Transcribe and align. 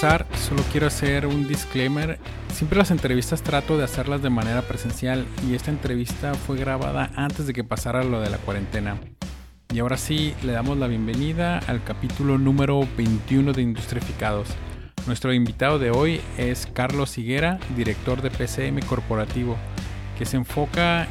solo 0.00 0.62
quiero 0.72 0.86
hacer 0.86 1.26
un 1.26 1.46
disclaimer. 1.46 2.18
Siempre 2.54 2.78
las 2.78 2.90
entrevistas 2.90 3.42
trato 3.42 3.76
de 3.76 3.84
hacerlas 3.84 4.22
de 4.22 4.30
manera 4.30 4.62
presencial 4.62 5.26
y 5.46 5.54
esta 5.54 5.70
entrevista 5.70 6.32
fue 6.34 6.56
grabada 6.56 7.10
antes 7.16 7.46
de 7.46 7.52
que 7.52 7.64
pasara 7.64 8.02
lo 8.02 8.22
de 8.22 8.30
la 8.30 8.38
cuarentena. 8.38 8.98
Y 9.70 9.78
ahora 9.80 9.98
sí, 9.98 10.34
le 10.42 10.52
damos 10.52 10.78
la 10.78 10.86
bienvenida 10.86 11.58
al 11.66 11.84
capítulo 11.84 12.38
número 12.38 12.88
21 12.96 13.52
de 13.52 13.60
Industrificados. 13.60 14.48
Nuestro 15.06 15.34
invitado 15.34 15.78
de 15.78 15.90
hoy 15.90 16.22
es 16.38 16.66
Carlos 16.72 17.18
Higuera, 17.18 17.58
director 17.76 18.22
de 18.22 18.30
PCM 18.30 18.80
Corporativo, 18.86 19.58
que 20.16 20.24
se 20.24 20.38
enfoca 20.38 21.08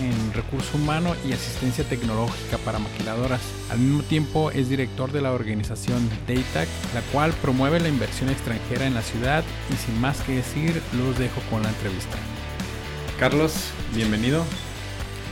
en 0.00 0.32
recurso 0.32 0.76
humano 0.76 1.14
y 1.26 1.32
asistencia 1.32 1.84
tecnológica 1.84 2.58
para 2.58 2.78
maquiladoras. 2.78 3.40
Al 3.70 3.78
mismo 3.78 4.02
tiempo 4.02 4.50
es 4.50 4.68
director 4.68 5.12
de 5.12 5.20
la 5.20 5.32
organización 5.32 6.08
DATAC, 6.26 6.68
la 6.94 7.00
cual 7.12 7.32
promueve 7.42 7.80
la 7.80 7.88
inversión 7.88 8.30
extranjera 8.30 8.86
en 8.86 8.94
la 8.94 9.02
ciudad 9.02 9.44
y 9.72 9.76
sin 9.76 10.00
más 10.00 10.20
que 10.22 10.36
decir, 10.36 10.80
los 10.96 11.18
dejo 11.18 11.40
con 11.50 11.62
la 11.62 11.68
entrevista. 11.68 12.16
Carlos, 13.18 13.70
bienvenido. 13.94 14.44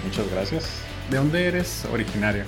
Muchas 0.04 0.30
gracias. 0.30 0.82
¿De 1.10 1.16
dónde 1.16 1.46
eres 1.46 1.84
originario? 1.92 2.44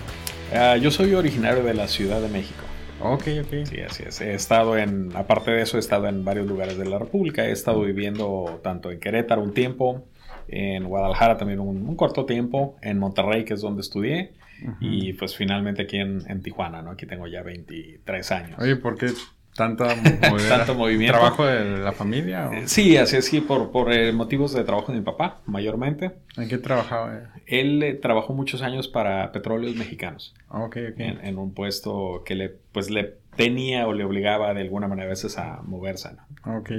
Uh, 0.52 0.77
yo 0.79 0.91
soy 0.91 1.15
originario 1.15 1.65
de 1.65 1.74
la 1.74 1.88
Ciudad 1.88 2.21
de 2.21 2.29
México. 2.29 2.63
Ok, 3.01 3.24
ok. 3.43 3.66
Sí, 3.66 3.80
así 3.80 4.05
es. 4.07 4.21
He 4.21 4.35
estado 4.35 4.79
en, 4.79 5.10
aparte 5.16 5.51
de 5.51 5.63
eso, 5.63 5.77
he 5.77 5.80
estado 5.80 6.07
en 6.07 6.24
varios 6.24 6.47
lugares 6.47 6.79
de 6.79 6.85
la 6.85 6.99
República. 6.99 7.45
He 7.45 7.51
estado 7.51 7.80
viviendo 7.80 8.60
tanto 8.63 8.93
en 8.93 9.01
Querétaro 9.01 9.43
un 9.43 9.52
tiempo, 9.52 10.05
en 10.52 10.84
Guadalajara 10.84 11.38
también 11.38 11.61
un, 11.61 11.97
corto 11.97 12.27
tiempo, 12.27 12.77
en 12.83 12.98
Monterrey, 12.98 13.45
que 13.45 13.55
es 13.55 13.62
donde 13.62 13.80
estudié, 13.80 14.32
y 14.80 15.15
pues 15.15 15.35
finalmente 15.35 15.82
aquí 15.82 15.96
en, 15.96 16.23
en, 16.29 16.40
Tijuana, 16.40 16.82
¿no? 16.82 16.90
Aquí 16.90 17.07
tengo 17.07 17.27
ya 17.27 17.43
23 17.43 18.32
años. 18.32 18.59
Oye, 18.60 18.77
¿por 18.77 18.96
qué 18.96 19.09
tanta 19.57 19.88
tanto 20.49 20.74
movimiento? 20.74 21.18
¿Trabajo 21.18 21.46
de 21.46 21.79
la 21.79 21.93
familia? 21.93 22.49
O? 22.49 22.52
Sí, 22.66 22.96
así 22.96 23.16
es, 23.16 23.24
sí, 23.24 23.40
por, 23.40 23.73
por 23.73 23.93
eh, 23.93 24.12
motivos 24.12 24.52
de 24.52 24.62
trabajo 24.62 24.93
de 24.93 24.99
mi 24.99 25.04
papá, 25.04 25.40
mayormente. 25.46 26.12
¿En 26.37 26.49
qué 26.49 26.59
trabajaba? 26.59 27.32
Él 27.46 27.82
eh, 27.82 27.95
trabajó 27.95 28.34
muchos 28.34 28.62
años 28.62 28.87
para 28.87 29.32
Petróleos 29.32 29.74
Mexicanos. 29.74 30.34
Ah, 30.49 30.62
ok, 30.62 30.77
ok. 30.93 31.01
En, 31.01 31.24
en, 31.24 31.38
un 31.38 31.55
puesto 31.55 32.23
que 32.24 32.34
le, 32.34 32.51
pues, 32.51 32.90
le 32.90 33.16
tenía 33.34 33.88
o 33.88 33.95
le 33.95 34.05
obligaba 34.05 34.55
de 34.55 34.60
alguna 34.60 34.87
manera 34.87 35.07
a 35.07 35.10
veces 35.10 35.38
a 35.38 35.60
moverse, 35.62 36.10
¿no? 36.45 36.59
Ok. 36.59 36.71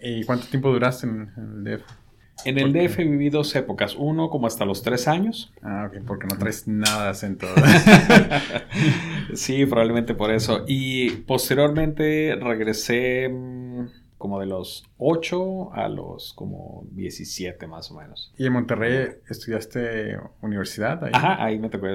¿Y 0.00 0.24
cuánto 0.24 0.46
tiempo 0.46 0.72
duraste 0.72 1.06
en 1.06 1.30
el 1.36 1.64
DF? 1.64 2.07
En 2.44 2.58
el 2.58 2.72
DF 2.72 2.98
viví 2.98 3.30
dos 3.30 3.54
épocas. 3.56 3.96
Uno 3.96 4.30
como 4.30 4.46
hasta 4.46 4.64
los 4.64 4.82
tres 4.82 5.08
años. 5.08 5.52
Ah, 5.62 5.88
ok, 5.88 6.02
porque 6.06 6.26
no 6.26 6.38
traes 6.38 6.68
nada 6.68 7.04
de 7.04 7.10
acento. 7.10 7.46
sí, 9.34 9.66
probablemente 9.66 10.14
por 10.14 10.30
eso. 10.30 10.64
Y 10.66 11.10
posteriormente 11.10 12.36
regresé 12.40 13.28
mm, 13.28 13.86
como 14.18 14.40
de 14.40 14.46
los 14.46 14.88
8 14.98 15.72
a 15.72 15.88
los 15.88 16.32
como 16.34 16.84
17 16.92 17.66
más 17.66 17.90
o 17.90 17.94
menos. 17.94 18.32
¿Y 18.36 18.46
en 18.46 18.52
Monterrey 18.52 19.08
estudiaste 19.28 20.18
universidad? 20.40 21.04
Ahí? 21.04 21.12
Ajá, 21.14 21.42
ahí 21.42 21.58
me 21.58 21.68
tocó. 21.70 21.86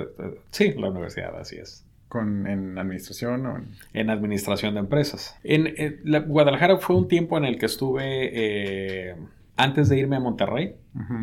Sí, 0.51 0.73
la 0.73 0.89
universidad, 0.89 1.37
así 1.39 1.57
es. 1.57 1.85
Con, 2.07 2.47
¿En 2.47 2.77
administración 2.77 3.45
o 3.45 3.57
en... 3.57 3.67
en 3.93 4.09
administración 4.09 4.75
de 4.75 4.81
empresas? 4.81 5.35
En, 5.43 6.01
la, 6.03 6.19
Guadalajara 6.19 6.77
fue 6.77 6.95
un 6.95 7.07
tiempo 7.07 7.37
en 7.37 7.45
el 7.45 7.57
que 7.57 7.65
estuve... 7.65 8.29
Eh, 8.33 9.15
antes 9.55 9.89
de 9.89 9.97
irme 9.99 10.15
a 10.15 10.19
Monterrey 10.19 10.75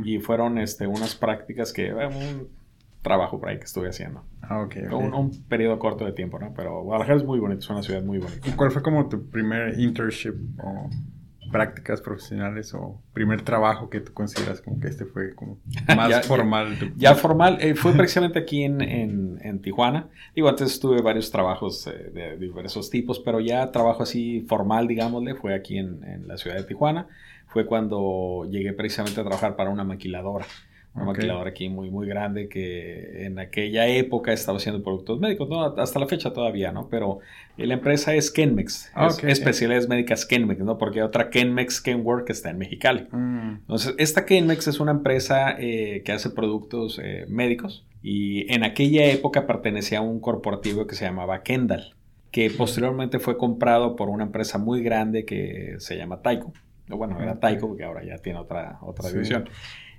y 0.05 0.19
fueron 0.19 0.59
este, 0.59 0.87
unas 0.87 1.15
prácticas 1.15 1.73
que, 1.73 1.89
eh, 1.89 2.07
un 2.07 2.49
trabajo 3.03 3.41
por 3.41 3.49
ahí 3.49 3.59
que 3.59 3.65
estuve 3.65 3.89
haciendo. 3.89 4.25
Ah, 4.43 4.63
ok. 4.63 4.77
Un, 4.93 5.15
un, 5.15 5.43
periodo 5.45 5.79
corto 5.79 6.05
de 6.05 6.13
tiempo, 6.13 6.39
¿no? 6.39 6.53
Pero 6.55 6.83
Guadalajara 6.83 7.19
es 7.19 7.25
muy 7.25 7.39
bonito, 7.39 7.61
es 7.61 7.71
una 7.71 7.83
ciudad 7.83 8.03
muy 8.03 8.19
bonita. 8.19 8.49
¿Y 8.49 8.53
cuál 8.53 8.71
fue 8.71 8.83
como 8.83 9.09
tu 9.09 9.27
primer 9.29 9.79
internship 9.79 10.35
o 10.63 10.91
prácticas 11.51 12.01
profesionales 12.01 12.73
o 12.75 13.01
primer 13.13 13.43
trabajo 13.43 13.91
que 13.91 14.01
tú 14.01 14.13
consideras 14.13 14.61
como 14.61 14.79
que 14.79 14.87
este 14.87 15.05
fue 15.05 15.35
como 15.35 15.59
más 15.97 16.27
formal? 16.27 16.77
Ya, 16.97 17.15
formal, 17.15 17.59
eh, 17.61 17.75
fue 17.75 17.93
precisamente 17.93 18.39
aquí 18.39 18.65
en, 18.65 18.81
en, 18.81 19.39
en, 19.43 19.61
Tijuana. 19.61 20.09
Digo, 20.35 20.49
antes 20.49 20.79
tuve 20.79 21.01
varios 21.01 21.31
trabajos 21.31 21.87
eh, 21.87 22.11
de 22.13 22.37
diversos 22.37 22.91
tipos, 22.91 23.19
pero 23.19 23.41
ya 23.41 23.73
trabajo 23.73 24.03
así 24.03 24.43
formal, 24.43 24.87
digámosle, 24.87 25.35
fue 25.35 25.55
aquí 25.55 25.79
en, 25.79 26.05
en 26.05 26.29
la 26.29 26.37
ciudad 26.37 26.57
de 26.57 26.65
Tijuana 26.65 27.09
fue 27.53 27.67
cuando 27.67 28.47
llegué 28.51 28.73
precisamente 28.73 29.21
a 29.21 29.25
trabajar 29.25 29.57
para 29.57 29.71
una 29.71 29.85
maquiladora. 29.85 30.47
Una 30.93 31.05
maquiladora 31.05 31.51
aquí 31.51 31.69
muy, 31.69 31.89
muy 31.89 32.09
grande 32.09 32.49
que 32.49 33.25
en 33.25 33.39
aquella 33.39 33.87
época 33.87 34.33
estaba 34.33 34.59
haciendo 34.59 34.83
productos 34.83 35.21
médicos, 35.21 35.49
¿no? 35.49 35.63
Hasta 35.63 36.01
la 36.01 36.09
fecha 36.09 36.33
todavía, 36.33 36.73
¿no? 36.73 36.89
Pero 36.89 37.21
la 37.57 37.75
empresa 37.75 38.13
es 38.15 38.33
Kenmex, 38.33 38.91
ah, 38.95 39.07
es 39.07 39.23
especialidades 39.23 39.89
médicas 39.89 40.27
Kenmex, 40.27 40.61
¿no? 40.63 40.79
Porque 40.79 41.05
otra 41.05 41.31
Kenmex 41.31 41.81
Kenwork 41.81 42.29
está 42.31 42.51
en 42.51 42.59
Mexicali. 42.59 43.07
Mm. 43.13 43.59
Entonces, 43.61 43.95
esta 43.99 44.27
Kenmex 44.27 44.67
es 44.67 44.81
una 44.81 44.91
empresa 44.91 45.55
eh, 45.61 46.03
que 46.05 46.11
hace 46.11 46.31
productos 46.31 47.01
eh, 47.01 47.25
médicos 47.29 47.87
y 48.03 48.53
en 48.53 48.65
aquella 48.65 49.05
época 49.07 49.47
pertenecía 49.47 49.99
a 49.99 50.03
un 50.03 50.19
corporativo 50.19 50.89
que 50.89 50.97
se 50.97 51.05
llamaba 51.05 51.45
Kendall, 51.45 51.95
que 52.33 52.51
posteriormente 52.51 53.21
fue 53.21 53.39
comprado 53.39 53.95
por 53.95 54.09
una 54.09 54.25
empresa 54.25 54.59
muy 54.59 54.83
grande 54.83 55.25
que 55.25 55.77
se 55.79 55.97
llama 55.97 56.21
Taiko. 56.21 56.53
Bueno, 56.97 57.21
era 57.21 57.39
Taiko, 57.39 57.69
porque 57.69 57.85
ahora 57.85 58.05
ya 58.05 58.19
tiene 58.19 58.39
otra, 58.39 58.79
otra 58.83 59.11
división. 59.11 59.49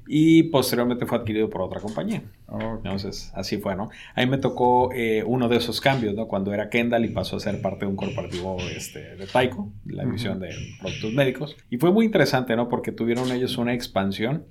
Y 0.07 0.43
posteriormente 0.43 1.05
fue 1.05 1.19
adquirido 1.19 1.49
por 1.49 1.61
otra 1.61 1.79
compañía. 1.79 2.23
Entonces, 2.49 3.31
así 3.35 3.57
fue, 3.57 3.75
¿no? 3.75 3.89
A 4.15 4.21
mí 4.21 4.29
me 4.29 4.37
tocó 4.37 4.91
eh, 4.93 5.23
uno 5.25 5.47
de 5.47 5.57
esos 5.57 5.79
cambios, 5.79 6.15
¿no? 6.15 6.27
Cuando 6.27 6.53
era 6.53 6.69
Kendall 6.69 7.05
y 7.05 7.09
pasó 7.09 7.37
a 7.37 7.39
ser 7.39 7.61
parte 7.61 7.85
de 7.85 7.91
un 7.91 7.95
corporativo 7.95 8.57
este, 8.75 9.15
de 9.15 9.27
Taiko, 9.27 9.71
la 9.85 10.03
división 10.03 10.39
de 10.39 10.49
productos 10.79 11.13
médicos. 11.13 11.55
Y 11.69 11.77
fue 11.77 11.91
muy 11.91 12.05
interesante, 12.05 12.55
¿no? 12.55 12.67
Porque 12.67 12.91
tuvieron 12.91 13.31
ellos 13.31 13.57
una 13.57 13.73
expansión 13.73 14.45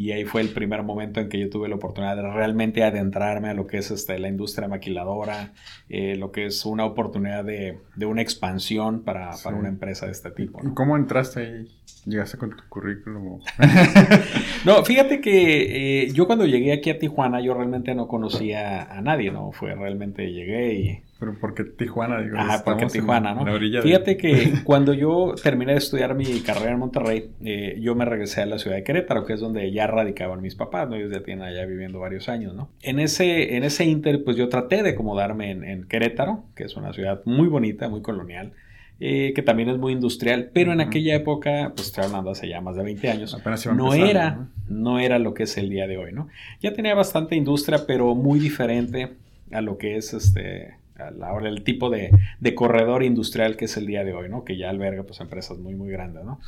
y 0.00 0.12
ahí 0.12 0.24
fue 0.24 0.40
el 0.40 0.48
primer 0.48 0.82
momento 0.82 1.20
en 1.20 1.28
que 1.28 1.38
yo 1.38 1.50
tuve 1.50 1.68
la 1.68 1.74
oportunidad 1.74 2.16
de 2.16 2.22
realmente 2.22 2.84
adentrarme 2.84 3.50
a 3.50 3.54
lo 3.54 3.66
que 3.66 3.78
es 3.78 3.90
este, 3.90 4.18
la 4.18 4.28
industria 4.28 4.66
maquiladora, 4.66 5.52
eh, 5.88 6.16
lo 6.16 6.32
que 6.32 6.46
es 6.46 6.64
una 6.64 6.86
oportunidad 6.86 7.44
de, 7.44 7.80
de 7.96 8.06
una 8.06 8.22
expansión 8.22 9.02
para, 9.02 9.32
para, 9.44 9.56
una 9.56 9.68
empresa 9.68 10.06
de 10.06 10.12
este 10.12 10.30
tipo. 10.30 10.60
¿Y 10.64 10.72
cómo 10.72 10.96
entraste 10.96 11.40
ahí? 11.40 11.68
¿Llegaste 12.06 12.38
con 12.38 12.50
tu 12.50 12.62
currículum? 12.68 13.40
no, 14.64 14.84
fíjate 14.84 15.20
que 15.20 16.04
eh, 16.04 16.12
yo 16.12 16.26
cuando 16.26 16.46
llegué 16.46 16.72
aquí 16.72 16.90
a 16.90 16.98
Tijuana 16.98 17.40
yo 17.40 17.54
realmente 17.54 17.94
no 17.94 18.08
conocía 18.08 18.82
a 18.82 19.00
nadie, 19.00 19.30
¿no? 19.30 19.52
Fue 19.52 19.74
realmente 19.74 20.32
llegué 20.32 20.74
y 20.74 21.02
pero 21.20 21.34
¿por 21.34 21.52
qué 21.52 21.64
Tijuana? 21.64 22.22
Digo, 22.22 22.38
Ajá, 22.38 22.64
porque 22.64 22.86
Tijuana, 22.86 23.34
¿no? 23.34 23.44
Fíjate 23.82 24.16
que 24.16 24.54
cuando 24.64 24.94
yo 24.94 25.34
terminé 25.40 25.72
de 25.72 25.78
estudiar 25.78 26.14
mi 26.14 26.40
carrera 26.40 26.72
en 26.72 26.78
Monterrey, 26.78 27.30
eh, 27.44 27.76
yo 27.78 27.94
me 27.94 28.06
regresé 28.06 28.40
a 28.40 28.46
la 28.46 28.58
ciudad 28.58 28.76
de 28.76 28.84
Querétaro, 28.84 29.26
que 29.26 29.34
es 29.34 29.40
donde 29.40 29.70
ya 29.70 29.86
radicaban 29.86 30.40
mis 30.40 30.54
papás, 30.54 30.88
¿no? 30.88 30.96
Ellos 30.96 31.12
ya 31.12 31.22
tienen 31.22 31.44
allá 31.44 31.66
viviendo 31.66 32.00
varios 32.00 32.30
años, 32.30 32.54
¿no? 32.54 32.70
En 32.80 32.98
ese, 33.00 33.54
en 33.56 33.64
ese 33.64 33.84
inter, 33.84 34.24
pues 34.24 34.38
yo 34.38 34.48
traté 34.48 34.82
de 34.82 34.90
acomodarme 34.90 35.50
en, 35.50 35.62
en 35.62 35.84
Querétaro, 35.86 36.44
que 36.56 36.64
es 36.64 36.74
una 36.76 36.94
ciudad 36.94 37.20
muy 37.26 37.48
bonita, 37.48 37.90
muy 37.90 38.00
colonial. 38.00 38.54
Eh, 39.02 39.32
que 39.34 39.40
también 39.40 39.70
es 39.70 39.78
muy 39.78 39.94
industrial, 39.94 40.50
pero 40.52 40.74
en 40.74 40.82
aquella 40.82 41.16
época, 41.16 41.72
pues 41.74 41.86
estoy 41.86 42.04
hablando 42.04 42.30
hace 42.30 42.46
ya 42.48 42.60
más 42.60 42.76
de 42.76 42.82
20 42.82 43.10
años, 43.10 43.34
no 43.74 43.94
era, 43.94 44.48
¿no? 44.68 44.98
era 44.98 45.18
lo 45.18 45.32
que 45.32 45.44
es 45.44 45.56
el 45.56 45.70
día 45.70 45.86
de 45.86 45.96
hoy, 45.96 46.12
¿no? 46.12 46.28
Ya 46.60 46.74
tenía 46.74 46.94
bastante 46.94 47.34
industria, 47.34 47.86
pero 47.86 48.14
muy 48.14 48.38
diferente 48.38 49.16
a 49.52 49.62
lo 49.62 49.78
que 49.78 49.96
es 49.96 50.12
este 50.12 50.74
ahora 51.22 51.48
el 51.48 51.64
tipo 51.64 51.88
de, 51.88 52.10
corredor 52.54 53.02
industrial 53.02 53.56
que 53.56 53.66
es 53.66 53.76
el 53.76 53.86
día 53.86 54.04
de 54.04 54.12
hoy, 54.12 54.28
¿no? 54.28 54.44
Que 54.44 54.56
ya 54.56 54.68
alberga 54.68 55.02
pues 55.04 55.20
empresas 55.20 55.58
muy, 55.58 55.74
muy 55.74 55.90
grandes, 55.90 56.24
¿no? 56.24 56.40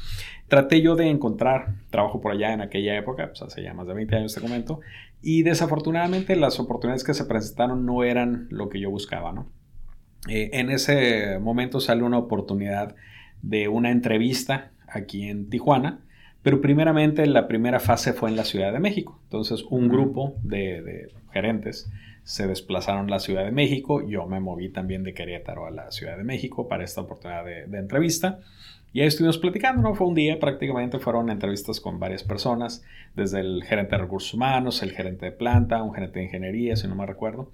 Traté 0.49 0.83
yo 0.83 0.95
de 0.95 1.09
encontrar 1.09 1.75
trabajo 1.91 2.21
por 2.21 2.33
allá 2.33 2.53
en 2.53 2.61
aquella 2.61 2.97
época, 2.97 3.29
pues 3.29 3.43
hace 3.43 3.63
ya 3.63 3.73
más 3.75 3.87
de 3.87 3.95
20 3.95 4.17
años 4.17 4.35
te 4.35 4.41
comento, 4.41 4.81
y 5.23 5.43
desafortunadamente 5.43 6.37
las 6.37 6.61
oportunidades 6.61 7.05
que 7.05 7.15
se 7.15 7.25
presentaron 7.25 7.87
no 7.87 8.05
eran 8.05 8.47
lo 8.51 8.69
que 8.69 8.81
yo 8.81 8.91
buscaba, 8.91 9.33
¿no? 9.33 9.47
Eh, 10.29 10.51
en 10.53 10.71
ese 10.71 11.39
momento 11.39 11.81
sale 11.81 12.03
una 12.03 12.19
oportunidad 12.19 12.95
de 13.43 13.69
una 13.69 13.91
entrevista 13.91 14.71
aquí 14.87 15.29
en 15.29 15.51
Tijuana, 15.51 16.01
pero 16.43 16.61
primeramente 16.61 17.27
la 17.27 17.49
primera 17.49 17.81
fase 17.81 18.13
fue 18.13 18.31
en 18.31 18.37
la 18.37 18.45
Ciudad 18.45 18.73
de 18.73 18.81
México. 18.81 19.19
Entonces 19.25 19.65
un 19.69 19.89
grupo 19.89 20.35
de, 20.43 20.83
de 20.83 21.13
gerentes 21.33 21.91
se 22.25 22.47
desplazaron 22.47 23.07
a 23.07 23.11
la 23.11 23.19
Ciudad 23.19 23.45
de 23.45 23.51
México. 23.51 24.07
Yo 24.07 24.27
me 24.27 24.41
moví 24.41 24.69
también 24.69 25.03
de 25.03 25.15
Querétaro 25.15 25.67
a 25.67 25.71
la 25.71 25.91
Ciudad 25.91 26.17
de 26.17 26.25
México 26.25 26.69
para 26.69 26.85
esta 26.85 27.01
oportunidad 27.01 27.45
de, 27.45 27.79
entrevista. 27.79 28.41
Y 28.93 29.01
ahí 29.01 29.07
estuvimos 29.07 29.39
platicando, 29.39 29.83
¿no? 29.83 29.95
Fue 29.95 30.07
un 30.07 30.15
día, 30.15 30.39
prácticamente 30.39 30.99
fueron 30.99 31.31
entrevistas 31.31 31.81
con 31.81 31.99
varias 31.99 32.23
personas, 32.25 32.85
desde 33.17 33.41
el 33.41 33.65
gerente 33.65 33.97
de 33.97 34.03
recursos 34.03 34.35
humanos, 34.35 34.83
el 34.83 34.93
gerente 34.93 35.27
de 35.27 35.33
planta, 35.33 35.83
un 35.83 35.95
gerente 35.95 36.19
de 36.19 36.27
ingeniería, 36.27 36.77
si 36.77 36.87
no 36.89 36.95
me 36.95 37.07
recuerdo. 37.07 37.51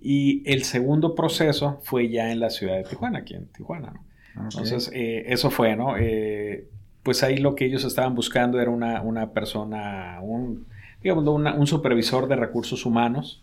Y 0.00 0.42
el 0.50 0.64
segundo 0.64 1.14
proceso 1.14 1.80
fue 1.82 2.08
ya 2.08 2.30
en 2.30 2.40
la 2.40 2.50
ciudad 2.50 2.76
de 2.76 2.84
Tijuana, 2.84 3.20
aquí 3.20 3.34
en 3.34 3.46
Tijuana, 3.46 3.92
¿no? 3.92 4.44
Entonces, 4.44 4.90
eh, 4.94 5.24
eso 5.28 5.50
fue, 5.50 5.74
¿no? 5.74 5.96
Eh, 5.96 6.68
pues 7.02 7.22
ahí 7.22 7.38
lo 7.38 7.54
que 7.54 7.64
ellos 7.64 7.84
estaban 7.84 8.14
buscando 8.14 8.60
era 8.60 8.70
una, 8.70 9.02
una 9.02 9.30
persona, 9.30 10.18
un, 10.22 10.66
digamos, 11.02 11.26
un 11.26 11.66
supervisor 11.66 12.28
de 12.28 12.36
recursos 12.36 12.86
humanos 12.86 13.42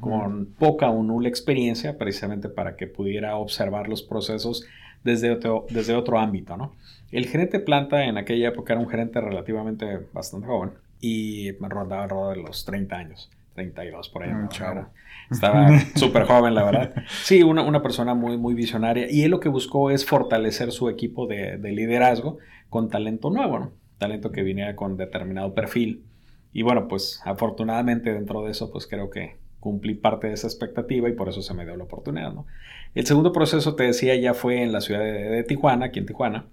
con 0.00 0.46
poca 0.46 0.90
o 0.90 1.02
nula 1.02 1.28
experiencia, 1.28 1.96
precisamente 1.96 2.48
para 2.48 2.76
que 2.76 2.86
pudiera 2.86 3.36
observar 3.36 3.88
los 3.88 4.02
procesos 4.02 4.66
desde 5.04 5.30
otro, 5.30 5.66
desde 5.70 5.94
otro 5.94 6.18
ámbito, 6.18 6.56
¿no? 6.56 6.72
El 7.12 7.26
gerente 7.26 7.60
planta 7.60 8.04
en 8.04 8.18
aquella 8.18 8.48
época 8.48 8.72
era 8.72 8.82
un 8.82 8.88
gerente 8.88 9.20
relativamente 9.20 10.00
bastante 10.12 10.48
joven 10.48 10.72
y 11.00 11.52
me 11.60 11.68
rondaba 11.68 12.04
alrededor 12.04 12.36
de 12.36 12.42
los 12.42 12.64
30 12.64 12.96
años. 12.96 13.30
32 13.54 14.08
por 14.10 14.24
ahí. 14.24 14.30
Un 14.30 14.48
chavo. 14.48 14.88
Estaba 15.30 15.78
súper 15.94 16.24
joven, 16.24 16.54
la 16.54 16.64
verdad. 16.64 16.94
Sí, 17.22 17.42
una, 17.42 17.62
una, 17.62 17.82
persona 17.82 18.14
muy, 18.14 18.36
muy 18.36 18.54
visionaria. 18.54 19.10
Y 19.10 19.22
él 19.22 19.30
lo 19.30 19.40
que 19.40 19.48
buscó 19.48 19.90
es 19.90 20.04
fortalecer 20.04 20.72
su 20.72 20.88
equipo 20.88 21.26
de, 21.26 21.58
de 21.58 21.72
liderazgo 21.72 22.38
con 22.68 22.88
talento 22.88 23.30
nuevo, 23.30 23.58
¿no? 23.58 23.72
Talento 23.98 24.30
que 24.30 24.42
viniera 24.42 24.76
con 24.76 24.96
determinado 24.96 25.54
perfil. 25.54 26.04
Y 26.52 26.62
bueno, 26.62 26.88
pues 26.88 27.20
afortunadamente 27.24 28.12
dentro 28.12 28.42
de 28.42 28.52
eso, 28.52 28.70
pues 28.70 28.86
creo 28.86 29.10
que 29.10 29.36
cumplí 29.60 29.94
parte 29.94 30.28
de 30.28 30.34
esa 30.34 30.46
expectativa 30.46 31.08
y 31.08 31.12
por 31.12 31.28
eso 31.28 31.42
se 31.42 31.54
me 31.54 31.64
dio 31.64 31.76
la 31.76 31.84
oportunidad, 31.84 32.32
¿no? 32.32 32.46
El 32.94 33.04
segundo 33.06 33.32
proceso, 33.32 33.74
te 33.74 33.84
decía, 33.84 34.14
ya 34.16 34.32
fue 34.32 34.62
en 34.62 34.72
la 34.72 34.80
ciudad 34.80 35.00
de, 35.00 35.12
de 35.12 35.44
Tijuana, 35.44 35.86
aquí 35.86 35.98
en 35.98 36.06
Tijuana. 36.06 36.46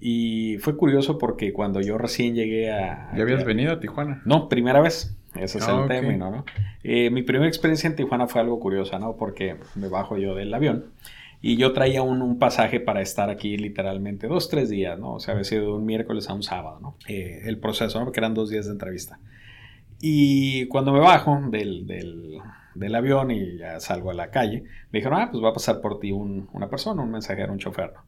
Y 0.00 0.58
fue 0.58 0.76
curioso 0.76 1.18
porque 1.18 1.52
cuando 1.52 1.80
yo 1.80 1.98
recién 1.98 2.34
llegué 2.34 2.70
a... 2.70 3.12
¿Ya 3.16 3.22
habías 3.22 3.44
venido 3.44 3.72
a 3.72 3.80
Tijuana? 3.80 4.22
No, 4.24 4.48
primera 4.48 4.80
vez. 4.80 5.16
Ese 5.34 5.58
es 5.58 5.68
el 5.68 5.74
ah, 5.74 5.86
término, 5.88 6.30
¿no? 6.30 6.44
Eh, 6.82 7.10
mi 7.10 7.22
primera 7.22 7.48
experiencia 7.48 7.88
en 7.88 7.96
Tijuana 7.96 8.26
fue 8.26 8.40
algo 8.40 8.60
curiosa, 8.60 8.98
¿no? 8.98 9.16
Porque 9.16 9.56
me 9.74 9.88
bajo 9.88 10.16
yo 10.16 10.34
del 10.34 10.52
avión 10.54 10.92
y 11.46 11.56
yo 11.56 11.72
traía 11.72 12.00
un, 12.00 12.38
pasaje 12.38 12.80
para 12.80 13.02
estar 13.02 13.28
aquí 13.28 13.58
literalmente 13.58 14.28
dos, 14.28 14.48
tres 14.48 14.70
días, 14.70 14.98
¿no? 14.98 15.14
O 15.14 15.20
sea, 15.20 15.32
había 15.32 15.44
sido 15.44 15.62
de 15.62 15.72
un 15.72 15.84
miércoles 15.84 16.30
a 16.30 16.34
un 16.34 16.42
sábado, 16.42 16.78
¿no? 16.80 16.96
Eh, 17.06 17.42
el 17.44 17.58
proceso, 17.58 17.98
¿no? 17.98 18.06
Porque 18.06 18.20
eran 18.20 18.32
dos 18.32 18.48
días 18.48 18.64
de 18.64 18.72
entrevista. 18.72 19.18
Y 20.00 20.66
cuando 20.68 20.92
me 20.92 21.00
bajo 21.00 21.38
del, 21.50 21.86
del, 21.86 22.38
del, 22.74 22.94
avión 22.94 23.30
y 23.30 23.58
ya 23.58 23.78
salgo 23.80 24.10
a 24.10 24.14
la 24.14 24.30
calle, 24.30 24.64
me 24.90 25.00
dijeron, 25.00 25.20
ah, 25.20 25.28
pues 25.30 25.44
va 25.44 25.50
a 25.50 25.52
pasar 25.52 25.80
por 25.82 26.00
ti 26.00 26.12
un, 26.12 26.48
una 26.54 26.70
persona, 26.70 27.02
un 27.02 27.10
mensajero, 27.10 27.52
un 27.52 27.58
chofer, 27.58 27.92
¿no? 27.92 28.00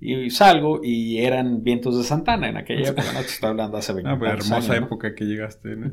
Y 0.00 0.30
salgo 0.30 0.80
y 0.82 1.18
eran 1.18 1.64
vientos 1.64 1.98
de 1.98 2.04
Santana 2.04 2.48
en 2.48 2.56
aquella 2.56 2.90
época, 2.90 3.12
¿no? 3.12 3.20
Te 3.20 3.26
estoy 3.26 3.50
hablando 3.50 3.78
hace 3.78 3.92
20 3.92 4.10
ah, 4.10 4.16
pues 4.18 4.32
hermosa 4.32 4.76
época 4.76 5.14
que 5.16 5.24
llegaste, 5.24 5.74
¿no? 5.74 5.92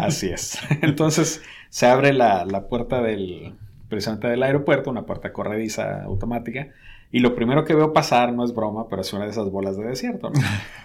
Así 0.00 0.28
es. 0.28 0.58
Entonces 0.82 1.42
se 1.68 1.86
abre 1.86 2.14
la, 2.14 2.46
la, 2.46 2.68
puerta 2.68 3.02
del, 3.02 3.54
precisamente 3.88 4.28
del 4.28 4.42
aeropuerto, 4.42 4.90
una 4.90 5.04
puerta 5.04 5.34
corrediza 5.34 6.02
automática. 6.04 6.68
Y 7.12 7.20
lo 7.20 7.34
primero 7.34 7.64
que 7.64 7.74
veo 7.74 7.92
pasar, 7.92 8.32
no 8.32 8.44
es 8.44 8.52
broma, 8.52 8.88
pero 8.88 9.02
es 9.02 9.12
una 9.12 9.24
de 9.24 9.30
esas 9.30 9.48
bolas 9.50 9.76
de 9.76 9.84
desierto, 9.84 10.30
¿no? 10.30 10.40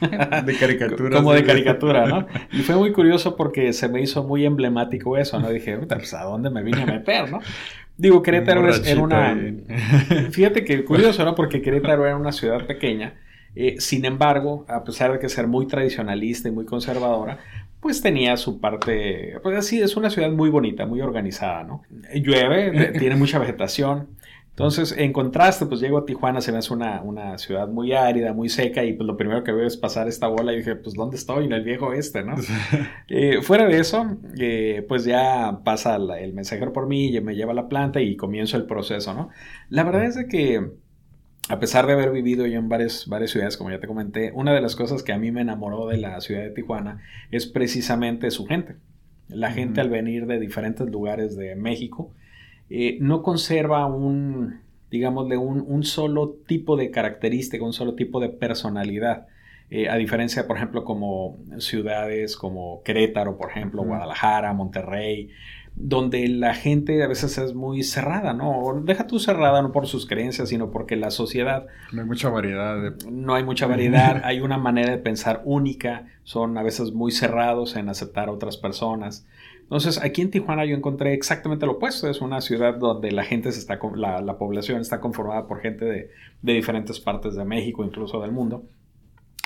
de 0.46 0.58
caricatura. 0.58 1.18
Como 1.18 1.34
de 1.34 1.44
caricatura, 1.44 2.06
¿no? 2.06 2.28
Y 2.52 2.60
fue 2.60 2.76
muy 2.76 2.92
curioso 2.92 3.36
porque 3.36 3.74
se 3.74 3.90
me 3.90 4.02
hizo 4.02 4.24
muy 4.24 4.46
emblemático 4.46 5.18
eso, 5.18 5.40
¿no? 5.40 5.50
Dije, 5.50 5.78
pues 5.78 6.14
a 6.14 6.24
dónde 6.24 6.50
me 6.52 6.62
vine 6.64 6.84
a 6.84 6.86
meter, 6.86 7.32
¿no? 7.32 7.40
Digo, 7.98 8.22
Querétaro 8.22 8.68
era 8.68 9.02
una... 9.02 9.38
Fíjate 10.32 10.64
que 10.64 10.84
curioso, 10.84 11.24
¿no? 11.26 11.36
Porque 11.36 11.62
Querétaro 11.62 12.06
era 12.06 12.16
una 12.16 12.32
ciudad 12.32 12.66
pequeña. 12.66 13.16
Eh, 13.56 13.76
sin 13.80 14.06
embargo, 14.06 14.66
a 14.70 14.84
pesar 14.84 15.12
de 15.12 15.20
que 15.20 15.30
ser 15.30 15.48
muy 15.48 15.68
tradicionalista 15.68 16.48
y 16.48 16.52
muy 16.52 16.66
conservadora, 16.66 17.40
pues 17.82 18.02
tenía 18.02 18.38
su 18.38 18.62
parte, 18.62 19.38
pues 19.42 19.58
así, 19.58 19.82
es 19.82 19.98
una 19.98 20.10
ciudad 20.10 20.32
muy 20.32 20.50
bonita, 20.50 20.86
muy 20.86 21.02
organizada, 21.02 21.64
¿no? 21.64 21.84
Llueve, 22.14 22.94
tiene 23.00 23.16
mucha 23.16 23.40
vegetación, 23.40 24.08
entonces, 24.62 24.96
en 24.96 25.12
contraste, 25.12 25.66
pues 25.66 25.82
llego 25.82 25.98
a 25.98 26.06
Tijuana, 26.06 26.40
se 26.40 26.52
me 26.52 26.60
hace 26.60 26.72
una, 26.72 27.02
una, 27.02 27.40
ciudad 27.40 27.68
muy 27.68 27.94
árida, 27.94 28.32
muy 28.32 28.48
seca, 28.48 28.84
y 28.84 28.94
pues 28.94 29.08
lo 29.08 29.18
primero 29.18 29.44
que 29.44 29.52
veo 29.52 29.66
es 29.66 29.76
pasar 29.76 30.08
esta 30.08 30.28
bola 30.28 30.54
y 30.54 30.58
dije, 30.58 30.76
pues 30.76 30.94
¿dónde 30.94 31.18
estoy? 31.18 31.46
En 31.46 31.54
el 31.54 31.64
viejo 31.64 31.94
este, 31.94 32.24
¿no? 32.24 32.36
Eh, 33.08 33.42
fuera 33.42 33.66
de 33.66 33.80
eso, 33.80 34.18
eh, 34.40 34.86
pues 34.88 35.04
ya 35.04 35.62
pasa 35.66 35.96
el 35.96 36.34
mensajero 36.34 36.74
por 36.74 36.86
mí, 36.86 37.08
y 37.08 37.20
me 37.22 37.36
lleva 37.36 37.54
a 37.54 37.56
la 37.56 37.68
planta 37.68 38.02
y 38.02 38.16
comienzo 38.16 38.56
el 38.56 38.68
proceso, 38.68 39.16
¿no? 39.16 39.30
La 39.70 39.84
verdad 39.84 40.06
es 40.06 40.16
de 40.16 40.28
que, 40.28 40.72
a 41.50 41.60
pesar 41.60 41.88
de 41.88 41.94
haber 41.94 42.12
vivido 42.12 42.46
yo 42.46 42.60
en 42.60 42.70
varias, 42.70 43.08
varias 43.08 43.32
ciudades, 43.32 43.58
como 43.58 43.72
ya 43.72 43.80
te 43.80 43.88
comenté, 43.88 44.32
una 44.32 44.54
de 44.54 44.62
las 44.62 44.76
cosas 44.76 45.02
que 45.02 45.12
a 45.12 45.18
mí 45.18 45.32
me 45.32 45.42
enamoró 45.42 45.88
de 45.88 45.98
la 45.98 46.22
ciudad 46.22 46.44
de 46.44 46.52
Tijuana 46.52 47.02
es 47.32 47.48
precisamente 47.48 48.30
su 48.30 48.46
gente. 48.46 48.76
La 49.28 49.52
gente 49.52 49.82
al 49.82 49.90
venir 49.90 50.28
de 50.28 50.40
diferentes 50.40 50.88
lugares 50.88 51.36
de 51.36 51.56
México, 51.56 52.14
eh, 52.72 52.98
no 53.02 53.22
conserva 53.22 53.86
un, 53.86 54.62
digámosle, 54.90 55.36
un, 55.36 55.64
un, 55.68 55.84
solo 55.84 56.38
tipo 56.48 56.78
de 56.78 56.90
característica, 56.90 57.64
un 57.64 57.74
solo 57.74 57.96
tipo 57.96 58.22
de 58.22 58.30
personalidad. 58.30 59.28
Eh, 59.70 59.90
a 59.90 59.96
diferencia, 59.96 60.48
por 60.48 60.56
ejemplo, 60.56 60.86
como 60.86 61.38
ciudades 61.60 62.38
como 62.38 62.82
Querétaro, 62.84 63.38
por 63.38 63.50
ejemplo, 63.52 63.84
Guadalajara, 63.84 64.54
Monterrey, 64.54 65.30
donde 65.76 66.28
la 66.28 66.54
gente 66.54 67.02
a 67.04 67.08
veces 67.08 67.38
es 67.38 67.54
muy 67.54 67.84
cerrada, 67.84 68.34
¿no? 68.34 68.82
Deja 68.86 69.08
tú 69.08 69.20
cerrada 69.20 69.62
no 69.62 69.72
por 69.72 69.88
sus 69.88 70.06
creencias, 70.06 70.50
sino 70.50 70.72
porque 70.72 70.96
la 70.96 71.12
sociedad... 71.12 71.68
No 71.92 72.02
hay 72.02 72.08
mucha 72.08 72.30
variedad. 72.30 72.94
No 73.10 73.36
hay 73.36 73.44
mucha 73.44 73.68
variedad, 73.68 74.22
hay 74.26 74.42
una 74.42 74.58
manera 74.58 74.92
de 74.92 74.98
pensar 74.98 75.42
única, 75.46 76.08
son 76.24 76.58
a 76.58 76.64
veces 76.64 76.92
muy 76.92 77.12
cerrados 77.12 77.76
en 77.76 77.90
aceptar 77.90 78.30
a 78.30 78.32
otras 78.32 78.58
personas. 78.58 79.26
Entonces, 79.72 80.04
aquí 80.04 80.22
en 80.22 80.32
Tijuana 80.32 80.66
yo 80.66 80.76
encontré 80.76 81.14
exactamente 81.14 81.66
lo 81.66 81.74
opuesto. 81.74 82.10
Es 82.10 82.20
una 82.20 82.42
ciudad 82.42 82.76
donde 82.76 83.10
la 83.14 83.24
gente 83.24 83.54
se 83.54 83.60
está, 83.60 83.80
la, 83.96 84.20
la 84.20 84.38
población 84.38 84.82
está 84.82 85.00
conformada 85.00 85.48
por 85.48 85.62
gente 85.62 85.86
de, 85.86 86.12
de, 86.42 86.54
diferentes 86.54 87.00
partes 87.00 87.36
de 87.36 87.46
México, 87.46 87.86
incluso 87.86 88.20
del 88.20 88.34
mundo. 88.34 88.66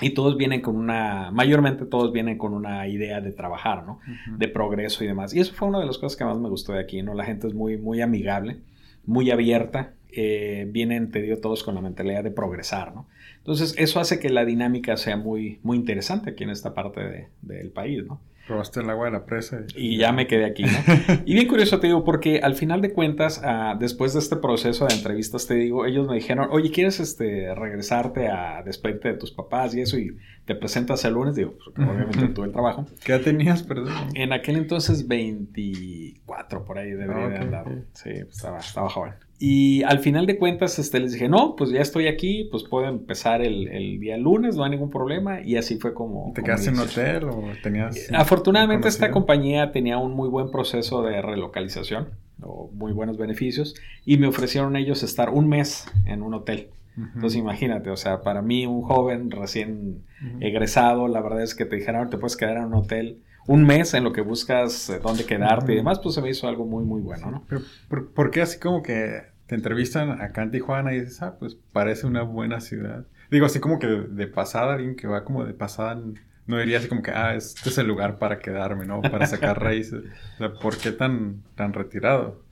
Y 0.01 0.16
todos 0.16 0.36
vienen 0.36 0.62
con 0.62 0.77
una, 0.77 1.30
mayormente 1.30 1.86
todos 1.86 2.12
vienen 2.12 2.39
con 2.39 2.56
una 2.56 2.88
idea 2.88 3.22
de 3.22 3.33
trabajar, 3.33 3.86
¿no? 3.86 4.00
De 4.36 4.48
progreso 4.48 5.04
y 5.04 5.07
demás. 5.07 5.31
Y 5.36 5.42
eso 5.42 5.54
fue 5.54 5.68
una 5.68 5.80
de 5.80 5.86
las 5.86 6.00
cosas 6.00 6.18
que 6.18 6.25
más 6.25 6.39
me 6.39 6.50
gustó 6.50 6.74
de 6.74 6.80
aquí, 6.80 7.04
¿no? 7.04 7.13
La 7.13 7.24
gente 7.24 7.45
es 7.45 7.54
muy, 7.54 7.78
muy 7.78 8.01
amigable, 8.01 8.57
muy 9.06 9.30
abierta. 9.30 9.94
Eh, 10.12 10.68
vienen, 10.71 11.12
te 11.12 11.21
digo, 11.21 11.38
todos 11.38 11.63
con 11.63 11.75
la 11.75 11.81
mentalidad 11.81 12.24
de 12.24 12.31
progresar, 12.31 12.95
¿no? 12.95 13.06
Entonces, 13.38 13.75
eso 13.78 14.00
hace 14.00 14.19
que 14.19 14.31
la 14.31 14.44
dinámica 14.44 14.98
sea 14.98 15.18
muy, 15.18 15.60
muy 15.62 15.78
interesante 15.78 16.31
aquí 16.31 16.45
en 16.45 16.50
esta 16.50 16.74
parte 16.74 17.01
de, 17.01 17.28
del 17.44 17.69
país, 17.69 18.04
¿no? 18.07 18.19
Probaste 18.47 18.81
el 18.81 18.89
agua 18.89 19.06
de 19.06 19.12
la 19.12 19.25
presa. 19.25 19.63
Y, 19.75 19.97
ya 19.97 20.12
me 20.12 20.27
quedé 20.27 20.45
aquí, 20.45 20.63
¿no? 20.63 20.69
y 21.25 21.33
bien 21.33 21.47
curioso 21.47 21.80
te 21.80 21.88
digo, 21.88 22.03
porque 22.03 22.39
al 22.44 22.56
final 22.56 22.81
de 22.81 22.94
cuentas, 22.94 23.42
ah, 23.44 23.75
después 23.80 24.13
de 24.13 24.19
este 24.19 24.36
proceso 24.36 24.86
de 24.86 24.94
entrevistas, 24.94 25.47
te 25.47 25.56
digo, 25.56 25.86
ellos 25.86 26.07
me 26.07 26.15
dijeron, 26.15 26.50
oye, 26.51 26.69
¿quieres 26.71 27.00
este, 27.00 27.53
regresarte 27.56 28.27
a 28.27 28.62
despedirte 28.63 29.09
de 29.09 29.13
tus 29.15 29.31
papás 29.31 29.74
y 29.74 29.81
eso? 29.81 29.97
Y 29.97 30.15
te 30.45 30.56
presentas 30.56 31.03
el 31.06 31.13
lunes, 31.13 31.36
digo, 31.36 31.56
pues, 31.57 31.89
obviamente 31.89 32.27
tuve 32.30 32.45
el 32.47 32.51
trabajo. 32.51 32.86
¿Qué 33.03 33.13
edad 33.13 33.21
tenías, 33.21 33.63
perdón? 33.63 33.94
En 34.13 34.31
aquel 34.31 34.57
entonces 34.57 35.07
24, 35.07 36.66
por 36.66 36.78
ahí 36.78 36.92
debería 36.92 37.30
de 37.30 37.37
andar. 37.37 37.66
Sí, 37.94 38.11
pues, 38.11 38.35
estaba, 38.35 38.59
estaba 38.59 38.90
joven. 38.90 39.14
Y 39.37 39.83
al 39.83 39.99
final 39.99 40.25
de 40.25 40.37
cuentas 40.37 40.80
este, 40.80 40.99
les 40.99 41.11
dije, 41.11 41.27
no, 41.27 41.56
pues 41.57 41.69
ya 41.69 41.81
estoy 41.81 42.07
aquí, 42.07 42.47
pues 42.49 42.63
puedo 42.63 42.87
empezar 42.87 43.42
el, 43.42 43.68
el 43.68 43.99
día 43.99 44.18
lunes, 44.18 44.56
no 44.56 44.63
hay 44.63 44.71
ningún 44.71 44.89
problema. 44.89 45.42
Y 45.42 45.57
así 45.57 45.77
fue 45.77 45.94
como... 45.94 46.31
¿Te 46.33 46.42
quedaste 46.42 46.69
en 46.69 46.80
hotel 46.80 47.25
o 47.25 47.44
tenías... 47.61 47.97
Eh, 47.97 48.13
afortunadamente 48.13 48.87
esta 48.87 49.11
compañía 49.11 49.71
tenía 49.71 49.97
un 49.97 50.13
muy 50.13 50.30
buen 50.30 50.51
proceso 50.51 51.04
de 51.04 51.21
relocalización, 51.21 52.09
o 52.42 52.69
muy 52.73 52.94
buenos 52.94 53.18
beneficios, 53.18 53.75
y 54.06 54.18
me 54.18 54.27
ofrecieron 54.27 54.77
ellos 54.77 55.04
estar 55.04 55.30
un 55.30 55.49
mes 55.49 55.85
en 56.06 56.21
un 56.21 56.33
hotel. 56.33 56.69
Entonces 56.97 57.37
imagínate, 57.37 57.89
o 57.89 57.97
sea, 57.97 58.21
para 58.21 58.42
mí 58.42 58.65
un 58.65 58.81
joven 58.81 59.30
recién 59.30 60.06
egresado, 60.39 61.09
la 61.09 61.19
verdad 61.19 61.44
es 61.44 61.54
que 61.54 61.65
te 61.65 61.75
dijeron, 61.75 62.09
te 62.09 62.18
puedes 62.18 62.37
quedar 62.37 62.56
en 62.56 62.63
un 62.63 62.75
hotel 62.75 63.19
un 63.47 63.64
mes 63.64 63.94
en 63.94 64.04
lo 64.04 64.11
que 64.11 64.21
buscas 64.21 64.90
eh, 64.90 64.99
dónde 65.02 65.25
quedarte 65.25 65.73
y 65.73 65.75
demás, 65.75 65.99
pues 65.99 66.16
se 66.16 66.21
me 66.21 66.30
hizo 66.30 66.47
algo 66.47 66.66
muy, 66.66 66.83
muy 66.83 67.02
bueno, 67.02 67.31
¿no? 67.31 67.44
Pero, 67.47 68.07
¿por, 68.14 68.31
qué 68.31 68.42
así 68.42 68.59
como 68.59 68.81
que 68.81 69.23
te 69.45 69.56
entrevistan 69.56 70.21
acá 70.21 70.44
en 70.44 70.52
Tijuana 70.52 70.94
y 70.94 71.02
dices, 71.02 71.21
ah, 71.21 71.35
pues 71.40 71.57
parece 71.71 72.07
una 72.07 72.23
buena 72.23 72.59
ciudad? 72.59 73.06
Digo, 73.30 73.45
así 73.45 73.59
como 73.59 73.80
que 73.80 73.87
de, 73.87 74.28
pasada, 74.28 74.73
alguien 74.73 74.95
que 74.95 75.07
va 75.07 75.23
como 75.23 75.45
de 75.45 75.54
pasada, 75.54 76.02
no 76.47 76.57
diría 76.57 76.80
así 76.80 76.87
como 76.87 77.04
que, 77.04 77.11
ah, 77.11 77.35
este 77.35 77.69
es 77.69 77.78
el 77.78 77.87
lugar 77.87 78.18
para 78.18 78.40
quedarme, 78.40 78.85
¿no? 78.85 79.02
Para 79.02 79.28
sacar 79.28 79.59
raíces. 79.64 80.04
O 80.35 80.37
sea, 80.37 80.54
¿por 80.54 80.78
qué 80.78 80.92
tan, 80.92 81.44
tan 81.56 81.73
retirado? 81.73 82.44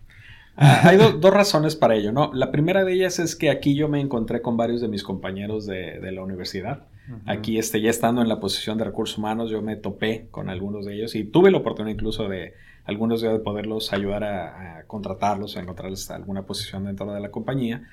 Ah, 0.56 0.82
hay 0.84 0.98
dos 0.98 1.34
razones 1.34 1.76
para 1.76 1.96
ello, 1.96 2.12
¿no? 2.12 2.32
La 2.34 2.52
primera 2.52 2.84
de 2.84 2.94
ellas 2.94 3.18
es 3.18 3.36
que 3.36 3.50
aquí 3.50 3.76
yo 3.76 3.88
me 3.88 4.00
encontré 4.00 4.44
con 4.44 4.58
varios 4.58 4.82
de 4.82 4.88
mis 4.88 5.04
compañeros 5.04 5.66
de, 5.66 6.00
de 6.00 6.12
la 6.12 6.22
universidad. 6.22 6.84
Aquí, 7.26 7.58
este, 7.58 7.82
ya 7.82 7.90
estando 7.90 8.22
en 8.22 8.30
la 8.30 8.40
posición 8.40 8.78
de 8.78 8.86
recursos 8.86 9.18
humanos, 9.18 9.50
yo 9.50 9.62
me 9.62 9.76
topé 9.76 10.28
con 10.32 10.50
algunos 10.50 10.86
de 10.86 10.96
ellos 10.96 11.16
y 11.16 11.26
tuve 11.26 11.52
la 11.52 11.58
oportunidad 11.58 11.94
incluso 11.94 12.30
de 12.30 12.54
algunos 12.86 13.22
de 13.22 13.40
poderlos 13.40 13.92
ayudar 13.92 14.24
a, 14.24 14.84
contratarlos, 14.88 15.58
a 15.58 15.62
encontrarles 15.62 16.10
alguna 16.12 16.44
posición 16.46 16.86
dentro 16.86 17.14
de 17.14 17.20
la 17.20 17.30
compañía. 17.30 17.90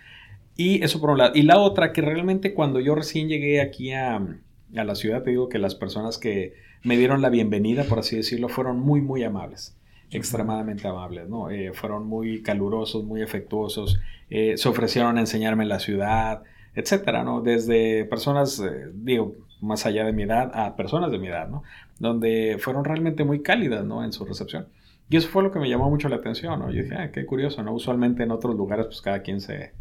Y 0.57 0.83
eso 0.85 1.01
por 1.01 1.11
un 1.11 1.19
lado. 1.19 1.33
Y 1.35 1.43
la 1.43 1.59
otra, 1.59 1.93
que 1.93 2.03
realmente 2.03 2.55
cuando 2.55 2.81
yo 2.81 2.95
recién 2.95 3.29
llegué 3.29 3.61
aquí 3.61 3.93
a, 3.93 4.17
a 4.17 4.85
la 4.85 4.95
ciudad, 4.95 5.23
te 5.23 5.31
digo 5.31 5.49
que 5.49 5.59
las 5.59 5.75
personas 5.75 6.19
que 6.19 6.55
me 6.83 6.97
dieron 6.97 7.23
la 7.23 7.31
bienvenida, 7.31 7.85
por 7.85 7.99
así 7.99 8.17
decirlo, 8.17 8.49
fueron 8.49 8.79
muy, 8.79 9.01
muy 9.01 9.25
amables 9.25 9.77
extremadamente 10.11 10.89
amables, 10.89 11.29
¿no? 11.29 11.51
Eh, 11.51 11.73
fueron 11.73 12.07
muy 12.07 12.43
calurosos, 12.43 13.05
muy 13.05 13.23
afectuosos, 13.23 14.01
eh, 14.29 14.57
se 14.57 14.69
ofrecieron 14.69 15.17
a 15.17 15.21
enseñarme 15.21 15.65
la 15.67 15.79
ciudad, 15.79 16.43
etcétera, 16.75 17.25
¿no? 17.25 17.41
Desde 17.41 18.05
personas, 18.05 18.61
eh, 18.61 18.91
digo, 18.95 19.35
más 19.61 19.87
allá 19.87 20.05
de 20.05 20.13
mi 20.13 20.23
edad, 20.23 20.51
a 20.55 20.77
personas 20.77 21.11
de 21.11 21.19
mi 21.19 21.29
edad, 21.29 21.49
¿no? 21.49 21.63
Donde 21.99 22.57
fueron 22.61 22.85
realmente 22.85 23.25
muy 23.25 23.43
cálidas, 23.43 23.85
¿no? 23.85 24.05
En 24.05 24.13
su 24.13 24.25
recepción. 24.25 24.67
Y 25.09 25.17
eso 25.17 25.29
fue 25.29 25.43
lo 25.43 25.51
que 25.51 25.59
me 25.59 25.69
llamó 25.69 25.91
mucho 25.91 26.09
la 26.09 26.17
atención, 26.17 26.59
¿no? 26.61 26.71
Yo 26.71 26.83
dije, 26.83 26.95
ah, 26.95 27.11
qué 27.11 27.27
curioso, 27.27 27.63
¿no? 27.63 27.75
Usualmente 27.75 28.23
en 28.23 28.31
otros 28.31 28.55
lugares, 28.55 28.87
pues 28.87 29.03
cada 29.03 29.23
quien 29.23 29.41
se, 29.41 29.73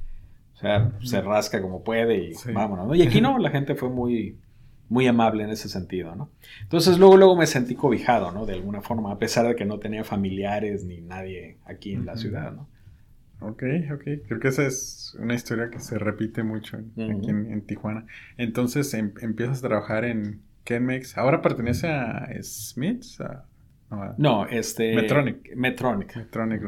O 0.55 0.58
sea, 0.58 0.91
se 1.03 1.22
rasca 1.22 1.62
como 1.62 1.84
puede 1.84 2.17
y 2.17 2.34
vámonos, 2.51 2.88
¿no? 2.88 2.96
Y 2.96 3.03
aquí 3.03 3.22
no, 3.22 3.38
la 3.39 3.51
gente 3.51 3.75
fue 3.75 3.89
muy, 3.89 4.38
muy 4.89 5.05
amable 5.05 5.43
en 5.43 5.51
ese 5.51 5.69
sentido, 5.69 6.15
¿no? 6.15 6.29
Entonces 6.63 6.98
luego, 6.98 7.15
luego 7.15 7.36
me 7.36 7.46
sentí 7.46 7.75
cobijado, 7.75 8.31
¿no? 8.31 8.48
De 8.48 8.53
alguna 8.53 8.81
forma, 8.81 9.12
a 9.12 9.19
pesar 9.19 9.48
de 9.48 9.55
que 9.55 9.65
no 9.65 9.77
tenía 9.77 10.03
familiares 10.03 10.84
ni 10.84 11.00
nadie 11.00 11.58
aquí 11.65 11.93
en 11.93 12.08
la 12.08 12.17
ciudad, 12.17 12.51
¿no? 12.51 12.67
Ok, 13.41 13.63
ok. 13.93 14.03
Creo 14.27 14.39
que 14.39 14.50
esa 14.50 14.65
es 14.65 15.15
una 15.19 15.34
historia 15.34 15.69
que 15.69 15.79
se 15.79 15.98
repite 15.98 16.43
mucho 16.43 16.77
aquí 16.77 17.29
en, 17.29 17.62
Tijuana. 17.62 18.05
Entonces 18.38 18.93
em, 18.93 19.13
empiezas 19.22 19.63
a 19.63 19.67
trabajar 19.67 20.05
en 20.05 20.41
Kenmex. 20.65 21.17
¿Ahora 21.17 21.41
pertenece 21.41 21.88
a 21.88 22.27
Smiths? 22.41 23.19
no, 24.17 24.46
este... 24.46 24.93
Metronic. 24.93 25.55
Metronic. 25.55 26.15
Metronic 26.15 26.62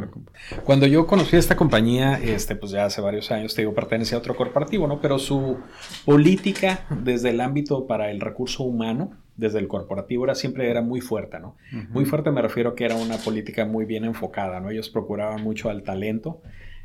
Cuando 0.63 0.87
yo 0.87 1.05
conocí 1.05 1.35
esta 1.35 1.55
compañía, 1.55 2.15
este, 2.15 2.55
pues 2.55 2.71
ya 2.71 2.85
hace 2.85 3.01
varios 3.01 3.31
años, 3.31 3.53
te 3.53 3.61
digo, 3.61 3.75
pertenece 3.75 4.15
a 4.15 4.17
otro 4.17 4.35
corporativo, 4.35 4.87
¿no? 4.87 5.01
Pero 5.01 5.19
su 5.19 5.59
política 6.05 6.85
desde 7.03 7.29
el 7.29 7.41
ámbito 7.41 7.85
para 7.85 8.09
el 8.09 8.21
recurso 8.21 8.63
humano, 8.63 9.11
desde 9.41 9.57
el 9.57 9.67
corporativo, 9.67 10.23
era 10.23 10.35
siempre 10.35 10.69
era 10.69 10.81
muy 10.81 11.01
fuerte, 11.01 11.39
¿no? 11.39 11.57
Muy 11.89 12.05
fuerte 12.05 12.29
me 12.29 12.43
refiero 12.43 12.75
que 12.75 12.85
era 12.85 12.95
una 12.95 13.17
política 13.17 13.65
muy 13.65 13.85
bien 13.85 14.05
enfocada, 14.05 14.59
¿no? 14.59 14.69
Ellos 14.69 14.89
procuraban 14.89 15.41
mucho 15.43 15.69
al 15.69 15.81
talento. 15.81 16.41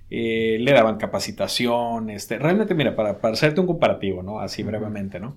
Eh, 0.09 0.57
le 0.61 0.73
daban 0.73 0.97
capacitación, 0.97 2.09
este, 2.11 2.39
realmente, 2.39 2.75
mira, 2.75 2.97
para, 2.97 3.19
para 3.19 3.35
hacerte 3.35 3.61
un 3.61 3.67
comparativo, 3.67 4.23
¿no? 4.23 4.41
Así 4.41 4.63
brevemente, 4.63 5.21
¿no? 5.21 5.37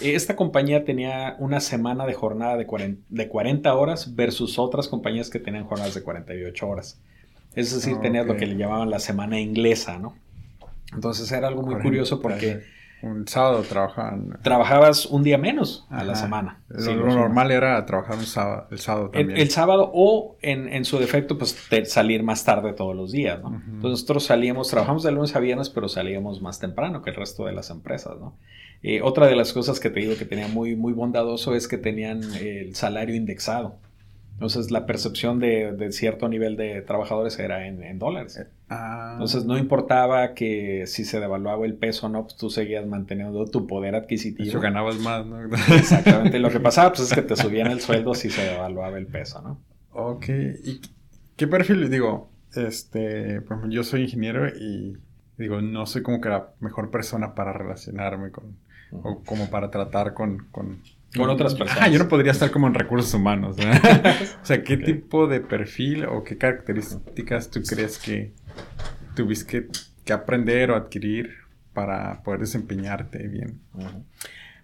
Esta 0.00 0.36
compañía 0.36 0.84
tenía 0.84 1.34
una 1.40 1.60
semana 1.60 2.06
de 2.06 2.14
jornada 2.14 2.56
de 2.56 3.28
40, 3.28 3.74
horas 3.74 4.14
versus 4.14 4.58
otras 4.58 4.86
compañías 4.86 5.30
que 5.30 5.40
tenían 5.40 5.64
jornadas 5.64 5.94
de 5.94 6.02
48 6.02 6.68
horas. 6.68 7.00
Es 7.54 7.74
decir, 7.74 7.98
tenías 7.98 8.26
lo 8.26 8.36
que 8.36 8.46
le 8.46 8.56
llamaban 8.56 8.88
la 8.88 9.00
semana 9.00 9.40
inglesa, 9.40 9.98
¿no? 9.98 10.14
Entonces 10.94 11.30
era 11.32 11.48
algo 11.48 11.62
muy 11.62 11.82
curioso 11.82 12.20
porque... 12.20 12.62
Un 13.02 13.26
sábado 13.26 13.62
trabajaban. 13.62 14.38
Trabajabas 14.42 15.06
un 15.06 15.24
día 15.24 15.36
menos 15.36 15.86
a 15.90 16.04
la 16.04 16.14
semana. 16.14 16.62
Lo, 16.68 16.94
normal 16.94 17.50
era 17.50 17.84
trabajar 17.84 18.16
un 18.16 18.26
sábado, 18.26 18.68
el 18.70 18.78
sábado 18.78 19.10
también. 19.10 19.38
El, 19.38 19.50
sábado 19.50 19.90
o 19.92 20.36
en, 20.40 20.84
su 20.84 20.98
defecto, 20.98 21.36
pues 21.36 21.56
salir 21.86 22.22
más 22.22 22.44
tarde 22.44 22.72
todos 22.72 22.94
los 22.94 23.10
días, 23.10 23.42
¿no? 23.42 23.48
Entonces 23.56 23.90
nosotros 23.90 24.24
salíamos, 24.24 24.68
trabajamos 24.68 25.02
de 25.02 25.10
lunes 25.10 25.34
a 25.34 25.40
viernes, 25.40 25.68
pero 25.68 25.88
salíamos 25.88 26.40
más 26.42 26.60
temprano 26.60 27.02
que 27.02 27.10
el 27.10 27.16
resto 27.16 27.46
de 27.46 27.52
las 27.52 27.70
empresas, 27.70 28.18
¿no? 28.20 28.36
Eh, 28.84 29.00
otra 29.02 29.26
de 29.26 29.36
las 29.36 29.52
cosas 29.52 29.78
que 29.78 29.90
te 29.90 30.00
digo 30.00 30.16
que 30.16 30.24
tenía 30.24 30.48
muy, 30.48 30.74
muy 30.74 30.92
bondadoso 30.92 31.54
es 31.54 31.68
que 31.68 31.78
tenían 31.78 32.22
el 32.34 32.74
salario 32.74 33.14
indexado. 33.14 33.76
Entonces 34.42 34.72
la 34.72 34.86
percepción 34.86 35.38
de, 35.38 35.92
cierto 35.92 36.28
nivel 36.28 36.56
de 36.56 36.82
trabajadores 36.82 37.38
era 37.38 37.64
en, 37.64 37.96
dólares. 38.00 38.38
Eh, 38.38 38.48
ah. 38.70 39.10
Entonces 39.12 39.44
no 39.44 39.56
importaba 39.56 40.34
que 40.34 40.82
si 40.88 41.04
se 41.04 41.20
devaluaba 41.20 41.64
el 41.64 41.74
peso 41.74 42.06
o 42.06 42.08
no, 42.08 42.24
pues 42.24 42.34
tú 42.34 42.50
seguías 42.50 42.84
manteniendo 42.84 43.44
tu 43.44 43.68
poder 43.68 43.94
adquisitivo. 43.94 44.48
Eso 44.48 44.58
ganabas 44.58 44.98
más, 44.98 45.24
¿no? 45.24 45.44
Exactamente. 45.76 46.40
Lo 46.40 46.50
que 46.50 46.58
pasaba 46.58 46.92
pues, 46.92 47.02
es 47.02 47.14
que 47.14 47.22
te 47.22 47.36
subían 47.36 47.70
el 47.70 47.80
sueldo 47.80 48.14
si 48.14 48.30
se 48.30 48.42
devaluaba 48.42 48.98
el 48.98 49.06
peso, 49.06 49.40
¿no? 49.42 49.60
Ok. 49.92 50.28
¿Y 50.64 50.80
qué 51.36 51.46
perfil? 51.46 51.88
Digo, 51.88 52.28
este, 52.56 53.42
pues 53.42 53.60
yo 53.68 53.84
soy 53.84 54.02
ingeniero 54.02 54.48
y 54.48 54.98
digo, 55.38 55.62
no 55.62 55.86
soy 55.86 56.02
como 56.02 56.20
que 56.20 56.30
la 56.30 56.48
mejor 56.58 56.90
persona 56.90 57.36
para 57.36 57.52
relacionarme 57.52 58.32
con 58.32 58.56
o 58.92 59.22
como 59.24 59.48
para 59.50 59.70
tratar 59.70 60.14
con, 60.14 60.48
con, 60.50 60.82
otras 61.20 61.54
personas. 61.54 61.82
Ah, 61.82 61.88
yo 61.88 61.98
no 61.98 62.08
podría 62.08 62.32
estar 62.32 62.50
como 62.50 62.66
en 62.66 62.74
recursos 62.74 63.12
humanos. 63.14 63.56
o 64.42 64.46
sea, 64.46 64.62
¿qué 64.62 64.76
tipo 64.76 65.26
de 65.26 65.40
perfil 65.40 66.04
o 66.06 66.24
qué 66.24 66.38
características 66.38 67.50
tú 67.50 67.62
crees 67.62 67.98
que 67.98 68.32
tuviste 69.14 69.68
que, 70.04 70.12
aprender 70.12 70.70
o 70.70 70.76
adquirir 70.76 71.30
para 71.72 72.22
poder 72.22 72.40
desempeñarte 72.40 73.28
bien? 73.28 73.60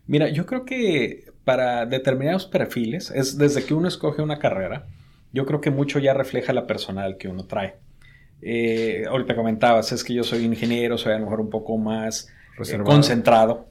Mira, 0.07 0.29
yo 0.29 0.47
creo 0.47 0.65
que 0.65 1.27
para 1.45 1.87
determinados 1.87 2.47
perfiles, 2.47 3.11
es 3.11 3.39
desde 3.39 3.65
que 3.65 3.75
uno 3.75 3.89
escoge 3.89 4.23
una 4.23 4.39
carrera, 4.39 4.87
yo 5.33 5.47
creo 5.47 5.61
que 5.61 5.71
mucho 5.71 5.99
ya 5.99 6.15
refleja 6.15 6.53
la 6.53 6.67
personal 6.67 7.17
que 7.17 7.29
uno 7.29 7.47
trae. 7.47 7.77
Eh, 8.41 9.05
ahorita 9.09 9.35
comentabas, 9.35 9.93
es 9.93 10.05
que 10.05 10.15
yo 10.15 10.25
soy 10.25 10.45
ingeniero, 10.45 10.97
soy 10.97 11.13
a 11.13 11.19
lo 11.19 11.25
mejor 11.25 11.41
un 11.41 11.51
poco 11.51 11.77
más 11.77 12.29
eh, 12.59 12.79
concentrado, 12.85 13.68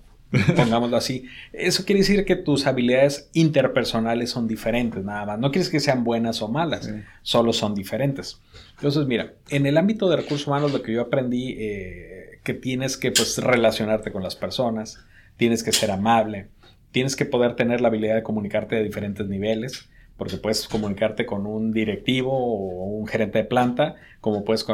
pongámoslo 0.55 0.97
así. 0.97 1.25
Eso 1.53 1.85
quiere 1.85 2.01
decir 2.01 2.25
que 2.25 2.35
tus 2.35 2.67
habilidades 2.67 3.29
interpersonales 3.33 4.29
son 4.29 4.47
diferentes, 4.47 5.03
nada 5.03 5.25
más. 5.25 5.39
No 5.39 5.51
quieres 5.51 5.69
que 5.69 5.79
sean 5.79 6.03
buenas 6.03 6.41
o 6.41 6.47
malas, 6.47 6.89
solo 7.21 7.53
son 7.53 7.75
diferentes. 7.75 8.41
Entonces, 8.75 9.05
mira, 9.07 9.33
en 9.49 9.65
el 9.65 9.77
ámbito 9.77 10.09
de 10.09 10.17
recursos 10.17 10.47
humanos 10.47 10.73
lo 10.73 10.81
que 10.81 10.93
yo 10.93 11.01
aprendí, 11.01 11.55
eh, 11.59 12.39
que 12.43 12.53
tienes 12.53 12.97
que 12.97 13.11
pues, 13.11 13.37
relacionarte 13.37 14.11
con 14.11 14.23
las 14.23 14.35
personas, 14.35 15.05
tienes 15.37 15.63
que 15.63 15.71
ser 15.71 15.91
amable, 15.91 16.47
tienes 16.91 17.15
que 17.15 17.25
poder 17.25 17.55
tener 17.55 17.81
la 17.81 17.87
habilidad 17.87 18.15
de 18.15 18.23
comunicarte 18.23 18.75
de 18.75 18.83
diferentes 18.83 19.27
niveles, 19.27 19.89
porque 20.17 20.37
puedes 20.37 20.67
comunicarte 20.67 21.25
con 21.25 21.45
un 21.45 21.71
directivo 21.71 22.31
o 22.31 22.97
un 22.97 23.07
gerente 23.07 23.39
de 23.39 23.43
planta, 23.43 23.95
como 24.19 24.43
puedes 24.43 24.65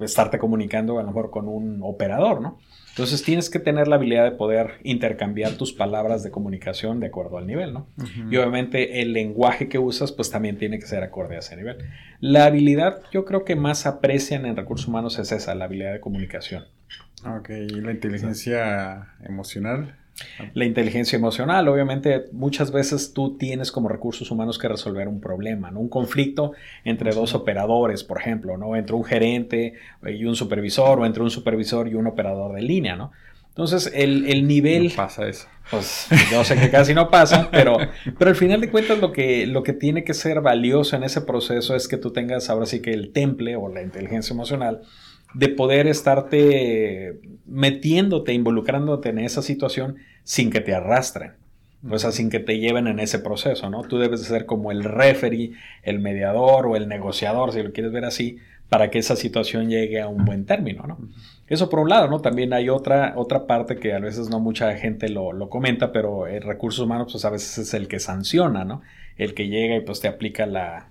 estarte 0.00 0.38
comunicando 0.38 0.98
a 0.98 1.02
lo 1.02 1.08
mejor 1.08 1.30
con 1.30 1.48
un 1.48 1.80
operador, 1.82 2.42
¿no? 2.42 2.58
Entonces 2.96 3.22
tienes 3.22 3.50
que 3.50 3.58
tener 3.58 3.88
la 3.88 3.96
habilidad 3.96 4.24
de 4.24 4.30
poder 4.30 4.78
intercambiar 4.82 5.52
tus 5.58 5.74
palabras 5.74 6.22
de 6.22 6.30
comunicación 6.30 6.98
de 6.98 7.08
acuerdo 7.08 7.36
al 7.36 7.46
nivel, 7.46 7.74
¿no? 7.74 7.86
Y 8.30 8.38
obviamente 8.38 9.02
el 9.02 9.12
lenguaje 9.12 9.68
que 9.68 9.78
usas 9.78 10.12
pues 10.12 10.30
también 10.30 10.56
tiene 10.56 10.78
que 10.78 10.86
ser 10.86 11.02
acorde 11.02 11.36
a 11.36 11.40
ese 11.40 11.56
nivel. 11.56 11.76
La 12.20 12.46
habilidad 12.46 13.02
yo 13.12 13.26
creo 13.26 13.44
que 13.44 13.54
más 13.54 13.84
aprecian 13.84 14.46
en 14.46 14.56
recursos 14.56 14.88
humanos 14.88 15.18
es 15.18 15.30
esa, 15.30 15.54
la 15.54 15.66
habilidad 15.66 15.92
de 15.92 16.00
comunicación. 16.00 16.64
Ok, 17.26 17.50
¿y 17.50 17.82
la 17.82 17.90
inteligencia 17.92 19.08
emocional? 19.22 19.94
La 20.54 20.64
inteligencia 20.64 21.16
emocional, 21.16 21.68
obviamente, 21.68 22.24
muchas 22.32 22.72
veces 22.72 23.12
tú 23.12 23.36
tienes 23.36 23.70
como 23.70 23.88
recursos 23.88 24.30
humanos 24.30 24.58
que 24.58 24.68
resolver 24.68 25.08
un 25.08 25.20
problema, 25.20 25.70
¿no? 25.70 25.80
Un 25.80 25.88
conflicto 25.88 26.52
entre 26.84 27.12
dos 27.12 27.34
operadores, 27.34 28.04
por 28.04 28.20
ejemplo, 28.20 28.56
¿no? 28.56 28.76
Entre 28.76 28.94
un 28.94 29.04
gerente 29.04 29.74
y 30.06 30.24
un 30.24 30.34
supervisor 30.34 31.00
o 31.00 31.06
entre 31.06 31.22
un 31.22 31.30
supervisor 31.30 31.88
y 31.88 31.94
un 31.94 32.06
operador 32.06 32.54
de 32.54 32.62
línea, 32.62 32.96
¿no? 32.96 33.12
Entonces, 33.48 33.90
el, 33.94 34.46
nivel... 34.46 34.92
pasa 34.94 35.26
eso. 35.26 35.46
Pues 35.70 36.08
yo 36.30 36.44
sé 36.44 36.56
que 36.56 36.70
casi 36.70 36.92
no 36.92 37.10
pasa, 37.10 37.48
pero, 37.50 37.78
pero 38.18 38.30
al 38.30 38.36
final 38.36 38.60
de 38.60 38.70
cuentas 38.70 38.98
lo 38.98 39.12
que, 39.12 39.46
lo 39.46 39.62
que 39.62 39.72
tiene 39.72 40.04
que 40.04 40.12
ser 40.12 40.42
valioso 40.42 40.94
en 40.94 41.04
ese 41.04 41.22
proceso 41.22 41.74
es 41.74 41.88
que 41.88 41.96
tú 41.96 42.12
tengas 42.12 42.50
ahora 42.50 42.66
sí 42.66 42.80
que 42.80 42.92
el 42.92 43.12
temple 43.12 43.56
o 43.56 43.68
la 43.68 43.82
inteligencia 43.82 44.34
emocional 44.34 44.82
de 45.36 45.48
poder 45.50 45.86
estarte 45.86 47.20
metiéndote, 47.44 48.32
involucrándote 48.32 49.10
en 49.10 49.18
esa 49.18 49.42
situación 49.42 49.96
sin 50.24 50.50
que 50.50 50.62
te 50.62 50.74
arrastren. 50.74 51.32
O 51.90 51.98
sea, 51.98 52.10
sin 52.10 52.30
que 52.30 52.40
te 52.40 52.58
lleven 52.58 52.86
en 52.86 53.00
ese 53.00 53.18
proceso, 53.18 53.68
¿no? 53.68 53.82
Tú 53.82 53.98
debes 53.98 54.20
de 54.20 54.26
ser 54.26 54.46
como 54.46 54.72
el 54.72 54.82
referee, 54.82 55.52
el 55.82 56.00
mediador 56.00 56.66
o 56.66 56.74
el 56.74 56.88
negociador, 56.88 57.52
si 57.52 57.62
lo 57.62 57.72
quieres 57.72 57.92
ver 57.92 58.06
así, 58.06 58.38
para 58.70 58.90
que 58.90 58.98
esa 58.98 59.14
situación 59.14 59.68
llegue 59.68 60.00
a 60.00 60.08
un 60.08 60.24
buen 60.24 60.46
término, 60.46 60.84
¿no? 60.84 60.98
Eso 61.48 61.68
por 61.68 61.80
un 61.80 61.90
lado, 61.90 62.08
¿no? 62.08 62.20
También 62.20 62.54
hay 62.54 62.70
otra, 62.70 63.12
otra 63.14 63.46
parte 63.46 63.76
que 63.76 63.92
a 63.92 64.00
veces 64.00 64.30
no 64.30 64.40
mucha 64.40 64.74
gente 64.76 65.10
lo, 65.10 65.32
lo 65.32 65.50
comenta, 65.50 65.92
pero 65.92 66.26
el 66.26 66.42
recursos 66.42 66.82
humanos, 66.82 67.12
pues 67.12 67.26
a 67.26 67.30
veces 67.30 67.58
es 67.58 67.74
el 67.74 67.88
que 67.88 68.00
sanciona, 68.00 68.64
¿no? 68.64 68.80
El 69.18 69.34
que 69.34 69.48
llega 69.48 69.76
y 69.76 69.80
pues 69.80 70.00
te 70.00 70.08
aplica 70.08 70.46
la, 70.46 70.88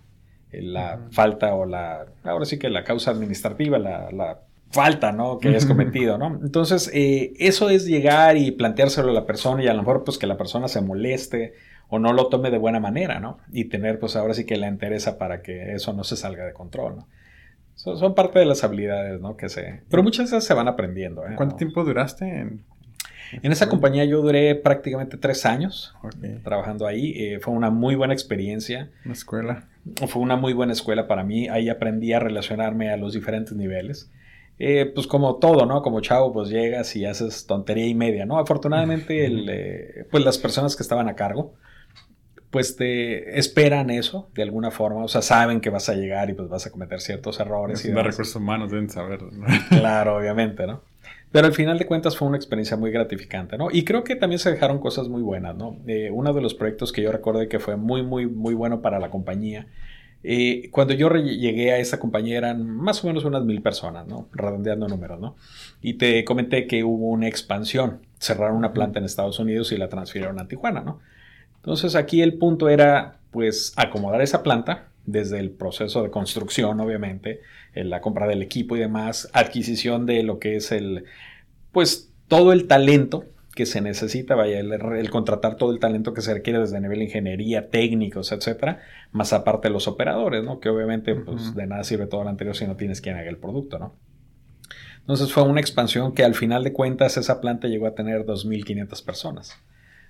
la 0.51 0.99
falta 1.11 1.53
o 1.55 1.65
la, 1.65 2.05
ahora 2.23 2.45
sí 2.45 2.57
que 2.57 2.69
la 2.69 2.83
causa 2.83 3.11
administrativa, 3.11 3.77
la, 3.77 4.39
falta, 4.71 5.13
¿no? 5.13 5.37
Que 5.39 5.49
hayas 5.49 5.65
cometido, 5.67 6.17
¿no? 6.17 6.39
Entonces, 6.41 6.91
eh, 6.93 7.33
eso 7.37 7.69
es 7.69 7.85
llegar 7.85 8.35
y 8.35 8.51
planteárselo 8.51 9.11
a 9.11 9.13
la 9.13 9.25
persona 9.25 9.63
y 9.63 9.67
a 9.67 9.73
lo 9.73 9.81
mejor 9.81 10.03
pues 10.03 10.17
que 10.17 10.27
la 10.27 10.37
persona 10.37 10.67
se 10.67 10.81
moleste 10.81 11.53
o 11.87 11.99
no 11.99 12.11
lo 12.11 12.27
tome 12.27 12.51
de 12.51 12.57
buena 12.57 12.79
manera, 12.79 13.19
¿no? 13.19 13.37
Y 13.53 13.65
tener 13.65 13.99
pues 13.99 14.15
ahora 14.15 14.33
sí 14.33 14.45
que 14.45 14.57
la 14.57 14.67
interesa 14.67 15.17
para 15.17 15.41
que 15.41 15.73
eso 15.73 15.93
no 15.93 16.03
se 16.03 16.17
salga 16.17 16.45
de 16.45 16.53
control, 16.53 16.97
¿no? 16.97 17.07
son 17.75 18.15
parte 18.15 18.39
de 18.39 18.45
las 18.45 18.63
habilidades, 18.63 19.19
¿no? 19.21 19.35
Que 19.35 19.49
se... 19.49 19.83
Pero 19.89 20.01
muchas 20.01 20.31
veces 20.31 20.45
se 20.45 20.53
van 20.53 20.67
aprendiendo, 20.67 21.27
¿eh? 21.27 21.33
¿Cuánto 21.35 21.57
tiempo 21.57 21.83
duraste 21.83 22.25
en, 22.25 22.63
en 23.31 23.51
esa 23.51 23.69
compañía 23.69 24.05
yo 24.05 24.21
duré 24.21 24.55
prácticamente 24.55 25.17
tres 25.17 25.45
años 25.45 25.95
trabajando 26.43 26.87
ahí. 26.87 27.13
Eh, 27.15 27.39
fue 27.39 27.53
una 27.53 27.69
muy 27.69 27.95
buena 27.95 28.13
experiencia. 28.13 28.91
Una 29.03 29.13
escuela. 29.13 29.67
Fue 30.08 30.22
una 30.22 30.36
muy 30.36 30.54
buena 30.54 30.74
escuela 30.74 31.08
para 31.08 31.24
mí. 31.24 31.48
Ahí 31.48 31.70
aprendí 31.70 32.13
a 32.13 32.20
relacionarme 32.20 32.89
a 32.89 32.98
los 32.98 33.13
diferentes 33.13 33.54
niveles. 33.54 34.12
Eh, 34.58 34.92
pues 34.94 35.06
como 35.06 35.36
todo, 35.36 35.65
¿no? 35.65 35.82
Como 35.82 36.00
chavo, 36.00 36.32
pues 36.32 36.50
llegas 36.50 36.96
y 36.96 37.06
haces 37.06 37.46
tontería 37.46 37.88
y 37.88 37.94
media, 37.94 38.25
¿no? 38.25 38.39
Afortunadamente, 38.39 39.25
eh, 39.48 40.08
pues 40.10 40.24
las 40.24 40.38
personas 40.38 40.75
que 40.75 40.84
estaban 40.84 41.10
a 41.10 41.15
cargo, 41.15 41.54
pues 42.51 42.77
te 42.77 43.38
esperan 43.38 43.89
eso 43.89 44.30
de 44.34 44.44
alguna 44.44 44.72
forma, 44.72 45.04
o 45.04 45.10
sea, 45.10 45.22
saben 45.22 45.60
que 45.60 45.70
vas 45.70 45.89
a 45.89 45.96
llegar 45.96 46.30
y 46.30 46.34
pues 46.34 46.48
vas 46.48 46.65
a 46.65 46.72
cometer 46.72 47.01
ciertos 47.01 47.39
errores. 47.42 47.84
y 47.84 47.92
los 47.92 48.04
recursos 48.04 48.36
humanos 48.38 48.72
deben 48.72 48.89
saber. 48.89 49.20
Claro, 49.70 50.15
obviamente, 50.15 50.65
¿no? 50.65 50.82
Pero 51.36 51.48
al 51.48 51.54
final 51.54 51.77
de 51.77 51.86
cuentas 51.86 52.15
fue 52.15 52.30
una 52.30 52.38
experiencia 52.38 52.77
muy 52.77 52.92
gratificante, 52.92 53.58
¿no? 53.58 53.68
Y 53.70 53.84
creo 53.84 54.06
que 54.06 54.15
también 54.15 54.39
se 54.39 54.50
dejaron 54.51 54.80
cosas 54.80 55.10
muy 55.10 55.22
buenas, 55.22 55.54
¿no? 55.54 55.77
Eh, 55.86 56.10
uno 56.10 56.32
de 56.32 56.42
los 56.42 56.54
proyectos 56.54 56.94
que 56.94 57.01
yo 57.01 57.12
recuerdo 57.12 57.46
que 57.50 57.60
fue 57.60 57.75
muy, 57.75 58.04
muy, 58.04 58.25
muy 58.25 58.54
bueno 58.54 58.82
para 58.82 59.00
la 59.00 59.10
compañía 59.10 59.68
Eh, 60.24 60.70
cuando 60.72 60.94
yo 60.94 61.10
llegué 61.10 61.74
a 61.74 61.77
esa 61.77 62.00
compañía 62.00 62.38
eran 62.38 62.65
más 62.65 63.04
o 63.04 63.08
menos 63.08 63.25
unas 63.25 63.44
mil 63.44 63.62
personas, 63.62 64.08
¿no? 64.08 64.30
Redondeando 64.32 64.88
números, 64.88 65.20
¿no? 65.20 65.36
Y 65.82 65.96
te 65.96 66.24
comenté 66.24 66.68
que 66.68 66.84
hubo 66.86 67.10
una 67.10 67.27
expansión. 67.27 68.00
Cerraron 68.20 68.56
una 68.58 68.72
planta 68.74 69.00
en 69.00 69.06
Estados 69.06 69.38
Unidos 69.39 69.72
y 69.74 69.77
la 69.77 69.89
transfirieron 69.89 70.39
a 70.39 70.48
Tijuana, 70.48 70.82
¿no? 70.82 71.00
Entonces 71.58 71.96
aquí 71.96 72.22
el 72.22 72.38
punto 72.38 72.70
era, 72.70 73.20
pues, 73.32 73.74
acomodar 73.75 74.22
esa 74.22 74.42
planta 74.42 74.88
desde 75.05 75.39
el 75.39 75.51
proceso 75.51 76.03
de 76.03 76.09
construcción, 76.09 76.79
obviamente, 76.79 77.41
la 77.74 78.01
compra 78.01 78.27
del 78.27 78.41
equipo 78.41 78.75
y 78.75 78.79
demás, 78.79 79.29
adquisición 79.33 80.05
de 80.05 80.24
lo 80.24 80.39
que 80.39 80.55
es 80.55 80.71
el, 80.71 81.05
pues, 81.71 82.12
todo 82.27 82.53
el 82.53 82.67
talento 82.67 83.25
que 83.55 83.65
se 83.65 83.81
necesita, 83.81 84.35
vaya, 84.35 84.59
el, 84.59 85.09
contratar 85.09 85.55
todo 85.55 85.71
el 85.71 85.79
talento 85.79 86.13
que 86.13 86.21
se 86.21 86.33
requiere 86.33 86.59
desde 86.59 86.79
nivel 86.81 87.00
de 87.00 87.05
ingeniería, 87.05 87.69
técnicos, 87.69 88.31
etcétera, 88.31 88.81
más 89.12 89.31
aparte 89.31 89.69
los 89.69 89.88
operadores, 89.88 90.43
¿no? 90.43 90.59
Que 90.59 90.69
obviamente, 90.69 91.15
pues, 91.15 91.55
de 91.55 91.65
nada 91.65 91.83
sirve 91.83 92.07
todo 92.07 92.24
lo 92.24 92.29
anterior 92.29 92.55
si 92.55 92.67
no 92.67 92.75
tienes 92.75 93.00
quien 93.00 93.15
haga 93.15 93.29
el 93.29 93.38
producto, 93.38 93.79
¿no? 93.79 93.93
Entonces 95.00 95.31
fue 95.31 95.43
una 95.43 95.62
expansión 95.62 96.13
que 96.13 96.24
al 96.24 96.33
final 96.33 96.63
de 96.63 96.74
cuentas 96.74 97.15
esa 97.17 97.39
planta 97.39 97.67
llegó 97.67 97.85
a 97.85 97.93
tener 97.93 98.25
2.500 98.25 99.05
personas. 99.05 99.55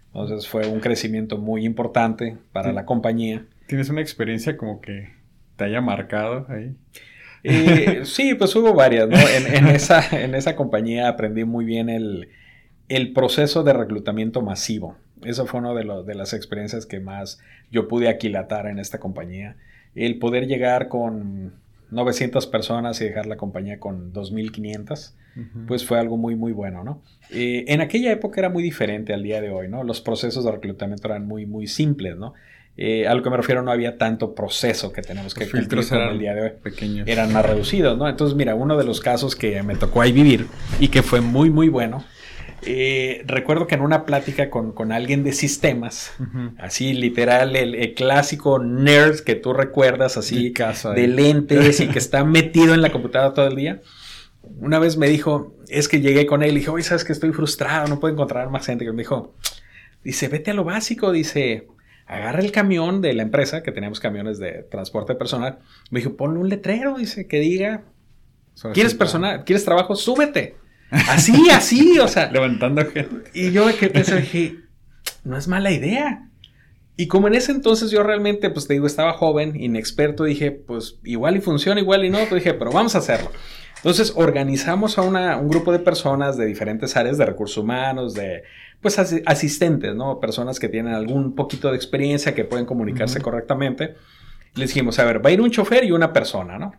Entonces 0.07 0.47
fue 0.47 0.67
un 0.67 0.79
crecimiento 0.79 1.37
muy 1.37 1.65
importante 1.65 2.37
para 2.53 2.71
la 2.71 2.85
compañía. 2.85 3.45
¿Tienes 3.67 3.89
una 3.89 4.01
experiencia 4.01 4.57
como 4.57 4.81
que 4.81 5.09
te 5.55 5.63
haya 5.63 5.81
marcado 5.81 6.45
ahí? 6.49 6.75
Eh, 7.43 8.01
sí, 8.05 8.35
pues 8.35 8.55
hubo 8.55 8.73
varias, 8.73 9.07
¿no? 9.09 9.17
En, 9.17 9.67
esa, 9.67 10.03
en 10.19 10.35
esa 10.35 10.55
compañía 10.55 11.07
aprendí 11.07 11.43
muy 11.43 11.65
bien 11.65 11.89
el, 11.89 12.27
proceso 13.13 13.63
de 13.63 13.73
reclutamiento 13.73 14.41
masivo. 14.41 14.97
Eso 15.23 15.45
fue 15.45 15.59
una 15.59 15.73
de, 15.73 16.03
de 16.05 16.15
las 16.15 16.33
experiencias 16.33 16.85
que 16.85 16.99
más 16.99 17.39
yo 17.71 17.87
pude 17.87 18.09
aquilatar 18.09 18.67
en 18.67 18.79
esta 18.79 18.99
compañía. 18.99 19.57
El 19.95 20.19
poder 20.19 20.47
llegar 20.47 20.87
con 20.87 21.53
900 21.91 22.47
personas 22.47 22.99
y 23.01 23.05
dejar 23.05 23.25
la 23.25 23.37
compañía 23.37 23.79
con 23.79 24.13
2.500, 24.13 25.13
pues 25.67 25.85
fue 25.85 25.99
algo 25.99 26.17
muy, 26.17 26.35
muy 26.35 26.53
bueno, 26.53 26.83
¿no? 26.83 27.01
Eh, 27.29 27.65
en 27.67 27.81
aquella 27.81 28.11
época 28.11 28.39
era 28.39 28.49
muy 28.49 28.63
diferente 28.63 29.13
al 29.13 29.23
día 29.23 29.41
de 29.41 29.49
hoy, 29.49 29.67
¿no? 29.67 29.83
Los 29.83 30.01
procesos 30.01 30.45
de 30.45 30.51
reclutamiento 30.51 31.07
eran 31.07 31.27
muy, 31.27 31.45
muy 31.45 31.67
simples, 31.67 32.15
¿no? 32.15 32.33
Eh, 32.77 33.07
a 33.07 33.15
lo 33.15 33.23
que 33.23 33.29
me 33.29 33.37
refiero, 33.37 33.61
no 33.61 33.71
había 33.71 33.97
tanto 33.97 34.35
proceso 34.35 34.91
que 34.91 35.01
tenemos 35.01 35.33
que 35.33 35.45
filtrar 35.45 36.11
el 36.11 36.19
día 36.19 36.33
de 36.33 36.41
hoy. 36.41 36.51
Pequeños. 36.61 37.07
Eran 37.07 37.31
más 37.31 37.45
reducidos, 37.45 37.97
¿no? 37.97 38.07
Entonces, 38.09 38.35
mira, 38.35 38.55
uno 38.55 38.77
de 38.77 38.83
los 38.83 38.99
casos 38.99 39.35
que 39.35 39.63
me 39.63 39.75
tocó 39.75 40.01
ahí 40.01 40.11
vivir 40.11 40.47
y 40.79 40.89
que 40.89 41.01
fue 41.01 41.21
muy, 41.21 41.49
muy 41.49 41.69
bueno 41.69 42.03
eh, 42.67 43.23
recuerdo 43.27 43.67
que 43.67 43.75
en 43.75 43.81
una 43.81 44.05
plática 44.05 44.49
con, 44.49 44.91
alguien 44.91 45.23
de 45.23 45.33
sistemas, 45.33 46.13
así 46.57 46.93
literal, 46.93 47.55
el, 47.55 47.93
clásico 47.93 48.57
nerd 48.59 49.19
que 49.19 49.35
tú 49.35 49.53
recuerdas, 49.53 50.17
así 50.17 50.51
de 50.51 51.07
lentes 51.07 51.79
y 51.79 51.87
que 51.91 51.99
está 51.99 52.23
metido 52.23 52.73
en 52.73 52.81
la 52.81 52.91
computadora 52.91 53.35
todo 53.35 53.47
el 53.47 53.55
día, 53.55 53.81
una 54.41 54.79
vez 54.79 54.97
me 54.97 55.07
dijo, 55.07 55.55
es 55.69 55.87
que 55.87 56.01
llegué 56.01 56.25
con 56.25 56.41
él 56.41 56.51
y 56.51 56.59
dije, 56.59 56.71
oye, 56.71 56.83
sabes 56.83 57.03
que 57.03 57.13
estoy 57.13 57.31
frustrado, 57.33 57.87
no 57.87 57.99
puedo 57.99 58.13
encontrar 58.13 58.49
más 58.49 58.65
gente. 58.65 58.85
Que 58.85 58.91
me 58.91 59.03
dijo, 59.03 59.35
dice, 60.03 60.27
vete 60.27 60.51
a 60.51 60.53
lo 60.55 60.63
básico, 60.63 61.11
dice, 61.11 61.67
agarra 62.05 62.39
el 62.39 62.51
camión 62.51 63.01
de 63.01 63.13
la 63.13 63.23
empresa, 63.23 63.63
que 63.63 63.71
teníamos 63.71 63.99
camiones 63.99 64.37
de 64.37 64.63
transporte 64.63 65.15
personal. 65.15 65.59
Me 65.89 65.99
dijo, 65.99 66.15
ponle 66.15 66.39
un 66.39 66.49
letrero, 66.49 66.97
dice, 66.97 67.27
que 67.27 67.39
diga, 67.39 67.83
¿quieres 68.73 68.93
personal, 68.93 69.43
quieres 69.43 69.65
trabajo? 69.65 69.95
Súbete. 69.95 70.57
Así, 70.91 71.49
así, 71.49 71.97
o 71.97 72.07
sea. 72.07 72.31
Levantando 72.31 72.85
gente. 72.85 73.29
Y 73.33 73.51
yo 73.51 73.65
de 73.67 73.73
que 73.73 73.89
pensé, 73.89 74.17
dije, 74.17 74.59
no 75.23 75.35
es 75.35 75.47
mala 75.47 75.71
idea. 75.71 76.29
Y 76.95 77.07
como 77.07 77.27
en 77.27 77.33
ese 77.33 77.51
entonces 77.51 77.91
yo 77.91 78.03
realmente, 78.03 78.49
pues 78.51 78.67
te 78.67 78.75
digo, 78.75 78.85
estaba 78.85 79.13
joven, 79.13 79.59
inexperto, 79.59 80.23
dije, 80.23 80.51
pues 80.51 80.99
igual 81.03 81.35
y 81.35 81.41
funciona, 81.41 81.81
igual 81.81 82.05
y 82.05 82.09
no, 82.09 82.19
pues 82.29 82.43
dije, 82.43 82.53
pero 82.53 82.71
vamos 82.71 82.95
a 82.95 82.99
hacerlo. 82.99 83.31
Entonces 83.77 84.13
organizamos 84.15 84.97
a 84.97 85.01
un 85.01 85.49
grupo 85.49 85.71
de 85.71 85.79
personas 85.79 86.37
de 86.37 86.45
diferentes 86.45 86.95
áreas 86.95 87.17
de 87.17 87.25
recursos 87.25 87.57
humanos, 87.57 88.13
de 88.13 88.43
pues 88.85 88.99
asistentes, 88.99 89.95
¿no? 89.95 90.19
Personas 90.19 90.59
que 90.59 90.69
tienen 90.69 90.93
algún 90.93 91.33
poquito 91.33 91.71
de 91.71 91.75
experiencia, 91.75 92.35
que 92.35 92.45
pueden 92.45 92.67
comunicarse 92.67 93.19
correctamente. 93.19 93.95
Les 94.53 94.69
dijimos, 94.69 94.99
a 94.99 95.05
ver, 95.05 95.25
va 95.25 95.31
a 95.31 95.33
ir 95.33 95.41
un 95.41 95.49
chofer 95.49 95.85
y 95.85 95.91
una 95.91 96.13
persona, 96.13 96.59
¿no? 96.59 96.75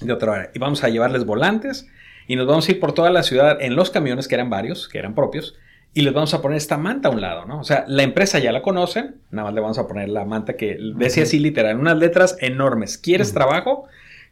De 0.00 0.10
otra 0.10 0.30
manera. 0.30 0.50
Y 0.54 0.58
vamos 0.58 0.82
a 0.84 0.88
llevarles 0.88 1.26
volantes 1.26 1.86
y 2.26 2.36
nos 2.36 2.46
vamos 2.46 2.66
a 2.66 2.72
ir 2.72 2.80
por 2.80 2.94
toda 2.94 3.10
la 3.10 3.22
ciudad 3.22 3.60
en 3.60 3.76
los 3.76 3.90
camiones, 3.90 4.26
que 4.26 4.36
eran 4.36 4.48
varios, 4.48 4.88
que 4.88 4.96
eran 4.96 5.14
propios, 5.14 5.54
y 5.92 6.00
les 6.00 6.14
vamos 6.14 6.32
a 6.32 6.40
poner 6.40 6.56
esta 6.56 6.78
manta 6.78 7.10
a 7.10 7.12
un 7.12 7.20
lado, 7.20 7.44
¿no? 7.44 7.60
O 7.60 7.64
sea, 7.64 7.84
la 7.88 8.04
empresa 8.04 8.38
ya 8.38 8.50
la 8.50 8.62
conocen, 8.62 9.16
nada 9.30 9.48
más 9.48 9.54
le 9.54 9.60
vamos 9.60 9.76
a 9.76 9.86
poner 9.86 10.08
la 10.08 10.24
manta 10.24 10.56
que 10.56 10.78
decía 10.96 11.24
así 11.24 11.38
literal, 11.40 11.78
unas 11.78 11.98
letras 11.98 12.38
enormes. 12.40 12.96
¿Quieres 12.96 13.34
trabajo? 13.34 13.84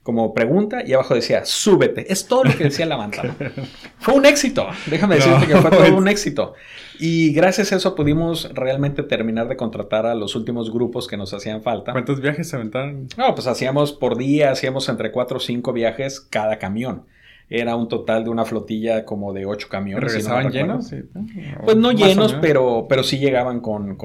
Como 0.03 0.33
pregunta, 0.33 0.83
y 0.83 0.95
abajo 0.95 1.15
decía, 1.15 1.45
súbete. 1.45 2.11
Es 2.11 2.27
todo 2.27 2.45
lo 2.45 2.57
que 2.57 2.65
decía 2.65 2.87
la 2.87 2.97
manta. 2.97 3.23
fue 3.99 4.15
un 4.15 4.25
éxito, 4.25 4.67
déjame 4.87 5.17
decirte 5.17 5.47
que 5.47 5.57
fue 5.57 5.71
todo 5.71 5.95
un 5.95 6.09
éxito. 6.09 6.55
Y 7.05 7.33
gracias 7.33 7.73
a 7.73 7.77
eso 7.77 7.97
pudimos 7.97 8.49
realmente 8.55 9.03
terminar 9.03 9.49
de 9.49 9.57
contratar 9.57 10.07
a 10.07 10.15
los 10.15 10.37
últimos 10.37 10.73
grupos 10.73 11.09
que 11.09 11.17
nos 11.17 11.35
hacían 11.35 11.61
falta. 11.61 11.91
¿Cuántos 11.91 12.21
viajes 12.21 12.49
se 12.49 12.55
aventaron? 12.55 13.09
No, 13.17 13.35
pues 13.35 13.49
hacíamos 13.49 13.93
por 13.93 14.17
día, 14.17 14.53
hacíamos 14.53 14.89
entre 14.89 15.11
cuatro 15.11 15.39
o 15.39 15.41
cinco 15.41 15.73
viajes 15.73 16.21
cada 16.21 16.61
camión 16.61 17.07
era 17.49 17.77
un 17.77 17.89
total 17.89 18.25
de 18.25 18.31
una 18.31 18.45
flotilla 18.45 19.05
como 19.05 19.33
de 19.33 19.47
ocho 19.47 19.69
camiones. 19.69 20.05
¿Regresaban 20.05 20.51
llenos? 20.51 20.93
Pues 21.65 21.77
no 21.77 21.93
llenos, 21.93 22.35
pero, 22.41 22.87
pero 22.89 23.03
sí 23.03 23.19
llegaban 23.19 23.61
con, 23.61 23.97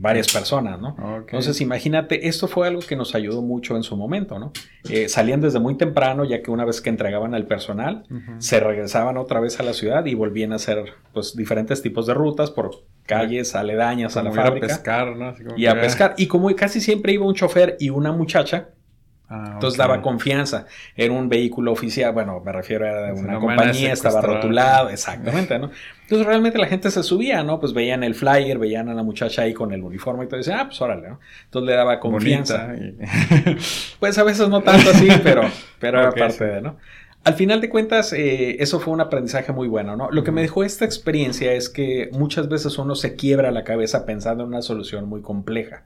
varias 0.00 0.32
personas, 0.32 0.80
¿no? 0.80 0.94
Entonces, 1.20 1.60
imagínate, 1.60 2.28
esto 2.28 2.46
fue 2.46 2.68
algo 2.68 2.80
que 2.80 2.94
nos 2.94 3.14
ayudó 3.14 3.40
mucho 3.42 3.74
en 3.76 3.82
su 3.82 3.96
momento, 3.96 4.38
¿no? 4.38 4.52
Eh, 4.90 5.08
salían 5.08 5.40
desde 5.40 5.60
muy 5.60 5.76
temprano, 5.76 6.24
ya 6.24 6.42
que 6.42 6.50
una 6.50 6.64
vez 6.64 6.80
que 6.82 6.90
entregaban 6.90 7.34
al 7.34 7.46
personal, 7.46 8.04
se 8.38 8.60
regresaban 8.60 9.16
otra 9.16 9.40
vez 9.40 9.58
a 9.60 9.62
la 9.62 9.72
ciudad 9.72 10.04
y 10.06 10.14
volvían 10.14 10.52
a 10.52 10.56
hacer, 10.56 10.84
pues, 11.12 11.34
diferentes 11.34 11.82
tipos 11.82 12.06
de 12.06 12.14
rutas 12.14 12.50
por 12.50 12.84
calles 13.06 13.54
aledañas 13.54 14.16
a 14.16 14.22
la 14.22 14.32
fábrica. 14.32 14.66
a 14.66 14.68
pescar, 14.68 15.16
¿no? 15.16 15.34
y 15.56 15.66
a 15.66 15.80
pescar. 15.80 16.14
Y 16.16 16.26
como 16.26 16.54
casi 16.54 16.80
siempre 16.80 17.12
iba 17.12 17.26
un 17.26 17.34
chofer 17.34 17.76
y 17.80 17.90
una 17.90 18.12
muchacha, 18.12 18.68
Ah, 19.28 19.52
Entonces 19.54 19.78
daba 19.78 20.02
confianza. 20.02 20.66
Era 20.94 21.12
un 21.14 21.28
vehículo 21.28 21.72
oficial, 21.72 22.12
bueno, 22.12 22.40
me 22.44 22.52
refiero 22.52 22.86
a 22.86 23.12
una 23.14 23.38
compañía, 23.38 23.92
estaba 23.92 24.20
rotulado, 24.20 24.90
exactamente, 24.90 25.58
¿no? 25.58 25.70
Entonces 26.02 26.26
realmente 26.26 26.58
la 26.58 26.66
gente 26.66 26.90
se 26.90 27.02
subía, 27.02 27.42
¿no? 27.42 27.58
Pues 27.58 27.72
veían 27.72 28.04
el 28.04 28.14
flyer, 28.14 28.58
veían 28.58 28.90
a 28.90 28.94
la 28.94 29.02
muchacha 29.02 29.42
ahí 29.42 29.54
con 29.54 29.72
el 29.72 29.82
uniforme 29.82 30.24
y 30.24 30.26
todo, 30.26 30.36
y 30.36 30.40
decían, 30.40 30.58
ah, 30.60 30.66
pues 30.66 30.80
órale, 30.82 31.08
¿no? 31.08 31.20
Entonces 31.44 31.66
le 31.70 31.74
daba 31.74 31.98
confianza. 32.00 32.74
pues 33.98 34.18
a 34.18 34.24
veces 34.24 34.48
no 34.50 34.62
tanto 34.62 34.90
así, 34.90 35.08
pero, 35.22 35.42
pero 35.78 36.00
era 36.00 36.12
parte 36.12 36.44
de, 36.44 36.60
¿no? 36.60 36.76
Al 37.24 37.34
final 37.34 37.62
de 37.62 37.70
cuentas, 37.70 38.12
eh, 38.12 38.62
eso 38.62 38.80
fue 38.80 38.92
un 38.92 39.00
aprendizaje 39.00 39.50
muy 39.52 39.66
bueno, 39.66 39.96
¿no? 39.96 40.10
Lo 40.10 40.24
que 40.24 40.30
me 40.30 40.42
dejó 40.42 40.62
esta 40.62 40.84
experiencia 40.84 41.54
es 41.54 41.70
que 41.70 42.10
muchas 42.12 42.50
veces 42.50 42.76
uno 42.76 42.94
se 42.94 43.16
quiebra 43.16 43.50
la 43.50 43.64
cabeza 43.64 44.04
pensando 44.04 44.42
en 44.42 44.50
una 44.50 44.60
solución 44.60 45.08
muy 45.08 45.22
compleja. 45.22 45.84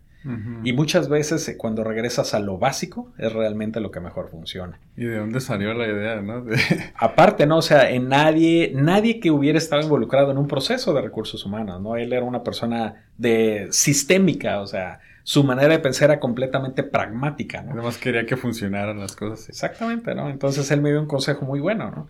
Y 0.65 0.73
muchas 0.73 1.09
veces 1.09 1.49
eh, 1.49 1.57
cuando 1.57 1.85
regresas 1.85 2.35
a 2.35 2.41
lo 2.41 2.59
básico 2.59 3.13
es 3.19 3.33
realmente 3.33 3.81
lo 3.81 3.91
que 3.91 4.01
mejor 4.01 4.29
funciona. 4.29 4.79
¿Y 4.97 5.05
de 5.05 5.17
dónde 5.17 5.41
salió 5.41 5.73
la 5.75 5.87
idea, 5.87 6.21
no? 6.21 6.45
Aparte, 6.97 7.47
¿no? 7.47 7.59
O 7.59 7.63
sea, 7.63 7.91
en 7.91 8.09
nadie, 8.09 8.73
nadie 8.75 9.21
que 9.21 9.31
hubiera 9.31 9.59
estado 9.59 9.81
involucrado 9.81 10.31
en 10.31 10.39
un 10.39 10.49
proceso 10.49 10.93
de 10.93 11.03
recursos 11.03 11.47
humanos, 11.47 11.81
¿no? 11.81 11.97
Él 11.97 12.13
era 12.13 12.25
una 12.25 12.43
persona 12.43 13.07
de 13.17 13.69
sistémica, 13.71 14.61
o 14.61 14.67
sea, 14.67 15.01
su 15.23 15.45
manera 15.45 15.69
de 15.69 15.79
pensar 15.79 16.11
era 16.11 16.21
completamente 16.21 16.83
pragmática, 16.83 17.63
¿no? 17.63 17.73
Además 17.73 17.99
quería 17.99 18.27
que 18.27 18.37
funcionaran 18.37 18.99
las 18.99 19.15
cosas. 19.15 19.49
Exactamente, 19.49 20.15
¿no? 20.15 20.29
Entonces 20.31 20.71
él 20.71 20.81
me 20.81 20.91
dio 20.91 21.01
un 21.01 21.07
consejo 21.07 21.45
muy 21.45 21.61
bueno, 21.61 21.91
¿no? 21.91 22.09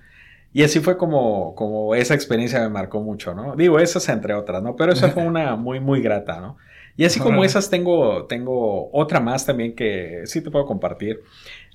Y 0.53 0.63
así 0.63 0.81
fue 0.81 0.97
como, 0.97 1.55
como 1.55 1.95
esa 1.95 2.15
experiencia 2.15 2.61
me 2.61 2.69
marcó 2.71 3.01
mucho, 3.01 3.35
¿no? 3.35 3.55
Digo, 3.55 3.79
esas 3.79 4.09
entre 4.09 4.35
otras, 4.35 4.63
¿no? 4.63 4.77
Pero 4.77 4.93
esa 4.93 5.11
fue 5.11 5.23
una 5.27 5.57
muy, 5.57 5.79
muy 5.79 6.01
grata, 6.01 6.41
¿no? 6.41 6.57
Y 6.99 7.05
así 7.05 7.21
como 7.21 7.45
esas 7.45 7.71
tengo, 7.71 8.27
tengo 8.27 8.91
otra 8.93 9.21
más 9.21 9.47
también 9.47 9.77
que 9.77 10.23
sí 10.25 10.43
te 10.43 10.51
puedo 10.51 10.67
compartir. 10.67 11.21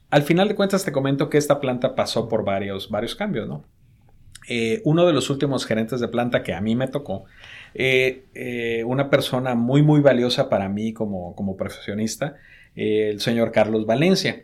Al 0.10 0.24
final 0.24 0.50
de 0.50 0.56
cuentas 0.56 0.84
te 0.84 0.92
comento 0.92 1.30
que 1.30 1.38
esta 1.38 1.62
planta 1.62 1.96
pasó 1.96 2.28
por 2.28 2.44
varios, 2.44 2.90
varios 2.90 3.16
cambios, 3.16 3.48
¿no? 3.48 3.64
Eh, 4.50 4.82
uno 4.84 5.08
de 5.08 5.14
los 5.14 5.30
últimos 5.30 5.66
gerentes 5.66 6.02
de 6.02 6.10
planta 6.10 6.44
que 6.44 6.54
a 6.54 6.60
mí 6.60 6.76
me 6.76 6.90
tocó, 6.90 7.24
eh, 7.74 8.26
eh, 8.34 8.84
una 8.86 9.10
persona 9.10 9.56
muy, 9.56 9.82
muy 9.82 10.02
valiosa 10.02 10.50
para 10.50 10.68
mí 10.68 10.92
como, 10.92 11.34
como 11.36 11.56
profesionista, 11.56 12.36
el 12.76 13.22
señor 13.22 13.54
Carlos 13.54 13.86
Valencia. 13.86 14.44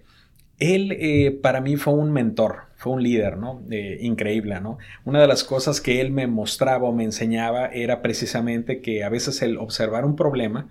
Él 0.60 1.40
para 1.44 1.60
mí 1.60 1.76
fue 1.76 1.94
un 1.94 2.14
mentor, 2.14 2.69
fue 2.80 2.94
un 2.94 3.04
líder, 3.04 3.36
¿no? 3.36 3.62
increíble, 4.00 4.62
¿no? 4.62 4.78
Una 5.04 5.20
de 5.20 5.28
las 5.28 5.44
cosas 5.44 5.82
que 5.82 6.00
él 6.00 6.12
me 6.12 6.28
mostraba 6.28 6.88
o 6.88 6.94
me 6.94 7.04
enseñaba 7.04 7.66
era 7.66 8.02
precisamente 8.02 8.80
que 8.80 9.04
a 9.04 9.10
veces 9.10 9.42
el 9.42 9.58
observar 9.58 10.06
un 10.06 10.16
problema 10.16 10.70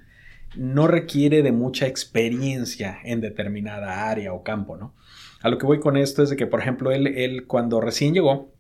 no 0.56 0.86
requiere 0.86 1.42
de 1.42 1.52
mucha 1.52 1.86
experiencia 1.86 2.98
en 3.04 3.20
determinada 3.20 4.08
área 4.08 4.32
o 4.32 4.42
campo, 4.42 4.78
¿no? 4.78 4.94
A 5.42 5.50
lo 5.50 5.58
que 5.58 5.66
voy 5.66 5.80
con 5.80 5.98
esto 5.98 6.22
es 6.22 6.30
de 6.30 6.36
que, 6.36 6.46
por 6.46 6.60
ejemplo, 6.60 6.92
él, 6.92 7.08
él 7.08 7.46
cuando 7.46 7.78
recién 7.78 8.14
llegó, 8.14 8.54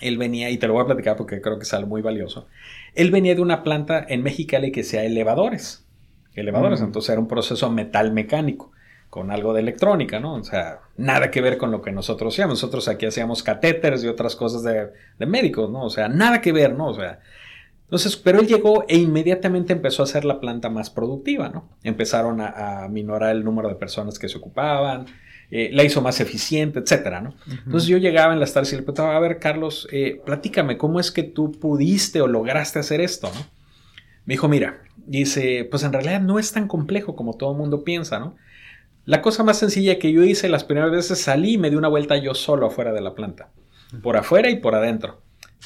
él 0.00 0.16
venía, 0.16 0.48
y 0.48 0.56
te 0.56 0.66
lo 0.66 0.72
voy 0.72 0.82
a 0.82 0.86
platicar 0.86 1.14
porque 1.16 1.42
creo 1.42 1.58
que 1.58 1.64
es 1.64 1.74
algo 1.74 1.90
muy 1.90 2.00
valioso, 2.00 2.48
él 2.94 3.10
venía 3.10 3.34
de 3.34 3.42
una 3.42 3.62
planta 3.62 4.02
en 4.08 4.22
Mexicali 4.22 4.72
que 4.72 4.82
sea 4.82 5.04
elevadores, 5.04 5.86
elevadores, 6.32 6.80
mm. 6.80 6.84
entonces 6.84 7.10
era 7.10 7.20
un 7.20 7.28
proceso 7.28 7.70
metal 7.70 8.12
mecánico. 8.14 8.72
Con 9.10 9.30
algo 9.30 9.54
de 9.54 9.60
electrónica, 9.60 10.20
¿no? 10.20 10.34
O 10.34 10.44
sea, 10.44 10.80
nada 10.96 11.30
que 11.30 11.40
ver 11.40 11.56
con 11.56 11.70
lo 11.70 11.80
que 11.80 11.92
nosotros 11.92 12.34
hacíamos. 12.34 12.62
Nosotros 12.62 12.88
aquí 12.88 13.06
hacíamos 13.06 13.42
catéteres 13.42 14.04
y 14.04 14.08
otras 14.08 14.36
cosas 14.36 14.62
de, 14.62 14.88
de 15.18 15.26
médicos, 15.26 15.70
¿no? 15.70 15.84
O 15.84 15.90
sea, 15.90 16.08
nada 16.08 16.40
que 16.40 16.52
ver, 16.52 16.74
¿no? 16.74 16.88
O 16.88 16.94
sea, 16.94 17.20
entonces, 17.88 18.16
pero 18.16 18.40
él 18.40 18.46
llegó 18.46 18.84
e 18.86 18.98
inmediatamente 18.98 19.72
empezó 19.72 20.02
a 20.02 20.04
hacer 20.04 20.26
la 20.26 20.40
planta 20.40 20.68
más 20.68 20.90
productiva, 20.90 21.48
¿no? 21.48 21.70
Empezaron 21.82 22.42
a, 22.42 22.86
minorar 22.90 23.34
el 23.34 23.44
número 23.44 23.70
de 23.70 23.76
personas 23.76 24.18
que 24.18 24.28
se 24.28 24.36
ocupaban, 24.36 25.06
eh, 25.50 25.70
la 25.72 25.84
hizo 25.84 26.02
más 26.02 26.20
eficiente, 26.20 26.80
etcétera, 26.80 27.22
¿no? 27.22 27.34
Entonces 27.46 27.88
yo 27.88 27.96
llegaba 27.96 28.34
en 28.34 28.40
las 28.40 28.52
tardes 28.52 28.74
y 28.74 28.76
le 28.76 28.82
preguntaba, 28.82 29.16
a 29.16 29.20
ver, 29.20 29.38
Carlos, 29.38 29.88
eh, 29.90 30.20
platícame, 30.22 30.76
¿cómo 30.76 31.00
es 31.00 31.10
que 31.10 31.22
tú 31.22 31.50
pudiste 31.52 32.20
o 32.20 32.26
lograste 32.26 32.78
hacer 32.78 33.00
esto, 33.00 33.30
¿no? 33.34 33.40
Me 34.26 34.34
dijo, 34.34 34.48
mira, 34.48 34.82
dice, 35.06 35.66
pues 35.70 35.82
en 35.82 35.94
realidad 35.94 36.20
no 36.20 36.38
es 36.38 36.52
tan 36.52 36.68
complejo 36.68 37.16
como 37.16 37.38
todo 37.38 37.52
el 37.52 37.56
mundo 37.56 37.84
piensa, 37.84 38.18
¿no? 38.18 38.36
La 39.08 39.22
cosa 39.22 39.42
más 39.42 39.58
sencilla 39.58 39.98
que 39.98 40.12
yo 40.12 40.22
hice 40.22 40.50
las 40.50 40.64
primeras 40.64 40.90
veces 40.90 41.18
salí 41.18 41.54
y 41.54 41.58
me 41.58 41.70
di 41.70 41.76
una 41.76 41.88
vuelta 41.88 42.18
yo 42.18 42.34
solo 42.34 42.66
afuera 42.66 42.92
de 42.92 43.00
la 43.00 43.14
planta, 43.14 43.48
por 44.02 44.18
afuera 44.18 44.50
y 44.50 44.56
por 44.56 44.74
adentro. 44.74 45.22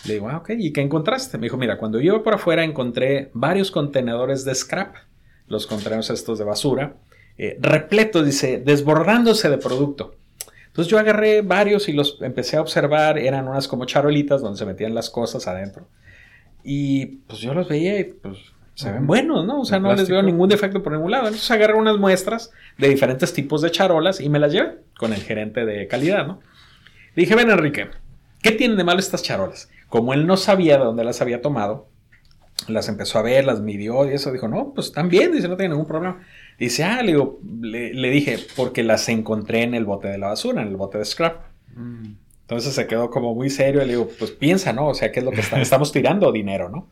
Le 0.07 0.15
digo, 0.15 0.29
ah, 0.29 0.37
ok, 0.37 0.51
¿y 0.57 0.73
qué 0.73 0.81
encontraste? 0.81 1.39
Me 1.39 1.47
dijo, 1.47 1.57
mira, 1.57 1.77
cuando 1.77 1.99
yo 1.99 2.15
iba 2.15 2.23
por 2.23 2.35
afuera 2.35 2.63
encontré 2.63 3.33
varios 3.35 3.73
contenedores 3.73 4.45
de 4.45 4.55
scrap, 4.55 4.95
los 5.49 5.67
contenedores 5.67 6.11
estos 6.11 6.39
de 6.39 6.45
basura, 6.45 6.99
eh, 7.37 7.59
repletos, 7.61 8.25
dice, 8.25 8.63
desbordándose 8.65 9.51
de 9.51 9.59
producto. 9.59 10.15
Entonces 10.69 10.89
yo 10.89 11.01
agarré 11.01 11.43
varios 11.43 11.89
y 11.89 11.95
los 11.95 12.19
empecé 12.23 12.59
a 12.59 12.61
observar, 12.61 13.19
eran 13.19 13.49
unas 13.49 13.67
como 13.67 13.87
charolitas 13.87 14.41
donde 14.41 14.61
se 14.61 14.67
metían 14.67 14.95
las 14.95 15.11
cosas 15.11 15.49
adentro. 15.49 15.89
Y 16.63 17.07
pues 17.27 17.41
yo 17.41 17.55
los 17.55 17.69
veía 17.69 17.99
y 17.99 18.05
pues 18.05 18.39
se 18.75 18.91
ven 18.91 19.07
buenos, 19.07 19.45
¿no? 19.45 19.61
O 19.61 19.65
sea, 19.65 19.79
no 19.79 19.95
les 19.95 20.09
veo 20.09 20.23
ningún 20.23 20.49
defecto 20.49 20.83
por 20.83 20.93
ningún 20.93 21.11
lado. 21.11 21.27
Entonces 21.27 21.51
agarré 21.51 21.75
unas 21.75 21.99
muestras 21.99 22.51
de 22.79 22.89
diferentes 22.89 23.33
tipos 23.33 23.61
de 23.63 23.71
charolas 23.71 24.21
y 24.21 24.29
me 24.29 24.39
las 24.39 24.53
llevé 24.53 24.79
con 24.97 25.13
el 25.13 25.21
gerente 25.23 25.65
de 25.65 25.87
calidad, 25.89 26.27
¿no? 26.27 26.41
Le 27.15 27.23
dije, 27.23 27.35
ven 27.35 27.51
Enrique, 27.51 27.89
¿qué 28.43 28.53
tienen 28.53 28.77
de 28.77 28.85
malo 28.85 29.01
estas 29.01 29.23
charolas? 29.23 29.71
Como 29.89 30.15
él 30.15 30.27
no 30.27 30.37
sabía 30.37 30.79
de 30.79 30.85
dónde 30.85 31.05
las 31.05 31.21
había 31.21 31.43
tomado, 31.43 31.89
las 32.69 32.89
empezó 32.89 33.19
a 33.19 33.23
ver, 33.23 33.45
las 33.45 33.61
midió 33.61 34.11
y 34.11 34.15
eso 34.15 34.33
dijo, 34.33 34.49
no, 34.49 34.73
pues 34.75 34.87
están 34.89 35.09
bien, 35.09 35.33
dice, 35.33 35.49
no 35.49 35.57
tiene 35.57 35.75
ningún 35.75 35.87
problema. 35.87 36.21
Dice, 36.59 36.85
ah, 36.85 37.03
le, 37.03 37.13
digo, 37.13 37.41
le, 37.61 38.11
dije, 38.11 38.39
porque 38.57 38.83
las 38.83 39.09
encontré 39.09 39.63
en 39.63 39.75
el 39.75 39.85
bote 39.85 40.09
de 40.09 40.19
la 40.19 40.29
basura, 40.29 40.63
en 40.63 40.69
el 40.69 40.77
bote 40.77 40.99
de 40.99 41.05
scrap. 41.05 41.43
Mm. 41.75 42.15
Entonces 42.43 42.75
se 42.75 42.87
quedó 42.87 43.11
como 43.11 43.35
muy 43.35 43.51
serio 43.51 43.83
y 43.83 43.87
le 43.87 43.93
digo, 43.93 44.09
pues 44.19 44.31
piensa, 44.31 44.73
¿no? 44.73 44.89
O 44.89 44.95
sea, 44.95 45.11
¿qué 45.13 45.21
es 45.21 45.25
lo 45.25 45.33
que 45.33 45.41
estamos 45.61 45.93
tirando? 45.93 46.31
Dinero, 46.33 46.69
¿no? 46.69 46.89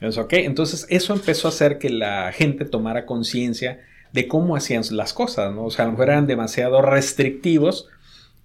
Entonces, 0.00 0.22
ok, 0.22 0.32
entonces 0.34 0.86
eso 0.90 1.14
empezó 1.14 1.48
a 1.48 1.50
hacer 1.50 1.78
que 1.78 1.90
la 1.90 2.30
gente 2.32 2.64
tomara 2.64 3.06
conciencia 3.06 3.80
de 4.12 4.28
cómo 4.28 4.56
hacían 4.56 4.82
las 4.90 5.12
cosas, 5.12 5.54
¿no? 5.54 5.64
O 5.64 5.70
sea, 5.70 5.84
a 5.84 5.86
lo 5.86 5.92
mejor 5.92 6.10
eran 6.10 6.26
demasiado 6.26 6.82
restrictivos 6.82 7.88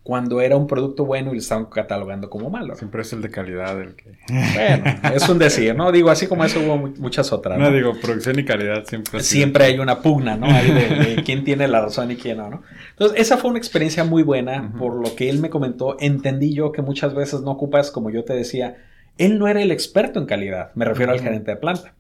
cuando 0.04 0.42
era 0.42 0.58
un 0.58 0.66
producto 0.66 1.06
bueno 1.06 1.30
y 1.30 1.36
lo 1.36 1.40
estaban 1.40 1.66
catalogando 1.66 2.30
como 2.30 2.50
malo. 2.50 2.76
Siempre 2.76 3.04
es 3.04 3.14
el 3.14 3.22
de 3.22 3.30
calidad 3.30 3.80
el 3.80 3.96
que... 3.96 4.18
Bueno, 4.28 4.84
es 5.14 5.30
un 5.30 5.38
decir, 5.38 5.76
¿no? 5.76 5.92
Digo, 5.92 6.10
así 6.10 6.26
como 6.26 6.44
eso 6.44 6.60
hubo 6.60 6.76
muchas 6.78 7.32
otras. 7.32 7.60
No, 7.60 7.72
digo, 7.72 7.94
producción 8.02 8.40
y 8.40 8.46
calidad 8.46 8.84
siempre. 8.86 9.22
Siempre 9.22 9.66
hay 9.66 9.78
una 9.78 10.00
pugna, 10.00 10.38
¿no? 10.38 10.48
de, 10.48 11.22
quién 11.26 11.44
tiene 11.44 11.68
la 11.68 11.82
razón 11.82 12.10
y 12.10 12.16
quién 12.16 12.38
no, 12.38 12.50
¿no? 12.50 12.64
Entonces, 12.92 13.20
esa 13.20 13.38
fue 13.38 13.52
una 13.52 13.60
experiencia 13.60 14.04
muy 14.04 14.24
buena. 14.24 14.74
Por 14.78 14.96
lo 14.96 15.16
que 15.16 15.30
él 15.30 15.40
me 15.40 15.52
comentó, 15.52 15.98
entendí 16.00 16.54
yo 16.54 16.72
que 16.72 16.82
muchas 16.82 17.14
veces 17.14 17.42
no 17.42 17.52
ocupas, 17.52 17.92
como 17.92 18.10
yo 18.10 18.24
te 18.24 18.34
decía, 18.34 18.78
él 19.22 19.38
no 19.38 19.48
era 19.48 19.62
el 19.62 19.72
experto 19.72 20.20
en 20.20 20.26
calidad, 20.26 20.72
me 20.74 20.84
refiero 20.84 21.12
al 21.12 21.22
gerente 21.22 21.52
de 21.52 21.58
planta. 21.58 21.94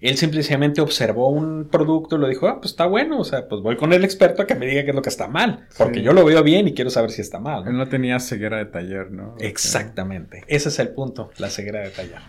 Él 0.00 0.16
simplemente 0.16 0.80
observó 0.80 1.30
un 1.30 1.68
producto 1.70 2.16
y 2.16 2.18
lo 2.18 2.28
dijo, 2.28 2.48
ah, 2.48 2.60
pues 2.60 2.72
está 2.72 2.86
bueno, 2.86 3.18
o 3.18 3.24
sea, 3.24 3.48
pues 3.48 3.62
voy 3.62 3.76
con 3.76 3.92
el 3.92 4.04
experto 4.04 4.42
a 4.42 4.46
que 4.46 4.54
me 4.54 4.66
diga 4.66 4.82
qué 4.84 4.90
es 4.90 4.94
lo 4.94 5.02
que 5.02 5.08
está 5.08 5.26
mal, 5.26 5.66
porque 5.76 6.02
yo 6.02 6.12
lo 6.12 6.24
veo 6.24 6.42
bien 6.42 6.68
y 6.68 6.74
quiero 6.74 6.90
saber 6.90 7.10
si 7.10 7.20
está 7.20 7.40
mal. 7.40 7.66
Él 7.66 7.76
no 7.76 7.88
tenía 7.88 8.18
ceguera 8.20 8.58
de 8.58 8.66
taller, 8.66 9.10
¿no? 9.10 9.36
Exactamente, 9.38 10.44
ese 10.48 10.68
es 10.70 10.78
el 10.78 10.90
punto, 10.90 11.30
la 11.38 11.50
ceguera 11.50 11.80
de 11.80 11.90
taller. 11.90 12.20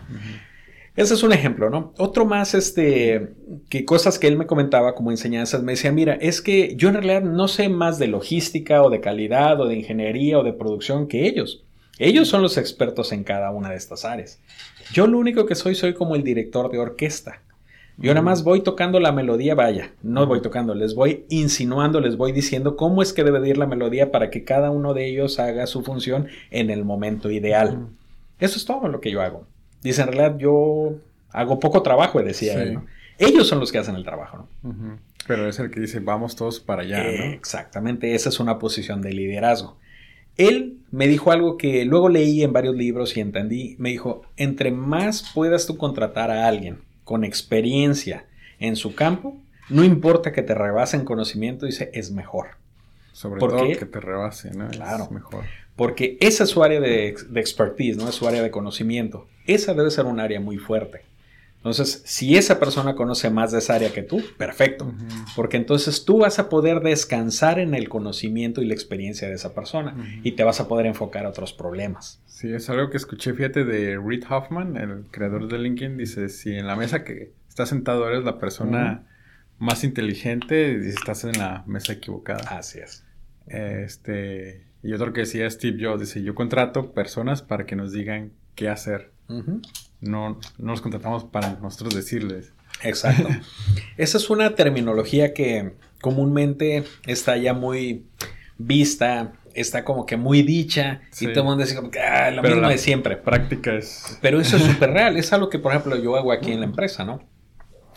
Ese 0.96 1.14
es 1.14 1.22
un 1.22 1.32
ejemplo, 1.32 1.70
¿no? 1.70 1.94
Otro 1.98 2.26
más, 2.26 2.54
este, 2.54 3.28
que 3.70 3.84
cosas 3.84 4.18
que 4.18 4.26
él 4.26 4.36
me 4.36 4.46
comentaba 4.46 4.94
como 4.94 5.10
enseñanzas, 5.10 5.62
me 5.62 5.72
decía, 5.72 5.92
mira, 5.92 6.14
es 6.14 6.42
que 6.42 6.74
yo 6.74 6.88
en 6.88 6.94
realidad 6.94 7.22
no 7.22 7.48
sé 7.48 7.68
más 7.68 7.98
de 7.98 8.08
logística 8.08 8.82
o 8.82 8.90
de 8.90 9.00
calidad 9.00 9.60
o 9.60 9.68
de 9.68 9.76
ingeniería 9.76 10.38
o 10.38 10.42
de 10.42 10.52
producción 10.52 11.06
que 11.06 11.26
ellos. 11.26 11.64
Ellos 11.98 12.28
son 12.28 12.42
los 12.42 12.56
expertos 12.56 13.12
en 13.12 13.24
cada 13.24 13.50
una 13.50 13.70
de 13.70 13.76
estas 13.76 14.04
áreas. 14.04 14.38
Yo 14.92 15.06
lo 15.06 15.18
único 15.18 15.46
que 15.46 15.54
soy, 15.54 15.74
soy 15.74 15.94
como 15.94 16.14
el 16.14 16.22
director 16.22 16.70
de 16.70 16.78
orquesta. 16.78 17.42
Yo 18.00 18.14
nada 18.14 18.22
más 18.22 18.44
voy 18.44 18.60
tocando 18.60 19.00
la 19.00 19.10
melodía, 19.10 19.56
vaya, 19.56 19.90
no 20.04 20.24
voy 20.24 20.40
tocando, 20.40 20.72
les 20.72 20.94
voy 20.94 21.24
insinuando, 21.30 22.00
les 22.00 22.16
voy 22.16 22.30
diciendo 22.30 22.76
cómo 22.76 23.02
es 23.02 23.12
que 23.12 23.24
debe 23.24 23.46
ir 23.48 23.58
la 23.58 23.66
melodía 23.66 24.12
para 24.12 24.30
que 24.30 24.44
cada 24.44 24.70
uno 24.70 24.94
de 24.94 25.08
ellos 25.08 25.40
haga 25.40 25.66
su 25.66 25.82
función 25.82 26.28
en 26.52 26.70
el 26.70 26.84
momento 26.84 27.28
ideal. 27.28 27.88
Eso 28.38 28.56
es 28.56 28.64
todo 28.64 28.86
lo 28.86 29.00
que 29.00 29.10
yo 29.10 29.20
hago. 29.20 29.46
Dice, 29.82 30.02
en 30.02 30.08
realidad 30.12 30.38
yo 30.38 30.94
hago 31.32 31.58
poco 31.58 31.82
trabajo, 31.82 32.22
decía 32.22 32.62
él, 32.62 32.78
Ellos 33.18 33.48
son 33.48 33.58
los 33.58 33.72
que 33.72 33.78
hacen 33.78 33.96
el 33.96 34.04
trabajo, 34.04 34.46
¿no? 34.62 34.98
Pero 35.26 35.48
es 35.48 35.58
el 35.58 35.72
que 35.72 35.80
dice, 35.80 35.98
vamos 35.98 36.36
todos 36.36 36.60
para 36.60 36.82
allá, 36.82 37.04
Exactamente, 37.32 38.14
esa 38.14 38.28
es 38.28 38.38
una 38.38 38.60
posición 38.60 39.02
de 39.02 39.12
liderazgo. 39.12 39.76
Él 40.38 40.78
me 40.90 41.06
dijo 41.06 41.30
algo 41.30 41.58
que 41.58 41.84
luego 41.84 42.08
leí 42.08 42.42
en 42.42 42.52
varios 42.52 42.74
libros 42.74 43.16
y 43.16 43.20
entendí. 43.20 43.76
Me 43.78 43.90
dijo, 43.90 44.22
entre 44.36 44.70
más 44.70 45.30
puedas 45.34 45.66
tú 45.66 45.76
contratar 45.76 46.30
a 46.30 46.48
alguien 46.48 46.78
con 47.04 47.24
experiencia 47.24 48.24
en 48.58 48.76
su 48.76 48.94
campo, 48.94 49.36
no 49.68 49.84
importa 49.84 50.32
que 50.32 50.42
te 50.42 50.54
rebasen 50.54 51.04
conocimiento, 51.04 51.66
dice, 51.66 51.90
es 51.92 52.10
mejor. 52.10 52.48
Sobre 53.12 53.40
todo 53.40 53.66
que 53.66 53.84
te 53.84 54.00
rebase, 54.00 54.52
¿no? 54.52 54.68
Claro. 54.68 55.04
Es 55.04 55.10
mejor. 55.10 55.44
Porque 55.76 56.16
esa 56.20 56.44
es 56.44 56.50
su 56.50 56.62
área 56.62 56.80
de, 56.80 57.14
de, 57.28 57.40
expertise, 57.40 57.96
¿no? 57.96 58.08
Es 58.08 58.14
su 58.14 58.26
área 58.26 58.42
de 58.42 58.50
conocimiento. 58.50 59.26
Esa 59.46 59.74
debe 59.74 59.90
ser 59.90 60.06
un 60.06 60.20
área 60.20 60.40
muy 60.40 60.56
fuerte. 60.56 61.02
Entonces, 61.58 62.02
si 62.06 62.36
esa 62.36 62.60
persona 62.60 62.94
conoce 62.94 63.30
más 63.30 63.50
de 63.50 63.58
esa 63.58 63.74
área 63.74 63.92
que 63.92 64.02
tú, 64.02 64.22
perfecto. 64.36 64.94
Porque 65.34 65.56
entonces 65.56 66.04
tú 66.04 66.18
vas 66.18 66.38
a 66.38 66.48
poder 66.48 66.80
descansar 66.80 67.58
en 67.58 67.74
el 67.74 67.88
conocimiento 67.88 68.62
y 68.62 68.66
la 68.66 68.74
experiencia 68.74 69.28
de 69.28 69.34
esa 69.34 69.54
persona 69.54 69.94
y 70.22 70.32
te 70.32 70.44
vas 70.44 70.60
a 70.60 70.68
poder 70.68 70.86
enfocar 70.86 71.26
a 71.26 71.30
otros 71.30 71.52
problemas. 71.52 72.22
Sí, 72.26 72.52
es 72.52 72.70
algo 72.70 72.90
que 72.90 72.96
escuché, 72.96 73.34
fíjate, 73.34 73.64
de 73.64 73.98
Reid 73.98 74.24
Hoffman, 74.30 74.76
el 74.76 75.06
creador 75.10 75.48
de 75.48 75.58
LinkedIn. 75.58 75.96
Dice, 75.96 76.28
si 76.28 76.52
en 76.52 76.68
la 76.68 76.76
mesa 76.76 77.02
que 77.02 77.32
estás 77.48 77.70
sentado 77.70 78.08
eres 78.08 78.22
la 78.22 78.38
persona 78.38 79.04
más 79.58 79.82
inteligente, 79.82 80.88
estás 80.88 81.24
en 81.24 81.38
la 81.38 81.64
mesa 81.66 81.92
equivocada. 81.94 82.56
Así 82.56 82.78
es. 82.78 83.04
Este, 83.48 84.64
y 84.84 84.92
otro 84.92 85.12
que 85.12 85.22
decía 85.22 85.50
Steve 85.50 85.84
Jobs, 85.84 86.00
dice, 86.00 86.22
yo 86.22 86.36
contrato 86.36 86.92
personas 86.92 87.42
para 87.42 87.66
que 87.66 87.74
nos 87.74 87.92
digan 87.92 88.30
qué 88.54 88.68
hacer 88.68 89.10
no, 90.00 90.30
no 90.30 90.38
nos 90.58 90.80
contratamos 90.80 91.24
para 91.24 91.58
nosotros 91.60 91.94
decirles. 91.94 92.52
Exacto. 92.82 93.28
Esa 93.96 94.18
es 94.18 94.30
una 94.30 94.54
terminología 94.54 95.34
que 95.34 95.72
comúnmente 96.00 96.84
está 97.06 97.36
ya 97.36 97.54
muy 97.54 98.06
vista, 98.58 99.32
está 99.54 99.84
como 99.84 100.06
que 100.06 100.16
muy 100.16 100.42
dicha 100.42 101.00
y 101.20 101.26
todo 101.28 101.40
el 101.40 101.44
mundo 101.44 101.64
dice 101.64 101.76
como 101.76 101.90
que 101.90 102.00
ah, 102.00 102.30
lo 102.30 102.42
mismo 102.42 102.68
de 102.68 102.78
siempre. 102.78 103.16
Práctica 103.16 103.74
es. 103.74 104.18
Pero 104.20 104.40
eso 104.40 104.56
es 104.56 104.62
súper 104.72 104.90
real. 104.90 105.16
Es 105.16 105.32
algo 105.32 105.48
que, 105.48 105.58
por 105.58 105.72
ejemplo, 105.72 105.96
yo 105.96 106.16
hago 106.16 106.32
aquí 106.32 106.52
en 106.52 106.60
la 106.60 106.66
empresa, 106.66 107.04
¿no? 107.04 107.22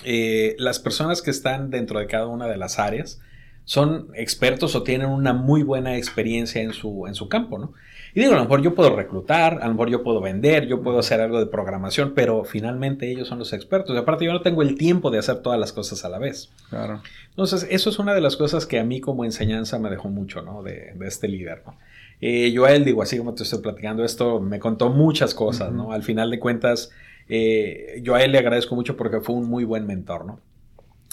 Eh, 0.03 0.55
las 0.57 0.79
personas 0.79 1.21
que 1.21 1.29
están 1.29 1.69
dentro 1.69 1.99
de 1.99 2.07
cada 2.07 2.27
una 2.27 2.47
de 2.47 2.57
las 2.57 2.79
áreas 2.79 3.21
son 3.65 4.07
expertos 4.15 4.75
o 4.75 4.81
tienen 4.81 5.07
una 5.09 5.33
muy 5.33 5.61
buena 5.61 5.95
experiencia 5.95 6.61
en 6.61 6.73
su, 6.73 7.05
en 7.07 7.13
su 7.13 7.29
campo, 7.29 7.59
¿no? 7.59 7.73
Y 8.13 8.19
digo, 8.19 8.33
a 8.33 8.35
lo 8.35 8.43
mejor 8.43 8.61
yo 8.61 8.75
puedo 8.75 8.95
reclutar, 8.95 9.59
a 9.61 9.67
lo 9.67 9.73
mejor 9.73 9.89
yo 9.89 10.03
puedo 10.03 10.19
vender, 10.19 10.67
yo 10.67 10.81
puedo 10.81 10.99
hacer 10.99 11.21
algo 11.21 11.39
de 11.39 11.45
programación, 11.45 12.13
pero 12.13 12.43
finalmente 12.43 13.09
ellos 13.09 13.27
son 13.27 13.39
los 13.39 13.53
expertos. 13.53 13.95
Y 13.95 13.99
aparte 13.99 14.25
yo 14.25 14.33
no 14.33 14.41
tengo 14.41 14.61
el 14.61 14.77
tiempo 14.77 15.11
de 15.11 15.19
hacer 15.19 15.37
todas 15.37 15.59
las 15.59 15.71
cosas 15.71 16.03
a 16.03 16.09
la 16.09 16.19
vez. 16.19 16.51
Claro. 16.69 17.01
Entonces, 17.29 17.67
eso 17.69 17.89
es 17.89 17.99
una 17.99 18.13
de 18.13 18.21
las 18.21 18.35
cosas 18.35 18.65
que 18.65 18.79
a 18.79 18.83
mí 18.83 18.99
como 18.99 19.23
enseñanza 19.23 19.79
me 19.79 19.89
dejó 19.89 20.09
mucho, 20.09 20.41
¿no? 20.41 20.61
De, 20.61 20.93
este 21.05 21.27
líder, 21.27 21.63
¿no? 21.65 21.77
Eh, 22.19 22.51
yo 22.51 22.65
a 22.65 22.73
él, 22.73 22.85
digo, 22.85 23.01
así 23.01 23.17
como 23.17 23.33
te 23.33 23.43
estoy 23.43 23.61
platicando 23.61 24.03
esto, 24.03 24.39
me 24.39 24.59
contó 24.59 24.89
muchas 24.89 25.33
cosas, 25.33 25.71
¿no? 25.71 25.91
Al 25.93 26.03
final 26.03 26.29
de 26.29 26.39
cuentas, 26.39 26.91
eh, 27.29 28.01
yo 28.03 28.15
a 28.15 28.23
él 28.23 28.33
le 28.33 28.37
agradezco 28.37 28.75
mucho 28.75 28.97
porque 28.97 29.21
fue 29.21 29.35
un 29.35 29.49
muy 29.49 29.63
buen 29.63 29.87
mentor, 29.87 30.25
¿no? 30.25 30.39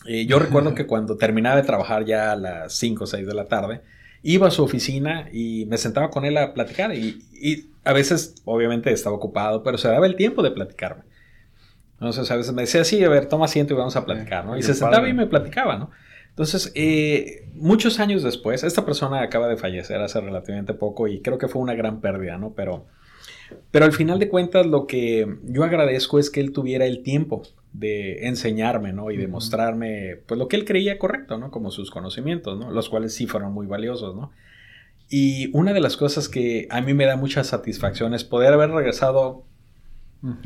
Eh, 0.07 0.27
yo 0.27 0.39
recuerdo 0.39 0.75
que 0.75 0.87
cuando 0.87 1.17
terminaba 1.17 1.57
de 1.57 1.63
trabajar 1.63 2.05
ya 2.05 2.33
a 2.33 2.37
las 2.37 2.75
5 2.75 3.05
o 3.05 3.07
6 3.07 3.27
de 3.27 3.35
la 3.35 3.47
tarde, 3.47 3.81
iba 4.23 4.49
a 4.49 4.51
su 4.51 4.63
oficina 4.63 5.29
y 5.33 5.67
me 5.67 5.79
sentaba 5.79 6.11
con 6.11 6.25
él 6.25 6.37
a 6.37 6.55
platicar 6.55 6.95
y, 6.95 7.25
a 7.85 7.93
veces 7.95 8.35
obviamente 8.45 8.93
estaba 8.93 9.17
ocupado, 9.17 9.63
pero 9.63 9.79
se 9.79 9.89
daba 9.89 10.07
el 10.07 10.17
tiempo 10.17 10.43
de 10.43 10.51
platicarme. 10.51 11.05
Entonces 11.95 12.31
a 12.31 12.37
veces 12.37 12.53
me 12.53 12.63
decía, 12.63 12.85
sí, 12.85 13.03
a 13.03 13.09
ver, 13.09 13.27
toma 13.27 13.47
asiento 13.47 13.73
y 13.73 13.77
vamos 13.77 13.97
a 13.97 14.05
platicar, 14.05 14.45
¿no? 14.45 14.59
Y 14.59 14.63
se 14.63 14.75
sentaba 14.75 15.09
y 15.09 15.15
me 15.15 15.27
platicaba, 15.27 15.79
¿no? 15.79 15.91
Entonces, 16.29 16.71
eh, 16.77 17.49
muchos 17.55 17.99
años 17.99 18.23
después, 18.23 18.63
esta 18.63 18.85
persona 18.85 19.23
acaba 19.23 19.49
de 19.49 19.57
fallecer 19.57 20.01
hace 20.01 20.21
relativamente 20.21 20.75
poco 20.75 21.09
y 21.09 21.21
creo 21.21 21.39
que 21.39 21.49
fue 21.49 21.61
una 21.63 21.75
gran 21.75 22.01
pérdida, 22.01 22.39
¿no? 22.39 22.53
Pero 22.55 22.87
Pero 23.71 23.85
al 23.85 23.93
final 23.93 24.19
de 24.19 24.29
cuentas 24.29 24.67
lo 24.67 24.87
que 24.87 25.27
yo 25.45 25.65
agradezco 25.65 26.19
es 26.19 26.31
que 26.31 26.41
él 26.41 26.53
tuviera 26.53 26.87
el 26.87 27.03
tiempo 27.03 27.43
de 27.73 28.27
enseñarme, 28.27 28.93
¿no? 28.93 29.11
Y 29.11 29.17
de 29.17 29.29
mostrarme, 29.29 30.21
pues 30.27 30.39
lo 30.39 30.49
que 30.49 30.57
él 30.57 30.65
creía 30.65 30.99
correcto, 30.99 31.39
¿no? 31.39 31.51
Como 31.51 31.71
sus 31.71 31.91
conocimientos, 31.91 32.59
¿no? 32.59 32.71
Los 32.71 32.89
cuales 32.89 33.15
sí 33.15 33.27
fueron 33.27 33.53
muy 33.53 33.67
valiosos, 33.67 34.15
¿no? 34.17 34.33
Y 35.11 35.51
una 35.57 35.73
de 35.73 35.81
las 35.81 35.97
cosas 35.97 36.29
que 36.29 36.67
a 36.71 36.81
mí 36.81 36.93
me 36.95 37.07
da 37.07 37.17
mucha 37.17 37.45
satisfacción 37.45 38.15
es 38.15 38.25
poder 38.25 38.53
haber 38.53 38.71
regresado 38.71 39.45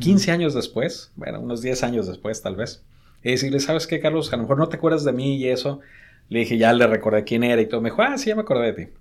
15 0.01 0.31
años 0.31 0.55
después, 0.55 1.13
bueno, 1.17 1.41
unos 1.41 1.63
10 1.63 1.83
años 1.83 2.07
después 2.07 2.43
tal 2.43 2.57
vez, 2.57 2.85
y 3.25 3.31
decirle, 3.31 3.61
¿sabes 3.61 3.87
qué, 3.87 4.01
Carlos? 4.01 4.33
A 4.33 4.37
lo 4.37 4.43
mejor 4.43 4.59
no 4.59 4.69
te 4.69 4.77
acuerdas 4.77 5.05
de 5.05 5.13
mí 5.13 5.37
y 5.37 5.49
eso. 5.49 5.81
Le 6.29 6.41
dije, 6.41 6.59
ya 6.59 6.73
le 6.73 6.87
recordé 6.87 7.25
quién 7.25 7.45
era 7.45 7.61
y 7.61 7.67
todo. 7.67 7.81
Me 7.81 7.91
dijo, 7.91 8.03
ah, 8.03 8.19
sí, 8.19 8.31
ya 8.31 8.37
me 8.37 8.43
acordé 8.43 8.73
de 8.73 8.73
ti. 8.73 8.93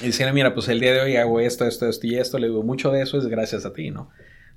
Y 0.00 0.06
decía, 0.06 0.32
mira, 0.32 0.54
pues 0.54 0.68
el 0.68 0.80
día 0.80 0.92
de 0.92 1.00
hoy 1.00 1.16
hago 1.16 1.40
esto, 1.40 1.66
esto, 1.66 1.88
esto 1.88 2.06
y 2.06 2.16
esto. 2.16 2.38
Le 2.38 2.48
digo, 2.48 2.62
mucho 2.62 2.90
de 2.90 3.02
eso 3.02 3.18
es 3.18 3.26
gracias 3.26 3.66
a 3.66 3.72
ti, 3.72 3.90
¿no? 3.90 4.10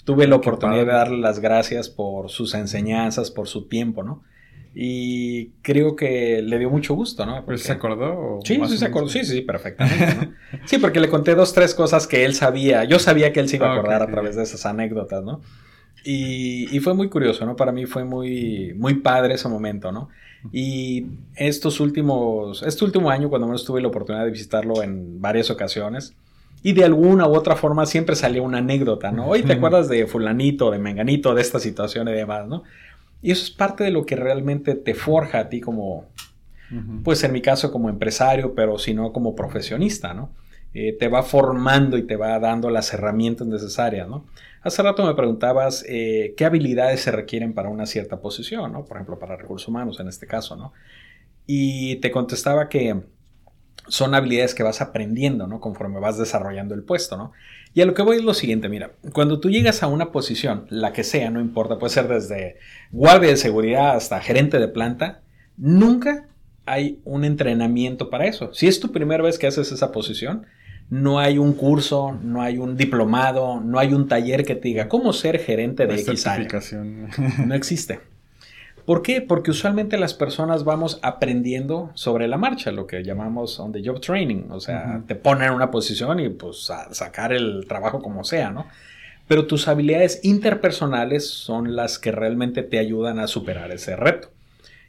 Tuve 0.05 0.27
la 0.27 0.35
oportunidad 0.35 0.85
de 0.85 0.91
darle 0.91 1.17
las 1.17 1.39
gracias 1.39 1.89
por 1.89 2.29
sus 2.29 2.53
enseñanzas, 2.53 3.31
por 3.31 3.47
su 3.47 3.67
tiempo, 3.67 4.03
¿no? 4.03 4.23
Y 4.75 5.49
creo 5.61 5.95
que 5.95 6.41
le 6.41 6.57
dio 6.57 6.69
mucho 6.69 6.95
gusto, 6.95 7.25
¿no? 7.25 7.45
Porque... 7.45 7.59
¿Se 7.59 7.71
acordó? 7.71 8.39
Sí, 8.43 8.59
sí, 8.67 8.77
se 8.77 8.85
acordó. 8.85 9.07
Sí, 9.07 9.23
sí, 9.23 9.41
perfectamente. 9.41 10.15
¿no? 10.15 10.59
sí, 10.65 10.79
porque 10.79 10.99
le 10.99 11.09
conté 11.09 11.35
dos, 11.35 11.53
tres 11.53 11.75
cosas 11.75 12.07
que 12.07 12.25
él 12.25 12.33
sabía. 12.33 12.83
Yo 12.85 12.97
sabía 12.97 13.31
que 13.31 13.39
él 13.39 13.49
se 13.49 13.57
iba 13.57 13.69
a 13.69 13.73
acordar 13.73 14.01
a 14.01 14.07
través 14.07 14.35
de 14.35 14.43
esas 14.43 14.65
anécdotas, 14.65 15.23
¿no? 15.23 15.41
Y, 16.03 16.75
y, 16.75 16.79
fue 16.81 16.93
muy 16.95 17.07
curioso, 17.07 17.45
¿no? 17.45 17.55
Para 17.55 17.71
mí 17.71 17.85
fue 17.85 18.03
muy, 18.03 18.73
muy 18.75 18.95
padre 18.95 19.35
ese 19.35 19.47
momento, 19.47 19.91
¿no? 19.93 20.09
Y 20.51 21.05
estos 21.35 21.79
últimos, 21.79 22.63
este 22.63 22.83
último 22.83 23.09
año, 23.09 23.29
cuando 23.29 23.47
menos 23.47 23.63
tuve 23.63 23.81
la 23.81 23.87
oportunidad 23.87 24.25
de 24.25 24.31
visitarlo 24.31 24.83
en 24.83 25.21
varias 25.21 25.49
ocasiones, 25.49 26.13
y 26.63 26.71
de 26.71 26.85
alguna 26.85 27.27
u 27.27 27.35
otra 27.35 27.55
forma 27.55 27.85
siempre 27.85 28.15
salía 28.15 28.41
una 28.41 28.59
anécdota, 28.59 29.11
¿no? 29.11 29.27
Hoy 29.27 29.43
te 29.43 29.53
acuerdas 29.53 29.89
de 29.89 30.07
fulanito, 30.07 30.71
de 30.71 30.79
menganito, 30.79 31.35
de 31.35 31.41
esta 31.41 31.59
situación 31.59 32.07
y 32.07 32.13
demás, 32.13 32.47
¿no? 32.47 32.63
Y 33.21 33.31
eso 33.31 33.43
es 33.43 33.51
parte 33.51 33.83
de 33.83 33.91
lo 33.91 34.05
que 34.05 34.15
realmente 34.15 34.75
te 34.75 34.93
forja 34.93 35.39
a 35.39 35.49
ti 35.49 35.59
como, 35.59 36.05
pues 37.03 37.23
en 37.23 37.33
mi 37.33 37.41
caso 37.41 37.71
como 37.71 37.89
empresario, 37.89 38.55
pero 38.55 38.79
si 38.79 38.93
no 38.93 39.11
como 39.11 39.35
profesionista, 39.35 40.13
¿no? 40.13 40.29
Eh, 40.73 40.95
te 40.97 41.07
va 41.07 41.21
formando 41.21 41.97
y 41.97 42.03
te 42.03 42.15
va 42.15 42.39
dando 42.39 42.69
las 42.69 42.93
herramientas 42.93 43.45
necesarias, 43.45 44.07
¿no? 44.07 44.25
Hace 44.63 44.81
rato 44.81 45.05
me 45.05 45.13
preguntabas 45.13 45.83
eh, 45.87 46.33
qué 46.37 46.45
habilidades 46.45 47.01
se 47.01 47.11
requieren 47.11 47.53
para 47.53 47.69
una 47.69 47.85
cierta 47.85 48.21
posición, 48.21 48.71
¿no? 48.71 48.85
Por 48.85 48.97
ejemplo, 48.97 49.19
para 49.19 49.35
recursos 49.35 49.67
humanos 49.67 49.99
en 49.99 50.07
este 50.07 50.25
caso, 50.25 50.55
¿no? 50.55 50.71
Y 51.45 51.97
te 51.97 52.11
contestaba 52.11 52.69
que 52.69 53.01
son 53.89 54.15
habilidades 54.15 54.55
que 54.55 54.63
vas 54.63 54.79
aprendiendo, 54.79 55.47
¿no? 55.47 55.59
Conforme 55.59 55.99
vas 55.99 56.17
desarrollando 56.17 56.75
el 56.75 56.83
puesto, 56.83 57.17
¿no? 57.17 57.33
Y 57.73 57.81
a 57.81 57.85
lo 57.85 57.93
que 57.93 58.03
voy 58.03 58.17
es 58.17 58.23
lo 58.23 58.33
siguiente, 58.33 58.69
mira, 58.69 58.93
cuando 59.11 59.41
tú 59.41 59.49
llegas 59.49 59.83
a 59.83 59.87
una 59.87 60.13
posición, 60.13 60.65
la 60.69 60.93
que 60.93 61.03
sea, 61.03 61.29
no 61.29 61.41
importa, 61.41 61.77
puede 61.77 61.93
ser 61.93 62.07
desde 62.07 62.57
guardia 62.91 63.31
de 63.31 63.37
seguridad 63.37 63.95
hasta 63.97 64.21
gerente 64.21 64.59
de 64.59 64.69
planta, 64.69 65.21
nunca 65.57 66.27
hay 66.65 67.01
un 67.03 67.25
entrenamiento 67.25 68.09
para 68.09 68.27
eso. 68.27 68.53
Si 68.53 68.67
es 68.67 68.79
tu 68.79 68.93
primera 68.93 69.23
vez 69.23 69.37
que 69.37 69.47
haces 69.47 69.73
esa 69.73 69.91
posición, 69.91 70.45
no 70.89 71.19
hay 71.19 71.37
un 71.37 71.53
curso, 71.53 72.17
no 72.21 72.41
hay 72.41 72.57
un 72.57 72.77
diplomado, 72.77 73.59
no 73.59 73.79
hay 73.79 73.93
un 73.93 74.07
taller 74.07 74.45
que 74.45 74.55
te 74.55 74.67
diga 74.67 74.87
cómo 74.87 75.13
ser 75.13 75.39
gerente 75.39 75.87
de 75.87 75.95
X 75.95 76.25
No 77.45 77.55
existe. 77.55 77.99
¿Por 78.85 79.01
qué? 79.01 79.21
Porque 79.21 79.51
usualmente 79.51 79.97
las 79.97 80.13
personas 80.13 80.65
vamos 80.65 80.99
aprendiendo 81.01 81.91
sobre 81.93 82.27
la 82.27 82.37
marcha, 82.37 82.71
lo 82.71 82.85
que 82.85 83.01
llamamos 83.03 83.57
on 83.59 83.71
the 83.71 83.81
job 83.83 84.01
training. 84.01 84.49
O 84.49 84.59
sea, 84.59 85.03
te 85.07 85.15
ponen 85.15 85.49
en 85.49 85.53
una 85.53 85.71
posición 85.71 86.19
y 86.19 86.29
pues 86.29 86.69
a 86.69 86.93
sacar 86.93 87.31
el 87.31 87.65
trabajo 87.67 88.01
como 88.01 88.25
sea, 88.25 88.51
¿no? 88.51 88.67
Pero 89.27 89.47
tus 89.47 89.69
habilidades 89.69 90.19
interpersonales 90.23 91.29
son 91.29 91.77
las 91.77 91.97
que 91.97 92.11
realmente 92.11 92.61
te 92.61 92.77
ayudan 92.77 93.19
a 93.19 93.27
superar 93.27 93.71
ese 93.71 93.95
reto. 93.95 94.32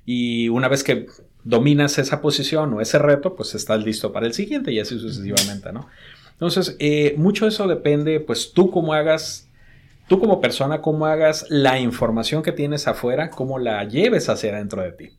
Y 0.05 0.49
una 0.49 0.69
vez 0.69 0.85
que 0.85 1.07
dominas 1.45 1.99
esa 1.99 2.21
posición 2.21 2.73
o 2.75 2.81
ese 2.81 2.99
reto, 2.99 3.35
pues 3.35 3.55
estás 3.55 3.83
listo 3.85 4.13
para 4.13 4.27
el 4.27 4.35
siguiente 4.35 4.73
y 4.73 4.81
así 4.81 4.99
sucesivamente, 4.99 5.73
¿no? 5.73 5.89
Entonces, 6.33 6.77
eh, 6.79 7.15
mucho 7.17 7.47
eso 7.47 7.69
depende, 7.69 8.21
pues 8.21 8.53
tú 8.53 8.71
cómo 8.71 8.93
hagas, 8.93 9.49
tú 10.09 10.19
como 10.19 10.41
persona, 10.41 10.83
cómo 10.83 11.07
hagas 11.07 11.47
la 11.49 11.79
información 11.79 12.43
que 12.43 12.53
tienes 12.53 12.89
afuera, 12.89 13.31
cómo 13.31 13.59
la 13.59 13.85
lleves 13.85 14.29
hacia 14.29 14.55
dentro 14.57 14.83
de 14.83 14.93
ti. 14.93 15.11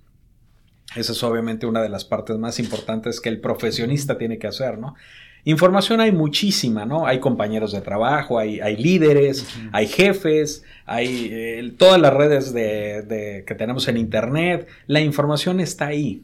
Esa 0.96 1.12
es 1.14 1.24
obviamente 1.24 1.66
una 1.66 1.82
de 1.82 1.90
las 1.90 2.06
partes 2.06 2.38
más 2.38 2.60
importantes 2.60 3.20
que 3.22 3.30
el 3.30 3.40
profesionista 3.40 4.18
tiene 4.18 4.38
que 4.38 4.48
hacer, 4.48 4.78
¿no? 4.78 4.96
Información 5.48 6.02
hay 6.02 6.12
muchísima, 6.12 6.86
¿no? 6.86 7.06
Hay 7.06 7.20
compañeros 7.20 7.72
de 7.72 7.82
trabajo, 7.82 8.40
hay, 8.40 8.60
hay 8.62 8.78
líderes, 8.78 9.46
hay 9.72 9.86
jefes, 9.86 10.64
hay 10.88 11.30
eh, 11.32 11.74
todas 11.78 12.02
las 12.02 12.12
redes 12.12 12.52
de, 12.52 13.44
que 13.46 13.54
tenemos 13.54 13.88
en 13.88 13.98
Internet. 13.98 14.68
La 14.88 15.02
información 15.02 15.60
está 15.60 15.86
ahí. 15.86 16.24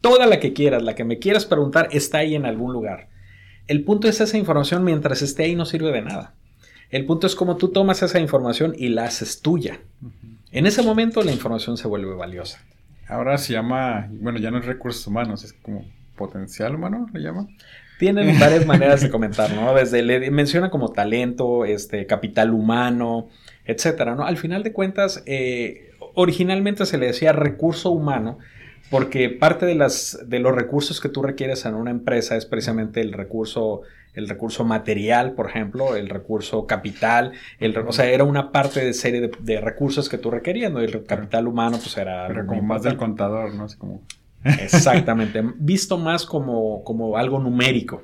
Toda 0.00 0.26
la 0.26 0.40
que 0.40 0.54
quieras, 0.54 0.82
la 0.82 0.94
que 0.94 1.04
me 1.04 1.18
quieras 1.18 1.44
preguntar, 1.44 1.90
está 1.92 2.18
ahí 2.18 2.34
en 2.34 2.46
algún 2.46 2.72
lugar. 2.72 3.08
El 3.68 3.84
punto 3.84 4.08
es 4.08 4.22
esa 4.22 4.38
información 4.38 4.84
mientras 4.84 5.20
esté 5.20 5.44
ahí 5.44 5.54
no 5.54 5.66
sirve 5.66 5.92
de 5.92 6.00
nada. 6.00 6.32
El 6.88 7.04
punto 7.04 7.26
es 7.26 7.34
cómo 7.34 7.58
tú 7.58 7.68
tomas 7.68 8.02
esa 8.02 8.20
información 8.20 8.74
y 8.76 8.88
la 8.88 9.04
haces 9.04 9.42
tuya. 9.42 9.80
En 10.50 10.66
ese 10.66 10.82
momento 10.82 11.22
la 11.22 11.32
información 11.32 11.76
se 11.76 11.88
vuelve 11.88 12.14
valiosa. 12.14 12.64
Ahora 13.06 13.36
se 13.36 13.52
llama, 13.52 14.08
bueno, 14.10 14.38
ya 14.38 14.50
no 14.50 14.58
es 14.58 14.64
recursos 14.64 15.06
humanos, 15.06 15.44
es 15.44 15.52
como 15.52 15.84
potencial 16.16 16.74
humano, 16.74 17.06
le 17.12 17.20
llama. 17.20 17.48
Tienen 18.02 18.36
varias 18.40 18.66
maneras 18.66 19.00
de 19.00 19.10
comentar, 19.10 19.54
¿no? 19.54 19.76
Desde 19.76 20.02
le 20.02 20.28
menciona 20.32 20.70
como 20.70 20.88
talento, 20.88 21.64
este, 21.64 22.04
capital 22.04 22.52
humano, 22.52 23.28
etcétera, 23.64 24.16
¿no? 24.16 24.24
Al 24.24 24.36
final 24.36 24.64
de 24.64 24.72
cuentas, 24.72 25.22
eh, 25.24 25.92
originalmente 26.14 26.84
se 26.84 26.98
le 26.98 27.06
decía 27.06 27.32
recurso 27.32 27.92
humano 27.92 28.38
porque 28.90 29.30
parte 29.30 29.66
de, 29.66 29.76
las, 29.76 30.18
de 30.26 30.40
los 30.40 30.52
recursos 30.52 31.00
que 31.00 31.10
tú 31.10 31.22
requieres 31.22 31.64
en 31.64 31.76
una 31.76 31.92
empresa 31.92 32.36
es 32.36 32.44
precisamente 32.44 33.00
el 33.00 33.12
recurso, 33.12 33.82
el 34.14 34.28
recurso 34.28 34.64
material, 34.64 35.34
por 35.34 35.48
ejemplo, 35.48 35.94
el 35.94 36.08
recurso 36.08 36.66
capital, 36.66 37.30
el, 37.60 37.78
o 37.78 37.92
sea, 37.92 38.06
era 38.06 38.24
una 38.24 38.50
parte 38.50 38.84
de 38.84 38.94
serie 38.94 39.30
de, 39.38 39.60
recursos 39.60 40.08
que 40.08 40.18
tú 40.18 40.32
requerías, 40.32 40.72
¿no? 40.72 40.80
El 40.80 41.04
capital 41.04 41.46
humano, 41.46 41.78
pues 41.78 41.96
era... 41.96 42.26
Pero 42.26 42.48
como 42.48 42.62
más 42.62 42.82
del 42.82 42.96
contador, 42.96 43.54
¿no? 43.54 43.66
Así 43.66 43.76
como... 43.78 44.02
Exactamente, 44.44 45.42
visto 45.56 45.98
más 45.98 46.26
como, 46.26 46.82
como 46.84 47.16
algo 47.16 47.38
numérico. 47.38 48.02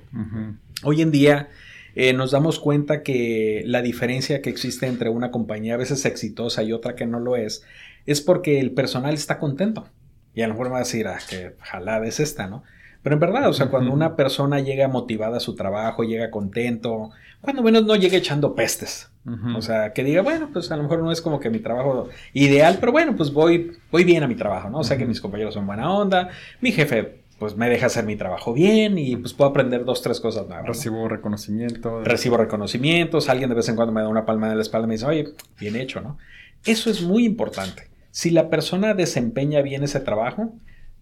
Hoy 0.82 1.02
en 1.02 1.10
día 1.10 1.48
eh, 1.94 2.12
nos 2.12 2.30
damos 2.30 2.60
cuenta 2.60 3.02
que 3.02 3.62
la 3.66 3.82
diferencia 3.82 4.40
que 4.40 4.50
existe 4.50 4.86
entre 4.86 5.10
una 5.10 5.30
compañía 5.30 5.74
a 5.74 5.78
veces 5.78 6.04
exitosa 6.04 6.62
y 6.62 6.72
otra 6.72 6.94
que 6.94 7.06
no 7.06 7.18
lo 7.18 7.36
es, 7.36 7.64
es 8.06 8.20
porque 8.20 8.60
el 8.60 8.72
personal 8.72 9.14
está 9.14 9.38
contento. 9.38 9.88
Y 10.34 10.42
a 10.42 10.46
lo 10.46 10.54
mejor 10.54 10.68
me 10.68 10.72
va 10.74 10.78
a 10.78 10.84
decir, 10.84 11.08
ah, 11.08 11.18
que 11.28 11.56
jalada 11.60 12.06
es 12.06 12.20
esta, 12.20 12.46
¿no? 12.46 12.62
Pero 13.02 13.14
en 13.14 13.20
verdad, 13.20 13.48
o 13.48 13.52
sea, 13.52 13.68
cuando 13.68 13.92
una 13.92 14.16
persona 14.16 14.60
llega 14.60 14.88
motivada 14.88 15.36
a 15.36 15.40
su 15.40 15.54
trabajo, 15.54 16.02
llega 16.02 16.30
contento, 16.30 17.10
cuando 17.40 17.62
menos 17.62 17.84
no 17.84 17.94
llega 17.96 18.16
echando 18.16 18.54
pestes. 18.54 19.10
O 19.54 19.60
sea, 19.60 19.92
que 19.92 20.04
diga, 20.04 20.22
bueno, 20.22 20.48
pues 20.50 20.70
a 20.70 20.76
lo 20.76 20.84
mejor 20.84 21.00
no 21.00 21.12
es 21.12 21.20
como 21.20 21.38
que 21.38 21.50
mi 21.50 21.58
trabajo 21.58 22.08
ideal, 22.32 22.78
pero 22.80 22.92
bueno, 22.92 23.14
pues 23.14 23.30
voy, 23.30 23.72
voy 23.92 24.04
bien 24.04 24.22
a 24.22 24.26
mi 24.26 24.34
trabajo, 24.34 24.70
¿no? 24.70 24.78
O 24.78 24.84
sea, 24.84 24.96
que 24.96 25.04
mis 25.04 25.20
compañeros 25.20 25.52
son 25.52 25.66
buena 25.66 25.92
onda, 25.92 26.30
mi 26.62 26.72
jefe 26.72 27.18
pues 27.38 27.56
me 27.56 27.68
deja 27.68 27.86
hacer 27.86 28.04
mi 28.04 28.16
trabajo 28.16 28.52
bien 28.52 28.98
y 28.98 29.16
pues 29.16 29.32
puedo 29.32 29.50
aprender 29.50 29.84
dos, 29.84 30.02
tres 30.02 30.20
cosas 30.20 30.48
nuevas. 30.48 30.66
Recibo 30.66 31.08
reconocimiento. 31.08 32.02
Recibo 32.02 32.36
reconocimientos, 32.36 33.28
alguien 33.28 33.48
de 33.48 33.54
vez 33.54 33.68
en 33.68 33.76
cuando 33.76 33.92
me 33.92 34.00
da 34.00 34.08
una 34.08 34.26
palma 34.26 34.50
en 34.50 34.56
la 34.56 34.62
espalda 34.62 34.86
y 34.86 34.88
me 34.88 34.94
dice, 34.94 35.06
oye, 35.06 35.28
bien 35.60 35.76
hecho, 35.76 36.00
¿no? 36.00 36.18
Eso 36.64 36.90
es 36.90 37.02
muy 37.02 37.24
importante. 37.24 37.88
Si 38.10 38.30
la 38.30 38.50
persona 38.50 38.94
desempeña 38.94 39.62
bien 39.62 39.84
ese 39.84 40.00
trabajo, 40.00 40.52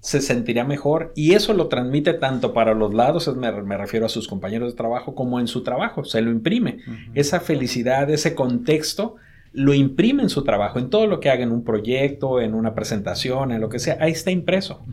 se 0.06 0.20
sentirá 0.20 0.62
mejor 0.62 1.12
y 1.16 1.32
eso 1.32 1.52
lo 1.52 1.66
transmite 1.66 2.14
tanto 2.14 2.52
para 2.52 2.74
los 2.74 2.94
lados, 2.94 3.28
me, 3.36 3.76
refiero 3.76 4.06
a 4.06 4.08
sus 4.08 4.28
compañeros 4.28 4.70
de 4.70 4.76
trabajo, 4.76 5.16
como 5.16 5.40
en 5.40 5.48
su 5.48 5.64
trabajo, 5.64 6.04
se 6.04 6.22
lo 6.22 6.30
imprime. 6.30 6.78
Esa 7.16 7.40
felicidad, 7.40 8.08
ese 8.08 8.36
contexto, 8.36 9.16
lo 9.52 9.74
imprime 9.74 10.22
en 10.22 10.28
su 10.28 10.44
trabajo, 10.44 10.78
en 10.78 10.90
todo 10.90 11.08
lo 11.08 11.18
que 11.18 11.28
haga, 11.28 11.42
en 11.42 11.50
un 11.50 11.64
proyecto, 11.64 12.40
en 12.40 12.54
una 12.54 12.72
presentación, 12.72 13.50
en 13.50 13.60
lo 13.60 13.68
que 13.68 13.80
sea, 13.80 13.96
ahí 14.00 14.12
está 14.12 14.30
impreso. 14.30 14.86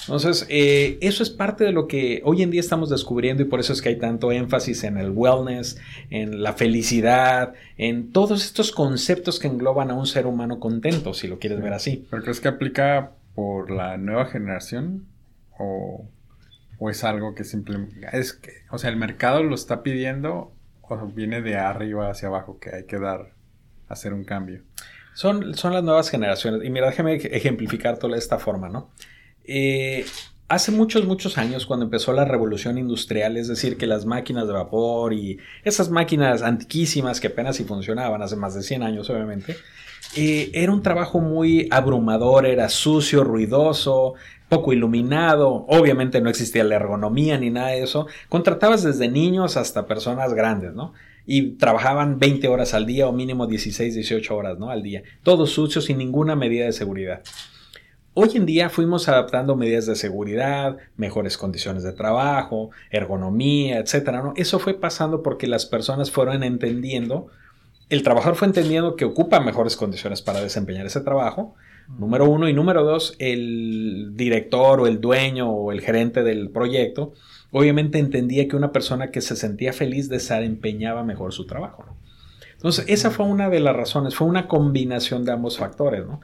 Entonces, 0.00 0.44
eh, 0.48 0.98
eso 1.02 1.22
es 1.22 1.30
parte 1.30 1.62
de 1.62 1.70
lo 1.70 1.86
que 1.86 2.20
hoy 2.24 2.42
en 2.42 2.50
día 2.50 2.60
estamos 2.60 2.90
descubriendo 2.90 3.44
y 3.44 3.46
por 3.46 3.60
eso 3.60 3.72
es 3.72 3.80
que 3.80 3.90
hay 3.90 3.98
tanto 3.98 4.32
énfasis 4.32 4.82
en 4.82 4.96
el 4.96 5.10
wellness, 5.10 5.78
en 6.10 6.42
la 6.42 6.54
felicidad, 6.54 7.52
en 7.76 8.10
todos 8.10 8.44
estos 8.44 8.72
conceptos 8.72 9.38
que 9.38 9.46
engloban 9.46 9.92
a 9.92 9.94
un 9.94 10.06
ser 10.06 10.26
humano 10.26 10.58
contento, 10.58 11.14
si 11.14 11.28
lo 11.28 11.38
quieres 11.38 11.60
ver 11.60 11.74
así. 11.74 12.06
¿Pero 12.10 12.22
crees 12.22 12.40
que 12.40 12.48
aplica 12.48 13.12
por 13.38 13.70
la 13.70 13.96
nueva 13.98 14.26
generación 14.26 15.06
o, 15.60 16.08
es 16.90 17.04
algo 17.04 17.36
que 17.36 17.44
simplemente 17.44 18.04
es 18.12 18.32
que, 18.32 18.50
o 18.68 18.78
sea, 18.78 18.90
el 18.90 18.96
mercado 18.96 19.44
lo 19.44 19.54
está 19.54 19.84
pidiendo 19.84 20.52
o 20.82 21.06
viene 21.06 21.40
de 21.40 21.56
arriba 21.56 22.10
hacia 22.10 22.26
abajo 22.26 22.58
que 22.58 22.74
hay 22.74 22.86
que 22.86 22.98
dar, 22.98 23.34
hacer 23.88 24.12
un 24.12 24.24
cambio? 24.24 24.62
Son, 25.14 25.54
son 25.54 25.72
las 25.72 25.84
nuevas 25.84 26.10
generaciones. 26.10 26.64
Y 26.64 26.70
mira, 26.70 26.86
déjame 26.86 27.14
ejemplificar 27.14 27.96
de 28.00 28.18
esta 28.18 28.40
forma, 28.40 28.70
¿no? 28.70 28.90
Eh, 29.44 30.04
hace 30.48 30.72
muchos, 30.72 31.04
muchos 31.04 31.38
años, 31.38 31.66
cuando 31.66 31.84
empezó 31.84 32.12
la 32.12 32.24
revolución 32.24 32.78
industrial, 32.78 33.36
es 33.36 33.48
decir, 33.48 33.76
que 33.76 33.86
las 33.86 34.06
máquinas 34.06 34.46
de 34.46 34.54
vapor 34.54 35.12
y 35.12 35.38
esas 35.62 35.90
máquinas 35.90 36.42
antiquísimas 36.42 37.20
que 37.20 37.28
apenas 37.28 37.56
si 37.56 37.64
funcionaban 37.64 38.22
hace 38.22 38.36
más 38.36 38.54
de 38.54 38.62
100 38.62 38.82
años, 38.82 39.10
obviamente, 39.10 39.56
eh, 40.16 40.50
era 40.54 40.72
un 40.72 40.82
trabajo 40.82 41.20
muy 41.20 41.68
abrumador, 41.70 42.46
era 42.46 42.68
sucio, 42.70 43.24
ruidoso, 43.24 44.14
poco 44.48 44.72
iluminado, 44.72 45.66
obviamente 45.68 46.22
no 46.22 46.30
existía 46.30 46.64
la 46.64 46.76
ergonomía 46.76 47.36
ni 47.38 47.50
nada 47.50 47.68
de 47.68 47.82
eso, 47.82 48.06
contratabas 48.30 48.82
desde 48.82 49.08
niños 49.08 49.58
hasta 49.58 49.86
personas 49.86 50.32
grandes, 50.32 50.72
¿no? 50.72 50.94
Y 51.26 51.56
trabajaban 51.56 52.18
20 52.18 52.48
horas 52.48 52.72
al 52.72 52.86
día 52.86 53.06
o 53.06 53.12
mínimo 53.12 53.46
16, 53.46 53.94
18 53.94 54.34
horas, 54.34 54.58
¿no? 54.58 54.70
Al 54.70 54.82
día, 54.82 55.02
todo 55.22 55.46
sucio 55.46 55.82
sin 55.82 55.98
ninguna 55.98 56.34
medida 56.36 56.64
de 56.64 56.72
seguridad. 56.72 57.22
Hoy 58.20 58.30
en 58.34 58.46
día 58.46 58.68
fuimos 58.68 59.08
adaptando 59.08 59.54
medidas 59.54 59.86
de 59.86 59.94
seguridad, 59.94 60.76
mejores 60.96 61.38
condiciones 61.38 61.84
de 61.84 61.92
trabajo, 61.92 62.70
ergonomía. 62.90 63.84
¿no? 64.10 64.32
Eso 64.34 64.58
fue 64.58 64.74
pasando 64.74 65.22
porque 65.22 65.46
las 65.46 65.66
personas 65.66 66.10
fueron 66.10 66.42
entendiendo, 66.42 67.28
el 67.88 68.02
trabajador 68.02 68.34
fue 68.34 68.48
entendiendo 68.48 68.96
que 68.96 69.04
ocupa 69.04 69.38
mejores 69.38 69.76
condiciones 69.76 70.20
para 70.20 70.40
desempeñar 70.40 70.84
ese 70.84 71.00
trabajo, 71.00 71.54
número 71.96 72.28
uno, 72.28 72.48
y 72.48 72.52
número 72.52 72.82
dos, 72.82 73.14
el 73.20 74.10
director 74.16 74.80
o 74.80 74.88
el 74.88 75.00
dueño 75.00 75.48
o 75.52 75.70
el 75.70 75.80
gerente 75.80 76.24
del 76.24 76.50
proyecto, 76.50 77.12
obviamente 77.52 78.00
entendía 78.00 78.48
que 78.48 78.56
una 78.56 78.72
persona 78.72 79.12
que 79.12 79.20
se 79.20 79.36
sentía 79.36 79.72
feliz 79.72 80.08
desempeñaba 80.08 81.04
mejor 81.04 81.32
su 81.32 81.46
trabajo. 81.46 81.84
Entonces, 82.58 82.86
esa 82.88 83.12
fue 83.12 83.24
una 83.24 83.48
de 83.48 83.60
las 83.60 83.76
razones, 83.76 84.16
fue 84.16 84.26
una 84.26 84.48
combinación 84.48 85.24
de 85.24 85.30
ambos 85.30 85.58
factores, 85.58 86.04
¿no? 86.04 86.20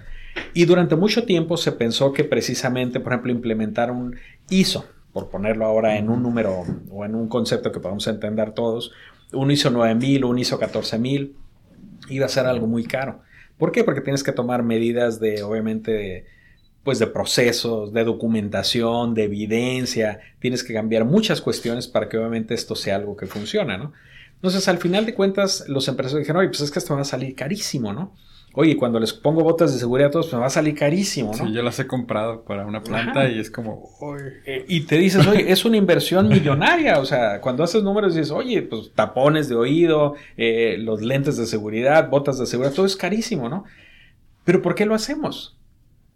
Y 0.52 0.64
durante 0.64 0.96
mucho 0.96 1.24
tiempo 1.24 1.56
se 1.56 1.70
pensó 1.70 2.12
que 2.12 2.24
precisamente, 2.24 2.98
por 2.98 3.12
ejemplo, 3.12 3.30
implementar 3.30 3.92
un 3.92 4.16
ISO, 4.50 4.84
por 5.12 5.30
ponerlo 5.30 5.64
ahora 5.64 5.96
en 5.96 6.10
un 6.10 6.24
número 6.24 6.64
o 6.90 7.04
en 7.04 7.14
un 7.14 7.28
concepto 7.28 7.70
que 7.70 7.78
podamos 7.78 8.08
entender 8.08 8.50
todos, 8.50 8.90
un 9.32 9.52
ISO 9.52 9.70
9000 9.70 10.24
o 10.24 10.28
un 10.28 10.40
ISO 10.40 10.58
14000, 10.58 11.36
iba 12.08 12.26
a 12.26 12.28
ser 12.28 12.46
algo 12.46 12.66
muy 12.66 12.82
caro. 12.82 13.20
¿Por 13.56 13.70
qué? 13.70 13.84
Porque 13.84 14.00
tienes 14.00 14.24
que 14.24 14.32
tomar 14.32 14.64
medidas 14.64 15.20
de, 15.20 15.44
obviamente, 15.44 16.26
pues 16.82 16.98
de 16.98 17.06
procesos, 17.06 17.92
de 17.92 18.02
documentación, 18.02 19.14
de 19.14 19.22
evidencia, 19.22 20.18
tienes 20.40 20.64
que 20.64 20.74
cambiar 20.74 21.04
muchas 21.04 21.40
cuestiones 21.40 21.86
para 21.86 22.08
que 22.08 22.18
obviamente 22.18 22.54
esto 22.54 22.74
sea 22.74 22.96
algo 22.96 23.16
que 23.16 23.26
funcione, 23.26 23.78
¿no? 23.78 23.92
Entonces, 24.36 24.68
al 24.68 24.78
final 24.78 25.06
de 25.06 25.14
cuentas, 25.14 25.64
los 25.68 25.88
empresarios 25.88 26.20
dijeron, 26.20 26.40
oye, 26.40 26.48
pues 26.48 26.60
es 26.60 26.70
que 26.70 26.78
esto 26.78 26.94
va 26.94 27.00
a 27.00 27.04
salir 27.04 27.34
carísimo, 27.34 27.92
¿no? 27.92 28.14
Oye, 28.56 28.76
cuando 28.76 29.00
les 29.00 29.12
pongo 29.12 29.42
botas 29.42 29.72
de 29.72 29.80
seguridad 29.80 30.08
a 30.08 30.12
todos, 30.12 30.26
pues 30.26 30.34
me 30.34 30.40
va 30.40 30.46
a 30.46 30.50
salir 30.50 30.76
carísimo, 30.76 31.32
¿no? 31.36 31.44
Sí, 31.44 31.52
yo 31.52 31.60
las 31.62 31.76
he 31.80 31.88
comprado 31.88 32.44
para 32.44 32.64
una 32.64 32.84
planta 32.84 33.28
y 33.28 33.40
es 33.40 33.50
como, 33.50 33.90
eh, 34.46 34.64
y 34.68 34.82
te 34.82 34.96
dices, 34.96 35.26
oye, 35.26 35.50
es 35.50 35.64
una 35.64 35.76
inversión 35.76 36.28
millonaria. 36.28 37.00
O 37.00 37.04
sea, 37.04 37.40
cuando 37.40 37.64
haces 37.64 37.82
números 37.82 38.14
dices, 38.14 38.30
oye, 38.30 38.62
pues 38.62 38.92
tapones 38.94 39.48
de 39.48 39.56
oído, 39.56 40.14
eh, 40.36 40.76
los 40.78 41.02
lentes 41.02 41.36
de 41.36 41.46
seguridad, 41.46 42.08
botas 42.08 42.38
de 42.38 42.46
seguridad, 42.46 42.72
todo 42.72 42.86
es 42.86 42.94
carísimo, 42.94 43.48
¿no? 43.48 43.64
Pero 44.44 44.62
¿por 44.62 44.76
qué 44.76 44.86
lo 44.86 44.94
hacemos? 44.94 45.58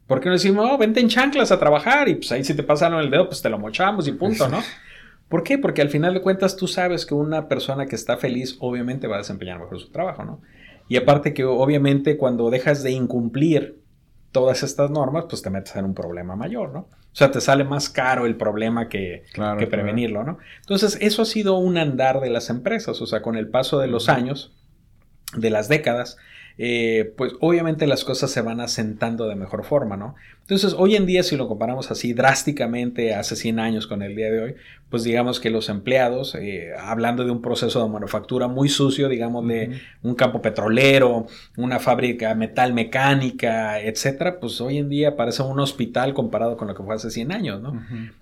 ¿Por 0.06 0.20
qué 0.20 0.28
no 0.28 0.34
decimos, 0.34 0.68
oh, 0.70 0.78
vente 0.78 1.00
en 1.00 1.08
chanclas 1.08 1.50
a 1.50 1.58
trabajar 1.58 2.08
y 2.08 2.14
pues 2.14 2.30
ahí 2.30 2.44
si 2.44 2.54
te 2.54 2.62
pasan 2.62 2.94
el 2.94 3.10
dedo, 3.10 3.28
pues 3.28 3.42
te 3.42 3.50
lo 3.50 3.58
mochamos 3.58 4.06
y 4.06 4.12
punto, 4.12 4.48
¿no? 4.48 4.62
¿Por 5.28 5.42
qué? 5.42 5.58
Porque 5.58 5.82
al 5.82 5.90
final 5.90 6.14
de 6.14 6.22
cuentas 6.22 6.56
tú 6.56 6.66
sabes 6.66 7.04
que 7.04 7.14
una 7.14 7.48
persona 7.48 7.86
que 7.86 7.96
está 7.96 8.16
feliz 8.16 8.56
obviamente 8.60 9.06
va 9.06 9.16
a 9.16 9.18
desempeñar 9.18 9.58
mejor 9.58 9.78
su 9.78 9.90
trabajo, 9.90 10.24
¿no? 10.24 10.40
Y 10.88 10.96
aparte 10.96 11.34
que 11.34 11.44
obviamente 11.44 12.16
cuando 12.16 12.48
dejas 12.50 12.82
de 12.82 12.92
incumplir 12.92 13.78
todas 14.32 14.62
estas 14.62 14.90
normas, 14.90 15.26
pues 15.28 15.42
te 15.42 15.50
metes 15.50 15.76
en 15.76 15.84
un 15.84 15.94
problema 15.94 16.34
mayor, 16.34 16.72
¿no? 16.72 16.80
O 16.80 17.16
sea, 17.18 17.30
te 17.30 17.40
sale 17.40 17.64
más 17.64 17.88
caro 17.88 18.26
el 18.26 18.36
problema 18.36 18.88
que, 18.88 19.24
que 19.58 19.66
prevenirlo, 19.66 20.22
¿no? 20.24 20.38
Entonces, 20.60 20.98
eso 21.00 21.22
ha 21.22 21.24
sido 21.24 21.56
un 21.58 21.76
andar 21.76 22.20
de 22.20 22.30
las 22.30 22.48
empresas, 22.48 23.00
o 23.00 23.06
sea, 23.06 23.22
con 23.22 23.36
el 23.36 23.48
paso 23.48 23.80
de 23.80 23.88
los 23.88 24.08
años, 24.08 24.54
de 25.36 25.50
las 25.50 25.68
décadas, 25.68 26.16
eh, 26.60 27.14
pues 27.16 27.34
obviamente 27.38 27.86
las 27.86 28.04
cosas 28.04 28.32
se 28.32 28.42
van 28.42 28.60
asentando 28.60 29.28
de 29.28 29.36
mejor 29.36 29.64
forma, 29.64 29.96
¿no? 29.96 30.16
Entonces, 30.40 30.74
hoy 30.76 30.96
en 30.96 31.06
día, 31.06 31.22
si 31.22 31.36
lo 31.36 31.46
comparamos 31.46 31.90
así 31.90 32.14
drásticamente 32.14 33.14
hace 33.14 33.36
100 33.36 33.60
años 33.60 33.86
con 33.86 34.02
el 34.02 34.16
día 34.16 34.30
de 34.32 34.40
hoy, 34.40 34.54
pues 34.90 35.04
digamos 35.04 35.38
que 35.38 35.50
los 35.50 35.68
empleados, 35.68 36.34
eh, 36.34 36.70
hablando 36.80 37.24
de 37.24 37.30
un 37.30 37.42
proceso 37.42 37.82
de 37.84 37.88
manufactura 37.90 38.48
muy 38.48 38.68
sucio, 38.68 39.08
digamos 39.08 39.46
de 39.46 39.78
un 40.02 40.14
campo 40.14 40.42
petrolero, 40.42 41.26
una 41.56 41.78
fábrica 41.78 42.34
metal 42.34 42.72
mecánica, 42.72 43.78
etcétera, 43.80 44.40
pues 44.40 44.60
hoy 44.60 44.78
en 44.78 44.88
día 44.88 45.14
parece 45.14 45.42
un 45.42 45.60
hospital 45.60 46.12
comparado 46.12 46.56
con 46.56 46.66
lo 46.66 46.74
que 46.74 46.82
fue 46.82 46.94
hace 46.94 47.10
100 47.10 47.30
años, 47.30 47.60
¿no? 47.60 47.80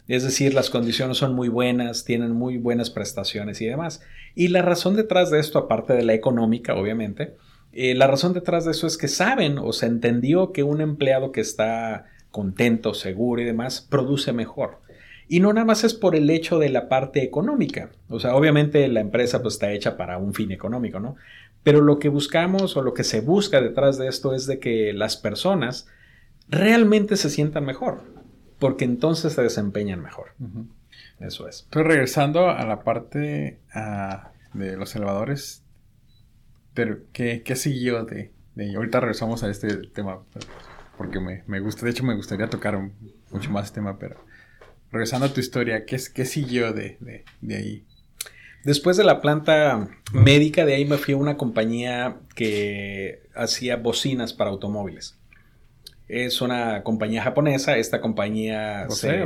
Es 0.08 0.24
decir, 0.24 0.52
las 0.52 0.68
condiciones 0.68 1.16
son 1.16 1.34
muy 1.34 1.48
buenas, 1.48 2.04
tienen 2.04 2.32
muy 2.32 2.58
buenas 2.58 2.90
prestaciones 2.90 3.62
y 3.62 3.66
demás. 3.66 4.02
Y 4.34 4.48
la 4.48 4.60
razón 4.60 4.96
detrás 4.96 5.30
de 5.30 5.38
esto, 5.38 5.58
aparte 5.58 5.94
de 5.94 6.02
la 6.02 6.12
económica, 6.12 6.74
obviamente, 6.74 7.36
eh, 7.76 7.94
la 7.94 8.06
razón 8.06 8.32
detrás 8.32 8.64
de 8.64 8.70
eso 8.70 8.86
es 8.86 8.96
que 8.96 9.08
saben 9.08 9.58
o 9.58 9.72
se 9.72 9.86
entendió 9.86 10.52
que 10.52 10.62
un 10.62 10.80
empleado 10.80 11.30
que 11.30 11.42
está 11.42 12.06
contento, 12.30 12.94
seguro 12.94 13.42
y 13.42 13.44
demás, 13.44 13.80
produce 13.80 14.32
mejor. 14.32 14.80
Y 15.28 15.40
no 15.40 15.52
nada 15.52 15.66
más 15.66 15.84
es 15.84 15.92
por 15.92 16.16
el 16.16 16.30
hecho 16.30 16.58
de 16.58 16.70
la 16.70 16.88
parte 16.88 17.22
económica. 17.22 17.90
O 18.08 18.20
sea, 18.20 18.34
obviamente 18.34 18.86
la 18.88 19.00
empresa 19.00 19.42
pues 19.42 19.54
está 19.54 19.72
hecha 19.72 19.96
para 19.96 20.18
un 20.18 20.34
fin 20.34 20.52
económico, 20.52 21.00
¿no? 21.00 21.16
Pero 21.62 21.80
lo 21.80 21.98
que 21.98 22.08
buscamos 22.08 22.76
o 22.76 22.82
lo 22.82 22.94
que 22.94 23.04
se 23.04 23.20
busca 23.20 23.60
detrás 23.60 23.98
de 23.98 24.08
esto 24.08 24.34
es 24.34 24.46
de 24.46 24.58
que 24.58 24.92
las 24.92 25.16
personas 25.16 25.88
realmente 26.48 27.16
se 27.16 27.28
sientan 27.28 27.64
mejor, 27.64 28.04
porque 28.58 28.84
entonces 28.84 29.32
se 29.32 29.42
desempeñan 29.42 30.00
mejor. 30.00 30.32
Eso 31.18 31.48
es. 31.48 31.66
Pero 31.70 31.84
regresando 31.84 32.48
a 32.48 32.64
la 32.64 32.84
parte 32.84 33.58
ah, 33.74 34.30
de 34.54 34.76
los 34.76 34.94
elevadores, 34.94 35.65
pero, 36.76 36.98
¿qué, 37.14 37.56
siguió 37.56 38.04
de, 38.04 38.32
de, 38.54 38.76
Ahorita 38.76 39.00
regresamos 39.00 39.42
a 39.42 39.48
este 39.48 39.78
tema, 39.94 40.22
porque 40.98 41.18
me, 41.20 41.60
gusta, 41.60 41.86
de 41.86 41.90
hecho 41.90 42.04
me 42.04 42.14
gustaría 42.14 42.50
tocar 42.50 42.78
mucho 43.30 43.50
más 43.50 43.64
este 43.64 43.76
tema, 43.76 43.98
pero 43.98 44.22
regresando 44.92 45.24
a 45.24 45.32
tu 45.32 45.40
historia, 45.40 45.86
¿qué, 45.86 45.96
qué 46.14 46.26
siguió 46.26 46.74
de, 46.74 46.98
ahí? 47.48 47.86
Después 48.62 48.98
de 48.98 49.04
la 49.04 49.22
planta 49.22 49.88
médica, 50.12 50.66
de 50.66 50.74
ahí 50.74 50.84
me 50.84 50.98
fui 50.98 51.14
a 51.14 51.16
una 51.16 51.38
compañía 51.38 52.18
que 52.34 53.22
hacía 53.34 53.76
bocinas 53.76 54.34
para 54.34 54.50
automóviles. 54.50 55.18
Es 56.08 56.40
una 56.42 56.82
compañía 56.82 57.22
japonesa. 57.22 57.78
Esta 57.78 58.00
compañía 58.00 58.86
se, 58.90 59.24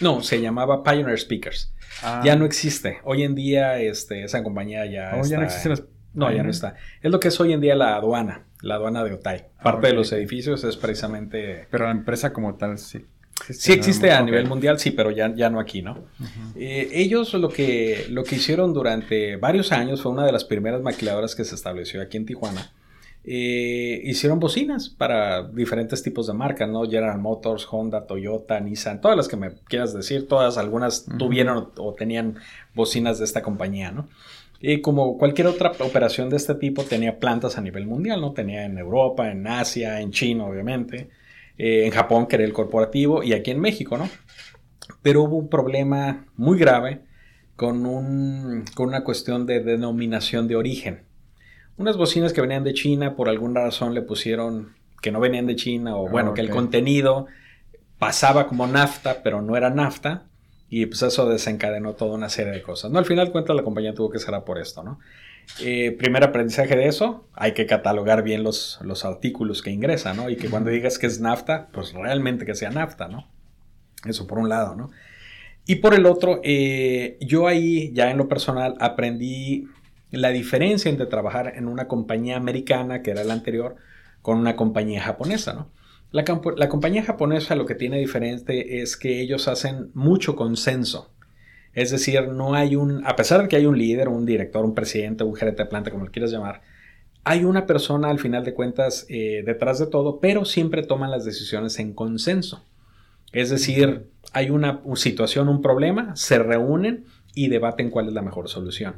no 0.00 0.22
se 0.22 0.40
llamaba 0.40 0.82
Pioneer 0.82 1.18
Speakers. 1.18 1.74
Ah. 2.02 2.22
Ya 2.24 2.36
no 2.36 2.44
existe. 2.44 2.98
Hoy 3.04 3.22
en 3.24 3.34
día 3.34 3.80
este, 3.80 4.24
esa 4.24 4.42
compañía 4.42 4.86
ya, 4.86 5.18
oh, 5.18 5.26
ya 5.26 5.38
no 5.38 5.44
existe 5.44 5.70
no, 6.14 6.32
ya 6.32 6.42
no 6.42 6.50
está. 6.50 6.76
Es 7.02 7.10
lo 7.10 7.20
que 7.20 7.28
es 7.28 7.40
hoy 7.40 7.52
en 7.52 7.60
día 7.60 7.74
la 7.74 7.96
aduana, 7.96 8.44
la 8.62 8.76
aduana 8.76 9.04
de 9.04 9.14
Otay. 9.14 9.44
Ah, 9.58 9.62
Parte 9.64 9.88
de 9.88 9.92
los 9.92 10.12
edificios 10.12 10.64
es 10.64 10.76
precisamente... 10.76 11.66
Pero 11.70 11.84
la 11.84 11.90
empresa 11.90 12.32
como 12.32 12.54
tal 12.54 12.78
sí. 12.78 13.04
sí 13.50 13.72
existe 13.72 14.12
a 14.12 14.22
nivel 14.22 14.46
mundial, 14.46 14.78
sí, 14.78 14.90
pero 14.90 15.10
ya, 15.10 15.34
ya 15.34 15.50
no 15.50 15.60
aquí, 15.60 15.82
¿no? 15.82 16.04
Eh, 16.56 16.88
ellos 16.92 17.34
lo 17.34 17.48
que, 17.48 18.06
lo 18.10 18.24
que 18.24 18.36
hicieron 18.36 18.72
durante 18.72 19.36
varios 19.36 19.72
años, 19.72 20.02
fue 20.02 20.12
una 20.12 20.24
de 20.24 20.32
las 20.32 20.44
primeras 20.44 20.82
maquiladoras 20.82 21.34
que 21.34 21.44
se 21.44 21.54
estableció 21.54 22.00
aquí 22.00 22.16
en 22.16 22.26
Tijuana. 22.26 22.72
Eh, 23.26 24.02
hicieron 24.04 24.38
bocinas 24.38 24.90
para 24.90 25.44
diferentes 25.44 26.02
tipos 26.02 26.26
de 26.26 26.34
marcas, 26.34 26.68
¿no? 26.68 26.82
General 26.84 27.18
Motors, 27.18 27.66
Honda, 27.70 28.06
Toyota, 28.06 28.60
Nissan, 28.60 29.00
todas 29.00 29.16
las 29.16 29.28
que 29.28 29.36
me 29.36 29.54
quieras 29.66 29.94
decir, 29.94 30.28
todas, 30.28 30.58
algunas 30.58 31.06
tuvieron 31.18 31.70
o 31.78 31.94
tenían 31.94 32.36
bocinas 32.74 33.18
de 33.18 33.24
esta 33.24 33.40
compañía, 33.40 33.92
¿no? 33.92 34.08
Y 34.66 34.80
como 34.80 35.18
cualquier 35.18 35.46
otra 35.48 35.72
operación 35.80 36.30
de 36.30 36.38
este 36.38 36.54
tipo, 36.54 36.84
tenía 36.84 37.18
plantas 37.20 37.58
a 37.58 37.60
nivel 37.60 37.86
mundial, 37.86 38.22
¿no? 38.22 38.32
Tenía 38.32 38.64
en 38.64 38.78
Europa, 38.78 39.30
en 39.30 39.46
Asia, 39.46 40.00
en 40.00 40.10
China, 40.10 40.46
obviamente, 40.46 41.10
eh, 41.58 41.84
en 41.84 41.90
Japón, 41.90 42.26
que 42.26 42.36
era 42.36 42.46
el 42.46 42.54
corporativo, 42.54 43.22
y 43.22 43.34
aquí 43.34 43.50
en 43.50 43.60
México, 43.60 43.98
¿no? 43.98 44.08
Pero 45.02 45.22
hubo 45.24 45.36
un 45.36 45.50
problema 45.50 46.24
muy 46.36 46.58
grave 46.58 47.02
con, 47.56 47.84
un, 47.84 48.64
con 48.74 48.88
una 48.88 49.04
cuestión 49.04 49.44
de 49.44 49.60
denominación 49.60 50.48
de 50.48 50.56
origen. 50.56 51.02
Unas 51.76 51.98
bocinas 51.98 52.32
que 52.32 52.40
venían 52.40 52.64
de 52.64 52.72
China, 52.72 53.16
por 53.16 53.28
alguna 53.28 53.60
razón 53.60 53.92
le 53.92 54.00
pusieron 54.00 54.72
que 55.02 55.12
no 55.12 55.20
venían 55.20 55.46
de 55.46 55.56
China, 55.56 55.98
o 55.98 56.08
bueno, 56.08 56.32
que 56.32 56.40
el 56.40 56.48
contenido 56.48 57.26
pasaba 57.98 58.46
como 58.46 58.66
nafta, 58.66 59.22
pero 59.22 59.42
no 59.42 59.58
era 59.58 59.68
nafta. 59.68 60.24
Y 60.68 60.86
pues 60.86 61.02
eso 61.02 61.28
desencadenó 61.28 61.94
toda 61.94 62.14
una 62.14 62.28
serie 62.28 62.52
de 62.52 62.62
cosas. 62.62 62.90
¿no? 62.90 62.98
Al 62.98 63.04
final 63.04 63.30
cuenta 63.30 63.54
la 63.54 63.62
compañía 63.62 63.94
tuvo 63.94 64.10
que 64.10 64.18
cerrar 64.18 64.44
por 64.44 64.58
esto, 64.58 64.82
¿no? 64.82 64.98
Eh, 65.60 65.92
primer 65.98 66.24
aprendizaje 66.24 66.74
de 66.74 66.86
eso, 66.86 67.28
hay 67.34 67.52
que 67.52 67.66
catalogar 67.66 68.22
bien 68.22 68.42
los, 68.42 68.78
los 68.82 69.04
artículos 69.04 69.60
que 69.60 69.70
ingresan, 69.70 70.16
¿no? 70.16 70.30
Y 70.30 70.36
que 70.36 70.48
cuando 70.48 70.70
digas 70.70 70.98
que 70.98 71.06
es 71.06 71.20
nafta, 71.20 71.68
pues 71.72 71.92
realmente 71.92 72.46
que 72.46 72.54
sea 72.54 72.70
nafta, 72.70 73.08
¿no? 73.08 73.28
Eso 74.06 74.26
por 74.26 74.38
un 74.38 74.48
lado, 74.48 74.74
¿no? 74.74 74.90
Y 75.66 75.76
por 75.76 75.94
el 75.94 76.06
otro, 76.06 76.40
eh, 76.44 77.16
yo 77.20 77.46
ahí 77.46 77.92
ya 77.92 78.10
en 78.10 78.18
lo 78.18 78.28
personal 78.28 78.74
aprendí 78.80 79.68
la 80.10 80.30
diferencia 80.30 80.90
entre 80.90 81.06
trabajar 81.06 81.54
en 81.56 81.68
una 81.68 81.88
compañía 81.88 82.36
americana, 82.36 83.02
que 83.02 83.10
era 83.10 83.24
la 83.24 83.32
anterior, 83.32 83.76
con 84.22 84.38
una 84.38 84.56
compañía 84.56 85.02
japonesa, 85.02 85.54
¿no? 85.54 85.68
La, 86.14 86.22
la, 86.56 86.68
compañía 86.68 87.02
japonesa 87.02 87.56
lo 87.56 87.66
que 87.66 87.74
tiene 87.74 87.98
diferente 87.98 88.80
es 88.80 88.96
que 88.96 89.20
ellos 89.20 89.48
hacen 89.48 89.90
mucho 89.94 90.36
consenso. 90.36 91.12
Es 91.72 91.90
decir, 91.90 92.28
no 92.28 92.54
hay 92.54 92.76
un, 92.76 93.04
a 93.04 93.16
pesar 93.16 93.42
de 93.42 93.48
que 93.48 93.56
hay 93.56 93.66
un 93.66 93.76
líder, 93.76 94.08
un 94.08 94.24
director, 94.24 94.64
un 94.64 94.76
presidente, 94.76 95.24
un 95.24 95.34
gerente 95.34 95.64
de 95.64 95.68
planta, 95.68 95.90
como 95.90 96.04
lo 96.04 96.12
quieras 96.12 96.30
llamar, 96.30 96.62
hay 97.24 97.42
una 97.42 97.66
persona 97.66 98.10
al 98.10 98.20
final 98.20 98.44
de 98.44 98.54
cuentas 98.54 99.06
eh, 99.08 99.42
detrás 99.44 99.80
de 99.80 99.88
todo, 99.88 100.20
pero 100.20 100.44
siempre 100.44 100.84
toman 100.84 101.10
las 101.10 101.24
decisiones 101.24 101.80
en 101.80 101.92
consenso. 101.92 102.64
Es 103.32 103.50
decir, 103.50 104.06
hay 104.32 104.50
una 104.50 104.82
situación, 104.94 105.48
un 105.48 105.62
problema, 105.62 106.14
se 106.14 106.38
reúnen 106.38 107.06
y 107.34 107.48
debaten 107.48 107.90
cuál 107.90 108.06
es 108.06 108.12
la 108.12 108.22
mejor 108.22 108.48
solución. 108.48 108.94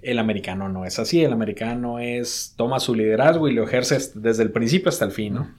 El 0.00 0.18
americano 0.18 0.70
no 0.70 0.86
es 0.86 0.98
así, 0.98 1.22
el 1.22 1.34
americano 1.34 1.98
es 1.98 2.54
toma 2.56 2.80
su 2.80 2.94
liderazgo 2.94 3.46
y 3.46 3.52
lo 3.52 3.64
ejerce 3.64 3.98
desde 4.14 4.42
el 4.42 4.52
principio 4.52 4.88
hasta 4.88 5.04
el 5.04 5.10
fin, 5.10 5.34
¿no? 5.34 5.54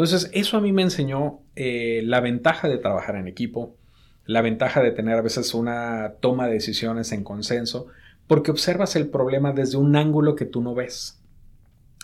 Entonces, 0.00 0.30
eso 0.32 0.56
a 0.56 0.62
mí 0.62 0.72
me 0.72 0.80
enseñó 0.80 1.40
eh, 1.56 2.00
la 2.06 2.20
ventaja 2.20 2.70
de 2.70 2.78
trabajar 2.78 3.16
en 3.16 3.28
equipo, 3.28 3.76
la 4.24 4.40
ventaja 4.40 4.82
de 4.82 4.92
tener 4.92 5.18
a 5.18 5.20
veces 5.20 5.52
una 5.52 6.14
toma 6.20 6.46
de 6.46 6.54
decisiones 6.54 7.12
en 7.12 7.22
consenso, 7.22 7.88
porque 8.26 8.50
observas 8.50 8.96
el 8.96 9.08
problema 9.08 9.52
desde 9.52 9.76
un 9.76 9.94
ángulo 9.96 10.36
que 10.36 10.46
tú 10.46 10.62
no 10.62 10.74
ves. 10.74 11.20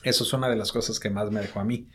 Eso 0.03 0.25
es 0.25 0.33
una 0.35 0.51
de 0.51 0.57
las 0.57 0.73
cosas 0.73 1.01
que 1.01 1.09
más 1.09 1.31
me 1.31 1.41
dejó 1.41 1.61
a 1.61 1.65
mí. 1.65 1.89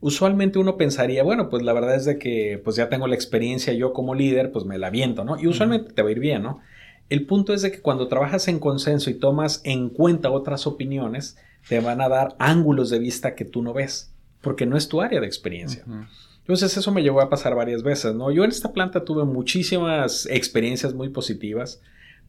Usualmente 0.00 0.58
uno 0.58 0.76
pensaría, 0.76 1.22
bueno, 1.22 1.48
pues 1.48 1.62
la 1.62 1.72
verdad 1.72 1.94
es 1.94 2.04
de 2.04 2.18
que 2.18 2.60
pues 2.62 2.76
ya 2.76 2.90
tengo 2.90 3.06
la 3.06 3.14
experiencia 3.14 3.72
yo 3.72 3.94
como 3.94 4.14
líder, 4.14 4.52
pues 4.52 4.66
me 4.66 4.76
la 4.76 4.90
viento, 4.90 5.24
¿no? 5.24 5.40
Y 5.40 5.46
usualmente 5.46 5.94
te 5.94 6.02
va 6.02 6.10
a 6.10 6.12
ir 6.12 6.20
bien, 6.20 6.42
¿no? 6.42 6.60
El 7.08 7.24
punto 7.24 7.54
es 7.54 7.62
de 7.62 7.72
que 7.72 7.80
cuando 7.80 8.08
trabajas 8.08 8.46
en 8.48 8.58
consenso 8.58 9.08
y 9.08 9.14
tomas 9.14 9.62
en 9.64 9.88
cuenta 9.88 10.30
otras 10.30 10.66
opiniones, 10.66 11.38
te 11.66 11.80
van 11.80 12.02
a 12.02 12.10
dar 12.10 12.36
ángulos 12.38 12.90
de 12.90 12.98
vista 12.98 13.34
que 13.34 13.46
tú 13.46 13.62
no 13.62 13.72
ves, 13.72 14.12
porque 14.46 14.64
no 14.64 14.76
es 14.76 14.88
tu 14.88 15.00
área 15.00 15.20
de 15.20 15.26
experiencia. 15.26 15.82
Entonces 16.38 16.76
eso 16.76 16.92
me 16.92 17.02
llevó 17.02 17.20
a 17.20 17.28
pasar 17.28 17.56
varias 17.56 17.82
veces, 17.82 18.14
¿no? 18.14 18.30
Yo 18.30 18.44
en 18.44 18.50
esta 18.50 18.72
planta 18.72 19.04
tuve 19.04 19.24
muchísimas 19.24 20.26
experiencias 20.26 20.94
muy 20.94 21.08
positivas, 21.08 21.82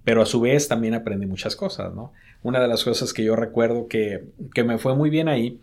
pero 0.03 0.23
a 0.23 0.25
su 0.25 0.41
vez 0.41 0.67
también 0.67 0.95
aprendí 0.95 1.27
muchas 1.27 1.55
cosas, 1.55 1.93
¿no? 1.93 2.11
Una 2.41 2.59
de 2.59 2.67
las 2.67 2.83
cosas 2.83 3.13
que 3.13 3.23
yo 3.23 3.35
recuerdo 3.35 3.87
que, 3.87 4.23
que 4.55 4.63
me 4.63 4.79
fue 4.79 4.95
muy 4.95 5.11
bien 5.11 5.27
ahí 5.27 5.61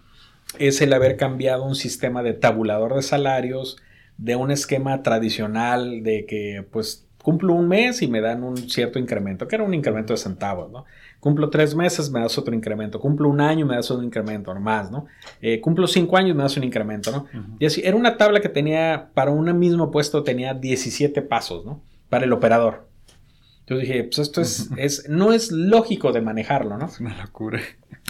es 0.61 0.81
el 0.81 0.93
haber 0.93 1.17
cambiado 1.17 1.65
un 1.65 1.75
sistema 1.75 2.23
de 2.23 2.35
tabulador 2.35 2.95
de 2.95 3.03
salarios 3.03 3.79
de 4.17 4.37
un 4.37 4.53
esquema 4.53 5.03
tradicional 5.03 6.05
de 6.05 6.25
que 6.25 6.65
pues 6.71 7.05
Cumplo 7.25 7.55
un 7.55 7.69
mes 7.69 8.03
y 8.03 8.07
me 8.07 8.21
dan 8.21 8.45
un 8.45 8.69
cierto 8.69 8.99
incremento, 8.99 9.49
que 9.49 9.55
era 9.55 9.65
un 9.65 9.73
incremento 9.73 10.13
de 10.13 10.19
centavos, 10.19 10.71
¿no? 10.71 10.85
Cumplo 11.25 11.49
tres 11.49 11.75
meses, 11.75 12.11
me 12.11 12.21
das 12.21 12.37
otro 12.37 12.55
incremento. 12.55 13.01
Cumplo 13.01 13.31
un 13.31 13.41
año, 13.41 13.65
me 13.65 13.77
das 13.77 13.91
un 13.91 14.05
incremento, 14.05 14.55
más, 14.57 14.91
¿no? 14.91 15.07
Eh, 15.41 15.59
cumplo 15.59 15.87
cinco 15.87 16.19
años, 16.19 16.37
me 16.37 16.43
das 16.43 16.55
un 16.59 16.65
incremento, 16.65 17.11
¿no? 17.11 17.27
Y 17.59 17.65
así, 17.65 17.81
era 17.83 17.97
una 17.97 18.19
tabla 18.19 18.43
que 18.43 18.51
tenía, 18.51 19.09
para 19.15 19.31
un 19.31 19.59
mismo 19.59 19.91
puesto, 19.91 20.23
tenía 20.23 20.53
17 20.53 21.23
pasos, 21.23 21.65
¿no? 21.65 21.81
Para 22.11 22.27
el 22.27 22.33
operador. 22.35 22.89
Yo 23.67 23.79
dije, 23.79 24.05
pues 24.05 24.19
esto 24.19 24.43
es, 24.43 24.69
es, 24.77 25.09
no 25.09 25.33
es 25.33 25.51
lógico 25.51 26.13
de 26.13 26.21
manejarlo, 26.21 26.77
¿no? 26.77 26.85
Es 26.89 27.01
una 27.01 27.17
locura. 27.17 27.59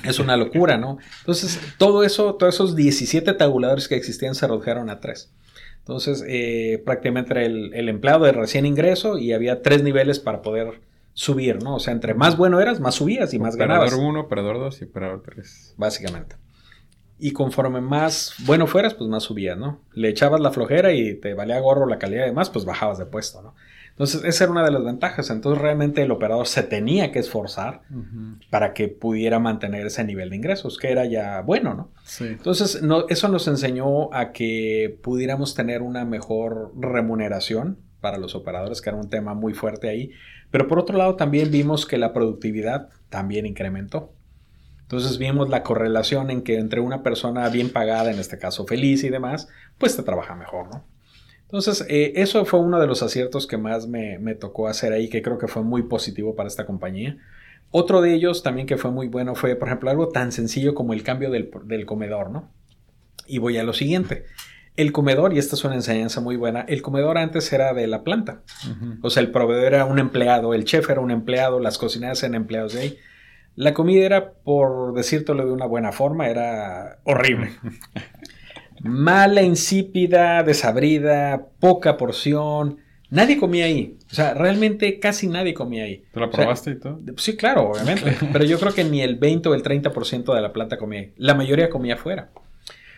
Es 0.02 0.18
una 0.18 0.36
locura, 0.36 0.76
¿no? 0.76 0.98
Entonces, 1.20 1.60
todo 1.78 2.02
eso, 2.02 2.34
todos 2.34 2.56
esos 2.56 2.74
17 2.74 3.32
tabuladores 3.34 3.86
que 3.86 3.94
existían 3.94 4.34
se 4.34 4.48
redujeron 4.48 4.90
a 4.90 4.98
tres. 4.98 5.32
Entonces, 5.78 6.24
eh, 6.26 6.82
prácticamente 6.84 7.30
era 7.30 7.44
el, 7.44 7.88
empleado 7.88 8.24
de 8.24 8.32
recién 8.32 8.66
ingreso 8.66 9.18
y 9.18 9.32
había 9.32 9.62
tres 9.62 9.84
niveles 9.84 10.18
para 10.18 10.42
poder 10.42 10.80
subir, 11.14 11.62
¿no? 11.62 11.76
O 11.76 11.80
sea, 11.80 11.94
entre 11.94 12.12
más 12.12 12.36
bueno 12.36 12.60
eras, 12.60 12.80
más 12.80 12.96
subías 12.96 13.32
y 13.32 13.38
más 13.38 13.56
ganabas. 13.56 13.92
Operador 13.92 14.10
1, 14.10 14.20
operador 14.20 14.58
2 14.58 14.82
y 14.82 14.84
operador 14.84 15.22
3. 15.24 15.74
Básicamente. 15.78 16.36
Y 17.18 17.32
conforme 17.32 17.80
más 17.80 18.34
bueno 18.44 18.66
fueras, 18.66 18.92
pues 18.94 19.08
más 19.08 19.22
subías, 19.22 19.56
¿no? 19.56 19.80
Le 19.92 20.08
echabas 20.08 20.40
la 20.40 20.50
flojera 20.50 20.92
y 20.92 21.14
te 21.14 21.32
valía 21.32 21.58
gorro 21.60 21.86
la 21.86 21.98
calidad 21.98 22.26
de 22.26 22.32
más, 22.32 22.50
pues 22.50 22.64
bajabas 22.64 22.98
de 22.98 23.06
puesto, 23.06 23.40
¿no? 23.40 23.54
Entonces, 23.94 24.24
esa 24.24 24.44
era 24.44 24.50
una 24.50 24.64
de 24.64 24.72
las 24.72 24.82
ventajas. 24.82 25.30
Entonces, 25.30 25.62
realmente 25.62 26.02
el 26.02 26.10
operador 26.10 26.48
se 26.48 26.64
tenía 26.64 27.12
que 27.12 27.20
esforzar 27.20 27.82
para 28.50 28.74
que 28.74 28.88
pudiera 28.88 29.38
mantener 29.38 29.86
ese 29.86 30.02
nivel 30.02 30.30
de 30.30 30.36
ingresos, 30.36 30.78
que 30.78 30.90
era 30.90 31.04
ya 31.04 31.42
bueno, 31.42 31.74
¿no? 31.74 31.90
Sí. 32.02 32.24
Entonces, 32.26 32.82
no, 32.82 33.06
eso 33.08 33.28
nos 33.28 33.46
enseñó 33.46 34.12
a 34.12 34.32
que 34.32 34.98
pudiéramos 35.00 35.54
tener 35.54 35.80
una 35.80 36.04
mejor 36.04 36.72
remuneración 36.76 37.78
para 38.00 38.18
los 38.18 38.34
operadores, 38.34 38.82
que 38.82 38.90
era 38.90 38.98
un 38.98 39.08
tema 39.08 39.34
muy 39.34 39.54
fuerte 39.54 39.88
ahí. 39.88 40.10
Pero 40.54 40.68
por 40.68 40.78
otro 40.78 40.96
lado, 40.96 41.16
también 41.16 41.50
vimos 41.50 41.84
que 41.84 41.98
la 41.98 42.12
productividad 42.12 42.88
también 43.08 43.44
incrementó. 43.44 44.12
Entonces 44.82 45.18
vimos 45.18 45.48
la 45.48 45.64
correlación 45.64 46.30
en 46.30 46.42
que 46.42 46.58
entre 46.58 46.78
una 46.78 47.02
persona 47.02 47.48
bien 47.48 47.72
pagada, 47.72 48.12
en 48.12 48.20
este 48.20 48.38
caso 48.38 48.64
feliz 48.64 49.02
y 49.02 49.08
demás, 49.08 49.48
pues 49.78 49.96
te 49.96 50.04
trabaja 50.04 50.36
mejor, 50.36 50.68
¿no? 50.68 50.84
Entonces, 51.42 51.84
eh, 51.88 52.12
eso 52.14 52.44
fue 52.44 52.60
uno 52.60 52.78
de 52.78 52.86
los 52.86 53.02
aciertos 53.02 53.48
que 53.48 53.56
más 53.56 53.88
me, 53.88 54.16
tocó 54.36 54.68
hacer 54.68 54.92
ahí, 54.92 55.08
que 55.08 55.22
creo 55.22 55.38
que 55.38 55.48
fue 55.48 55.64
muy 55.64 55.82
positivo 55.82 56.36
para 56.36 56.46
esta 56.46 56.66
compañía. 56.66 57.16
Otro 57.72 58.00
de 58.00 58.14
ellos 58.14 58.44
también 58.44 58.68
que 58.68 58.76
fue 58.76 58.92
muy 58.92 59.08
bueno 59.08 59.34
fue, 59.34 59.56
por 59.56 59.66
ejemplo, 59.66 59.90
algo 59.90 60.10
tan 60.10 60.30
sencillo 60.30 60.76
como 60.76 60.92
el 60.92 61.02
cambio 61.02 61.32
del, 61.32 61.50
comedor, 61.84 62.30
¿no? 62.30 62.52
Y 63.26 63.38
voy 63.38 63.58
a 63.58 63.64
lo 63.64 63.72
siguiente. 63.72 64.26
El 64.76 64.90
comedor, 64.92 65.32
y 65.32 65.38
esta 65.38 65.54
es 65.54 65.64
una 65.64 65.74
enseñanza 65.74 66.20
muy 66.20 66.36
buena, 66.36 66.62
el 66.62 66.82
comedor 66.82 67.16
antes 67.16 67.52
era 67.52 67.72
de 67.74 67.86
la 67.86 68.02
planta. 68.02 68.42
O 69.02 69.10
sea, 69.10 69.22
el 69.22 69.30
proveedor 69.30 69.74
era 69.74 69.84
un 69.84 69.98
empleado, 69.98 70.52
el 70.52 70.64
chef 70.64 70.90
era 70.90 71.00
un 71.00 71.12
empleado, 71.12 71.60
las 71.60 71.78
cocineras 71.78 72.22
eran 72.22 72.34
empleados 72.34 72.72
de 72.72 72.80
ahí. 72.80 72.98
La 73.54 73.72
comida 73.72 74.04
era, 74.04 74.32
por 74.32 74.94
decírtelo 74.94 75.46
de 75.46 75.52
una 75.52 75.66
buena 75.66 75.92
forma, 75.92 76.28
era 76.28 76.98
horrible. 77.04 77.52
mala, 78.84 79.42
insípida, 79.42 80.42
desabrida, 80.42 81.46
poca 81.60 81.96
porción. 81.96 82.78
Nadie 83.10 83.38
comía 83.38 83.66
ahí. 83.66 83.96
O 84.10 84.14
sea, 84.14 84.34
realmente 84.34 84.98
casi 84.98 85.26
nadie 85.26 85.54
comía 85.54 85.84
ahí. 85.84 86.04
¿Te 86.12 86.20
la 86.20 86.30
probaste 86.30 86.72
y 86.72 86.78
todo? 86.78 87.00
Sí, 87.16 87.36
claro, 87.36 87.70
obviamente. 87.70 88.16
pero 88.32 88.44
yo 88.44 88.58
creo 88.58 88.74
que 88.74 88.84
ni 88.84 89.02
el 89.02 89.16
20 89.16 89.48
o 89.48 89.54
el 89.54 89.62
30% 89.62 90.34
de 90.34 90.40
la 90.40 90.52
planta 90.52 90.76
comía 90.76 91.00
ahí. 91.00 91.12
La 91.16 91.34
mayoría 91.34 91.70
comía 91.70 91.94
afuera. 91.94 92.30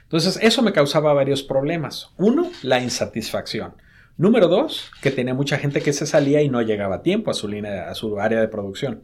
Entonces, 0.07 0.39
eso 0.43 0.63
me 0.63 0.73
causaba 0.73 1.13
varios 1.13 1.43
problemas. 1.43 2.11
Uno, 2.17 2.51
la 2.63 2.81
insatisfacción. 2.81 3.75
Número 4.17 4.49
dos, 4.49 4.91
que 5.03 5.11
tenía 5.11 5.35
mucha 5.35 5.59
gente 5.59 5.83
que 5.83 5.93
se 5.93 6.07
salía 6.07 6.41
y 6.43 6.49
no 6.49 6.63
llegaba 6.63 6.97
a 6.97 7.03
tiempo 7.03 7.31
a 7.31 7.35
su, 7.35 7.49
línea, 7.49 7.91
a 7.91 7.95
su 7.95 8.19
área 8.19 8.41
de 8.41 8.49
producción. 8.49 9.03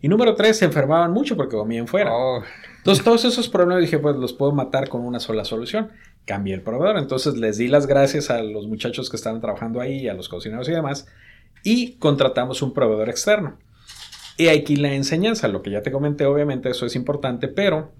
Y 0.00 0.08
número 0.08 0.34
tres, 0.34 0.58
se 0.58 0.64
enfermaban 0.64 1.12
mucho 1.12 1.36
porque 1.36 1.56
comían 1.56 1.86
fuera. 1.86 2.10
Oh. 2.14 2.42
Entonces, 2.78 3.04
todos 3.04 3.24
esos 3.24 3.48
problemas 3.48 3.82
dije, 3.82 3.98
pues 3.98 4.16
los 4.16 4.32
puedo 4.32 4.52
matar 4.52 4.88
con 4.88 5.02
una 5.02 5.20
sola 5.20 5.44
solución 5.44 5.90
cambié 6.24 6.54
el 6.54 6.62
proveedor. 6.62 6.98
Entonces 6.98 7.36
les 7.36 7.58
di 7.58 7.68
las 7.68 7.86
gracias 7.86 8.30
a 8.30 8.42
los 8.42 8.66
muchachos 8.66 9.10
que 9.10 9.16
estaban 9.16 9.40
trabajando 9.40 9.80
ahí, 9.80 10.08
a 10.08 10.14
los 10.14 10.28
cocineros 10.28 10.68
y 10.68 10.72
demás, 10.72 11.06
y 11.62 11.96
contratamos 11.96 12.62
un 12.62 12.72
proveedor 12.72 13.08
externo. 13.08 13.58
Y 14.36 14.48
aquí 14.48 14.76
la 14.76 14.92
enseñanza, 14.94 15.48
lo 15.48 15.62
que 15.62 15.70
ya 15.70 15.82
te 15.82 15.92
comenté, 15.92 16.26
obviamente 16.26 16.68
eso 16.68 16.86
es 16.86 16.96
importante, 16.96 17.48
pero 17.48 17.92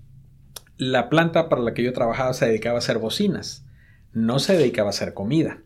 la 0.76 1.08
planta 1.08 1.48
para 1.48 1.62
la 1.62 1.74
que 1.74 1.82
yo 1.82 1.92
trabajaba 1.92 2.32
se 2.32 2.46
dedicaba 2.46 2.76
a 2.76 2.78
hacer 2.78 2.98
bocinas, 2.98 3.64
no 4.12 4.38
se 4.38 4.56
dedicaba 4.56 4.88
a 4.88 4.90
hacer 4.90 5.14
comida. 5.14 5.58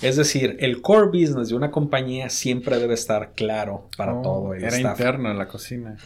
Es 0.00 0.16
decir, 0.16 0.56
el 0.60 0.80
core 0.80 1.06
business 1.06 1.48
de 1.48 1.56
una 1.56 1.72
compañía 1.72 2.28
siempre 2.28 2.78
debe 2.78 2.94
estar 2.94 3.32
claro 3.34 3.88
para 3.96 4.14
oh, 4.14 4.22
todo 4.22 4.54
el 4.54 4.62
era 4.62 4.78
interno 4.78 5.30
en 5.30 5.38
la 5.38 5.48
cocina. 5.48 5.96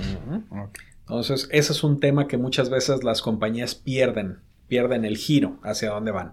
Entonces, 1.01 1.48
ese 1.51 1.72
es 1.72 1.84
un 1.84 2.01
tema 2.01 2.26
que 2.26 2.38
muchas 2.38 2.70
veces 2.70 3.05
las 3.05 3.20
compañías 3.20 3.74
pierden 3.74 4.38
pierden 4.70 5.05
el 5.05 5.18
giro 5.18 5.59
hacia 5.62 5.90
dónde 5.90 6.12
van. 6.12 6.32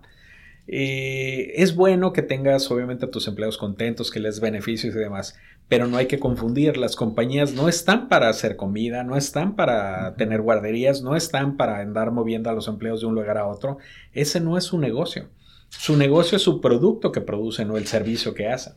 Eh, 0.67 1.53
es 1.55 1.75
bueno 1.75 2.13
que 2.13 2.21
tengas 2.21 2.69
obviamente 2.71 3.05
a 3.05 3.11
tus 3.11 3.27
empleados 3.27 3.57
contentos, 3.57 4.11
que 4.11 4.19
les 4.21 4.39
beneficios 4.39 4.95
y 4.95 4.99
demás, 4.99 5.37
pero 5.69 5.87
no 5.87 5.97
hay 5.97 6.07
que 6.07 6.19
confundir, 6.19 6.77
las 6.77 6.95
compañías 6.95 7.53
no 7.53 7.67
están 7.67 8.07
para 8.07 8.29
hacer 8.29 8.55
comida, 8.55 9.03
no 9.03 9.17
están 9.17 9.55
para 9.55 10.15
tener 10.15 10.41
guarderías, 10.41 11.01
no 11.01 11.15
están 11.15 11.57
para 11.57 11.79
andar 11.79 12.11
moviendo 12.11 12.49
a 12.49 12.53
los 12.53 12.67
empleados 12.67 13.01
de 13.01 13.07
un 13.07 13.15
lugar 13.15 13.37
a 13.37 13.47
otro, 13.47 13.77
ese 14.13 14.39
no 14.39 14.57
es 14.57 14.63
su 14.63 14.77
negocio. 14.77 15.29
Su 15.69 15.97
negocio 15.97 16.37
es 16.37 16.41
su 16.41 16.61
producto 16.61 17.11
que 17.11 17.19
producen 17.19 17.69
o 17.71 17.77
el 17.77 17.87
servicio 17.87 18.33
que 18.33 18.47
hacen. 18.47 18.73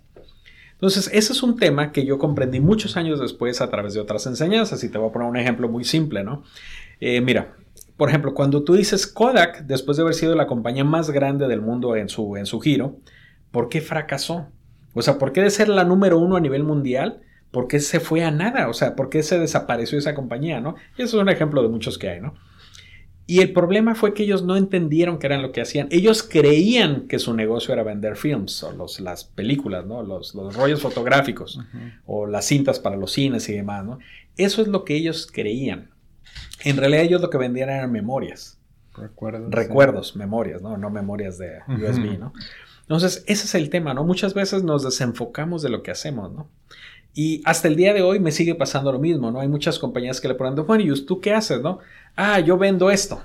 Entonces, 0.73 1.11
ese 1.13 1.33
es 1.33 1.43
un 1.43 1.57
tema 1.57 1.93
que 1.93 2.05
yo 2.05 2.19
comprendí 2.19 2.59
muchos 2.59 2.97
años 2.97 3.21
después 3.21 3.61
a 3.61 3.71
través 3.71 3.95
de 3.95 4.01
otras 4.01 4.27
enseñanzas 4.27 4.83
y 4.83 4.89
te 4.89 4.99
voy 4.99 5.11
a 5.11 5.13
poner 5.13 5.29
un 5.29 5.37
ejemplo 5.37 5.69
muy 5.69 5.85
simple, 5.85 6.25
¿no? 6.25 6.43
Eh, 7.01 7.21
mira, 7.21 7.55
por 7.97 8.09
ejemplo, 8.09 8.33
cuando 8.33 8.65
tú 8.65 8.73
dices 8.73 9.07
Kodak, 9.07 9.67
después 9.67 9.99
de 9.99 10.03
haber 10.03 10.15
sido 10.15 10.35
la 10.35 10.47
compañía 10.47 10.85
más 10.85 11.11
grande 11.11 11.47
del 11.49 11.61
mundo 11.61 11.97
en 11.97 12.09
su, 12.09 12.37
en 12.39 12.47
su 12.47 12.59
giro, 12.61 12.97
¿por 13.51 13.69
qué 13.69 13.83
fracasó? 13.83 14.49
O 14.95 15.03
sea, 15.03 15.19
¿por 15.19 15.33
qué 15.33 15.43
de 15.43 15.51
ser 15.51 15.69
la 15.69 15.85
número 15.85 16.19
uno 16.19 16.37
a 16.37 16.41
nivel 16.41 16.65
mundial? 16.65 17.23
¿Por 17.51 17.69
qué 17.69 17.81
se 17.81 18.01
fue 18.01 18.25
a 18.25 18.31
nada? 18.31 18.69
O 18.69 18.75
sea, 18.75 18.97
¿por 18.97 19.11
qué 19.11 19.23
se 19.23 19.39
desapareció 19.39 19.99
esa 19.99 20.15
compañía? 20.15 20.61
¿no? 20.61 20.77
Y 20.97 21.03
eso 21.03 21.17
es 21.17 21.23
un 21.23 21.29
ejemplo 21.29 21.63
de 21.63 21.69
muchos 21.69 21.99
que 21.99 22.09
hay, 22.09 22.21
¿no? 22.21 22.35
Y 23.31 23.43
el 23.43 23.53
problema 23.53 23.95
fue 23.95 24.13
que 24.13 24.25
ellos 24.25 24.43
no 24.43 24.57
entendieron 24.57 25.21
qué 25.21 25.29
eran 25.29 25.41
lo 25.41 25.53
que 25.53 25.61
hacían. 25.61 25.87
Ellos 25.93 26.25
creían 26.25 27.07
que 27.07 27.21
su 27.21 27.33
negocio 27.33 27.73
era 27.73 27.85
vender 27.85 28.17
films 28.17 28.61
o 28.65 28.73
los, 28.73 28.99
las 28.99 29.23
películas, 29.23 29.87
¿no? 29.87 30.03
Los, 30.03 30.35
los 30.35 30.57
rollos 30.57 30.81
fotográficos 30.81 31.61
o 32.07 32.27
las 32.27 32.47
cintas 32.47 32.81
para 32.81 32.97
los 32.97 33.13
cines 33.13 33.49
y 33.49 33.53
demás, 33.53 33.85
¿no? 33.85 34.01
Eso 34.37 34.63
es 34.63 34.67
lo 34.67 34.85
que 34.85 34.97
ellos 34.97 35.29
creían. 35.33 35.91
En 36.65 36.77
realidad 36.77 37.05
ellos 37.05 37.21
lo 37.21 37.31
que 37.31 37.39
vendían 37.39 37.71
eran 37.71 37.93
memorias. 37.93 38.59
Recuerdos. 38.97 39.49
Recuerdos, 39.53 40.17
memorias, 40.17 40.61
¿no? 40.61 40.77
No 40.77 40.91
memorias 40.91 41.39
de 41.39 41.61
USB, 41.69 42.19
¿no? 42.19 42.33
Entonces, 42.91 43.23
ese 43.29 43.47
es 43.47 43.55
el 43.55 43.71
tema, 43.71 43.95
¿no? 43.95 44.03
Muchas 44.03 44.35
veces 44.35 44.65
nos 44.65 44.83
desenfocamos 44.83 45.63
de 45.63 45.69
lo 45.69 45.85
que 45.85 45.93
hacemos, 45.93 46.33
¿no? 46.33 46.49
Y 47.15 47.41
hasta 47.45 47.69
el 47.69 47.77
día 47.77 47.95
de 47.95 48.03
hoy 48.03 48.19
me 48.19 48.33
sigue 48.33 48.57
pasando 48.57 48.91
lo 48.91 48.99
mismo, 48.99 49.31
¿no? 49.31 49.39
Hay 49.39 49.47
muchas 49.47 49.79
compañías 49.79 50.21
que 50.21 50.27
le 50.27 50.35
preguntan, 50.35 50.67
bueno, 50.67 50.83
¿y 50.83 51.07
tú 51.07 51.21
qué 51.21 51.33
haces, 51.33 51.61
no? 51.61 51.79
Ah, 52.17 52.41
yo 52.41 52.59
vendo 52.59 52.91
esto, 52.91 53.23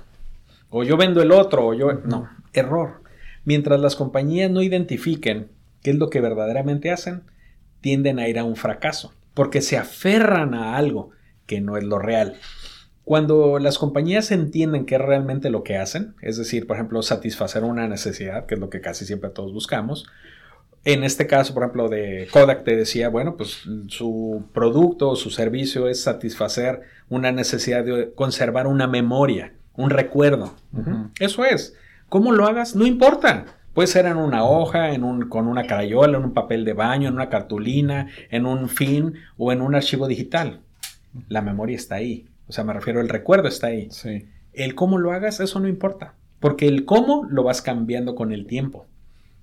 o 0.70 0.84
yo 0.84 0.96
vendo 0.96 1.20
el 1.20 1.32
otro, 1.32 1.66
o 1.66 1.74
yo... 1.74 1.94
No, 2.04 2.30
error. 2.52 3.02
Mientras 3.44 3.80
las 3.80 3.96
compañías 3.96 4.52
no 4.52 4.62
identifiquen 4.62 5.48
qué 5.82 5.90
es 5.90 5.96
lo 5.96 6.10
que 6.10 6.20
verdaderamente 6.20 6.92
hacen, 6.92 7.24
tienden 7.80 8.20
a 8.20 8.28
ir 8.28 8.38
a 8.38 8.44
un 8.44 8.54
fracaso, 8.54 9.14
porque 9.34 9.62
se 9.62 9.76
aferran 9.76 10.54
a 10.54 10.76
algo 10.76 11.10
que 11.44 11.60
no 11.60 11.76
es 11.76 11.82
lo 11.82 11.98
real. 11.98 12.36
Cuando 13.06 13.60
las 13.60 13.78
compañías 13.78 14.32
entienden 14.32 14.84
qué 14.84 14.96
es 14.96 15.00
realmente 15.00 15.48
lo 15.48 15.62
que 15.62 15.76
hacen, 15.76 16.16
es 16.22 16.38
decir, 16.38 16.66
por 16.66 16.74
ejemplo, 16.74 17.00
satisfacer 17.02 17.62
una 17.62 17.86
necesidad, 17.86 18.46
que 18.46 18.56
es 18.56 18.60
lo 18.60 18.68
que 18.68 18.80
casi 18.80 19.06
siempre 19.06 19.30
todos 19.30 19.52
buscamos, 19.52 20.06
en 20.84 21.04
este 21.04 21.28
caso, 21.28 21.54
por 21.54 21.62
ejemplo, 21.62 21.88
de 21.88 22.26
Kodak 22.32 22.64
te 22.64 22.74
decía, 22.74 23.08
bueno, 23.08 23.36
pues 23.36 23.62
su 23.86 24.46
producto 24.52 25.10
o 25.10 25.14
su 25.14 25.30
servicio 25.30 25.86
es 25.86 26.02
satisfacer 26.02 26.80
una 27.08 27.30
necesidad 27.30 27.84
de 27.84 28.12
conservar 28.12 28.66
una 28.66 28.88
memoria, 28.88 29.52
un 29.76 29.90
recuerdo. 29.90 30.56
Eso 31.20 31.44
es. 31.44 31.76
¿Cómo 32.08 32.32
lo 32.32 32.44
hagas? 32.44 32.74
No 32.74 32.88
importa. 32.88 33.44
Puede 33.72 33.86
ser 33.86 34.06
en 34.06 34.16
una 34.16 34.42
hoja, 34.42 34.90
en 34.90 35.04
un, 35.04 35.28
con 35.28 35.46
una 35.46 35.68
crayola, 35.68 36.18
en 36.18 36.24
un 36.24 36.34
papel 36.34 36.64
de 36.64 36.72
baño, 36.72 37.06
en 37.06 37.14
una 37.14 37.28
cartulina, 37.28 38.08
en 38.30 38.46
un 38.46 38.68
film 38.68 39.12
o 39.36 39.52
en 39.52 39.60
un 39.60 39.76
archivo 39.76 40.08
digital. 40.08 40.62
La 41.28 41.40
memoria 41.40 41.76
está 41.76 41.94
ahí. 41.94 42.26
O 42.48 42.52
sea, 42.52 42.64
me 42.64 42.72
refiero, 42.72 43.00
el 43.00 43.08
recuerdo 43.08 43.48
está 43.48 43.68
ahí. 43.68 43.88
Sí. 43.90 44.28
El 44.52 44.74
cómo 44.74 44.98
lo 44.98 45.12
hagas, 45.12 45.40
eso 45.40 45.60
no 45.60 45.68
importa. 45.68 46.14
Porque 46.40 46.68
el 46.68 46.84
cómo 46.84 47.26
lo 47.28 47.42
vas 47.42 47.62
cambiando 47.62 48.14
con 48.14 48.32
el 48.32 48.46
tiempo. 48.46 48.86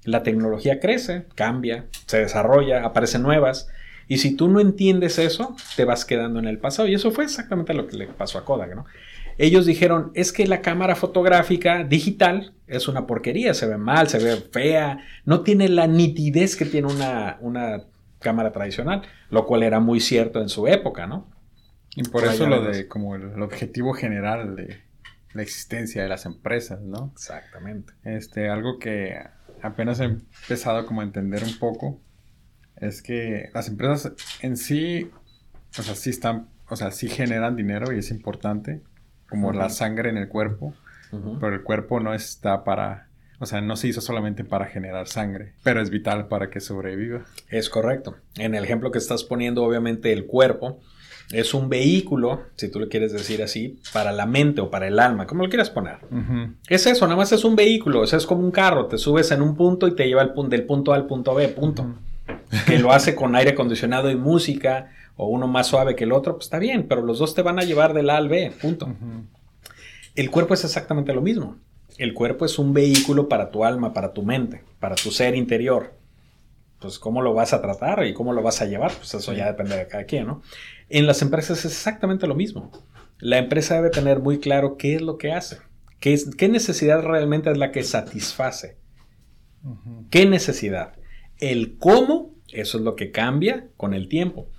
La 0.05 0.23
tecnología 0.23 0.79
crece, 0.79 1.25
cambia, 1.35 1.85
se 2.05 2.19
desarrolla, 2.19 2.85
aparecen 2.85 3.23
nuevas. 3.23 3.67
Y 4.07 4.17
si 4.17 4.35
tú 4.35 4.49
no 4.49 4.59
entiendes 4.59 5.17
eso, 5.17 5.55
te 5.75 5.85
vas 5.85 6.05
quedando 6.05 6.39
en 6.39 6.47
el 6.47 6.59
pasado. 6.59 6.87
Y 6.87 6.93
eso 6.93 7.11
fue 7.11 7.23
exactamente 7.23 7.73
lo 7.73 7.87
que 7.87 7.97
le 7.97 8.07
pasó 8.07 8.37
a 8.37 8.45
Kodak, 8.45 8.75
¿no? 8.75 8.85
Ellos 9.37 9.65
dijeron, 9.65 10.11
es 10.13 10.31
que 10.31 10.45
la 10.45 10.61
cámara 10.61 10.95
fotográfica 10.95 11.83
digital 11.83 12.53
es 12.67 12.87
una 12.87 13.07
porquería, 13.07 13.53
se 13.53 13.65
ve 13.65 13.77
mal, 13.77 14.07
se 14.07 14.19
ve 14.19 14.35
fea, 14.51 14.99
no 15.25 15.41
tiene 15.41 15.69
la 15.69 15.87
nitidez 15.87 16.55
que 16.55 16.65
tiene 16.65 16.93
una, 16.93 17.37
una 17.41 17.83
cámara 18.19 18.51
tradicional, 18.51 19.01
lo 19.29 19.47
cual 19.47 19.63
era 19.63 19.79
muy 19.79 19.99
cierto 19.99 20.39
en 20.39 20.49
su 20.49 20.67
época, 20.67 21.07
¿no? 21.07 21.32
Y 21.95 22.03
por 22.03 22.23
eso 22.25 22.47
lo 22.47 22.63
de 22.63 22.87
como 22.87 23.15
el 23.15 23.41
objetivo 23.41 23.93
general 23.93 24.55
de 24.55 24.81
la 25.33 25.41
existencia 25.41 26.01
de 26.01 26.09
las 26.09 26.25
empresas, 26.25 26.81
¿no? 26.81 27.11
Exactamente. 27.13 27.93
Este, 28.03 28.49
algo 28.49 28.79
que 28.79 29.17
apenas 29.61 29.99
he 29.99 30.05
empezado 30.05 30.85
como 30.85 31.01
a 31.01 31.03
entender 31.03 31.43
un 31.43 31.57
poco 31.57 31.99
es 32.77 33.01
que 33.01 33.49
las 33.53 33.67
empresas 33.67 34.13
en 34.41 34.57
sí, 34.57 35.09
o 35.77 35.83
sea, 35.83 35.95
sí 35.95 36.09
están, 36.09 36.49
o 36.69 36.75
sea, 36.75 36.91
sí 36.91 37.07
generan 37.07 37.55
dinero 37.55 37.93
y 37.93 37.99
es 37.99 38.11
importante, 38.11 38.81
como 39.29 39.51
la 39.51 39.69
sangre 39.69 40.09
en 40.09 40.17
el 40.17 40.27
cuerpo, 40.27 40.75
pero 41.39 41.55
el 41.55 41.63
cuerpo 41.63 41.99
no 41.99 42.13
está 42.13 42.63
para, 42.63 43.07
o 43.39 43.45
sea, 43.45 43.61
no 43.61 43.75
se 43.75 43.87
hizo 43.87 44.01
solamente 44.01 44.43
para 44.43 44.65
generar 44.65 45.07
sangre, 45.07 45.53
pero 45.63 45.81
es 45.81 45.89
vital 45.89 46.27
para 46.27 46.49
que 46.49 46.59
sobreviva. 46.59 47.25
Es 47.49 47.69
correcto. 47.69 48.17
En 48.37 48.55
el 48.55 48.63
ejemplo 48.63 48.91
que 48.91 48.97
estás 48.97 49.23
poniendo, 49.23 49.63
obviamente 49.63 50.11
el 50.11 50.25
cuerpo 50.25 50.81
es 51.33 51.53
un 51.53 51.67
vehículo, 51.67 52.43
si 52.55 52.69
tú 52.69 52.79
lo 52.79 52.87
quieres 52.87 53.11
decir 53.11 53.41
así, 53.41 53.79
para 53.91 54.11
la 54.11 54.25
mente 54.25 54.61
o 54.61 54.69
para 54.69 54.87
el 54.87 54.99
alma, 54.99 55.25
como 55.25 55.43
lo 55.43 55.49
quieras 55.49 55.69
poner. 55.69 55.97
Es 56.67 56.85
eso, 56.85 57.05
nada 57.05 57.17
más 57.17 57.31
es 57.31 57.43
un 57.43 57.55
vehículo, 57.55 58.01
o 58.01 58.07
sea, 58.07 58.17
es 58.17 58.25
como 58.25 58.41
un 58.41 58.51
carro, 58.51 58.85
te 58.85 58.97
subes 58.97 59.31
en 59.31 59.41
un 59.41 59.55
punto 59.55 59.87
y 59.87 59.95
te 59.95 60.07
lleva 60.07 60.21
el 60.21 60.49
del 60.49 60.65
punto 60.65 60.93
A 60.93 60.95
al 60.95 61.07
punto 61.07 61.33
B, 61.33 61.47
punto. 61.49 61.85
Que 62.67 62.79
lo 62.79 62.91
hace 62.93 63.15
con 63.15 63.35
aire 63.35 63.51
acondicionado 63.51 64.11
y 64.11 64.15
música, 64.15 64.91
o 65.17 65.27
uno 65.27 65.47
más 65.47 65.67
suave 65.67 65.95
que 65.95 66.03
el 66.03 66.11
otro, 66.11 66.35
pues 66.35 66.45
está 66.45 66.59
bien, 66.59 66.87
pero 66.87 67.01
los 67.01 67.19
dos 67.19 67.33
te 67.33 67.41
van 67.41 67.59
a 67.59 67.63
llevar 67.63 67.93
del 67.93 68.09
A 68.09 68.17
al 68.17 68.29
B, 68.29 68.51
punto. 68.61 68.93
El 70.15 70.29
cuerpo 70.29 70.53
es 70.53 70.63
exactamente 70.63 71.13
lo 71.13 71.21
mismo. 71.21 71.57
El 71.97 72.13
cuerpo 72.13 72.45
es 72.45 72.59
un 72.59 72.73
vehículo 72.73 73.27
para 73.27 73.51
tu 73.51 73.65
alma, 73.65 73.93
para 73.93 74.13
tu 74.13 74.23
mente, 74.23 74.63
para 74.79 74.95
tu 74.95 75.11
ser 75.11 75.35
interior. 75.35 75.93
Pues 76.79 76.99
cómo 76.99 77.21
lo 77.21 77.33
vas 77.33 77.53
a 77.53 77.61
tratar 77.61 78.05
y 78.05 78.13
cómo 78.13 78.33
lo 78.33 78.41
vas 78.41 78.61
a 78.61 78.65
llevar, 78.65 78.91
pues 78.91 79.13
eso 79.13 79.33
ya 79.33 79.47
depende 79.47 79.77
de 79.77 79.87
cada 79.87 80.03
quien, 80.05 80.27
¿no? 80.27 80.41
En 80.93 81.07
las 81.07 81.23
empresas 81.23 81.65
es 81.65 81.71
exactamente 81.71 82.27
lo 82.27 82.35
mismo. 82.35 82.71
La 83.17 83.39
empresa 83.39 83.73
debe 83.73 83.89
tener 83.89 84.19
muy 84.19 84.37
claro 84.37 84.77
qué 84.77 84.93
es 84.93 85.01
lo 85.01 85.17
que 85.17 85.31
hace, 85.31 85.57
qué, 85.99 86.13
es, 86.13 86.35
qué 86.35 86.47
necesidad 86.49 87.01
realmente 87.01 87.49
es 87.49 87.57
la 87.57 87.71
que 87.71 87.81
satisface. 87.81 88.77
¿Qué 90.11 90.27
necesidad? 90.27 90.93
El 91.39 91.79
cómo, 91.79 92.35
eso 92.49 92.77
es 92.77 92.83
lo 92.83 92.95
que 92.95 93.09
cambia 93.09 93.69
con 93.75 93.95
el 93.95 94.07
tiempo. 94.07 94.51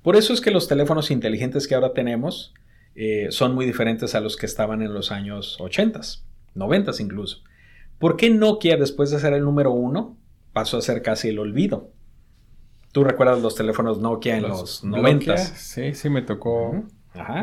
Por 0.00 0.14
eso 0.14 0.32
es 0.32 0.40
que 0.40 0.52
los 0.52 0.68
teléfonos 0.68 1.10
inteligentes 1.10 1.66
que 1.66 1.74
ahora 1.74 1.92
tenemos 1.92 2.54
eh, 2.94 3.26
son 3.30 3.56
muy 3.56 3.66
diferentes 3.66 4.14
a 4.14 4.20
los 4.20 4.36
que 4.36 4.46
estaban 4.46 4.82
en 4.82 4.94
los 4.94 5.10
años 5.10 5.56
80, 5.58 6.02
90 6.54 6.92
incluso. 7.00 7.42
¿Por 7.98 8.16
qué 8.16 8.30
Nokia, 8.30 8.76
después 8.76 9.10
de 9.10 9.18
ser 9.18 9.32
el 9.32 9.42
número 9.42 9.72
uno, 9.72 10.16
pasó 10.52 10.78
a 10.78 10.82
ser 10.82 11.02
casi 11.02 11.30
el 11.30 11.40
olvido? 11.40 11.90
¿Tú 12.92 13.04
recuerdas 13.04 13.40
los 13.40 13.54
teléfonos 13.54 14.00
Nokia 14.00 14.36
en 14.36 14.42
los, 14.42 14.82
90? 14.82 15.36
Sí, 15.36 15.94
sí, 15.94 16.10
me 16.10 16.22
tocó 16.22 16.84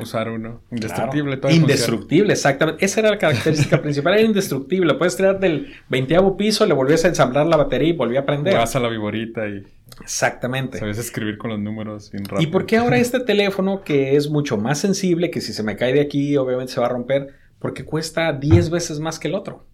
usar 0.02 0.30
uno. 0.30 0.62
Indestructible. 0.72 1.38
Todo 1.38 1.52
indestructible, 1.52 2.34
exactamente. 2.34 2.84
Esa 2.84 3.00
era 3.00 3.12
la 3.12 3.18
característica 3.18 3.82
principal, 3.82 4.14
era 4.14 4.24
indestructible. 4.24 4.94
Puedes 4.96 5.16
tirar 5.16 5.40
del 5.40 5.74
20 5.90 6.18
piso, 6.38 6.66
le 6.66 6.74
volvías 6.74 7.06
a 7.06 7.10
ensamblar 7.10 7.46
la 7.48 7.58
batería 7.58 7.90
y 7.90 7.94
volvía 7.94 8.22
a 8.22 8.26
prender. 8.26 8.56
Vas 8.56 8.76
a 8.76 8.80
la 8.80 8.90
viborita 8.90 9.48
y... 9.48 9.64
Exactamente. 10.02 10.80
Sabes 10.80 10.98
escribir 10.98 11.38
con 11.38 11.50
los 11.50 11.60
números 11.60 12.12
bien 12.12 12.26
rápido. 12.26 12.42
¿Y 12.42 12.52
por 12.52 12.66
qué 12.66 12.78
ahora 12.78 12.98
este 13.00 13.20
teléfono 13.20 13.82
que 13.84 14.16
es 14.16 14.30
mucho 14.30 14.58
más 14.58 14.80
sensible, 14.80 15.32
que 15.32 15.42
si 15.42 15.54
se 15.54 15.64
me 15.64 15.76
cae 15.76 15.94
de 15.94 16.02
aquí 16.02 16.36
obviamente 16.38 16.74
se 16.74 16.80
va 16.80 16.88
a 16.88 16.90
romper, 16.90 17.34
porque 17.60 17.86
cuesta 17.86 18.34
10 18.34 18.70
veces 18.70 19.00
más 19.00 19.18
que 19.18 19.30
el 19.30 19.36
otro? 19.36 19.66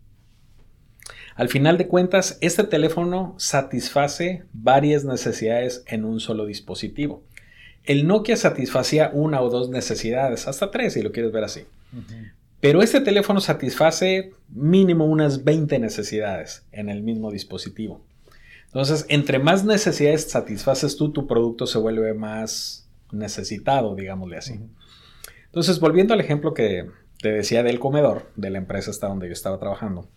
Al 1.35 1.49
final 1.49 1.77
de 1.77 1.87
cuentas, 1.87 2.37
este 2.41 2.63
teléfono 2.63 3.35
satisface 3.37 4.43
varias 4.53 5.03
necesidades 5.03 5.83
en 5.87 6.05
un 6.05 6.19
solo 6.19 6.45
dispositivo. 6.45 7.23
El 7.83 8.07
Nokia 8.07 8.37
satisfacía 8.37 9.09
una 9.13 9.41
o 9.41 9.49
dos 9.49 9.69
necesidades, 9.69 10.47
hasta 10.47 10.71
tres 10.71 10.93
si 10.93 11.01
lo 11.01 11.11
quieres 11.11 11.31
ver 11.31 11.43
así. 11.43 11.65
Pero 12.59 12.81
este 12.81 13.01
teléfono 13.01 13.41
satisface 13.41 14.31
mínimo 14.49 15.05
unas 15.05 15.43
20 15.43 15.79
necesidades 15.79 16.65
en 16.71 16.89
el 16.89 17.01
mismo 17.01 17.29
dispositivo. 17.31 18.05
Entonces, 18.67 19.05
entre 19.09 19.37
más 19.37 19.65
necesidades 19.65 20.29
satisfaces 20.29 20.95
tú, 20.95 21.11
tu 21.11 21.27
producto 21.27 21.67
se 21.67 21.77
vuelve 21.77 22.13
más 22.13 22.87
necesitado, 23.11 23.95
digámosle 23.95 24.37
así. 24.37 24.59
Entonces, 25.45 25.79
volviendo 25.79 26.13
al 26.13 26.21
ejemplo 26.21 26.53
que 26.53 26.89
te 27.21 27.31
decía 27.31 27.63
del 27.63 27.79
comedor, 27.79 28.31
de 28.35 28.49
la 28.49 28.57
empresa 28.57 28.91
hasta 28.91 29.07
donde 29.07 29.27
yo 29.27 29.33
estaba 29.33 29.59
trabajando. 29.59 30.07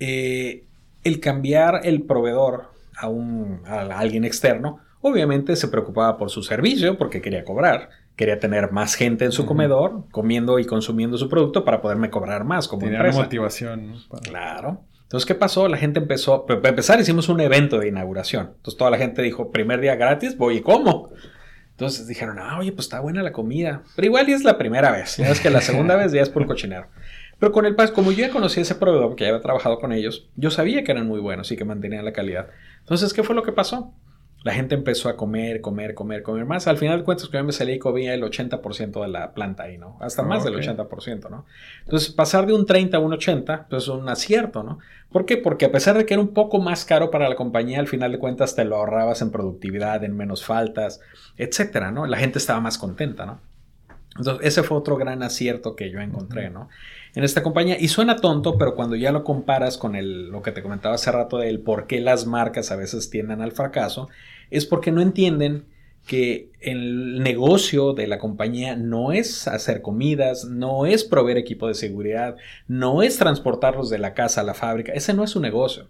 Eh, 0.00 0.64
el 1.04 1.20
cambiar 1.20 1.80
el 1.84 2.02
proveedor 2.02 2.70
a, 2.96 3.08
un, 3.08 3.62
a 3.66 3.80
alguien 3.98 4.24
externo, 4.24 4.80
obviamente 5.00 5.56
se 5.56 5.68
preocupaba 5.68 6.16
por 6.18 6.30
su 6.30 6.42
servicio 6.42 6.98
porque 6.98 7.20
quería 7.20 7.44
cobrar, 7.44 7.90
quería 8.16 8.38
tener 8.40 8.72
más 8.72 8.94
gente 8.94 9.24
en 9.24 9.32
su 9.32 9.46
comedor 9.46 10.04
comiendo 10.10 10.58
y 10.58 10.64
consumiendo 10.66 11.16
su 11.18 11.28
producto 11.28 11.64
para 11.64 11.80
poderme 11.80 12.10
cobrar 12.10 12.44
más 12.44 12.66
como 12.68 12.82
Tenía 12.82 12.98
empresa. 12.98 13.18
motivación. 13.20 13.94
Claro. 14.22 14.82
Entonces, 15.04 15.26
¿qué 15.26 15.34
pasó? 15.34 15.68
La 15.68 15.78
gente 15.78 16.00
empezó, 16.00 16.44
para 16.44 16.68
empezar 16.68 17.00
hicimos 17.00 17.28
un 17.30 17.40
evento 17.40 17.78
de 17.78 17.88
inauguración. 17.88 18.52
Entonces, 18.56 18.76
toda 18.76 18.90
la 18.90 18.98
gente 18.98 19.22
dijo, 19.22 19.50
primer 19.50 19.80
día 19.80 19.94
gratis, 19.96 20.36
voy 20.36 20.56
y 20.56 20.60
como. 20.60 21.10
Entonces 21.70 22.08
dijeron, 22.08 22.38
ah, 22.40 22.58
oye, 22.58 22.72
pues 22.72 22.86
está 22.86 22.98
buena 23.00 23.22
la 23.22 23.30
comida. 23.32 23.84
Pero 23.94 24.06
igual 24.06 24.26
ya 24.26 24.34
es 24.34 24.42
la 24.44 24.58
primera 24.58 24.90
vez. 24.90 25.16
Ya 25.16 25.30
es 25.30 25.40
que 25.40 25.48
la 25.48 25.60
segunda 25.60 25.94
vez 25.96 26.12
ya 26.12 26.20
es 26.20 26.28
por 26.28 26.44
cochinero. 26.44 26.88
Pero 27.38 27.52
con 27.52 27.66
el 27.66 27.76
paso, 27.76 27.94
como 27.94 28.10
yo 28.10 28.18
ya 28.18 28.30
conocía 28.30 28.62
ese 28.62 28.74
proveedor, 28.74 29.14
que 29.14 29.24
ya 29.24 29.30
había 29.30 29.40
trabajado 29.40 29.78
con 29.78 29.92
ellos, 29.92 30.28
yo 30.36 30.50
sabía 30.50 30.82
que 30.82 30.92
eran 30.92 31.06
muy 31.06 31.20
buenos 31.20 31.50
y 31.52 31.56
que 31.56 31.64
mantenían 31.64 32.04
la 32.04 32.12
calidad. 32.12 32.48
Entonces, 32.80 33.12
¿qué 33.12 33.22
fue 33.22 33.34
lo 33.34 33.42
que 33.42 33.52
pasó? 33.52 33.92
La 34.44 34.52
gente 34.52 34.76
empezó 34.76 35.08
a 35.08 35.16
comer, 35.16 35.60
comer, 35.60 35.94
comer, 35.94 36.22
comer 36.22 36.44
más. 36.44 36.68
Al 36.68 36.78
final 36.78 36.98
de 36.98 37.04
cuentas, 37.04 37.28
que 37.28 37.36
yo 37.36 37.44
me 37.44 37.52
salí 37.52 37.72
y 37.72 37.78
comía 37.78 38.14
el 38.14 38.22
80% 38.22 39.02
de 39.02 39.08
la 39.08 39.34
planta 39.34 39.64
ahí, 39.64 39.78
¿no? 39.78 39.98
Hasta 40.00 40.22
más 40.22 40.44
del 40.44 40.54
80%, 40.54 41.28
¿no? 41.28 41.44
Entonces, 41.84 42.10
pasar 42.10 42.46
de 42.46 42.54
un 42.54 42.64
30 42.64 42.96
a 42.96 43.00
un 43.00 43.12
80, 43.12 43.66
pues 43.68 43.84
es 43.84 43.88
un 43.88 44.08
acierto, 44.08 44.62
¿no? 44.62 44.78
¿Por 45.10 45.26
qué? 45.26 45.38
Porque 45.38 45.64
a 45.64 45.72
pesar 45.72 45.98
de 45.98 46.06
que 46.06 46.14
era 46.14 46.22
un 46.22 46.34
poco 46.34 46.60
más 46.60 46.84
caro 46.84 47.10
para 47.10 47.28
la 47.28 47.34
compañía, 47.34 47.80
al 47.80 47.88
final 47.88 48.12
de 48.12 48.18
cuentas 48.18 48.54
te 48.54 48.64
lo 48.64 48.76
ahorrabas 48.76 49.22
en 49.22 49.32
productividad, 49.32 50.04
en 50.04 50.16
menos 50.16 50.44
faltas, 50.44 51.00
etcétera, 51.36 51.90
¿no? 51.90 52.06
La 52.06 52.18
gente 52.18 52.38
estaba 52.38 52.60
más 52.60 52.78
contenta, 52.78 53.26
¿no? 53.26 53.40
Entonces, 54.16 54.46
ese 54.46 54.62
fue 54.62 54.76
otro 54.76 54.96
gran 54.96 55.22
acierto 55.22 55.74
que 55.74 55.90
yo 55.90 56.00
encontré, 56.00 56.50
¿no? 56.50 56.68
En 57.18 57.24
esta 57.24 57.42
compañía, 57.42 57.76
y 57.80 57.88
suena 57.88 58.14
tonto, 58.14 58.58
pero 58.58 58.76
cuando 58.76 58.94
ya 58.94 59.10
lo 59.10 59.24
comparas 59.24 59.76
con 59.76 59.96
el, 59.96 60.28
lo 60.28 60.40
que 60.40 60.52
te 60.52 60.62
comentaba 60.62 60.94
hace 60.94 61.10
rato 61.10 61.38
del 61.38 61.58
por 61.58 61.88
qué 61.88 62.00
las 62.00 62.26
marcas 62.26 62.70
a 62.70 62.76
veces 62.76 63.10
tienden 63.10 63.40
al 63.40 63.50
fracaso, 63.50 64.08
es 64.52 64.66
porque 64.66 64.92
no 64.92 65.02
entienden 65.02 65.64
que 66.06 66.52
el 66.60 67.20
negocio 67.20 67.92
de 67.92 68.06
la 68.06 68.20
compañía 68.20 68.76
no 68.76 69.10
es 69.10 69.48
hacer 69.48 69.82
comidas, 69.82 70.44
no 70.44 70.86
es 70.86 71.02
proveer 71.02 71.38
equipo 71.38 71.66
de 71.66 71.74
seguridad, 71.74 72.36
no 72.68 73.02
es 73.02 73.18
transportarlos 73.18 73.90
de 73.90 73.98
la 73.98 74.14
casa 74.14 74.42
a 74.42 74.44
la 74.44 74.54
fábrica, 74.54 74.92
ese 74.92 75.12
no 75.12 75.24
es 75.24 75.30
su 75.30 75.40
negocio. 75.40 75.88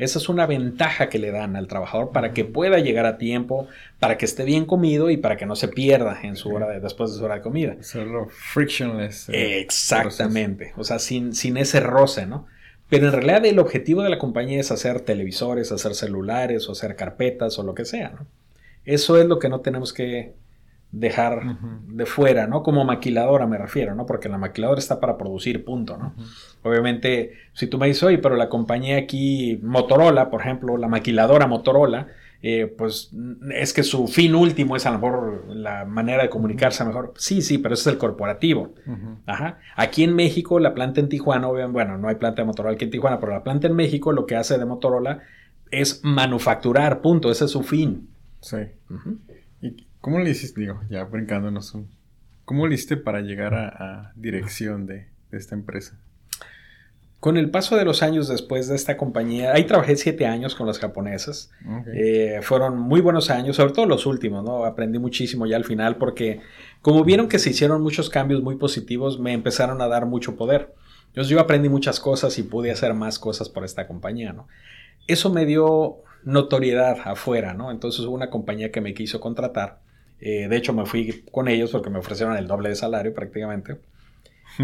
Esa 0.00 0.18
es 0.18 0.30
una 0.30 0.46
ventaja 0.46 1.10
que 1.10 1.18
le 1.18 1.30
dan 1.30 1.56
al 1.56 1.68
trabajador 1.68 2.10
para 2.10 2.32
que 2.32 2.46
pueda 2.46 2.78
llegar 2.78 3.04
a 3.04 3.18
tiempo, 3.18 3.68
para 3.98 4.16
que 4.16 4.24
esté 4.24 4.44
bien 4.44 4.64
comido 4.64 5.10
y 5.10 5.18
para 5.18 5.36
que 5.36 5.44
no 5.44 5.56
se 5.56 5.68
pierda 5.68 6.18
en 6.22 6.36
su 6.36 6.48
hora 6.48 6.66
de, 6.66 6.80
después 6.80 7.12
de 7.12 7.18
su 7.18 7.24
hora 7.24 7.34
de 7.36 7.42
comida. 7.42 7.76
Hacerlo 7.78 8.28
frictionless. 8.30 9.28
Eh, 9.28 9.60
Exactamente. 9.60 10.72
O 10.78 10.84
sea, 10.84 10.98
sin, 10.98 11.34
sin 11.34 11.58
ese 11.58 11.80
roce, 11.80 12.24
¿no? 12.24 12.46
Pero 12.88 13.06
en 13.06 13.12
realidad 13.12 13.44
el 13.44 13.58
objetivo 13.58 14.02
de 14.02 14.08
la 14.08 14.18
compañía 14.18 14.58
es 14.58 14.70
hacer 14.70 15.00
televisores, 15.02 15.70
hacer 15.70 15.94
celulares 15.94 16.66
o 16.68 16.72
hacer 16.72 16.96
carpetas 16.96 17.58
o 17.58 17.62
lo 17.62 17.74
que 17.74 17.84
sea, 17.84 18.10
¿no? 18.10 18.26
Eso 18.86 19.20
es 19.20 19.26
lo 19.26 19.38
que 19.38 19.50
no 19.50 19.60
tenemos 19.60 19.92
que 19.92 20.32
dejar 20.92 21.58
de 21.86 22.06
fuera, 22.06 22.46
¿no? 22.46 22.62
Como 22.62 22.84
maquiladora 22.84 23.46
me 23.46 23.58
refiero, 23.58 23.94
¿no? 23.94 24.06
Porque 24.06 24.28
la 24.28 24.38
maquiladora 24.38 24.78
está 24.78 25.00
para 25.00 25.16
producir, 25.16 25.64
punto, 25.64 25.96
¿no? 25.96 26.14
Obviamente, 26.62 27.32
si 27.52 27.66
tú 27.66 27.78
me 27.78 27.86
dices, 27.86 28.02
oye, 28.02 28.18
pero 28.18 28.36
la 28.36 28.48
compañía 28.48 28.98
aquí, 28.98 29.60
Motorola, 29.62 30.30
por 30.30 30.40
ejemplo, 30.40 30.76
la 30.76 30.88
maquiladora 30.88 31.46
Motorola, 31.46 32.08
eh, 32.42 32.74
pues 32.78 33.12
es 33.54 33.74
que 33.74 33.82
su 33.82 34.08
fin 34.08 34.34
último 34.34 34.74
es 34.74 34.86
a 34.86 34.90
lo 34.90 34.98
mejor 34.98 35.44
la 35.48 35.84
manera 35.84 36.22
de 36.22 36.30
comunicarse 36.30 36.84
mejor. 36.84 37.12
Sí, 37.16 37.42
sí, 37.42 37.58
pero 37.58 37.74
ese 37.74 37.82
es 37.82 37.94
el 37.94 37.98
corporativo. 37.98 38.74
Ajá. 39.26 39.58
Aquí 39.76 40.02
en 40.02 40.16
México, 40.16 40.58
la 40.58 40.74
planta 40.74 41.00
en 41.00 41.08
Tijuana, 41.08 41.48
bueno, 41.48 41.98
no 41.98 42.08
hay 42.08 42.16
planta 42.16 42.42
de 42.42 42.46
Motorola 42.46 42.74
aquí 42.74 42.84
en 42.84 42.90
Tijuana, 42.90 43.20
pero 43.20 43.32
la 43.32 43.44
planta 43.44 43.66
en 43.66 43.76
México 43.76 44.12
lo 44.12 44.26
que 44.26 44.36
hace 44.36 44.58
de 44.58 44.64
Motorola 44.64 45.20
es 45.70 46.00
manufacturar, 46.02 47.00
punto, 47.00 47.30
ese 47.30 47.44
es 47.44 47.50
su 47.50 47.62
fin. 47.62 48.08
Sí. 48.40 48.56
¿Y 49.28 49.29
cómo 50.00 50.18
le 50.18 50.30
hiciste, 50.30 50.60
digo, 50.60 50.80
ya 50.88 51.04
brincándonos 51.04 51.74
un... 51.74 51.88
¿Cómo 52.44 52.66
le 52.66 52.74
hiciste 52.74 52.96
para 52.96 53.20
llegar 53.20 53.54
a, 53.54 54.12
dirección 54.16 54.86
de 54.86 55.06
esta 55.30 55.54
empresa? 55.54 55.96
Con 57.20 57.36
el 57.36 57.50
paso 57.50 57.76
de 57.76 57.84
los 57.84 58.02
años 58.02 58.28
después 58.28 58.66
de 58.66 58.74
esta 58.74 58.96
compañía, 58.96 59.52
ahí 59.52 59.64
trabajé 59.64 59.94
siete 59.96 60.26
años 60.26 60.54
con 60.54 60.66
las 60.66 60.78
japonesas. 60.78 61.50
Eh, 61.94 62.40
fueron 62.42 62.78
muy 62.78 63.02
buenos 63.02 63.30
años, 63.30 63.56
sobre 63.56 63.74
todo 63.74 63.84
los 63.84 64.06
últimos, 64.06 64.42
¿no? 64.42 64.64
Aprendí 64.64 64.98
muchísimo 64.98 65.46
ya 65.46 65.56
al 65.56 65.64
final 65.64 65.96
porque 65.96 66.40
como 66.80 67.04
vieron 67.04 67.28
que 67.28 67.38
se 67.38 67.50
hicieron 67.50 67.82
muchos 67.82 68.08
cambios 68.08 68.42
muy 68.42 68.56
positivos, 68.56 69.20
me 69.20 69.34
empezaron 69.34 69.82
a 69.82 69.88
dar 69.88 70.06
mucho 70.06 70.34
poder. 70.34 70.74
Entonces 71.08 71.30
yo 71.30 71.40
aprendí 71.40 71.68
muchas 71.68 72.00
cosas 72.00 72.38
y 72.38 72.42
pude 72.42 72.70
hacer 72.70 72.94
más 72.94 73.18
cosas 73.18 73.50
por 73.50 73.64
esta 73.64 73.86
compañía, 73.86 74.32
¿no? 74.32 74.48
Eso 75.06 75.28
me 75.28 75.44
dio 75.44 75.98
notoriedad 76.24 76.96
afuera, 77.04 77.52
¿no? 77.52 77.70
Entonces 77.70 78.00
hubo 78.06 78.14
una 78.14 78.30
compañía 78.30 78.70
que 78.70 78.80
me 78.80 78.94
quiso 78.94 79.20
contratar. 79.20 79.80
Eh, 80.20 80.48
de 80.48 80.56
hecho, 80.56 80.72
me 80.72 80.86
fui 80.86 81.24
con 81.30 81.48
ellos 81.48 81.70
porque 81.70 81.90
me 81.90 81.98
ofrecieron 81.98 82.36
el 82.36 82.46
doble 82.46 82.68
de 82.68 82.76
salario 82.76 83.14
prácticamente. 83.14 83.78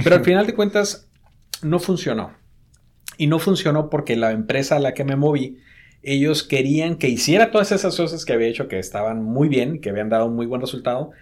Pero 0.03 0.17
al 0.17 0.25
final 0.25 0.47
de 0.47 0.55
cuentas, 0.55 1.09
no 1.63 1.79
funcionó. 1.79 2.35
Y 3.17 3.27
no 3.29 3.39
funcionó 3.39 3.89
porque 3.89 4.17
la 4.17 4.33
empresa 4.33 4.77
a 4.77 4.81
la 4.81 4.93
que 4.93 5.05
me 5.05 5.17
moví, 5.17 5.59
ellos 6.03 6.43
querían 6.43 6.97
que 6.97 7.09
hiciera 7.09 7.51
todas 7.51 7.73
esas 7.73 7.97
cosas 7.97 8.25
que 8.25 8.33
había 8.33 8.49
hecho 8.49 8.69
que 8.69 8.79
estaban 8.79 9.23
muy 9.23 9.49
bien, 9.49 9.81
que 9.81 9.91
habían 9.91 10.11
dado 10.11 10.29
muy 10.29 10.47
buen 10.47 10.61
resultado, 10.61 11.13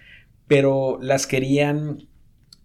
pero 0.47 0.99
las 1.01 1.25
querían 1.25 2.07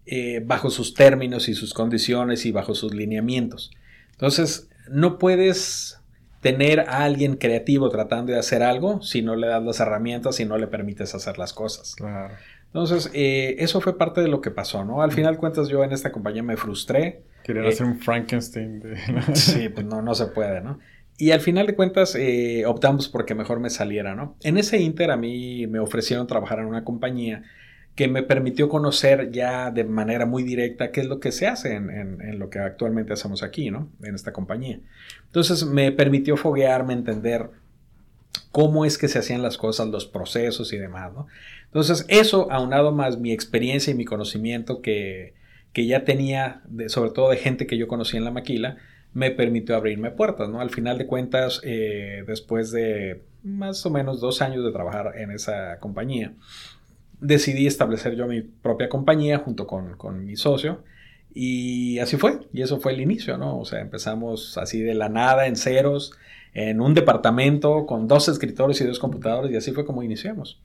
eh, 0.05 0.41
bajo 0.45 0.69
sus 0.69 0.93
términos 0.93 1.47
y 1.47 1.53
sus 1.53 1.73
condiciones 1.73 2.45
y 2.45 2.51
bajo 2.51 2.75
sus 2.75 2.93
lineamientos. 2.93 3.71
Entonces, 4.11 4.69
no 4.89 5.17
puedes 5.17 6.00
tener 6.41 6.81
a 6.81 7.03
alguien 7.03 7.37
creativo 7.37 7.89
tratando 7.89 8.33
de 8.33 8.39
hacer 8.39 8.63
algo 8.63 9.01
si 9.01 9.21
no 9.21 9.35
le 9.35 9.47
das 9.47 9.63
las 9.63 9.79
herramientas 9.79 10.39
y 10.39 10.45
no 10.45 10.57
le 10.57 10.67
permites 10.67 11.15
hacer 11.15 11.37
las 11.37 11.53
cosas. 11.53 11.95
Entonces, 12.65 13.11
eh, 13.13 13.55
eso 13.59 13.81
fue 13.81 13.97
parte 13.97 14.21
de 14.21 14.27
lo 14.27 14.41
que 14.41 14.49
pasó, 14.49 14.83
¿no? 14.83 15.01
Al 15.01 15.11
final 15.11 15.35
de 15.35 15.39
cuentas, 15.39 15.67
yo 15.67 15.83
en 15.83 15.91
esta 15.91 16.11
compañía 16.11 16.41
me 16.41 16.57
frustré. 16.57 17.21
Quería 17.43 17.67
hacer 17.67 17.85
un 17.85 17.99
Frankenstein. 17.99 18.79
De... 18.79 18.97
sí, 19.35 19.69
pues 19.69 19.85
no, 19.85 20.01
no 20.01 20.15
se 20.15 20.27
puede, 20.27 20.61
¿no? 20.61 20.79
Y 21.17 21.31
al 21.31 21.41
final 21.41 21.67
de 21.67 21.75
cuentas 21.75 22.15
eh, 22.15 22.63
optamos 22.65 23.07
porque 23.07 23.35
mejor 23.35 23.59
me 23.59 23.69
saliera, 23.69 24.15
¿no? 24.15 24.35
En 24.41 24.57
ese 24.57 24.79
inter 24.79 25.11
a 25.11 25.17
mí 25.17 25.67
me 25.67 25.79
ofrecieron 25.79 26.25
trabajar 26.25 26.59
en 26.59 26.65
una 26.65 26.83
compañía 26.83 27.43
que 28.01 28.07
me 28.07 28.23
permitió 28.23 28.67
conocer 28.67 29.29
ya 29.31 29.69
de 29.69 29.83
manera 29.83 30.25
muy 30.25 30.41
directa 30.41 30.89
qué 30.89 31.01
es 31.01 31.05
lo 31.05 31.19
que 31.19 31.31
se 31.31 31.45
hace 31.45 31.75
en, 31.75 32.39
lo 32.39 32.49
que 32.49 32.57
actualmente 32.57 33.13
hacemos 33.13 33.43
aquí, 33.43 33.69
¿no? 33.69 33.91
En 34.01 34.15
esta 34.15 34.33
compañía. 34.33 34.79
Entonces 35.27 35.67
me 35.67 35.91
permitió 35.91 36.35
foguearme, 36.35 36.93
entender 36.93 37.51
cómo 38.51 38.85
es 38.85 38.97
que 38.97 39.07
se 39.07 39.19
hacían 39.19 39.43
las 39.43 39.59
cosas, 39.59 39.89
los 39.89 40.07
procesos 40.07 40.73
y 40.73 40.79
demás. 40.79 41.11
Entonces 41.65 42.03
eso, 42.07 42.51
aunado 42.51 42.91
más 42.91 43.19
mi 43.19 43.33
experiencia 43.33 43.91
y 43.91 43.95
mi 43.95 44.05
conocimiento 44.05 44.81
que, 44.81 45.35
que 45.71 45.85
ya 45.85 46.03
tenía, 46.03 46.63
sobre 46.87 47.11
todo 47.11 47.29
de 47.29 47.37
gente 47.37 47.67
que 47.67 47.77
yo 47.77 47.87
conocía 47.87 48.17
en 48.17 48.25
la 48.25 48.31
maquila, 48.31 48.77
me 49.13 49.29
permitió 49.29 49.75
abrirme 49.75 50.09
puertas, 50.09 50.49
¿no? 50.49 50.59
Al 50.59 50.71
final 50.71 50.97
de 50.97 51.05
cuentas, 51.05 51.61
eh, 51.63 52.23
después 52.25 52.71
de 52.71 53.21
más 53.43 53.85
o 53.85 53.91
menos 53.91 54.21
dos 54.21 54.41
años 54.41 54.63
de 54.63 54.71
trabajar 54.71 55.13
en 55.17 55.29
esa 55.29 55.77
compañía, 55.79 56.33
decidí 57.21 57.67
establecer 57.67 58.15
yo 58.15 58.27
mi 58.27 58.41
propia 58.41 58.89
compañía 58.89 59.37
junto 59.37 59.67
con, 59.67 59.95
con, 59.95 60.25
mi 60.25 60.35
socio. 60.35 60.83
Y 61.33 61.99
así 61.99 62.17
fue, 62.17 62.39
y 62.51 62.61
eso 62.61 62.81
fue 62.81 62.91
el 62.91 62.99
inicio, 62.99 63.37
¿no? 63.37 63.57
O 63.57 63.63
sea, 63.63 63.79
empezamos 63.79 64.57
así 64.57 64.81
de 64.81 64.95
la 64.95 65.07
nada, 65.07 65.47
en 65.47 65.55
ceros, 65.55 66.11
en 66.53 66.81
un 66.81 66.93
departamento 66.93 67.85
con 67.85 68.09
dos 68.09 68.27
escritores 68.27 68.81
y 68.81 68.85
dos 68.85 68.99
computadores, 68.99 69.51
y 69.51 69.55
así 69.55 69.71
fue 69.71 69.85
como 69.85 70.03
iniciamos. 70.03 70.61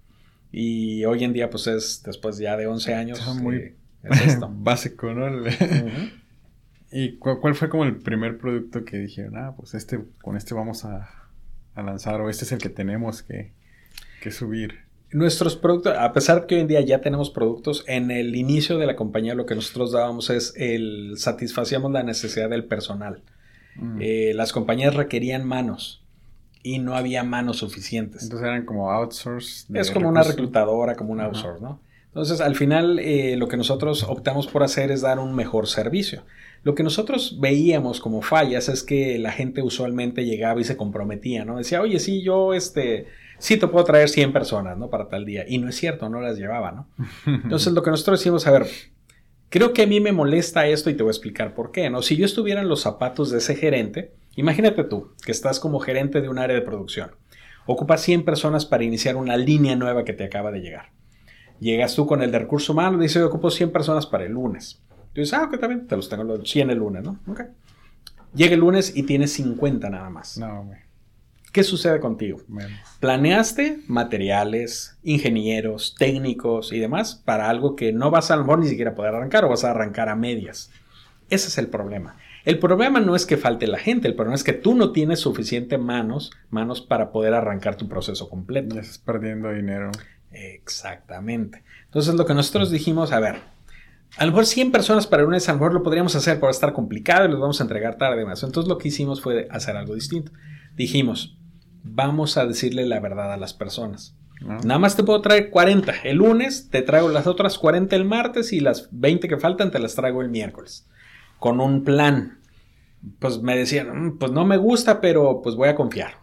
Y 0.51 1.05
hoy 1.05 1.23
en 1.23 1.33
día, 1.33 1.51
pues 1.51 1.69
es 1.69 2.03
después 2.03 2.39
ya 2.39 2.57
de 2.57 2.67
11 2.67 2.95
años. 2.95 3.37
muy 3.37 3.57
eh, 3.57 3.77
básico, 4.49 5.13
¿no? 5.13 5.45
¿Y 6.91 7.17
cuál 7.19 7.55
fue 7.55 7.69
como 7.69 7.85
el 7.85 7.97
primer 7.97 8.39
producto 8.39 8.85
que 8.85 8.97
dijeron, 8.97 9.37
ah, 9.37 9.55
pues 9.57 9.75
este, 9.75 10.01
con 10.23 10.37
este 10.37 10.55
vamos 10.55 10.85
a, 10.85 11.11
a 11.75 11.83
lanzar, 11.83 12.21
o 12.21 12.31
este 12.31 12.45
es 12.45 12.53
el 12.53 12.59
que 12.59 12.71
tenemos 12.71 13.23
que, 13.23 13.53
que 14.23 14.31
subir? 14.31 14.86
Nuestros 15.13 15.57
productos, 15.57 15.95
a 15.97 16.13
pesar 16.13 16.47
que 16.47 16.57
hoy 16.57 16.63
en 16.63 16.67
día 16.67 16.81
ya 16.81 17.01
tenemos 17.01 17.31
productos, 17.31 17.85
en 17.87 18.11
el 18.11 18.35
inicio 18.35 18.79
de 18.79 18.87
la 18.87 18.97
compañía 18.97 19.35
lo 19.35 19.47
que 19.47 19.55
nosotros 19.55 19.93
dábamos 19.93 20.31
es 20.31 20.53
el 20.57 21.15
satisfacíamos 21.17 21.93
la 21.93 22.03
necesidad 22.03 22.51
del 22.51 22.65
personal. 22.65 23.23
Mm. 23.77 23.99
Eh, 24.01 24.33
las 24.35 24.53
compañías 24.53 24.95
requerían 24.95 25.47
manos 25.47 26.03
y 26.63 26.81
no 26.81 26.97
había 26.97 27.23
manos 27.23 27.59
suficientes. 27.59 28.25
Entonces 28.25 28.49
eran 28.49 28.67
como 28.67 28.91
outsource. 28.91 29.67
Es 29.73 29.91
como 29.91 30.09
una 30.09 30.23
reclutadora, 30.23 30.97
como 30.97 31.13
un 31.13 31.21
outsource, 31.21 31.63
¿no? 31.63 31.81
Entonces, 32.09 32.41
al 32.41 32.57
final, 32.57 32.99
eh, 32.99 33.37
lo 33.37 33.47
que 33.47 33.59
nosotros 33.59 34.03
optamos 34.03 34.47
por 34.47 34.63
hacer 34.63 34.91
es 34.91 35.03
dar 35.03 35.19
un 35.19 35.35
mejor 35.35 35.67
servicio. 35.67 36.23
Lo 36.63 36.75
que 36.75 36.83
nosotros 36.83 37.37
veíamos 37.41 38.01
como 38.01 38.23
fallas 38.23 38.71
es 38.71 38.83
que 38.83 39.19
la 39.19 39.33
gente 39.33 39.61
usualmente 39.61 40.25
llegaba 40.25 40.59
y 40.59 40.65
se 40.65 40.79
comprometía, 40.79 41.45
¿no? 41.45 41.59
Decía, 41.59 41.83
oye, 41.83 42.01
sí, 42.01 42.23
yo, 42.23 42.55
este, 42.55 43.07
sí 43.39 43.57
te 43.57 43.68
puedo 43.68 43.84
traer 43.84 44.09
100 44.09 44.32
personas, 44.32 44.76
¿no? 44.78 44.91
Para 44.91 45.09
tal 45.09 45.24
día. 45.24 45.45
Y 45.47 45.59
no 45.59 45.68
es 45.68 45.76
cierto, 45.76 46.09
no 46.09 46.20
las 46.20 46.39
llevaba, 46.39 46.72
¿no? 46.72 46.89
Entonces, 47.26 47.72
lo 47.72 47.82
que 47.82 47.91
nosotros 47.91 48.20
decimos, 48.20 48.47
a 48.47 48.53
ver, 48.53 48.66
creo 49.49 49.72
que 49.72 49.82
a 49.82 49.87
mí 49.87 50.01
me 50.01 50.12
molesta 50.12 50.66
esto 50.66 50.91
y 50.91 50.95
te 50.95 51.03
voy 51.03 51.11
a 51.11 51.12
explicar 51.12 51.55
por 51.55 51.72
qué, 51.72 51.91
¿no? 51.91 52.03
Si 52.03 52.16
yo 52.16 52.24
estuviera 52.24 52.61
en 52.61 52.68
los 52.68 52.80
zapatos 52.80 53.30
de 53.30 53.39
ese 53.39 53.55
gerente, 53.55 54.14
Imagínate 54.37 54.84
tú, 54.84 55.12
que 55.24 55.32
estás 55.32 55.59
como 55.59 55.80
gerente 55.80 56.20
de 56.20 56.28
un 56.28 56.39
área 56.39 56.55
de 56.55 56.62
producción. 56.62 57.12
Ocupas 57.64 58.03
100 58.03 58.24
personas 58.24 58.66
para 58.66 58.84
iniciar 58.84 59.16
una 59.16 59.37
línea 59.37 59.74
nueva 59.76 60.05
que 60.05 60.12
te 60.12 60.24
acaba 60.24 60.53
de 60.53 60.61
llegar. 60.61 60.91
Llegas 61.59 61.95
tú 61.95 62.07
con 62.07 62.22
el 62.22 62.30
de 62.30 62.41
recurso 62.41 62.74
humano 62.74 62.99
y 62.99 63.03
dices, 63.03 63.20
yo 63.20 63.28
ocupo 63.28 63.51
100 63.51 63.72
personas 63.72 64.07
para 64.07 64.24
el 64.24 64.32
lunes. 64.32 64.82
Tú 65.14 65.22
dices, 65.22 65.32
ah, 65.32 65.45
ok, 65.45 65.59
también, 65.59 65.87
te 65.87 65.97
los 65.97 66.11
tengo 66.11 66.22
los 66.22 66.49
100 66.49 66.70
el 66.70 66.78
lunes, 66.78 67.03
¿no? 67.03 67.18
Ok. 67.26 67.45
Llega 68.34 68.53
el 68.53 68.61
lunes 68.61 68.95
y 68.95 69.05
tienes 69.05 69.32
50 69.32 69.89
nada 69.89 70.11
más. 70.11 70.37
No, 70.37 70.64
güey. 70.64 70.80
¿Qué 71.57 71.65
sucede 71.65 72.01
contigo? 72.01 72.43
Planeaste 73.01 73.79
materiales, 73.89 74.99
ingenieros, 75.03 75.95
técnicos 75.99 76.71
y 76.71 76.79
demás 76.79 77.15
para 77.15 77.49
algo 77.49 77.77
que 77.77 77.95
no 77.95 78.11
vas 78.11 78.31
a, 78.31 78.35
a 78.35 78.37
lo 78.37 78.43
mejor 78.43 78.59
ni 78.59 78.67
siquiera 78.67 78.95
poder 78.95 79.15
arrancar 79.15 79.43
o 79.47 79.49
vas 79.49 79.65
a 79.65 79.71
arrancar 79.71 80.11
a 80.11 80.17
medias. 80.17 80.71
Ese 81.31 81.49
es 81.49 81.57
el 81.57 81.69
problema. 81.69 82.19
El 82.45 82.59
problema 82.59 83.01
no 83.01 83.17
es 83.17 83.25
que 83.25 83.39
falte 83.39 83.67
la 83.69 83.79
gente, 83.79 84.07
el 84.07 84.15
problema 84.15 84.35
es 84.35 84.45
que 84.45 84.53
tú 84.53 84.75
no 84.75 84.93
tienes 84.93 85.21
suficiente 85.21 85.79
manos, 85.79 86.31
manos 86.51 86.83
para 86.83 87.11
poder 87.11 87.33
arrancar 87.33 87.77
tu 87.77 87.89
proceso 87.89 88.29
completo. 88.29 88.75
Ya 88.75 88.83
estás 88.83 88.99
perdiendo 88.99 89.51
dinero. 89.51 89.93
Exactamente. 90.33 91.65
Entonces 91.87 92.17
lo 92.17 92.27
que 92.27 92.35
nosotros 92.35 92.71
dijimos, 92.71 93.13
a 93.13 93.21
ver, 93.21 93.37
a 94.19 94.27
lo 94.27 94.33
mejor 94.33 94.45
100 94.45 94.73
personas 94.73 95.07
para 95.07 95.25
un 95.25 95.41
San 95.41 95.59
lo 95.59 95.83
podríamos 95.83 96.15
hacer, 96.17 96.39
por 96.39 96.51
estar 96.51 96.75
complicado 96.75 97.25
y 97.25 97.31
los 97.31 97.41
vamos 97.41 97.59
a 97.63 97.65
entregar 97.65 97.97
tarde 97.97 98.27
más. 98.27 98.43
Entonces 98.43 98.69
lo 98.69 98.77
que 98.77 98.89
hicimos 98.89 99.23
fue 99.23 99.49
hacer 99.51 99.75
algo 99.75 99.95
distinto. 99.95 100.33
Dijimos, 100.75 101.39
vamos 101.87 102.37
a 102.37 102.47
decirle 102.47 102.87
la 102.87 103.01
verdad 103.01 103.32
a 103.32 103.37
las 103.37 103.55
personas. 103.55 104.16
Ah. 104.47 104.59
Nada 104.64 104.78
más 104.78 104.97
te 104.97 105.03
puedo 105.03 105.20
traer 105.22 105.51
40 105.51 105.93
el 106.05 106.18
lunes, 106.18 106.68
te 106.70 106.82
traigo 106.82 107.09
las 107.09 107.26
otras 107.26 107.59
40 107.59 107.97
el 107.97 108.05
martes 108.05 108.53
y 108.53 108.61
las 108.61 108.89
20 108.93 109.28
que 109.28 109.39
faltan 109.39 109.70
te 109.70 109.78
las 109.78 109.95
traigo 109.95 110.20
el 110.20 110.28
miércoles 110.28 110.87
con 111.39 111.61
un 111.61 111.84
plan. 111.84 112.41
Pues 113.18 113.41
me 113.41 113.57
decían, 113.57 114.07
mm, 114.07 114.18
pues 114.18 114.32
no 114.32 114.45
me 114.45 114.57
gusta, 114.57 115.01
pero 115.01 115.41
pues 115.43 115.55
voy 115.55 115.68
a 115.68 115.74
confiar. 115.74 116.18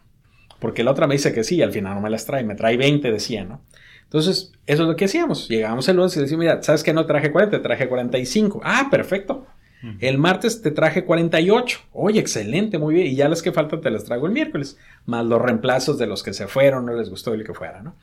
Porque 0.59 0.83
la 0.83 0.91
otra 0.91 1.07
me 1.07 1.15
dice 1.15 1.33
que 1.33 1.43
sí, 1.43 1.61
al 1.61 1.71
final 1.71 1.95
no 1.95 2.01
me 2.01 2.09
las 2.09 2.25
trae, 2.25 2.43
me 2.43 2.55
trae 2.55 2.77
20, 2.77 3.11
decía, 3.11 3.43
¿no? 3.43 3.61
Entonces, 4.03 4.53
eso 4.67 4.83
es 4.83 4.87
lo 4.87 4.95
que 4.95 5.05
hacíamos. 5.05 5.49
Llegábamos 5.49 5.87
el 5.89 5.97
lunes 5.97 6.15
y 6.15 6.21
decíamos, 6.21 6.45
mira, 6.45 6.61
¿sabes 6.61 6.83
que 6.83 6.93
no 6.93 7.05
traje 7.05 7.31
40? 7.31 7.57
Te 7.57 7.63
traje 7.63 7.89
45. 7.89 8.61
Ah, 8.63 8.87
perfecto. 8.91 9.47
El 9.99 10.17
martes 10.17 10.61
te 10.61 10.71
traje 10.71 11.03
48. 11.03 11.79
Oye, 11.91 12.19
excelente, 12.19 12.77
muy 12.77 12.93
bien. 12.95 13.07
Y 13.07 13.15
ya 13.15 13.27
las 13.27 13.41
que 13.41 13.51
faltan 13.51 13.81
te 13.81 13.91
las 13.91 14.05
traigo 14.05 14.27
el 14.27 14.31
miércoles. 14.31 14.77
Más 15.05 15.25
los 15.25 15.41
reemplazos 15.41 15.97
de 15.97 16.07
los 16.07 16.23
que 16.23 16.33
se 16.33 16.47
fueron, 16.47 16.85
no 16.85 16.93
les 16.93 17.09
gustó 17.09 17.33
el 17.33 17.43
que 17.43 17.53
fuera, 17.53 17.81
¿no? 17.81 17.97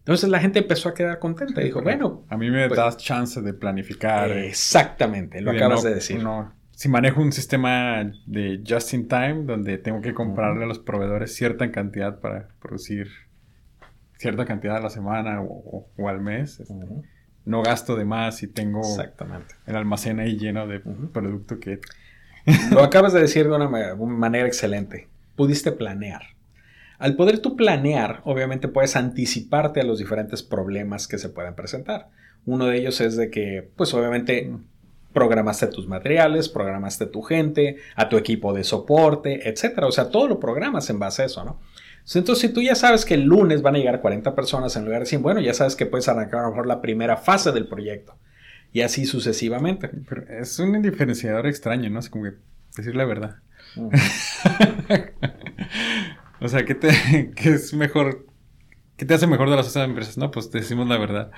Entonces 0.00 0.28
la 0.28 0.38
gente 0.38 0.58
empezó 0.58 0.90
a 0.90 0.94
quedar 0.94 1.18
contenta 1.18 1.62
y 1.62 1.64
dijo, 1.64 1.80
bueno. 1.80 2.26
A 2.28 2.36
mí 2.36 2.50
me 2.50 2.68
pues 2.68 2.76
das 2.76 2.98
chance 2.98 3.40
de 3.40 3.54
planificar. 3.54 4.30
Exactamente, 4.32 5.40
lo 5.40 5.52
acabas 5.52 5.82
de 5.82 5.94
decir. 5.94 6.22
si 6.72 6.88
manejo 6.90 7.22
un 7.22 7.32
sistema 7.32 8.12
de 8.26 8.62
just 8.68 8.92
in 8.92 9.08
time, 9.08 9.44
donde 9.44 9.78
tengo 9.78 10.02
que 10.02 10.12
comprarle 10.12 10.64
a 10.64 10.66
los 10.66 10.78
proveedores 10.78 11.34
cierta 11.34 11.70
cantidad 11.70 12.20
para 12.20 12.48
producir 12.60 13.08
cierta 14.18 14.44
cantidad 14.44 14.76
a 14.76 14.80
la 14.80 14.90
semana 14.90 15.40
o, 15.40 15.88
al 16.06 16.20
mes. 16.20 16.60
Este, 16.60 16.74
no 17.44 17.62
gasto 17.62 17.96
de 17.96 18.04
más 18.04 18.42
y 18.42 18.48
tengo 18.48 18.82
el 19.66 19.76
almacén 19.76 20.20
ahí 20.20 20.36
lleno 20.36 20.66
de 20.66 20.80
producto 20.80 21.58
que... 21.58 21.80
Lo 22.70 22.82
acabas 22.82 23.14
de 23.14 23.20
decir 23.20 23.48
de 23.48 23.56
una 23.56 23.68
manera 23.68 24.46
excelente. 24.46 25.08
Pudiste 25.34 25.72
planear. 25.72 26.22
Al 26.98 27.16
poder 27.16 27.38
tú 27.38 27.56
planear, 27.56 28.20
obviamente 28.24 28.68
puedes 28.68 28.96
anticiparte 28.96 29.80
a 29.80 29.84
los 29.84 29.98
diferentes 29.98 30.42
problemas 30.42 31.08
que 31.08 31.18
se 31.18 31.28
pueden 31.28 31.54
presentar. 31.54 32.10
Uno 32.46 32.66
de 32.66 32.78
ellos 32.78 33.00
es 33.00 33.16
de 33.16 33.30
que, 33.30 33.68
pues 33.76 33.94
obviamente, 33.94 34.52
programaste 35.12 35.68
tus 35.68 35.88
materiales, 35.88 36.48
programaste 36.48 37.06
tu 37.06 37.22
gente, 37.22 37.78
a 37.96 38.08
tu 38.08 38.18
equipo 38.18 38.52
de 38.52 38.64
soporte, 38.64 39.48
etcétera. 39.48 39.86
O 39.86 39.92
sea, 39.92 40.10
todo 40.10 40.28
lo 40.28 40.38
programas 40.38 40.90
en 40.90 40.98
base 40.98 41.22
a 41.22 41.24
eso, 41.26 41.44
¿no? 41.44 41.60
Entonces, 42.12 42.38
si 42.38 42.48
tú 42.52 42.60
ya 42.60 42.74
sabes 42.74 43.04
que 43.04 43.14
el 43.14 43.22
lunes 43.22 43.62
van 43.62 43.76
a 43.76 43.78
llegar 43.78 44.00
40 44.00 44.34
personas 44.34 44.76
en 44.76 44.84
lugar 44.84 45.00
de 45.00 45.06
100, 45.06 45.22
bueno, 45.22 45.40
ya 45.40 45.54
sabes 45.54 45.74
que 45.74 45.86
puedes 45.86 46.06
arrancar 46.08 46.40
a 46.40 46.42
lo 46.44 46.50
mejor 46.50 46.66
la 46.66 46.82
primera 46.82 47.16
fase 47.16 47.50
del 47.52 47.66
proyecto. 47.66 48.16
Y 48.72 48.82
así 48.82 49.06
sucesivamente. 49.06 49.90
es 50.28 50.58
un 50.58 50.82
diferenciador 50.82 51.46
extraño, 51.46 51.88
¿no? 51.90 52.00
Es 52.00 52.10
como 52.10 52.24
que 52.24 52.32
decir 52.76 52.94
la 52.94 53.04
verdad. 53.04 53.36
Mm. 53.76 53.88
o 56.44 56.48
sea, 56.48 56.64
¿qué, 56.64 56.74
te, 56.74 56.88
es 57.36 57.72
mejor? 57.72 58.26
¿Qué 58.96 59.06
te 59.06 59.14
hace 59.14 59.26
mejor 59.26 59.48
de 59.48 59.56
las 59.56 59.68
otras 59.68 59.88
empresas? 59.88 60.18
No, 60.18 60.30
pues 60.30 60.50
te 60.50 60.58
decimos 60.58 60.88
la 60.88 60.98
verdad. 60.98 61.30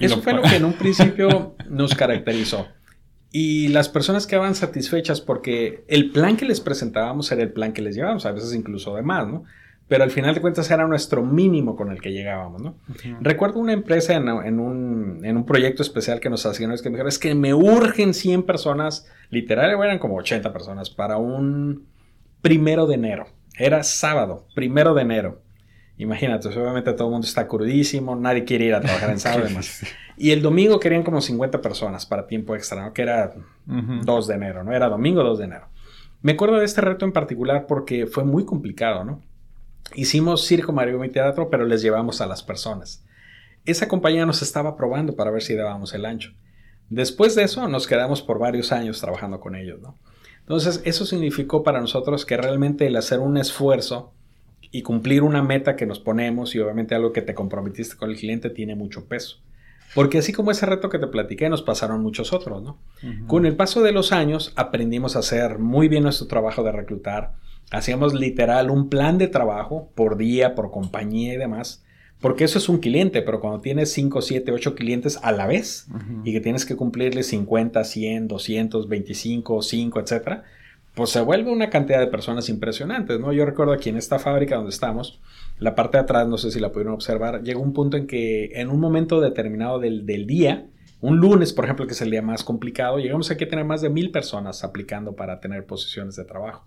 Eso 0.00 0.22
fue 0.22 0.32
lo 0.32 0.42
que 0.42 0.56
en 0.56 0.64
un 0.64 0.72
principio 0.78 1.56
nos 1.68 1.94
caracterizó. 1.94 2.68
Y 3.32 3.68
las 3.68 3.88
personas 3.88 4.26
quedaban 4.26 4.54
satisfechas 4.54 5.20
porque 5.20 5.84
el 5.88 6.10
plan 6.10 6.36
que 6.36 6.46
les 6.46 6.60
presentábamos 6.60 7.30
era 7.32 7.42
el 7.42 7.52
plan 7.52 7.72
que 7.72 7.82
les 7.82 7.94
llevábamos, 7.94 8.24
a 8.26 8.32
veces 8.32 8.54
incluso 8.54 8.94
de 8.94 9.02
más, 9.02 9.26
¿no? 9.26 9.44
Pero 9.88 10.02
al 10.02 10.10
final 10.10 10.34
de 10.34 10.40
cuentas 10.40 10.68
era 10.70 10.86
nuestro 10.88 11.22
mínimo 11.22 11.76
con 11.76 11.92
el 11.92 12.00
que 12.00 12.12
llegábamos, 12.12 12.60
¿no? 12.60 12.76
Recuerdo 13.20 13.60
una 13.60 13.72
empresa 13.72 14.14
en, 14.14 14.28
un, 14.58 15.24
en, 15.24 15.36
un, 15.36 15.46
proyecto 15.46 15.82
especial 15.82 16.18
que 16.18 16.28
nos 16.28 16.44
hacían, 16.44 16.72
es 16.72 16.82
que 16.82 16.90
me 16.90 16.94
dijeron, 16.94 17.08
es 17.08 17.18
que 17.20 17.34
me 17.36 17.54
urgen 17.54 18.12
100 18.12 18.42
personas, 18.44 19.06
literal 19.30 19.70
eran 19.70 20.00
como 20.00 20.16
80 20.16 20.52
personas, 20.52 20.90
para 20.90 21.18
un 21.18 21.86
primero 22.42 22.86
de 22.86 22.94
enero. 22.94 23.26
Era 23.56 23.84
sábado, 23.84 24.48
primero 24.54 24.92
de 24.94 25.02
enero. 25.02 25.42
Imagínate, 25.98 26.48
obviamente 26.48 26.92
todo 26.92 27.08
el 27.08 27.12
mundo 27.12 27.26
está 27.26 27.48
crudísimo, 27.48 28.14
nadie 28.16 28.44
quiere 28.44 28.66
ir 28.66 28.74
a 28.74 28.80
trabajar 28.80 29.10
en 29.10 29.18
sábado 29.20 29.44
además. 29.44 29.82
Y 30.16 30.30
el 30.30 30.42
domingo 30.42 30.78
querían 30.78 31.02
como 31.02 31.20
50 31.20 31.60
personas 31.62 32.04
para 32.06 32.26
tiempo 32.26 32.54
extra, 32.54 32.84
¿no? 32.84 32.92
Que 32.92 33.02
era 33.02 33.34
2 33.66 34.26
de 34.26 34.34
enero, 34.34 34.62
¿no? 34.62 34.72
Era 34.72 34.88
domingo 34.88 35.22
2 35.22 35.38
de 35.38 35.44
enero. 35.44 35.68
Me 36.22 36.32
acuerdo 36.32 36.56
de 36.56 36.64
este 36.64 36.80
reto 36.80 37.04
en 37.04 37.12
particular 37.12 37.66
porque 37.66 38.06
fue 38.06 38.24
muy 38.24 38.44
complicado, 38.44 39.04
¿no? 39.04 39.22
Hicimos 39.94 40.44
circo, 40.44 40.72
Mario 40.72 41.02
y 41.04 41.10
teatro, 41.10 41.48
pero 41.50 41.64
les 41.64 41.82
llevamos 41.82 42.20
a 42.20 42.26
las 42.26 42.42
personas. 42.42 43.04
Esa 43.64 43.88
compañía 43.88 44.26
nos 44.26 44.42
estaba 44.42 44.76
probando 44.76 45.16
para 45.16 45.30
ver 45.30 45.42
si 45.42 45.54
dábamos 45.54 45.94
el 45.94 46.04
ancho. 46.04 46.32
Después 46.88 47.34
de 47.34 47.44
eso, 47.44 47.68
nos 47.68 47.86
quedamos 47.86 48.22
por 48.22 48.38
varios 48.38 48.72
años 48.72 49.00
trabajando 49.00 49.40
con 49.40 49.54
ellos, 49.54 49.80
¿no? 49.80 49.98
Entonces, 50.40 50.80
eso 50.84 51.04
significó 51.04 51.64
para 51.64 51.80
nosotros 51.80 52.24
que 52.24 52.36
realmente 52.36 52.86
el 52.86 52.96
hacer 52.96 53.18
un 53.18 53.36
esfuerzo 53.36 54.12
y 54.70 54.82
cumplir 54.82 55.22
una 55.22 55.42
meta 55.42 55.76
que 55.76 55.86
nos 55.86 56.00
ponemos 56.00 56.54
y 56.54 56.58
obviamente 56.58 56.94
algo 56.94 57.12
que 57.12 57.22
te 57.22 57.34
comprometiste 57.34 57.96
con 57.96 58.10
el 58.10 58.16
cliente 58.16 58.50
tiene 58.50 58.74
mucho 58.74 59.06
peso. 59.06 59.38
Porque 59.94 60.18
así 60.18 60.32
como 60.32 60.50
ese 60.50 60.66
reto 60.66 60.90
que 60.90 60.98
te 60.98 61.06
platiqué, 61.06 61.48
nos 61.48 61.62
pasaron 61.62 62.02
muchos 62.02 62.32
otros, 62.32 62.62
¿no? 62.62 62.78
Con 63.26 63.46
el 63.46 63.56
paso 63.56 63.82
de 63.82 63.92
los 63.92 64.12
años 64.12 64.52
aprendimos 64.56 65.16
a 65.16 65.20
hacer 65.20 65.58
muy 65.58 65.88
bien 65.88 66.02
nuestro 66.02 66.26
trabajo 66.26 66.62
de 66.62 66.72
reclutar. 66.72 67.34
Hacíamos 67.70 68.12
literal 68.14 68.70
un 68.70 68.88
plan 68.90 69.16
de 69.16 69.28
trabajo 69.28 69.90
por 69.94 70.16
día, 70.18 70.54
por 70.54 70.70
compañía 70.70 71.34
y 71.34 71.38
demás. 71.38 71.82
Porque 72.20 72.44
eso 72.44 72.58
es 72.58 72.68
un 72.68 72.78
cliente, 72.78 73.22
pero 73.22 73.40
cuando 73.40 73.60
tienes 73.60 73.92
5, 73.92 74.22
7, 74.22 74.50
8 74.52 74.74
clientes 74.74 75.18
a 75.22 75.32
la 75.32 75.46
vez 75.46 75.86
y 76.24 76.32
que 76.32 76.40
tienes 76.40 76.64
que 76.64 76.76
cumplirle 76.76 77.22
50, 77.22 77.84
100, 77.84 78.28
200, 78.28 78.88
25, 78.88 79.62
5, 79.62 80.00
etcétera, 80.00 80.44
pues 80.96 81.10
se 81.10 81.20
vuelve 81.20 81.52
una 81.52 81.68
cantidad 81.68 82.00
de 82.00 82.06
personas 82.06 82.48
impresionantes, 82.48 83.20
¿no? 83.20 83.30
Yo 83.30 83.44
recuerdo 83.44 83.74
aquí 83.74 83.90
en 83.90 83.98
esta 83.98 84.18
fábrica 84.18 84.56
donde 84.56 84.70
estamos, 84.70 85.20
la 85.58 85.74
parte 85.74 85.98
de 85.98 86.04
atrás, 86.04 86.26
no 86.26 86.38
sé 86.38 86.50
si 86.50 86.58
la 86.58 86.72
pudieron 86.72 86.94
observar, 86.94 87.42
llegó 87.42 87.60
un 87.60 87.74
punto 87.74 87.98
en 87.98 88.06
que 88.06 88.46
en 88.54 88.70
un 88.70 88.80
momento 88.80 89.20
determinado 89.20 89.78
del, 89.78 90.06
día, 90.26 90.68
un 91.02 91.18
lunes, 91.18 91.52
por 91.52 91.66
ejemplo, 91.66 91.86
que 91.86 91.92
es 91.92 92.00
el 92.00 92.10
día 92.10 92.22
más 92.22 92.44
complicado, 92.44 92.98
llegamos 92.98 93.30
aquí 93.30 93.44
a 93.44 93.48
tener 93.48 93.66
más 93.66 93.82
de 93.82 93.90
mil 93.90 94.10
personas 94.10 94.64
aplicando 94.64 95.14
para 95.14 95.38
tener 95.38 95.66
posiciones 95.66 96.16
de 96.16 96.24
trabajo. 96.24 96.64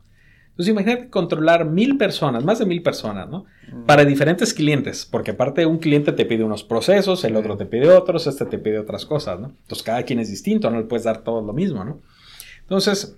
Entonces 0.52 0.74
imagínate 0.74 1.10
controlar 1.10 1.66
mil 1.66 1.98
personas, 1.98 2.46
más 2.46 2.60
de 2.60 2.68
mil 2.68 2.84
personas, 2.84 3.28
¿no? 3.28 3.46
Mm. 3.74 3.86
Para 3.86 4.06
diferentes 4.06 4.54
clientes, 4.54 5.08
porque 5.10 5.32
aparte 5.32 5.66
un 5.66 5.80
cliente 5.80 6.12
te 6.12 6.26
pide 6.26 6.44
unos 6.44 6.64
procesos, 6.64 7.24
el 7.24 7.36
otro 7.36 7.58
te 7.58 7.66
pide 7.66 7.90
otros, 7.90 8.28
este 8.28 8.46
te 8.46 8.60
pide 8.60 8.78
otras 8.78 9.08
cosas, 9.08 9.40
¿no? 9.40 9.48
Entonces 9.48 9.82
cada 9.82 10.04
quien 10.04 10.20
es 10.20 10.30
distinto, 10.30 10.70
no 10.70 10.78
le 10.78 10.86
puedes 10.86 11.06
dar 11.06 11.24
todo 11.24 11.42
lo 11.42 11.54
mismo, 11.54 11.84
¿no? 11.84 12.00
Entonces, 12.62 13.18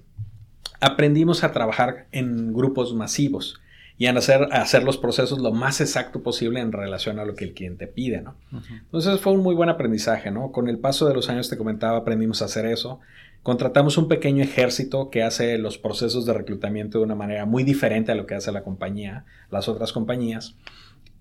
aprendimos 0.81 1.43
a 1.43 1.51
trabajar 1.53 2.07
en 2.11 2.53
grupos 2.53 2.93
masivos 2.93 3.61
y 3.97 4.07
a 4.07 4.11
hacer, 4.11 4.47
hacer 4.51 4.83
los 4.83 4.97
procesos 4.97 5.39
lo 5.39 5.51
más 5.51 5.79
exacto 5.79 6.23
posible 6.23 6.59
en 6.59 6.71
relación 6.71 7.19
a 7.19 7.25
lo 7.25 7.35
que 7.35 7.45
el 7.45 7.53
cliente 7.53 7.85
pide, 7.85 8.21
¿no? 8.21 8.35
Entonces 8.51 9.19
fue 9.19 9.33
un 9.33 9.43
muy 9.43 9.53
buen 9.53 9.69
aprendizaje, 9.69 10.31
¿no? 10.31 10.51
Con 10.51 10.67
el 10.67 10.79
paso 10.79 11.07
de 11.07 11.13
los 11.13 11.29
años, 11.29 11.49
te 11.49 11.57
comentaba, 11.57 11.99
aprendimos 11.99 12.41
a 12.41 12.45
hacer 12.45 12.65
eso. 12.65 12.99
Contratamos 13.43 13.99
un 13.99 14.07
pequeño 14.07 14.43
ejército 14.43 15.11
que 15.11 15.21
hace 15.21 15.59
los 15.59 15.77
procesos 15.77 16.25
de 16.25 16.33
reclutamiento 16.33 16.97
de 16.97 17.03
una 17.03 17.13
manera 17.13 17.45
muy 17.45 17.63
diferente 17.63 18.11
a 18.11 18.15
lo 18.15 18.25
que 18.25 18.33
hace 18.33 18.51
la 18.51 18.63
compañía, 18.63 19.25
las 19.51 19.67
otras 19.67 19.93
compañías. 19.93 20.55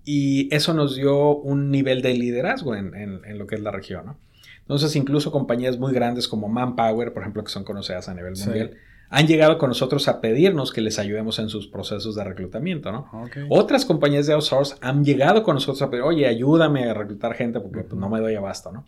Y 0.03 0.53
eso 0.53 0.73
nos 0.73 0.95
dio 0.95 1.35
un 1.35 1.69
nivel 1.69 2.01
de 2.01 2.15
liderazgo 2.15 2.75
en, 2.75 2.95
en, 2.95 3.37
lo 3.37 3.45
que 3.45 3.55
es 3.55 3.61
la 3.61 3.69
región, 3.69 4.07
¿no? 4.07 4.17
Entonces, 4.61 4.95
incluso 4.95 5.31
compañías 5.31 5.77
muy 5.77 5.93
grandes 5.93 6.27
como 6.27 6.47
Manpower, 6.47 7.13
por 7.13 7.21
ejemplo, 7.21 7.43
que 7.43 7.51
son 7.51 7.63
conocidas 7.63 8.09
a 8.09 8.15
nivel 8.15 8.33
mundial, 8.37 8.77
han 9.11 9.27
llegado 9.27 9.57
con 9.57 9.69
nosotros 9.69 10.07
a 10.07 10.21
pedirnos 10.21 10.71
que 10.71 10.79
les 10.79 10.97
ayudemos 10.97 11.37
en 11.37 11.49
sus 11.49 11.67
procesos 11.67 12.15
de 12.15 12.23
reclutamiento, 12.23 12.93
¿no? 12.93 13.09
Otras 13.49 13.83
compañías 13.83 14.25
de 14.25 14.33
outsource 14.33 14.77
han 14.79 15.03
llegado 15.03 15.43
con 15.43 15.55
nosotros 15.55 15.81
a 15.81 15.89
pedir, 15.89 16.03
oye, 16.03 16.25
ayúdame 16.27 16.89
a 16.89 16.93
reclutar 16.93 17.33
gente 17.33 17.59
porque 17.59 17.81
pues, 17.81 17.99
no 17.99 18.09
me 18.09 18.21
doy 18.21 18.35
abasto, 18.35 18.71
¿no? 18.71 18.85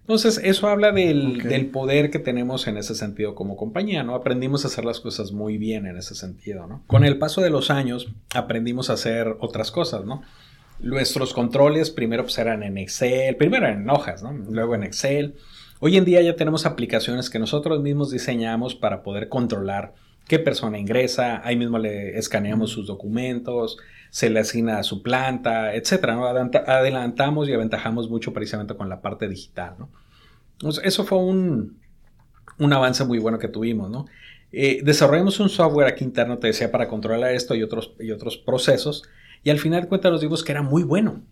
Entonces, 0.00 0.40
eso 0.42 0.66
habla 0.66 0.90
del, 0.90 1.38
del, 1.44 1.66
poder 1.66 2.10
que 2.10 2.18
tenemos 2.18 2.66
en 2.66 2.76
ese 2.76 2.96
sentido 2.96 3.36
como 3.36 3.56
compañía, 3.56 4.02
¿no? 4.02 4.16
Aprendimos 4.16 4.64
a 4.64 4.68
hacer 4.68 4.84
las 4.84 4.98
cosas 4.98 5.30
muy 5.30 5.58
bien 5.58 5.86
en 5.86 5.96
ese 5.96 6.16
sentido, 6.16 6.66
¿no? 6.66 6.82
Con 6.88 7.04
el 7.04 7.18
paso 7.18 7.40
de 7.40 7.50
los 7.50 7.70
años, 7.70 8.08
aprendimos 8.34 8.90
a 8.90 8.94
hacer 8.94 9.36
otras 9.38 9.70
cosas, 9.70 10.04
¿no? 10.04 10.22
Nuestros 10.80 11.32
controles 11.32 11.90
primero 11.90 12.24
pues 12.24 12.36
eran 12.38 12.64
en 12.64 12.78
Excel, 12.78 13.36
primero 13.36 13.68
en 13.68 13.88
hojas, 13.88 14.24
¿no? 14.24 14.32
Luego 14.32 14.74
en 14.74 14.82
Excel. 14.82 15.36
Hoy 15.84 15.96
en 15.96 16.04
día 16.04 16.22
ya 16.22 16.36
tenemos 16.36 16.64
aplicaciones 16.64 17.28
que 17.28 17.40
nosotros 17.40 17.82
mismos 17.82 18.12
diseñamos 18.12 18.76
para 18.76 19.02
poder 19.02 19.28
controlar 19.28 19.94
qué 20.28 20.38
persona 20.38 20.78
ingresa, 20.78 21.44
ahí 21.44 21.56
mismo 21.56 21.76
le 21.76 22.16
escaneamos 22.18 22.70
sus 22.70 22.86
documentos, 22.86 23.78
se 24.08 24.30
le 24.30 24.38
asigna 24.38 24.78
a 24.78 24.84
su 24.84 25.02
planta, 25.02 25.74
etc. 25.74 26.04
Adelantamos 26.68 27.48
y 27.48 27.52
aventajamos 27.52 28.08
mucho 28.08 28.32
precisamente 28.32 28.76
con 28.76 28.88
la 28.88 29.00
parte 29.00 29.26
digital. 29.26 29.74
eso 30.84 31.02
fue 31.02 31.18
un, 31.18 31.80
avance 32.60 33.04
muy 33.04 33.18
bueno 33.18 33.40
que 33.40 33.48
tuvimos. 33.48 33.90
¿no? 33.90 34.06
Eh, 34.52 34.82
desarrollamos 34.84 35.40
un 35.40 35.48
software 35.48 35.88
aquí 35.88 36.04
interno, 36.04 36.38
te 36.38 36.46
decía, 36.46 36.70
para 36.70 36.86
controlar 36.86 37.32
esto 37.32 37.56
y 37.56 37.62
otros, 37.64 37.92
y 37.98 38.12
otros 38.12 38.36
procesos, 38.36 39.02
y 39.42 39.50
al 39.50 39.58
final 39.58 39.82
de 39.82 39.88
cuentas 39.88 40.12
nos 40.12 40.20
dimos 40.20 40.44
que 40.44 40.52
era 40.52 40.62
muy 40.62 40.84
bueno. 40.84 41.22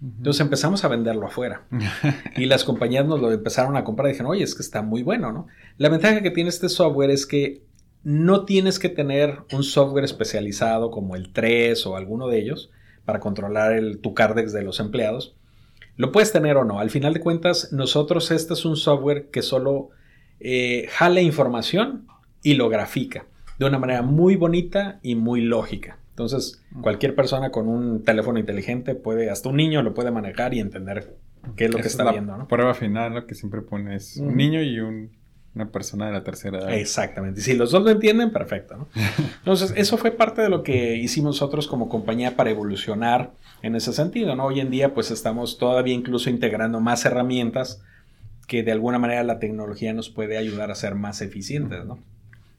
Entonces 0.00 0.40
empezamos 0.40 0.84
a 0.84 0.88
venderlo 0.88 1.26
afuera. 1.26 1.62
y 2.36 2.46
las 2.46 2.64
compañías 2.64 3.06
nos 3.06 3.20
lo 3.20 3.32
empezaron 3.32 3.76
a 3.76 3.84
comprar 3.84 4.08
y 4.08 4.12
dijeron, 4.12 4.30
oye, 4.30 4.44
es 4.44 4.54
que 4.54 4.62
está 4.62 4.82
muy 4.82 5.02
bueno, 5.02 5.32
¿no? 5.32 5.46
La 5.76 5.88
ventaja 5.88 6.22
que 6.22 6.30
tiene 6.30 6.50
este 6.50 6.68
software 6.68 7.10
es 7.10 7.26
que 7.26 7.62
no 8.04 8.44
tienes 8.44 8.78
que 8.78 8.88
tener 8.88 9.40
un 9.52 9.64
software 9.64 10.04
especializado 10.04 10.90
como 10.90 11.16
el 11.16 11.32
3 11.32 11.84
o 11.86 11.96
alguno 11.96 12.28
de 12.28 12.38
ellos 12.38 12.70
para 13.04 13.20
controlar 13.20 13.72
el, 13.72 13.98
tu 13.98 14.14
Cardex 14.14 14.52
de 14.52 14.62
los 14.62 14.80
empleados. 14.80 15.34
Lo 15.96 16.12
puedes 16.12 16.30
tener 16.30 16.56
o 16.56 16.64
no. 16.64 16.78
Al 16.78 16.90
final 16.90 17.12
de 17.12 17.20
cuentas, 17.20 17.72
nosotros 17.72 18.30
este 18.30 18.54
es 18.54 18.64
un 18.64 18.76
software 18.76 19.30
que 19.30 19.42
solo 19.42 19.90
eh, 20.38 20.86
jala 20.90 21.20
información 21.20 22.06
y 22.42 22.54
lo 22.54 22.68
grafica 22.68 23.26
de 23.58 23.66
una 23.66 23.78
manera 23.78 24.02
muy 24.02 24.36
bonita 24.36 25.00
y 25.02 25.16
muy 25.16 25.40
lógica. 25.40 25.98
Entonces, 26.18 26.60
cualquier 26.82 27.14
persona 27.14 27.50
con 27.50 27.68
un 27.68 28.02
teléfono 28.02 28.40
inteligente 28.40 28.96
puede, 28.96 29.30
hasta 29.30 29.50
un 29.50 29.56
niño 29.56 29.82
lo 29.82 29.94
puede 29.94 30.10
manejar 30.10 30.52
y 30.52 30.58
entender 30.58 31.14
qué 31.54 31.66
es 31.66 31.70
lo 31.72 31.78
que 31.78 31.86
está 31.86 32.10
viendo, 32.10 32.36
¿no? 32.36 32.48
Prueba 32.48 32.74
final, 32.74 33.14
lo 33.14 33.26
que 33.28 33.36
siempre 33.36 33.62
pones 33.62 34.16
un 34.16 34.36
niño 34.36 34.60
y 34.60 34.80
una 34.80 35.70
persona 35.70 36.06
de 36.06 36.12
la 36.12 36.24
tercera 36.24 36.58
edad. 36.58 36.74
Exactamente. 36.74 37.40
Si 37.40 37.54
los 37.54 37.70
dos 37.70 37.84
lo 37.84 37.90
entienden, 37.90 38.32
perfecto, 38.32 38.76
¿no? 38.76 38.88
Entonces, 39.38 39.72
eso 39.76 39.96
fue 39.96 40.10
parte 40.10 40.42
de 40.42 40.48
lo 40.48 40.64
que 40.64 40.96
hicimos 40.96 41.36
nosotros 41.36 41.68
como 41.68 41.88
compañía 41.88 42.34
para 42.34 42.50
evolucionar 42.50 43.30
en 43.62 43.76
ese 43.76 43.92
sentido, 43.92 44.34
¿no? 44.34 44.46
Hoy 44.46 44.58
en 44.58 44.70
día, 44.70 44.94
pues 44.94 45.12
estamos 45.12 45.56
todavía 45.56 45.94
incluso 45.94 46.30
integrando 46.30 46.80
más 46.80 47.04
herramientas 47.04 47.80
que 48.48 48.64
de 48.64 48.72
alguna 48.72 48.98
manera 48.98 49.22
la 49.22 49.38
tecnología 49.38 49.92
nos 49.92 50.10
puede 50.10 50.36
ayudar 50.36 50.72
a 50.72 50.74
ser 50.74 50.96
más 50.96 51.22
eficientes, 51.22 51.84
¿no? 51.84 52.00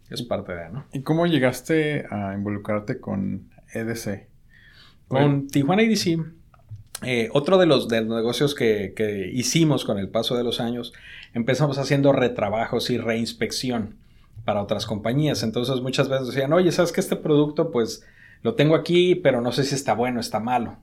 Es 0.09 0.23
parte 0.23 0.53
de, 0.53 0.69
¿no? 0.69 0.85
¿Y 0.91 1.01
cómo 1.01 1.27
llegaste 1.27 2.05
a 2.09 2.33
involucrarte 2.33 2.99
con 2.99 3.49
EDC? 3.73 4.27
Con 5.07 5.47
Tijuana 5.47 5.83
EDC, 5.83 6.19
eh, 7.03 7.29
otro 7.31 7.57
de 7.57 7.65
los, 7.65 7.89
negocios 7.89 8.55
que, 8.55 9.31
hicimos 9.33 9.85
con 9.85 9.97
el 9.97 10.09
paso 10.09 10.35
de 10.35 10.43
los 10.43 10.59
años, 10.59 10.93
empezamos 11.33 11.77
haciendo 11.77 12.11
retrabajos 12.11 12.89
y 12.89 12.97
reinspección 12.97 13.95
para 14.45 14.61
otras 14.61 14.85
compañías. 14.85 15.43
Entonces 15.43 15.81
muchas 15.81 16.09
veces 16.09 16.27
decían, 16.27 16.51
oye, 16.53 16.71
¿sabes 16.71 16.91
que 16.91 17.01
este 17.01 17.15
producto 17.15 17.71
pues 17.71 18.05
lo 18.41 18.55
tengo 18.55 18.75
aquí, 18.75 19.15
pero 19.15 19.41
no 19.41 19.51
sé 19.51 19.63
si 19.63 19.75
está 19.75 19.93
bueno, 19.93 20.19
está 20.19 20.39
malo? 20.39 20.77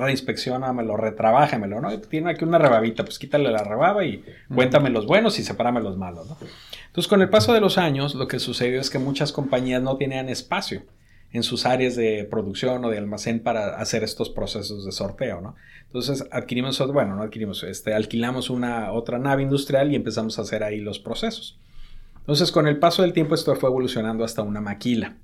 Reinspeccionamelo, 0.00 0.96
retrabájamelo, 0.96 1.80
¿no? 1.80 2.00
Tiene 2.00 2.30
aquí 2.30 2.44
una 2.44 2.58
rebabita, 2.58 3.04
pues 3.04 3.18
quítale 3.18 3.50
la 3.50 3.62
rebaba 3.62 4.04
y 4.04 4.24
cuéntame 4.52 4.90
los 4.90 5.06
buenos 5.06 5.38
y 5.38 5.44
sepárame 5.44 5.80
los 5.80 5.96
malos, 5.96 6.28
¿no? 6.28 6.36
Entonces, 6.86 7.08
con 7.08 7.22
el 7.22 7.28
paso 7.28 7.52
de 7.52 7.60
los 7.60 7.78
años, 7.78 8.14
lo 8.14 8.26
que 8.26 8.38
sucedió 8.38 8.80
es 8.80 8.90
que 8.90 8.98
muchas 8.98 9.32
compañías 9.32 9.82
no 9.82 9.96
tenían 9.96 10.28
espacio 10.28 10.82
en 11.32 11.42
sus 11.42 11.64
áreas 11.64 11.94
de 11.94 12.26
producción 12.28 12.84
o 12.84 12.90
de 12.90 12.98
almacén 12.98 13.40
para 13.40 13.76
hacer 13.76 14.02
estos 14.02 14.30
procesos 14.30 14.84
de 14.84 14.92
sorteo, 14.92 15.40
¿no? 15.40 15.54
Entonces 15.86 16.24
adquirimos, 16.32 16.78
bueno, 16.92 17.14
no 17.14 17.22
adquirimos, 17.22 17.62
este, 17.62 17.94
alquilamos 17.94 18.50
una 18.50 18.92
otra 18.92 19.18
nave 19.18 19.42
industrial 19.42 19.92
y 19.92 19.96
empezamos 19.96 20.38
a 20.38 20.42
hacer 20.42 20.64
ahí 20.64 20.80
los 20.80 20.98
procesos. 20.98 21.58
Entonces, 22.18 22.52
con 22.52 22.66
el 22.66 22.78
paso 22.78 23.02
del 23.02 23.12
tiempo, 23.12 23.34
esto 23.34 23.54
fue 23.56 23.68
evolucionando 23.68 24.24
hasta 24.24 24.42
una 24.42 24.60
maquila, 24.60 25.16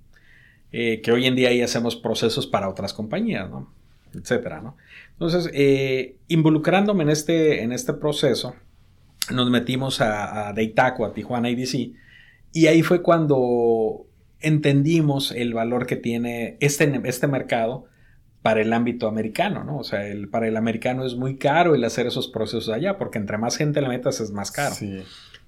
eh, 0.73 1.01
que 1.03 1.13
hoy 1.13 1.27
en 1.27 1.37
día 1.37 1.49
ahí 1.49 1.63
hacemos 1.63 1.97
procesos 1.97 2.47
para 2.47 2.69
otras 2.69 2.93
compañías, 2.93 3.51
¿no? 3.51 3.73
Etcétera, 4.19 4.61
¿no? 4.61 4.77
Entonces, 5.13 5.51
eh, 5.55 6.17
involucrándome 6.29 7.05
en 7.05 7.11
este, 7.11 7.63
en 7.63 7.73
este 7.73 7.93
proceso, 7.95 8.55
nos 9.33 9.51
metimos 9.51 10.01
a, 10.01 10.49
a 10.49 10.53
Deitaco, 10.53 11.05
a 11.05 11.13
Tijuana 11.13 11.51
IDC, 11.51 11.93
y 12.53 12.67
ahí 12.67 12.83
fue 12.83 13.03
cuando 13.03 14.07
entendimos 14.41 15.33
el 15.33 15.55
valor 15.55 15.87
que 15.87 15.97
tiene 15.97 16.57
este, 16.61 17.01
este 17.05 17.27
mercado 17.27 17.87
para 18.43 18.61
el 18.61 18.73
ámbito 18.73 19.09
americano, 19.09 19.65
¿no? 19.65 19.79
O 19.79 19.85
sea, 19.85 20.07
el, 20.07 20.29
para 20.29 20.47
el 20.47 20.57
americano 20.57 21.05
es 21.05 21.17
muy 21.17 21.37
caro 21.37 21.75
el 21.75 21.83
hacer 21.83 22.07
esos 22.07 22.29
procesos 22.29 22.69
allá, 22.69 22.97
porque 22.97 23.19
entre 23.19 23.39
más 23.39 23.57
gente 23.57 23.81
le 23.81 23.89
metas 23.89 24.21
es 24.21 24.31
más 24.31 24.53
caro. 24.53 24.77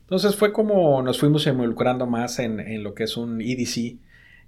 Entonces 0.01 0.35
fue 0.35 0.53
como 0.53 1.01
nos 1.03 1.21
fuimos 1.21 1.47
involucrando 1.47 2.07
más 2.07 2.41
en, 2.41 2.83
lo 2.83 2.95
que 2.95 3.05
es 3.05 3.17
un 3.17 3.41
EDC. 3.41 3.99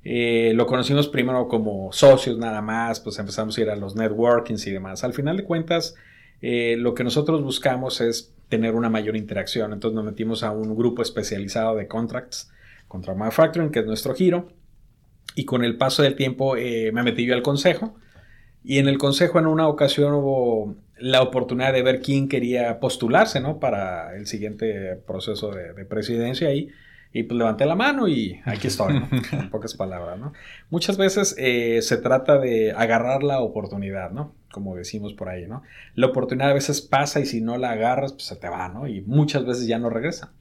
Eh, 0.02 0.52
lo 0.54 0.66
conocimos 0.66 1.08
primero 1.08 1.48
como 1.48 1.92
socios 1.92 2.38
nada 2.38 2.62
más, 2.62 3.00
pues 3.00 3.18
empezamos 3.18 3.56
a 3.56 3.60
ir 3.60 3.70
a 3.70 3.76
los 3.76 3.96
networkings 3.96 4.66
y 4.66 4.70
demás. 4.70 5.04
Al 5.04 5.12
final 5.12 5.36
de 5.36 5.44
cuentas, 5.44 5.94
eh, 6.40 6.76
lo 6.78 6.94
que 6.94 7.04
nosotros 7.04 7.42
buscamos 7.42 8.00
es 8.00 8.34
tener 8.48 8.74
una 8.74 8.90
mayor 8.90 9.16
interacción. 9.16 9.72
Entonces 9.72 9.94
nos 9.94 10.04
metimos 10.04 10.42
a 10.42 10.50
un 10.50 10.76
grupo 10.76 11.02
especializado 11.02 11.76
de 11.76 11.86
contracts 11.86 12.50
contra 12.88 13.14
manufacturing, 13.14 13.70
que 13.70 13.80
es 13.80 13.86
nuestro 13.86 14.14
giro. 14.14 14.48
Y 15.34 15.44
con 15.44 15.64
el 15.64 15.76
paso 15.76 16.02
del 16.02 16.16
tiempo 16.16 16.56
eh, 16.56 16.90
me 16.92 17.02
metí 17.02 17.24
yo 17.24 17.34
al 17.34 17.42
consejo. 17.42 17.94
Y 18.62 18.78
en 18.78 18.88
el 18.88 18.98
consejo 18.98 19.38
en 19.38 19.46
una 19.46 19.68
ocasión 19.68 20.12
hubo 20.12 20.76
la 20.98 21.22
oportunidad 21.22 21.72
de 21.72 21.82
ver 21.82 22.02
quién 22.02 22.28
quería 22.28 22.78
postularse 22.78 23.40
¿no? 23.40 23.58
para 23.58 24.14
el 24.16 24.26
siguiente 24.26 24.96
proceso 25.06 25.50
de, 25.50 25.84
presidencia 25.86 26.48
ahí. 26.48 26.68
Y 26.68 26.70
pues 27.12 27.36
levanté 27.36 27.66
la 27.66 27.74
mano 27.74 28.06
y 28.06 28.40
aquí 28.44 28.68
estoy, 28.68 29.00
¿no? 29.00 29.08
en 29.32 29.50
pocas 29.50 29.74
palabras, 29.74 30.18
¿no? 30.18 30.32
Muchas 30.70 30.96
veces 30.96 31.34
eh, 31.38 31.82
se 31.82 31.96
trata 31.96 32.38
de 32.38 32.72
agarrar 32.72 33.22
la 33.24 33.40
oportunidad, 33.40 34.12
¿no? 34.12 34.32
Como 34.52 34.76
decimos 34.76 35.14
por 35.14 35.28
ahí, 35.28 35.46
¿no? 35.46 35.62
La 35.96 36.06
oportunidad 36.06 36.50
a 36.50 36.54
veces 36.54 36.80
pasa 36.80 37.20
y 37.20 37.26
si 37.26 37.40
no 37.40 37.58
la 37.58 37.72
agarras, 37.72 38.12
pues 38.12 38.24
se 38.24 38.36
te 38.36 38.48
va, 38.48 38.68
¿no? 38.68 38.86
Y 38.86 39.00
muchas 39.02 39.44
veces 39.44 39.66
ya 39.66 39.78
no 39.78 39.90
regresa. 39.90 40.32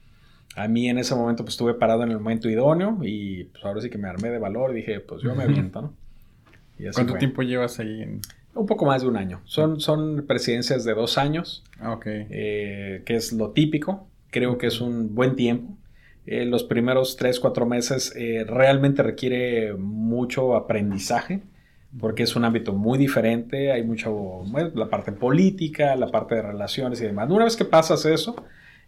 A 0.56 0.68
mí 0.68 0.88
en 0.88 0.98
ese 0.98 1.14
momento 1.14 1.44
pues 1.44 1.54
estuve 1.54 1.74
parado 1.74 2.02
en 2.04 2.10
el 2.10 2.18
momento 2.18 2.48
idóneo 2.48 2.98
y 3.02 3.44
pues 3.44 3.64
ahora 3.64 3.80
sí 3.80 3.90
que 3.90 3.98
me 3.98 4.08
armé 4.08 4.30
de 4.30 4.38
valor 4.38 4.70
y 4.72 4.76
dije, 4.76 5.00
pues 5.00 5.22
yo 5.22 5.34
me 5.34 5.44
aviento, 5.44 5.82
¿no? 5.82 5.94
¿Cuánto 6.94 7.14
tiempo 7.14 7.42
llevas 7.42 7.78
ahí? 7.78 8.02
En... 8.02 8.20
Un 8.54 8.66
poco 8.66 8.84
más 8.84 9.02
de 9.02 9.08
un 9.08 9.16
año. 9.16 9.40
Son, 9.44 9.80
son 9.80 10.24
presidencias 10.26 10.84
de 10.84 10.94
dos 10.94 11.18
años, 11.18 11.62
ah, 11.78 11.92
okay. 11.92 12.26
Eh, 12.30 13.02
que 13.06 13.14
es 13.16 13.32
lo 13.32 13.50
típico. 13.50 14.08
Creo 14.30 14.58
que 14.58 14.66
es 14.66 14.80
un 14.80 15.14
buen 15.14 15.36
tiempo. 15.36 15.76
Eh, 16.26 16.44
los 16.44 16.64
primeros 16.64 17.16
tres, 17.16 17.40
cuatro 17.40 17.66
meses 17.66 18.14
eh, 18.16 18.44
realmente 18.46 19.02
requiere 19.02 19.74
mucho 19.74 20.54
aprendizaje 20.54 21.42
porque 21.98 22.22
es 22.22 22.36
un 22.36 22.44
ámbito 22.44 22.72
muy 22.72 22.98
diferente, 22.98 23.72
hay 23.72 23.82
mucho, 23.82 24.44
la 24.74 24.88
parte 24.88 25.12
política, 25.12 25.96
la 25.96 26.06
parte 26.06 26.36
de 26.36 26.42
relaciones 26.42 27.00
y 27.00 27.06
demás. 27.06 27.28
Una 27.30 27.44
vez 27.44 27.56
que 27.56 27.64
pasas 27.64 28.04
eso, 28.04 28.36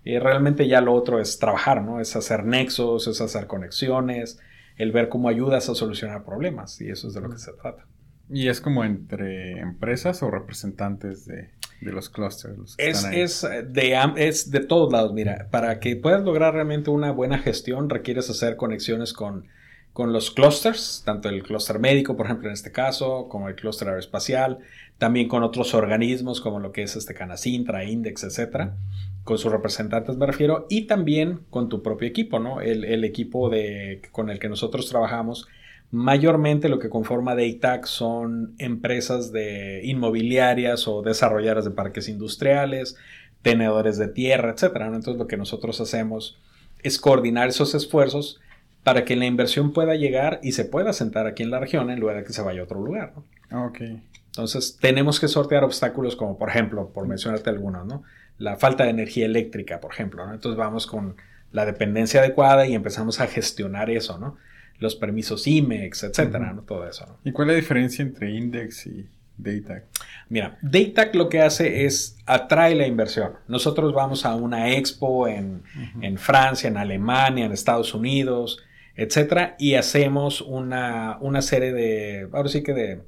y 0.04 0.18
realmente 0.18 0.68
ya 0.68 0.80
lo 0.80 0.94
otro 0.94 1.20
es 1.20 1.38
trabajar, 1.38 1.82
¿no? 1.82 2.00
Es 2.00 2.16
hacer 2.16 2.44
nexos, 2.44 3.06
es 3.06 3.20
hacer 3.20 3.46
conexiones, 3.46 4.38
el 4.76 4.92
ver 4.92 5.08
cómo 5.08 5.28
ayudas 5.28 5.68
a 5.68 5.74
solucionar 5.74 6.24
problemas 6.24 6.80
y 6.80 6.90
eso 6.90 7.08
es 7.08 7.14
de 7.14 7.20
lo 7.20 7.30
que 7.30 7.38
se 7.38 7.52
trata. 7.52 7.86
¿Y 8.28 8.48
es 8.48 8.60
como 8.60 8.84
entre 8.84 9.58
empresas 9.60 10.22
o 10.22 10.30
representantes 10.30 11.26
de, 11.26 11.50
los 11.90 12.08
clusters? 12.08 12.76
es, 12.78 13.04
es, 13.04 13.46
de, 13.72 13.98
es 14.16 14.50
de 14.50 14.60
todos 14.60 14.92
lados. 14.92 15.12
Mira, 15.12 15.48
para 15.50 15.80
que 15.80 15.96
puedas 15.96 16.22
lograr 16.22 16.54
realmente 16.54 16.90
una 16.90 17.10
buena 17.10 17.38
gestión 17.38 17.90
requieres 17.90 18.30
hacer 18.30 18.56
conexiones 18.56 19.12
con, 19.12 19.48
con 19.92 20.12
los 20.12 20.30
clusters, 20.30 21.02
tanto 21.04 21.28
el 21.28 21.42
clúster 21.42 21.78
médico, 21.78 22.16
por 22.16 22.26
ejemplo, 22.26 22.48
en 22.48 22.54
este 22.54 22.70
caso, 22.70 23.26
como 23.28 23.48
el 23.48 23.56
clúster 23.56 23.88
aeroespacial, 23.88 24.58
también 24.98 25.26
con 25.26 25.42
otros 25.42 25.74
organismos 25.74 26.40
como 26.40 26.60
lo 26.60 26.70
que 26.70 26.84
es 26.84 26.94
este 26.94 27.14
Canacintra, 27.14 27.84
Index, 27.84 28.22
etcétera 28.22 28.76
con 29.24 29.38
sus 29.38 29.52
representantes 29.52 30.16
me 30.16 30.26
refiero, 30.26 30.66
y 30.68 30.82
también 30.86 31.40
con 31.50 31.68
tu 31.68 31.82
propio 31.82 32.08
equipo, 32.08 32.38
¿no? 32.38 32.60
El, 32.60 33.04
equipo 33.04 33.50
de, 33.50 34.02
con 34.10 34.30
el 34.30 34.38
que 34.38 34.48
nosotros 34.48 34.88
trabajamos, 34.88 35.46
mayormente 35.92 36.70
lo 36.70 36.78
que 36.78 36.88
conforma 36.88 37.36
Daytac 37.36 37.84
son 37.84 38.54
empresas 38.58 39.30
de 39.30 39.82
inmobiliarias 39.84 40.88
o 40.88 41.02
desarrolladoras 41.02 41.66
de 41.66 41.70
parques 41.70 42.08
industriales, 42.08 42.96
tenedores 43.42 43.98
de 43.98 44.08
tierra, 44.08 44.52
etcétera. 44.52 44.86
Entonces 44.86 45.16
lo 45.16 45.28
que 45.28 45.36
nosotros 45.36 45.80
hacemos 45.80 46.40
es 46.82 46.98
coordinar 46.98 47.48
esos 47.48 47.74
esfuerzos 47.74 48.40
para 48.82 49.04
que 49.04 49.14
la 49.16 49.26
inversión 49.26 49.72
pueda 49.72 49.94
llegar 49.94 50.40
y 50.42 50.52
se 50.52 50.64
pueda 50.64 50.94
sentar 50.94 51.26
aquí 51.26 51.42
en 51.42 51.50
la 51.50 51.60
región 51.60 51.90
en 51.90 52.00
lugar 52.00 52.16
de 52.16 52.24
que 52.24 52.32
se 52.32 52.42
vaya 52.42 52.62
a 52.62 52.64
otro 52.64 52.80
lugar. 52.80 53.12
¿no? 53.50 53.66
Ok. 53.66 53.80
Entonces 54.26 54.78
tenemos 54.80 55.20
que 55.20 55.28
sortear 55.28 55.62
obstáculos 55.62 56.16
como 56.16 56.38
por 56.38 56.48
ejemplo, 56.48 56.88
por 56.88 57.06
mencionarte 57.06 57.50
algunos, 57.50 57.86
¿no? 57.86 58.02
la 58.38 58.56
falta 58.56 58.84
de 58.84 58.90
energía 58.90 59.26
eléctrica, 59.26 59.78
por 59.78 59.92
ejemplo. 59.92 60.24
Entonces 60.32 60.56
vamos 60.56 60.86
con 60.86 61.16
la 61.52 61.66
dependencia 61.66 62.20
adecuada 62.20 62.66
y 62.66 62.74
empezamos 62.74 63.20
a 63.20 63.26
gestionar 63.26 63.90
eso, 63.90 64.16
¿no? 64.18 64.38
Los 64.82 64.96
permisos 64.96 65.46
IMEX, 65.46 66.02
etcétera, 66.02 66.52
¿no? 66.52 66.62
Todo 66.62 66.86
eso. 66.86 67.18
¿Y 67.24 67.32
cuál 67.32 67.48
es 67.48 67.54
la 67.54 67.60
diferencia 67.60 68.02
entre 68.02 68.32
Index 68.32 68.86
y 68.86 69.06
DATAC? 69.38 69.84
Mira, 70.28 70.58
DATAC 70.60 71.14
lo 71.14 71.28
que 71.28 71.40
hace 71.40 71.86
es 71.86 72.18
atrae 72.26 72.74
la 72.74 72.86
inversión. 72.86 73.34
Nosotros 73.46 73.94
vamos 73.94 74.26
a 74.26 74.34
una 74.34 74.72
expo 74.72 75.28
en, 75.28 75.62
en 76.00 76.18
Francia, 76.18 76.68
en 76.68 76.76
Alemania, 76.76 77.46
en 77.46 77.52
Estados 77.52 77.94
Unidos, 77.94 78.58
etcétera, 78.96 79.54
y 79.58 79.74
hacemos 79.74 80.40
una, 80.40 81.16
una 81.20 81.42
serie 81.42 81.72
de, 81.72 82.28
ahora 82.32 82.48
sí 82.48 82.62
que 82.62 82.74
de 82.74 83.02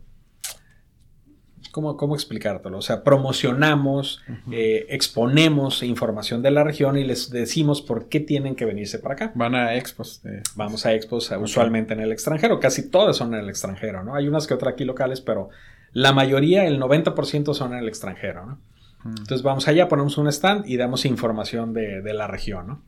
¿Cómo, 1.75 1.97
¿Cómo 1.97 2.15
explicártelo? 2.15 2.79
O 2.79 2.83
sea, 2.83 3.03
promocionamos, 3.03 4.23
eh, 4.53 4.87
exponemos 4.91 5.83
información 5.83 6.41
de 6.41 6.53
la 6.53 6.63
región 6.63 6.97
y 6.97 7.03
les 7.03 7.31
decimos 7.31 7.83
por 7.83 8.09
qué 8.09 8.21
tienen 8.21 8.55
que 8.55 8.65
venirse 8.65 9.01
para 9.01 9.17
acá. 9.17 9.33
Van 9.35 9.57
a 9.57 9.75
expos. 9.75 10.23
Vamos 10.55 10.87
a 10.87 10.95
expos 10.95 11.33
usualmente 11.33 11.93
en 11.93 11.99
el 11.99 12.13
extranjero, 12.13 12.61
casi 12.61 12.91
todas 12.91 13.17
son 13.17 13.35
en 13.35 13.41
el 13.41 13.49
extranjero, 13.49 14.05
¿no? 14.05 14.15
Hay 14.15 14.29
unas 14.29 14.47
que 14.47 14.55
otras 14.55 14.75
aquí 14.75 14.85
locales, 14.85 15.21
pero 15.21 15.49
la 15.93 16.13
mayoría, 16.13 16.65
el 16.65 16.81
90% 16.81 17.55
son 17.55 17.73
en 17.73 17.81
el 17.81 17.89
extranjero, 17.89 18.47
¿no? 18.47 18.59
Entonces 19.05 19.43
vamos 19.43 19.67
allá, 19.67 19.89
ponemos 19.89 20.17
un 20.17 20.29
stand 20.29 20.69
y 20.69 20.77
damos 20.77 21.05
información 21.05 21.73
de, 21.73 22.03
de 22.03 22.15
la 22.15 22.29
región, 22.29 22.69
¿no? 22.69 22.83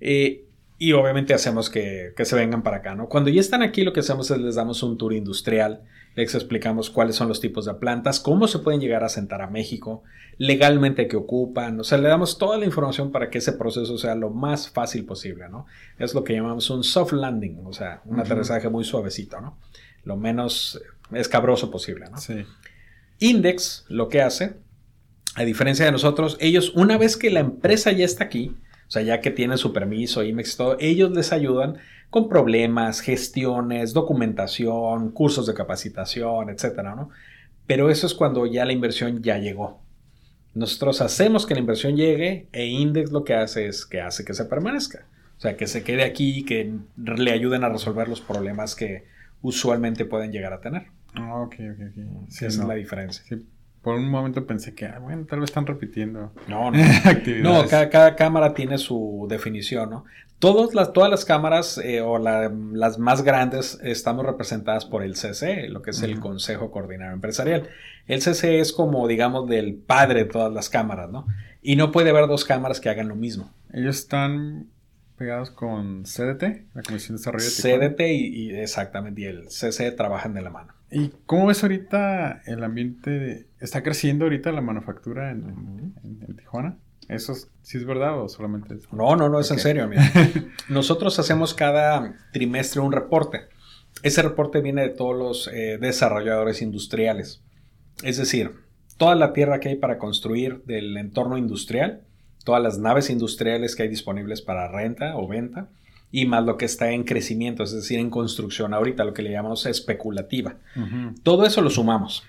Eh, 0.00 0.46
y 0.78 0.92
obviamente 0.92 1.34
hacemos 1.34 1.68
que, 1.68 2.14
que, 2.16 2.24
se 2.24 2.34
vengan 2.34 2.62
para 2.62 2.78
acá, 2.78 2.94
¿no? 2.94 3.10
Cuando 3.10 3.28
ya 3.28 3.42
están 3.42 3.60
aquí, 3.60 3.84
lo 3.84 3.92
que 3.92 4.00
hacemos 4.00 4.30
es 4.30 4.38
les 4.38 4.54
damos 4.54 4.82
un 4.82 4.96
tour 4.96 5.12
industrial 5.12 5.82
les 6.16 6.34
explicamos 6.34 6.90
cuáles 6.90 7.14
son 7.14 7.28
los 7.28 7.40
tipos 7.40 7.66
de 7.66 7.74
plantas, 7.74 8.18
cómo 8.18 8.48
se 8.48 8.58
pueden 8.58 8.80
llegar 8.80 9.04
a 9.04 9.08
sentar 9.08 9.42
a 9.42 9.46
México, 9.46 10.02
legalmente 10.38 11.06
qué 11.06 11.16
ocupan, 11.16 11.78
o 11.78 11.84
sea, 11.84 11.98
le 11.98 12.08
damos 12.08 12.38
toda 12.38 12.58
la 12.58 12.64
información 12.64 13.12
para 13.12 13.30
que 13.30 13.38
ese 13.38 13.52
proceso 13.52 13.98
sea 13.98 14.14
lo 14.14 14.30
más 14.30 14.70
fácil 14.70 15.04
posible, 15.04 15.48
¿no? 15.48 15.66
Es 15.98 16.14
lo 16.14 16.24
que 16.24 16.32
llamamos 16.32 16.68
un 16.70 16.82
soft 16.82 17.12
landing, 17.12 17.60
o 17.64 17.72
sea, 17.72 18.00
un 18.06 18.18
aterrizaje 18.18 18.68
muy 18.68 18.84
suavecito, 18.84 19.40
¿no? 19.40 19.58
Lo 20.04 20.16
menos 20.16 20.80
escabroso 21.12 21.70
posible. 21.70 22.06
¿no? 22.10 22.16
Sí. 22.18 22.44
Index 23.18 23.84
lo 23.88 24.08
que 24.08 24.22
hace, 24.22 24.56
a 25.34 25.44
diferencia 25.44 25.84
de 25.84 25.92
nosotros, 25.92 26.36
ellos 26.40 26.72
una 26.74 26.96
vez 26.98 27.16
que 27.16 27.30
la 27.30 27.40
empresa 27.40 27.92
ya 27.92 28.04
está 28.04 28.24
aquí, 28.24 28.56
o 28.88 28.90
sea, 28.90 29.02
ya 29.02 29.20
que 29.20 29.30
tiene 29.30 29.56
su 29.56 29.72
permiso, 29.72 30.22
IMEX 30.22 30.54
y 30.54 30.56
todo, 30.56 30.76
ellos 30.80 31.10
les 31.10 31.32
ayudan 31.32 31.78
con 32.16 32.30
problemas, 32.30 33.02
gestiones, 33.02 33.92
documentación, 33.92 35.10
cursos 35.10 35.46
de 35.46 35.52
capacitación, 35.52 36.48
etcétera, 36.48 36.94
¿no? 36.94 37.10
Pero 37.66 37.90
eso 37.90 38.06
es 38.06 38.14
cuando 38.14 38.46
ya 38.46 38.64
la 38.64 38.72
inversión 38.72 39.22
ya 39.22 39.36
llegó. 39.36 39.82
Nosotros 40.54 41.02
hacemos 41.02 41.44
que 41.44 41.52
la 41.52 41.60
inversión 41.60 41.94
llegue 41.94 42.48
e 42.52 42.64
Index 42.68 43.12
lo 43.12 43.22
que 43.22 43.34
hace 43.34 43.66
es 43.66 43.84
que 43.84 44.00
hace 44.00 44.24
que 44.24 44.32
se 44.32 44.46
permanezca. 44.46 45.04
O 45.36 45.40
sea, 45.42 45.58
que 45.58 45.66
se 45.66 45.84
quede 45.84 46.04
aquí, 46.04 46.46
que 46.46 46.72
le 46.96 47.32
ayuden 47.32 47.64
a 47.64 47.68
resolver 47.68 48.08
los 48.08 48.22
problemas 48.22 48.74
que 48.74 49.04
usualmente 49.42 50.06
pueden 50.06 50.32
llegar 50.32 50.54
a 50.54 50.62
tener. 50.62 50.86
Ah, 51.12 51.42
ok, 51.42 51.54
ok, 51.70 51.80
ok. 51.90 52.28
esa 52.30 52.46
es 52.46 52.56
la 52.56 52.76
diferencia. 52.76 53.22
Sí, 53.28 53.44
por 53.86 53.94
un 53.94 54.08
momento 54.08 54.48
pensé 54.48 54.74
que, 54.74 54.84
ah, 54.86 54.98
bueno, 54.98 55.26
tal 55.26 55.38
vez 55.38 55.50
están 55.50 55.64
repitiendo. 55.64 56.32
No, 56.48 56.72
no. 56.72 56.82
no, 57.40 57.68
cada, 57.68 58.16
cámara 58.16 58.52
tiene 58.52 58.78
su 58.78 59.28
definición, 59.30 59.90
¿no? 59.90 60.04
Todas 60.40 60.74
las, 60.74 60.92
todas 60.92 61.08
las 61.08 61.24
cámaras 61.24 61.78
eh, 61.78 62.00
o 62.00 62.18
las 62.18 62.98
más 62.98 63.22
grandes 63.22 63.78
estamos 63.84 64.26
representadas 64.26 64.86
por 64.86 65.04
el 65.04 65.14
CC, 65.14 65.68
lo 65.68 65.82
que 65.82 65.92
es 65.92 66.02
el 66.02 66.18
Consejo 66.18 66.72
Coordinador 66.72 67.14
Empresarial. 67.14 67.68
El 68.08 68.22
CC 68.22 68.58
es 68.58 68.72
como, 68.72 69.06
digamos, 69.06 69.48
del 69.48 69.76
padre 69.76 70.24
de 70.24 70.30
todas 70.30 70.52
las 70.52 70.68
cámaras, 70.68 71.08
¿no? 71.08 71.24
Y 71.62 71.76
no 71.76 71.92
puede 71.92 72.10
haber 72.10 72.26
dos 72.26 72.44
cámaras 72.44 72.80
que 72.80 72.88
hagan 72.88 73.06
lo 73.06 73.14
mismo. 73.14 73.52
Ellos 73.72 73.98
están 73.98 74.66
pegados 75.16 75.52
con 75.52 76.02
CDT, 76.02 76.74
la 76.74 76.82
Comisión 76.82 77.16
de 77.16 77.20
Desarrollo 77.20 77.44
de 77.44 77.50
CDT 77.94 78.00
y, 78.00 78.50
exactamente, 78.50 79.20
y 79.20 79.24
el 79.26 79.48
CC 79.48 79.92
trabajan 79.92 80.34
de 80.34 80.42
la 80.42 80.50
mano. 80.50 80.72
¿Y 80.90 81.12
cómo 81.24 81.46
ves 81.46 81.62
ahorita 81.62 82.42
el 82.46 82.64
ambiente? 82.64 83.45
¿Está 83.60 83.82
creciendo 83.82 84.24
ahorita 84.26 84.52
la 84.52 84.60
manufactura 84.60 85.30
en, 85.30 85.94
Tijuana? 86.36 86.78
¿Eso 87.08 87.34
sí 87.62 87.78
es 87.78 87.84
verdad 87.84 88.20
o 88.20 88.28
solamente 88.28 88.74
es... 88.74 88.92
No, 88.92 89.16
no, 89.16 89.28
no, 89.28 89.40
es 89.40 89.50
en 89.50 89.58
serio. 89.58 89.88
Nosotros 90.68 91.18
hacemos 91.18 91.54
cada 91.54 92.14
trimestre 92.32 92.80
un 92.80 92.92
reporte. 92.92 93.48
Ese 94.02 94.22
reporte 94.22 94.60
viene 94.60 94.82
de 94.82 94.88
todos 94.90 95.16
los 95.16 95.48
eh, 95.48 95.78
desarrolladores 95.80 96.62
industriales. 96.62 97.42
Es 98.02 98.18
decir, 98.18 98.52
toda 98.98 99.14
la 99.14 99.32
tierra 99.32 99.60
que 99.60 99.70
hay 99.70 99.76
para 99.76 99.98
construir 99.98 100.62
del 100.64 100.96
entorno 100.96 101.38
industrial, 101.38 102.02
todas 102.44 102.62
las 102.62 102.78
naves 102.78 103.08
industriales 103.08 103.74
que 103.74 103.84
hay 103.84 103.88
disponibles 103.88 104.42
para 104.42 104.68
renta 104.68 105.16
o 105.16 105.26
venta 105.26 105.68
y 106.10 106.26
más 106.26 106.44
lo 106.44 106.56
que 106.56 106.64
está 106.64 106.92
en 106.92 107.04
crecimiento, 107.04 107.62
es 107.62 107.72
decir, 107.72 107.98
en 107.98 108.10
construcción 108.10 108.74
ahorita, 108.74 109.04
lo 109.04 109.12
que 109.12 109.22
le 109.22 109.32
llamamos 109.32 109.66
especulativa. 109.66 110.56
Todo 111.22 111.44
eso 111.44 111.60
lo 111.60 111.70
sumamos. 111.70 112.24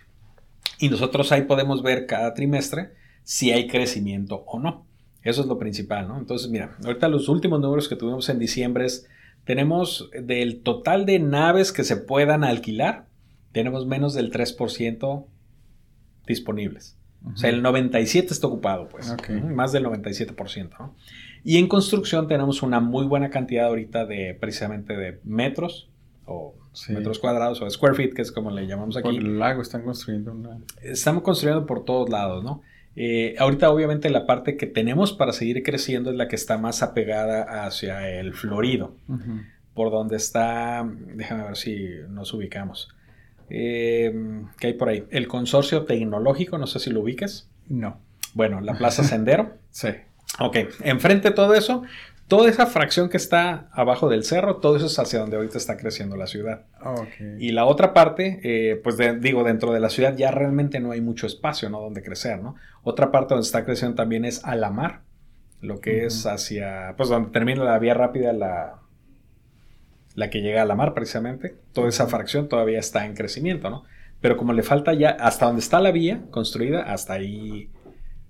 Y 0.80 0.89
nosotros 0.89 1.32
ahí 1.32 1.43
podemos 1.43 1.82
ver 1.82 2.05
cada 2.05 2.34
trimestre 2.34 2.91
si 3.23 3.51
hay 3.51 3.67
crecimiento 3.67 4.43
o 4.47 4.59
no. 4.59 4.86
Eso 5.23 5.41
es 5.41 5.47
lo 5.47 5.57
principal, 5.57 6.07
¿no? 6.07 6.17
Entonces, 6.17 6.49
mira, 6.49 6.78
ahorita 6.86 7.07
los 7.07 7.28
últimos 7.28 7.59
números 7.59 7.89
que 7.89 7.95
tuvimos 7.95 8.30
en 8.30 8.39
diciembre 8.39 8.86
es, 8.86 9.07
tenemos 9.43 10.09
del 10.13 10.61
total 10.61 11.05
de 11.05 11.19
naves 11.19 11.71
que 11.71 11.84
se 11.84 11.97
puedan 11.97 12.43
alquilar, 12.43 13.07
tenemos 13.51 13.86
menos 13.88 14.13
del 14.13 14.32
3% 14.32 15.25
disponibles. 16.25 16.97
O 17.25 17.36
sea, 17.36 17.49
el 17.49 17.61
97 17.61 18.32
está 18.32 18.47
ocupado, 18.47 18.88
pues. 18.88 19.13
Más 19.43 19.71
del 19.71 19.86
97%. 19.86 20.69
¿no? 20.80 20.95
Y 21.43 21.57
en 21.57 21.67
construcción 21.67 22.28
tenemos 22.28 22.61
una 22.61 22.80
muy 22.80 23.05
buena 23.05 23.30
cantidad 23.30 23.67
ahorita 23.67 24.05
de 24.05 24.38
precisamente 24.39 24.95
de 24.95 25.19
metros 25.23 25.89
o 26.25 26.55
metros 26.89 27.19
cuadrados 27.19 27.61
o 27.61 27.69
square 27.69 27.95
feet, 27.95 28.13
que 28.13 28.21
es 28.21 28.32
como 28.32 28.51
le 28.51 28.67
llamamos 28.67 28.97
aquí. 28.97 29.03
Por 29.03 29.13
el 29.15 29.39
lago 29.39 29.61
están 29.61 29.84
construyendo 29.84 30.32
una... 30.32 30.57
Estamos 30.82 31.23
construyendo 31.23 31.65
por 31.65 31.86
todos 31.86 32.09
lados, 32.09 32.43
¿no? 32.43 32.61
Eh, 32.99 33.36
ahorita 33.38 33.69
obviamente 33.69 34.09
la 34.09 34.25
parte 34.25 34.57
que 34.57 34.65
tenemos 34.65 35.13
para 35.13 35.32
seguir 35.32 35.61
creciendo 35.61 36.09
es 36.09 36.15
la 36.15 36.28
que 36.28 36.36
está 36.36 36.57
más 36.57 36.82
apegada 36.82 37.63
hacia 37.63 38.09
el 38.09 38.34
florido, 38.34 38.95
por 39.75 39.91
donde 39.91 40.17
está, 40.17 40.84
déjame 41.13 41.43
ver 41.43 41.57
si 41.57 41.89
nos 42.09 42.34
ubicamos. 42.34 42.89
Eh, 43.51 44.41
¿Qué 44.59 44.67
hay 44.67 44.73
por 44.73 44.89
ahí? 44.89 45.05
El 45.11 45.28
consorcio 45.28 45.86
tecnológico, 45.86 46.57
no 46.57 46.65
sé 46.65 46.80
si 46.80 46.89
lo 46.89 47.01
ubiques. 47.01 47.47
No. 47.69 47.99
Bueno, 48.34 48.61
la 48.61 48.78
Plaza 48.78 49.03
Sendero. 49.03 49.53
sí. 49.69 49.89
Ok, 50.39 50.57
enfrente 50.82 51.30
de 51.30 51.36
todo 51.36 51.53
eso, 51.53 51.84
toda 52.28 52.49
esa 52.49 52.65
fracción 52.65 53.09
que 53.09 53.17
está 53.17 53.69
abajo 53.71 54.09
del 54.09 54.23
cerro, 54.23 54.57
todo 54.57 54.75
eso 54.75 54.88
es 54.88 54.99
hacia 54.99 55.19
donde 55.19 55.38
ahorita 55.38 55.57
está 55.57 55.78
creciendo 55.78 56.17
la 56.17 56.28
ciudad. 56.28 56.65
Okay. 56.84 57.38
Y 57.39 57.51
la 57.51 57.65
otra 57.65 57.93
parte, 57.93 58.39
eh, 58.43 58.75
pues 58.84 58.97
digo, 59.21 59.43
dentro 59.43 59.71
de 59.71 59.80
la 59.80 59.89
ciudad 59.89 60.15
ya 60.15 60.32
realmente 60.32 60.80
no 60.80 60.91
hay 60.91 61.01
mucho 61.01 61.25
espacio, 61.25 61.69
¿no? 61.69 61.80
Donde 61.80 62.03
crecer, 62.03 62.41
¿no? 62.41 62.55
Otra 62.84 63.11
parte 63.11 63.34
donde 63.34 63.45
está 63.45 63.63
creciendo 63.63 63.95
también 63.95 64.25
es 64.25 64.43
a 64.43 64.55
la 64.55 64.69
mar, 64.69 65.01
lo 65.61 65.80
que 65.80 66.05
es 66.05 66.25
hacia, 66.25 66.93
pues 66.97 67.09
donde 67.09 67.32
termina 67.32 67.63
la 67.63 67.80
vía 67.80 67.93
rápida, 67.93 68.34
la, 68.34 68.80
la 70.15 70.30
que 70.30 70.41
llega 70.41 70.61
a 70.61 70.65
la 70.65 70.75
mar 70.75 70.93
precisamente, 70.93 71.55
toda 71.73 71.88
esa 71.88 72.07
fracción 72.07 72.49
todavía 72.49 72.80
está 72.80 73.05
en 73.05 73.15
crecimiento, 73.15 73.69
¿no? 73.69 73.84
Pero 74.19 74.36
como 74.36 74.51
le 74.51 74.63
falta 74.63 74.93
ya, 74.93 75.11
hasta 75.11 75.45
donde 75.45 75.61
está 75.61 75.80
la 75.80 75.91
vía 75.91 76.23
construida, 76.32 76.82
hasta 76.82 77.13
ahí 77.13 77.69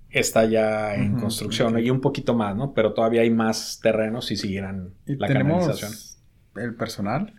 está 0.09 0.45
ya 0.45 0.95
en 0.95 1.19
construcción 1.19 1.77
y 1.79 1.89
un 1.89 2.01
poquito 2.01 2.33
más, 2.33 2.55
¿no? 2.55 2.73
Pero 2.73 2.93
todavía 2.93 3.21
hay 3.21 3.29
más 3.29 3.79
terrenos 3.81 4.25
si 4.25 4.37
siguieran 4.37 4.93
la 5.05 5.27
canalización. 5.27 5.91
¿El 6.55 6.75
personal? 6.75 7.33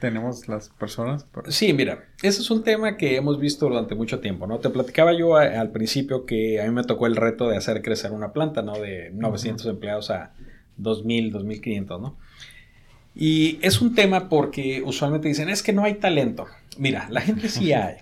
¿Tenemos 0.00 0.46
las 0.48 0.68
personas? 0.68 1.26
Sí, 1.48 1.72
mira, 1.72 2.04
ese 2.22 2.42
es 2.42 2.50
un 2.50 2.62
tema 2.62 2.96
que 2.96 3.16
hemos 3.16 3.40
visto 3.40 3.68
durante 3.68 3.94
mucho 3.94 4.20
tiempo, 4.20 4.46
¿no? 4.46 4.58
Te 4.58 4.68
platicaba 4.68 5.12
yo 5.12 5.36
al 5.36 5.70
principio 5.70 6.26
que 6.26 6.60
a 6.60 6.64
mí 6.64 6.70
me 6.70 6.84
tocó 6.84 7.06
el 7.06 7.16
reto 7.16 7.48
de 7.48 7.56
hacer 7.56 7.82
crecer 7.82 8.12
una 8.12 8.32
planta, 8.32 8.62
¿no? 8.62 8.78
De 8.78 9.10
900 9.12 9.66
empleados 9.66 10.10
a 10.10 10.34
2.000, 10.78 11.32
2.500, 11.32 12.00
¿no? 12.00 12.18
Y 13.14 13.58
es 13.62 13.80
un 13.80 13.94
tema 13.94 14.28
porque 14.28 14.82
usualmente 14.84 15.28
dicen, 15.28 15.48
es 15.48 15.62
que 15.62 15.72
no 15.72 15.84
hay 15.84 15.94
talento. 15.94 16.46
Mira, 16.76 17.08
la 17.10 17.22
gente 17.22 17.48
sí 17.48 17.72
hay. 17.72 17.96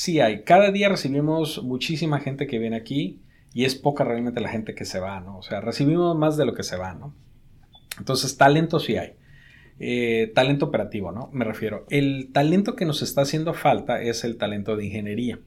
Sí 0.00 0.18
hay. 0.18 0.44
Cada 0.44 0.70
día 0.70 0.88
recibimos 0.88 1.62
muchísima 1.62 2.20
gente 2.20 2.46
que 2.46 2.58
viene 2.58 2.76
aquí 2.76 3.20
y 3.52 3.66
es 3.66 3.74
poca 3.74 4.02
realmente 4.02 4.40
la 4.40 4.48
gente 4.48 4.74
que 4.74 4.86
se 4.86 4.98
va, 4.98 5.20
¿no? 5.20 5.36
O 5.36 5.42
sea, 5.42 5.60
recibimos 5.60 6.16
más 6.16 6.38
de 6.38 6.46
lo 6.46 6.54
que 6.54 6.62
se 6.62 6.78
va, 6.78 6.94
¿no? 6.94 7.12
Entonces, 7.98 8.38
talento 8.38 8.80
sí 8.80 8.96
hay. 8.96 9.12
Eh, 9.78 10.32
talento 10.34 10.64
operativo, 10.64 11.12
¿no? 11.12 11.28
Me 11.34 11.44
refiero. 11.44 11.84
El 11.90 12.30
talento 12.32 12.76
que 12.76 12.86
nos 12.86 13.02
está 13.02 13.20
haciendo 13.20 13.52
falta 13.52 14.00
es 14.00 14.24
el 14.24 14.38
talento 14.38 14.74
de 14.74 14.86
ingeniería 14.86 15.38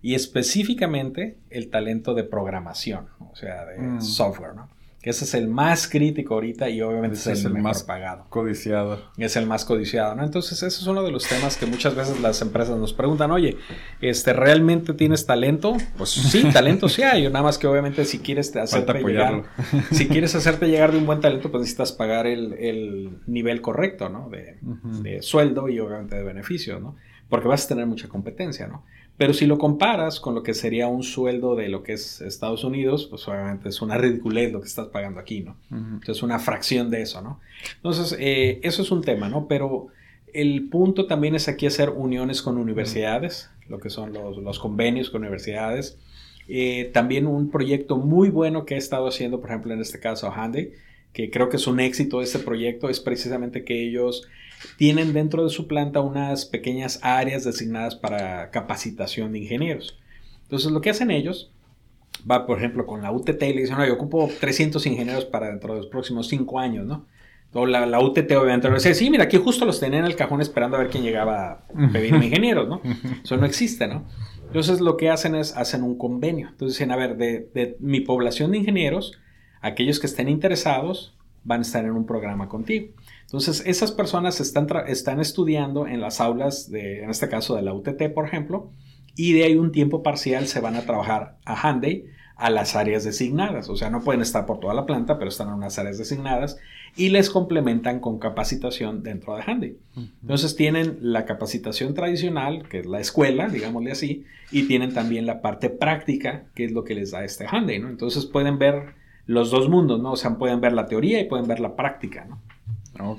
y 0.00 0.14
específicamente 0.14 1.36
el 1.50 1.68
talento 1.68 2.14
de 2.14 2.22
programación, 2.22 3.08
o 3.18 3.34
sea, 3.34 3.64
de 3.64 3.78
mm. 3.80 4.00
software, 4.00 4.54
¿no? 4.54 4.68
Que 5.00 5.10
ese 5.10 5.24
es 5.24 5.34
el 5.34 5.46
más 5.46 5.86
crítico 5.86 6.34
ahorita 6.34 6.68
y 6.68 6.82
obviamente 6.82 7.14
es, 7.16 7.44
el, 7.44 7.54
más 7.54 7.84
pagado. 7.84 8.26
Codiciado. 8.30 9.00
Es 9.16 9.36
el 9.36 9.46
más 9.46 9.64
codiciado, 9.64 10.16
¿no? 10.16 10.24
Entonces, 10.24 10.60
ese 10.60 10.80
es 10.80 10.86
uno 10.88 11.04
de 11.04 11.12
los 11.12 11.28
temas 11.28 11.56
que 11.56 11.66
muchas 11.66 11.94
veces 11.94 12.20
las 12.20 12.42
empresas 12.42 12.76
nos 12.78 12.92
preguntan, 12.92 13.30
oye, 13.30 13.56
este, 14.00 14.32
¿realmente 14.32 14.94
tienes 14.94 15.24
talento? 15.24 15.76
Pues 15.96 16.10
sí, 16.10 16.42
talento 16.52 16.88
sí 16.88 17.02
hay, 17.02 17.24
nada 17.28 17.44
más 17.44 17.58
que 17.58 17.68
obviamente 17.68 18.04
si 18.04 18.18
quieres 18.18 18.54
hacerte 18.56 19.00
llegar, 19.00 19.44
si 19.92 20.08
quieres 20.08 20.34
hacerte 20.34 20.66
llegar 20.66 20.90
de 20.90 20.98
un 20.98 21.06
buen 21.06 21.20
talento, 21.20 21.50
pues 21.52 21.60
necesitas 21.60 21.92
pagar 21.92 22.26
el, 22.26 23.20
nivel 23.28 23.60
correcto, 23.60 24.08
¿no? 24.08 24.28
De, 24.28 24.58
de 25.02 25.22
sueldo 25.22 25.68
y 25.68 25.78
obviamente 25.78 26.16
de 26.16 26.24
beneficio, 26.24 26.80
¿no? 26.80 26.96
Porque 27.28 27.46
vas 27.46 27.66
a 27.66 27.68
tener 27.68 27.86
mucha 27.86 28.08
competencia, 28.08 28.66
¿no? 28.66 28.84
Pero 29.18 29.34
si 29.34 29.46
lo 29.46 29.58
comparas 29.58 30.20
con 30.20 30.36
lo 30.36 30.44
que 30.44 30.54
sería 30.54 30.86
un 30.86 31.02
sueldo 31.02 31.56
de 31.56 31.68
lo 31.68 31.82
que 31.82 31.92
es 31.92 32.20
Estados 32.20 32.62
Unidos, 32.62 33.08
pues 33.10 33.26
obviamente 33.26 33.68
es 33.68 33.82
una 33.82 33.98
ridiculez 33.98 34.52
lo 34.52 34.60
que 34.60 34.68
estás 34.68 34.86
pagando 34.86 35.18
aquí, 35.18 35.40
¿no? 35.40 35.56
Entonces, 35.72 36.22
una 36.22 36.38
fracción 36.38 36.88
de 36.88 37.02
eso, 37.02 37.20
¿no? 37.20 37.40
Entonces, 37.74 38.16
eh, 38.20 38.60
eso 38.62 38.80
es 38.80 38.92
un 38.92 39.02
tema, 39.02 39.28
¿no? 39.28 39.48
Pero 39.48 39.88
el 40.32 40.68
punto 40.68 41.06
también 41.06 41.34
es 41.34 41.48
aquí 41.48 41.66
hacer 41.66 41.90
uniones 41.90 42.42
con 42.42 42.58
universidades, 42.58 43.50
lo 43.68 43.80
que 43.80 43.90
son 43.90 44.12
los, 44.12 44.58
convenios 44.60 45.10
con 45.10 45.22
universidades. 45.22 45.98
Eh, 46.46 46.88
también 46.94 47.26
un 47.26 47.50
proyecto 47.50 47.96
muy 47.96 48.30
bueno 48.30 48.66
que 48.66 48.76
he 48.76 48.78
estado 48.78 49.08
haciendo, 49.08 49.40
por 49.40 49.50
ejemplo, 49.50 49.74
en 49.74 49.80
este 49.80 49.98
caso, 49.98 50.32
Handy, 50.32 50.70
que 51.12 51.28
creo 51.30 51.48
que 51.48 51.56
es 51.56 51.66
un 51.66 51.80
éxito 51.80 52.18
de 52.18 52.24
este 52.24 52.38
proyecto, 52.38 52.88
es 52.88 53.00
precisamente 53.00 53.64
que 53.64 53.84
ellos 53.84 54.28
tienen 54.76 55.12
dentro 55.12 55.44
de 55.44 55.50
su 55.50 55.66
planta 55.66 56.00
unas 56.00 56.44
pequeñas 56.46 57.00
áreas 57.02 57.44
designadas 57.44 57.94
para 57.94 58.50
capacitación 58.50 59.32
de 59.32 59.40
ingenieros. 59.40 59.98
Entonces 60.42 60.70
lo 60.72 60.80
que 60.80 60.90
hacen 60.90 61.10
ellos, 61.10 61.52
va 62.28 62.46
por 62.46 62.58
ejemplo 62.58 62.86
con 62.86 63.02
la 63.02 63.12
UTT 63.12 63.42
y 63.42 63.54
le 63.54 63.60
dicen, 63.62 63.76
no, 63.76 63.86
yo 63.86 63.94
ocupo 63.94 64.30
300 64.40 64.84
ingenieros 64.86 65.24
para 65.24 65.48
dentro 65.48 65.74
de 65.74 65.80
los 65.80 65.88
próximos 65.88 66.28
5 66.28 66.58
años, 66.58 66.86
¿no? 66.86 67.06
O 67.54 67.64
la, 67.64 67.86
la 67.86 68.00
UTT 68.00 68.30
obviamente 68.32 68.68
le 68.68 68.74
dice, 68.74 68.94
sí, 68.94 69.08
mira, 69.08 69.24
aquí 69.24 69.38
justo 69.38 69.64
los 69.64 69.80
tenía 69.80 70.00
en 70.00 70.04
el 70.04 70.16
cajón 70.16 70.42
esperando 70.42 70.76
a 70.76 70.80
ver 70.80 70.90
quién 70.90 71.02
llegaba 71.02 71.50
a 71.52 71.92
pedirme 71.92 72.26
ingenieros, 72.26 72.68
¿no? 72.68 72.82
Eso 73.24 73.36
no 73.38 73.46
existe, 73.46 73.88
¿no? 73.88 74.06
Entonces 74.46 74.80
lo 74.80 74.96
que 74.96 75.08
hacen 75.08 75.34
es, 75.34 75.56
hacen 75.56 75.82
un 75.82 75.96
convenio. 75.96 76.48
Entonces 76.48 76.76
dicen, 76.76 76.90
a 76.90 76.96
ver, 76.96 77.16
de, 77.16 77.50
de 77.54 77.76
mi 77.80 78.00
población 78.00 78.50
de 78.50 78.58
ingenieros, 78.58 79.18
aquellos 79.62 79.98
que 79.98 80.06
estén 80.06 80.28
interesados, 80.28 81.14
van 81.48 81.60
a 81.60 81.62
estar 81.62 81.84
en 81.84 81.92
un 81.92 82.04
programa 82.04 82.46
contigo. 82.48 82.94
Entonces, 83.22 83.62
esas 83.66 83.90
personas 83.90 84.38
están, 84.38 84.68
están 84.86 85.18
estudiando 85.18 85.86
en 85.86 86.00
las 86.00 86.20
aulas, 86.20 86.70
de, 86.70 87.02
en 87.02 87.10
este 87.10 87.28
caso 87.28 87.56
de 87.56 87.62
la 87.62 87.72
UTT, 87.72 88.12
por 88.14 88.26
ejemplo, 88.26 88.70
y 89.16 89.32
de 89.32 89.44
ahí 89.44 89.56
un 89.56 89.72
tiempo 89.72 90.02
parcial 90.02 90.46
se 90.46 90.60
van 90.60 90.76
a 90.76 90.82
trabajar 90.82 91.38
a 91.44 91.68
Handy 91.68 92.04
a 92.36 92.50
las 92.50 92.76
áreas 92.76 93.02
designadas. 93.02 93.68
O 93.68 93.76
sea, 93.76 93.90
no 93.90 94.04
pueden 94.04 94.20
estar 94.20 94.46
por 94.46 94.60
toda 94.60 94.74
la 94.74 94.86
planta, 94.86 95.18
pero 95.18 95.30
están 95.30 95.48
en 95.48 95.54
unas 95.54 95.78
áreas 95.78 95.98
designadas 95.98 96.58
y 96.96 97.08
les 97.08 97.30
complementan 97.30 97.98
con 97.98 98.18
capacitación 98.18 99.02
dentro 99.02 99.34
de 99.34 99.42
Handy. 99.42 99.76
Entonces 100.22 100.54
tienen 100.54 100.98
la 101.00 101.24
capacitación 101.24 101.94
tradicional, 101.94 102.68
que 102.68 102.80
es 102.80 102.86
la 102.86 103.00
escuela, 103.00 103.48
digámosle 103.48 103.90
así, 103.90 104.24
y 104.52 104.64
tienen 104.68 104.92
también 104.92 105.26
la 105.26 105.40
parte 105.40 105.70
práctica, 105.70 106.44
que 106.54 106.64
es 106.64 106.72
lo 106.72 106.84
que 106.84 106.94
les 106.94 107.10
da 107.10 107.24
este 107.24 107.46
Handy, 107.50 107.78
¿no? 107.78 107.88
Entonces 107.88 108.26
pueden 108.26 108.58
ver 108.58 108.97
los 109.28 109.50
dos 109.50 109.68
mundos, 109.68 110.00
¿no? 110.00 110.12
O 110.12 110.16
sea, 110.16 110.36
pueden 110.36 110.60
ver 110.60 110.72
la 110.72 110.86
teoría 110.86 111.20
y 111.20 111.24
pueden 111.24 111.46
ver 111.46 111.60
la 111.60 111.76
práctica, 111.76 112.24
¿no? 112.24 112.40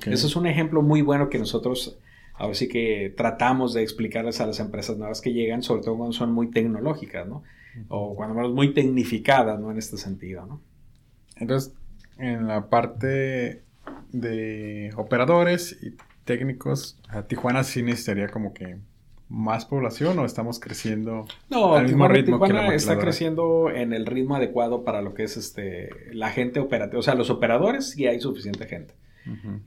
Eso 0.08 0.28
es 0.28 0.36
un 0.36 0.48
ejemplo 0.48 0.82
muy 0.82 1.02
bueno 1.02 1.30
que 1.30 1.38
nosotros 1.38 2.00
ahora 2.34 2.56
sí 2.56 2.68
que 2.68 3.14
tratamos 3.16 3.74
de 3.74 3.84
explicarles 3.84 4.42
a 4.42 4.48
las 4.48 4.60
empresas 4.60 4.98
nuevas 4.98 5.22
que 5.22 5.34
llegan, 5.34 5.62
sobre 5.62 5.84
todo 5.84 5.96
cuando 5.98 6.14
son 6.14 6.34
muy 6.34 6.50
tecnológicas, 6.50 7.28
¿no? 7.28 7.44
O 7.90 8.16
cuando 8.16 8.42
son 8.42 8.56
muy 8.56 8.74
tecnificadas, 8.74 9.60
¿no? 9.60 9.72
En 9.72 9.78
este 9.78 9.98
sentido, 9.98 10.48
¿no? 10.48 10.62
Entonces, 11.36 11.74
en 12.18 12.48
la 12.48 12.70
parte 12.70 13.62
de 14.12 14.92
operadores 14.98 15.78
y 15.82 15.96
técnicos, 16.26 17.00
a 17.08 17.22
Tijuana 17.24 17.64
sí 17.64 17.84
necesitaría 17.84 18.30
como 18.30 18.54
que 18.54 18.80
más 19.30 19.66
población 19.66 20.18
o 20.18 20.26
estamos 20.26 20.60
creciendo 20.60 21.28
no, 21.50 21.76
al 21.76 21.86
mismo 21.86 22.08
ritmo 22.08 22.40
Tijuana 22.40 22.74
está 22.74 22.98
creciendo 22.98 23.70
en 23.70 23.94
el 23.94 24.08
ritmo 24.08 24.36
adecuado 24.36 24.84
para 24.84 25.02
lo 25.02 25.14
que 25.14 25.24
es 25.24 25.38
este 25.38 25.90
la 26.14 26.32
gente 26.32 26.60
operativa, 26.60 27.00
o 27.00 27.04
sea, 27.04 27.14
los 27.14 27.30
operadores 27.30 27.96
y 27.98 28.08
hay 28.08 28.20
suficiente 28.20 28.66
gente. 28.66 28.96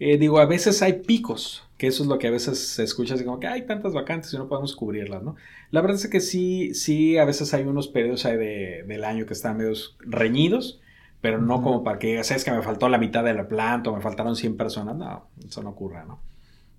Eh, 0.01 0.19
digo, 0.19 0.41
a 0.41 0.47
veces 0.47 0.83
hay 0.83 0.95
picos, 0.95 1.63
que 1.79 1.87
eso 1.87 2.03
es 2.03 2.09
lo 2.09 2.19
que 2.19 2.27
a 2.27 2.31
veces 2.33 2.59
se 2.59 2.83
escucha 2.83 3.15
así 3.15 3.25
como 3.25 3.39
que 3.39 3.47
hay 3.47 3.63
tantas 3.63 3.93
vacantes 3.93 4.33
y 4.33 4.37
no 4.37 4.49
podemos 4.49 4.75
cubrirlas, 4.75 5.23
¿no? 5.23 5.37
La 5.71 5.81
verdad 5.81 5.99
es 5.99 6.09
que 6.09 6.19
sí, 6.19 6.75
sí, 6.75 7.17
a 7.17 7.25
veces 7.25 7.55
hay 7.55 7.63
unos 7.63 7.87
periodos 7.87 8.25
ahí 8.27 8.37
del 8.37 9.05
año 9.05 9.25
que 9.25 9.35
están 9.35 9.59
medio 9.59 9.73
reñidos, 10.01 10.81
pero 11.21 11.41
no 11.41 11.63
como 11.63 11.85
para 11.85 12.01
que 12.01 12.09
digas, 12.09 12.31
es 12.33 12.45
que 12.45 12.51
me 12.51 12.63
faltó 12.63 12.89
la 12.89 12.99
mitad 12.99 13.23
de 13.23 13.35
la 13.35 13.47
planta 13.47 13.91
o 13.91 13.95
me 13.95 14.03
faltaron 14.03 14.35
100 14.35 14.57
personas, 14.57 14.97
no, 14.97 15.27
eso 15.47 15.63
no 15.63 15.71
ocurre, 15.71 16.05
¿no? 16.07 16.19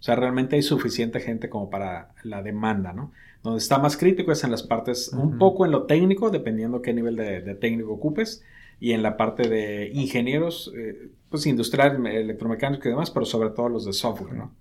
O 0.04 0.06
sea, 0.06 0.18
realmente 0.18 0.58
hay 0.58 0.62
suficiente 0.64 1.22
gente 1.22 1.48
como 1.48 1.70
para 1.70 2.10
la 2.24 2.44
demanda, 2.44 2.92
¿no? 2.92 3.14
Donde 3.42 3.60
está 3.60 3.80
más 3.80 3.96
crítico 3.96 4.34
es 4.34 4.44
en 4.44 4.52
las 4.52 4.62
partes, 4.62 5.14
un 5.14 5.38
poco 5.38 5.64
en 5.64 5.72
lo 5.72 5.84
técnico, 5.84 6.30
dependiendo 6.30 6.82
qué 6.82 6.94
nivel 6.94 7.16
de 7.16 7.56
técnico 7.56 7.94
ocupes, 7.94 8.44
y 8.82 8.92
en 8.92 9.02
la 9.02 9.16
parte 9.16 9.48
de 9.48 9.92
ingenieros, 9.94 10.74
eh, 10.76 11.10
pues 11.30 11.46
industrial, 11.46 12.06
electromecánicos 12.06 12.86
y 12.86 12.90
demás, 12.90 13.12
pero 13.12 13.26
sobre 13.26 13.52
todo 13.52 13.70
los 13.70 13.86
de 13.86 13.94
software, 13.94 14.34
¿no? 14.34 14.52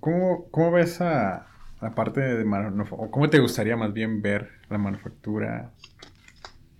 ¿Cómo, 0.00 0.48
cómo 0.50 0.72
ves 0.72 1.00
a 1.00 1.46
la 1.80 1.94
parte 1.94 2.20
de 2.20 2.44
manufactura, 2.44 3.06
o 3.06 3.12
cómo 3.12 3.30
te 3.30 3.38
gustaría 3.38 3.76
más 3.76 3.92
bien 3.92 4.22
ver 4.22 4.48
la 4.68 4.78
manufactura 4.78 5.70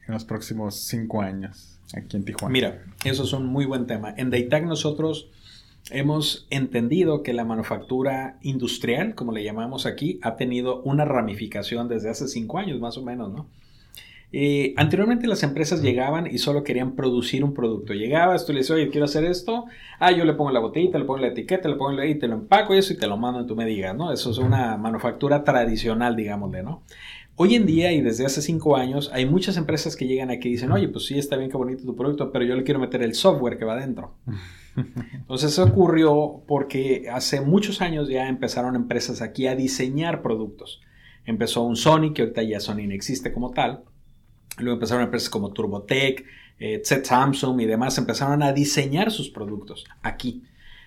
en 0.08 0.14
los 0.14 0.24
próximos 0.24 0.80
cinco 0.80 1.22
años 1.22 1.78
aquí 1.96 2.16
en 2.16 2.24
Tijuana? 2.24 2.52
Mira, 2.52 2.82
eso 3.04 3.22
es 3.22 3.32
un 3.32 3.46
muy 3.46 3.66
buen 3.66 3.86
tema. 3.86 4.12
En 4.16 4.30
Daytag 4.30 4.66
nosotros 4.66 5.30
hemos 5.90 6.46
entendido 6.50 7.22
que 7.22 7.32
la 7.32 7.44
manufactura 7.44 8.38
industrial, 8.42 9.14
como 9.14 9.32
le 9.32 9.44
llamamos 9.44 9.86
aquí, 9.86 10.18
ha 10.22 10.36
tenido 10.36 10.82
una 10.82 11.04
ramificación 11.04 11.88
desde 11.88 12.10
hace 12.10 12.28
cinco 12.28 12.58
años 12.58 12.80
más 12.80 12.96
o 12.96 13.02
menos, 13.02 13.32
¿no? 13.32 13.46
Eh, 14.36 14.74
anteriormente 14.76 15.28
las 15.28 15.44
empresas 15.44 15.80
llegaban 15.80 16.26
y 16.26 16.38
solo 16.38 16.64
querían 16.64 16.96
producir 16.96 17.44
un 17.44 17.54
producto. 17.54 17.92
Llegabas, 17.92 18.44
tú 18.44 18.52
le 18.52 18.58
dices, 18.58 18.72
oye, 18.72 18.90
quiero 18.90 19.04
hacer 19.04 19.24
esto. 19.24 19.66
Ah, 20.00 20.10
yo 20.10 20.24
le 20.24 20.32
pongo 20.34 20.50
la 20.50 20.58
botellita, 20.58 20.98
le 20.98 21.04
pongo 21.04 21.20
la 21.20 21.28
etiqueta, 21.28 21.68
le 21.68 21.76
pongo 21.76 21.92
la, 21.92 22.04
y 22.04 22.16
te 22.16 22.26
lo 22.26 22.34
empaco 22.34 22.74
y 22.74 22.78
eso 22.78 22.94
y 22.94 22.96
te 22.96 23.06
lo 23.06 23.16
mando 23.16 23.42
y 23.42 23.46
tú 23.46 23.54
me 23.54 23.64
digas, 23.64 23.94
¿no? 23.94 24.12
Eso 24.12 24.32
es 24.32 24.38
una 24.38 24.76
manufactura 24.76 25.44
tradicional, 25.44 26.16
digámosle, 26.16 26.64
¿no? 26.64 26.82
Hoy 27.36 27.56
en 27.56 27.66
día 27.66 27.92
y 27.92 28.00
desde 28.00 28.24
hace 28.24 28.40
cinco 28.42 28.76
años 28.76 29.10
hay 29.12 29.26
muchas 29.26 29.56
empresas 29.56 29.96
que 29.96 30.06
llegan 30.06 30.30
aquí 30.30 30.48
y 30.48 30.52
dicen, 30.52 30.70
oye, 30.70 30.88
pues 30.88 31.06
sí, 31.06 31.18
está 31.18 31.36
bien, 31.36 31.50
qué 31.50 31.56
bonito 31.56 31.84
tu 31.84 31.96
producto, 31.96 32.30
pero 32.30 32.44
yo 32.44 32.54
le 32.54 32.62
quiero 32.62 32.78
meter 32.78 33.02
el 33.02 33.14
software 33.14 33.58
que 33.58 33.64
va 33.64 33.74
adentro. 33.74 34.14
Entonces 35.12 35.52
eso 35.52 35.64
ocurrió 35.64 36.42
porque 36.46 37.08
hace 37.12 37.40
muchos 37.40 37.80
años 37.80 38.08
ya 38.08 38.28
empezaron 38.28 38.76
empresas 38.76 39.20
aquí 39.20 39.46
a 39.46 39.56
diseñar 39.56 40.22
productos. 40.22 40.80
Empezó 41.24 41.62
un 41.62 41.76
Sony, 41.76 42.12
que 42.14 42.22
ahorita 42.22 42.42
ya 42.42 42.60
Sony 42.60 42.86
no 42.86 42.94
existe 42.94 43.32
como 43.32 43.50
tal, 43.50 43.84
Luego 44.58 44.74
empezaron 44.74 45.04
empresas 45.04 45.30
como 45.30 45.52
Turbotech, 45.52 46.24
eh, 46.58 46.82
Samsung 46.84 47.60
y 47.60 47.66
demás, 47.66 47.98
empezaron 47.98 48.42
a 48.42 48.52
diseñar 48.52 49.10
sus 49.10 49.30
productos 49.30 49.84
aquí. 50.02 50.44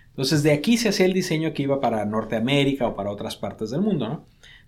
Entonces 0.10 0.42
de 0.42 0.52
aquí 0.52 0.78
se 0.78 0.90
hacía 0.90 1.06
el 1.06 1.14
diseño 1.14 1.54
que 1.54 1.64
iba 1.64 1.80
para 1.80 2.06
Norteamérica 2.06 2.88
o 2.88 2.96
para 2.96 3.12
otras 3.12 3.36
partes 3.36 3.70
del 3.70 3.82
mundo, 3.82 4.08
¿no? 4.08 4.26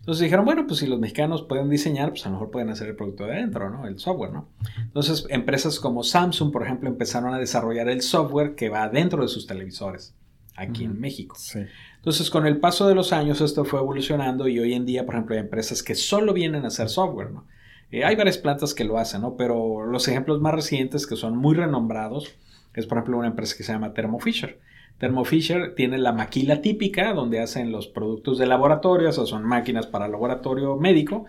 Entonces 0.09 0.23
dijeron, 0.23 0.43
bueno, 0.43 0.65
pues 0.65 0.79
si 0.79 0.87
los 0.87 0.99
mexicanos 0.99 1.43
pueden 1.43 1.69
diseñar, 1.69 2.09
pues 2.09 2.25
a 2.25 2.29
lo 2.29 2.33
mejor 2.33 2.49
pueden 2.49 2.71
hacer 2.71 2.87
el 2.87 2.95
producto 2.95 3.27
de 3.27 3.33
adentro, 3.33 3.69
¿no? 3.69 3.85
El 3.85 3.99
software, 3.99 4.31
¿no? 4.31 4.49
Entonces 4.79 5.27
empresas 5.29 5.79
como 5.79 6.01
Samsung, 6.03 6.51
por 6.51 6.63
ejemplo, 6.63 6.89
empezaron 6.89 7.31
a 7.31 7.37
desarrollar 7.37 7.87
el 7.89 8.01
software 8.01 8.55
que 8.55 8.69
va 8.69 8.89
dentro 8.89 9.21
de 9.21 9.27
sus 9.27 9.45
televisores 9.45 10.15
aquí 10.55 10.85
en 10.85 10.99
México. 10.99 11.35
Sí. 11.37 11.59
Entonces, 11.97 12.31
con 12.31 12.47
el 12.47 12.57
paso 12.57 12.87
de 12.87 12.95
los 12.95 13.13
años, 13.13 13.39
esto 13.39 13.65
fue 13.65 13.81
evolucionando 13.81 14.47
y 14.47 14.59
hoy 14.59 14.73
en 14.73 14.87
día, 14.87 15.05
por 15.05 15.13
ejemplo, 15.13 15.35
hay 15.35 15.41
empresas 15.41 15.83
que 15.83 15.93
solo 15.93 16.33
vienen 16.33 16.65
a 16.65 16.69
hacer 16.69 16.89
software, 16.89 17.29
¿no? 17.29 17.45
Eh, 17.91 18.03
hay 18.03 18.15
varias 18.15 18.39
plantas 18.39 18.73
que 18.73 18.85
lo 18.85 18.97
hacen, 18.97 19.21
¿no? 19.21 19.35
Pero 19.37 19.85
los 19.85 20.07
ejemplos 20.07 20.41
más 20.41 20.55
recientes 20.55 21.05
que 21.05 21.17
son 21.17 21.37
muy 21.37 21.53
renombrados 21.53 22.33
es, 22.73 22.87
por 22.87 22.97
ejemplo, 22.97 23.19
una 23.19 23.27
empresa 23.27 23.55
que 23.55 23.61
se 23.61 23.73
llama 23.73 23.93
Thermo 23.93 24.19
Fisher. 24.19 24.59
Thermo 24.99 25.25
Fisher 25.25 25.73
tiene 25.75 25.97
la 25.97 26.11
maquila 26.11 26.61
típica 26.61 27.13
donde 27.13 27.39
hacen 27.39 27.71
los 27.71 27.87
productos 27.87 28.37
de 28.37 28.45
laboratorio, 28.45 29.09
o 29.09 29.25
son 29.25 29.43
máquinas 29.43 29.87
para 29.87 30.07
laboratorio 30.07 30.75
médico, 30.75 31.25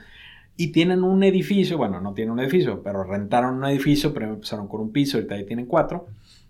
y 0.57 0.73
tienen 0.73 1.05
un 1.05 1.23
edificio, 1.23 1.79
bueno, 1.79 2.01
no 2.01 2.13
tienen 2.13 2.33
un 2.33 2.41
edificio, 2.41 2.83
pero 2.83 3.05
rentaron 3.05 3.55
un 3.55 3.65
edificio, 3.65 4.13
pero 4.13 4.27
empezaron 4.27 4.69
con 4.69 4.81
un 4.81 4.93
piso, 4.93 5.17
ahorita 5.17 5.37
ahí 5.37 5.47
tienen 5.47 5.67
cuatro, 5.67 6.09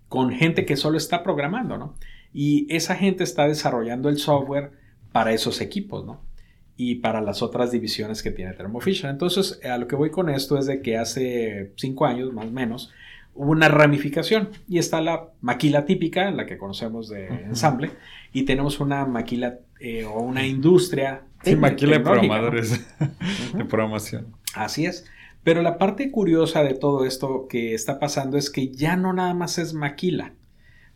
con 0.09 0.33
gente 0.33 0.65
que 0.65 0.77
solo 0.77 0.97
está 0.97 1.23
programando, 1.23 1.79
¿no? 1.79 1.95
Y 2.33 2.67
esa 2.75 2.97
gente 2.97 3.23
está 3.23 3.47
desarrollando 3.47 4.09
el 4.09 4.19
software 4.19 4.73
para 5.13 5.33
esos 5.33 5.61
equipos, 5.61 6.05
¿no? 6.05 6.21
y 6.83 6.95
para 6.95 7.21
las 7.21 7.43
otras 7.43 7.71
divisiones 7.73 8.23
que 8.23 8.31
tiene 8.31 8.55
Thermo 8.55 8.81
Fisher. 8.81 9.11
Entonces, 9.11 9.61
a 9.63 9.77
lo 9.77 9.87
que 9.87 9.97
voy 9.97 10.11
con 10.11 10.31
esto 10.31 10.57
es 10.57 10.65
de 10.65 10.81
que 10.81 10.97
hace 10.97 11.75
cinco 11.77 12.07
años, 12.07 12.33
más 12.33 12.47
o 12.47 12.51
menos, 12.51 12.91
hubo 13.35 13.51
una 13.51 13.69
ramificación 13.69 14.51
y 14.69 14.79
está 14.79 15.01
la 15.01 15.31
maquila 15.41 15.85
típica, 15.85 16.31
la 16.31 16.47
que 16.47 16.59
conocemos 16.59 17.09
de 17.09 17.27
ensamble, 17.27 17.91
y 18.33 18.43
tenemos 18.43 18.81
una 18.81 19.07
maquila 19.07 19.59
eh, 19.81 20.05
o 20.05 20.21
una 20.21 20.47
industria. 20.47 21.23
Sí, 21.43 21.57
maquila 21.57 21.99
de 21.99 22.01
programadores 22.01 22.87
de 23.55 23.65
programación. 23.65 24.27
Así 24.55 24.87
es. 24.87 25.07
Pero 25.43 25.63
la 25.63 25.79
parte 25.79 26.11
curiosa 26.11 26.63
de 26.63 26.75
todo 26.75 27.07
esto 27.07 27.47
que 27.49 27.75
está 27.75 27.99
pasando 27.99 28.37
es 28.37 28.51
que 28.51 28.69
ya 28.69 28.97
no 28.97 29.13
nada 29.13 29.33
más 29.33 29.59
es 29.59 29.73
maquila. 29.73 30.35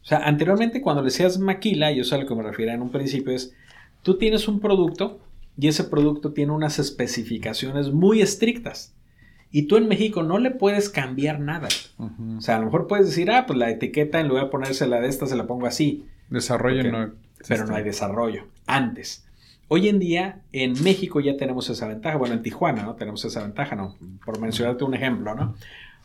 O 0.03 0.07
sea, 0.07 0.19
anteriormente 0.19 0.83
cuando 0.83 1.01
le 1.01 1.07
decías 1.07 1.39
maquila, 1.39 1.91
y 1.93 2.01
eso 2.01 2.15
es 2.15 2.21
a 2.21 2.23
lo 2.23 2.29
que 2.29 2.35
me 2.35 2.43
refiero 2.43 2.73
en 2.73 2.83
un 2.83 2.91
principio, 2.91 3.33
es 3.33 3.55
tú 4.03 4.19
tienes 4.19 4.49
un 4.49 4.61
producto 4.61 5.19
y 5.59 5.69
ese 5.69 5.85
producto 5.85 6.35
tiene 6.35 6.53
unas 6.53 6.79
especificaciones 6.79 7.91
muy 7.91 8.21
estrictas. 8.21 8.95
Y 9.57 9.69
tú 9.69 9.77
en 9.77 9.87
México 9.87 10.25
no 10.25 10.39
le 10.39 10.51
puedes 10.51 10.91
cambiar 10.91 11.39
nada. 11.39 11.69
O 12.37 12.41
sea, 12.41 12.57
a 12.57 12.59
lo 12.59 12.65
mejor 12.65 12.89
puedes 12.89 13.07
decir, 13.07 13.31
ah, 13.31 13.47
pues 13.47 13.57
la 13.57 13.71
etiqueta 13.71 14.19
en 14.19 14.27
lugar 14.27 14.47
de 14.47 14.51
ponérsela 14.51 15.01
de 15.01 15.07
esta 15.07 15.27
se 15.27 15.37
la 15.37 15.47
pongo 15.47 15.69
así. 15.69 16.09
Desarrollo 16.29 16.91
no. 16.91 17.13
Pero 17.47 17.65
no 17.65 17.77
hay 17.77 17.85
desarrollo. 17.85 18.49
Antes. 18.67 19.25
Hoy 19.69 19.89
en 19.89 20.01
día 20.01 20.41
en 20.51 20.73
México 20.83 21.21
ya 21.21 21.37
tenemos 21.37 21.71
esa 21.71 21.87
ventaja. 21.87 22.17
Bueno, 22.17 22.35
en 22.35 22.43
Tijuana, 22.43 22.83
¿no? 22.83 22.97
Tenemos 22.97 23.25
esa 23.25 23.43
ventaja, 23.45 23.77
¿no? 23.77 23.97
Por 24.25 24.41
mencionarte 24.41 24.83
un 24.83 24.95
ejemplo, 24.95 25.37
¿no? 25.37 25.55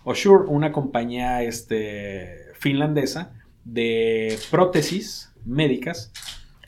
Oshure, 0.03 0.43
una 0.45 0.71
compañía 0.71 1.41
este, 1.41 2.53
finlandesa 2.53 3.33
de 3.65 4.37
prótesis 4.51 5.33
médicas, 5.43 6.11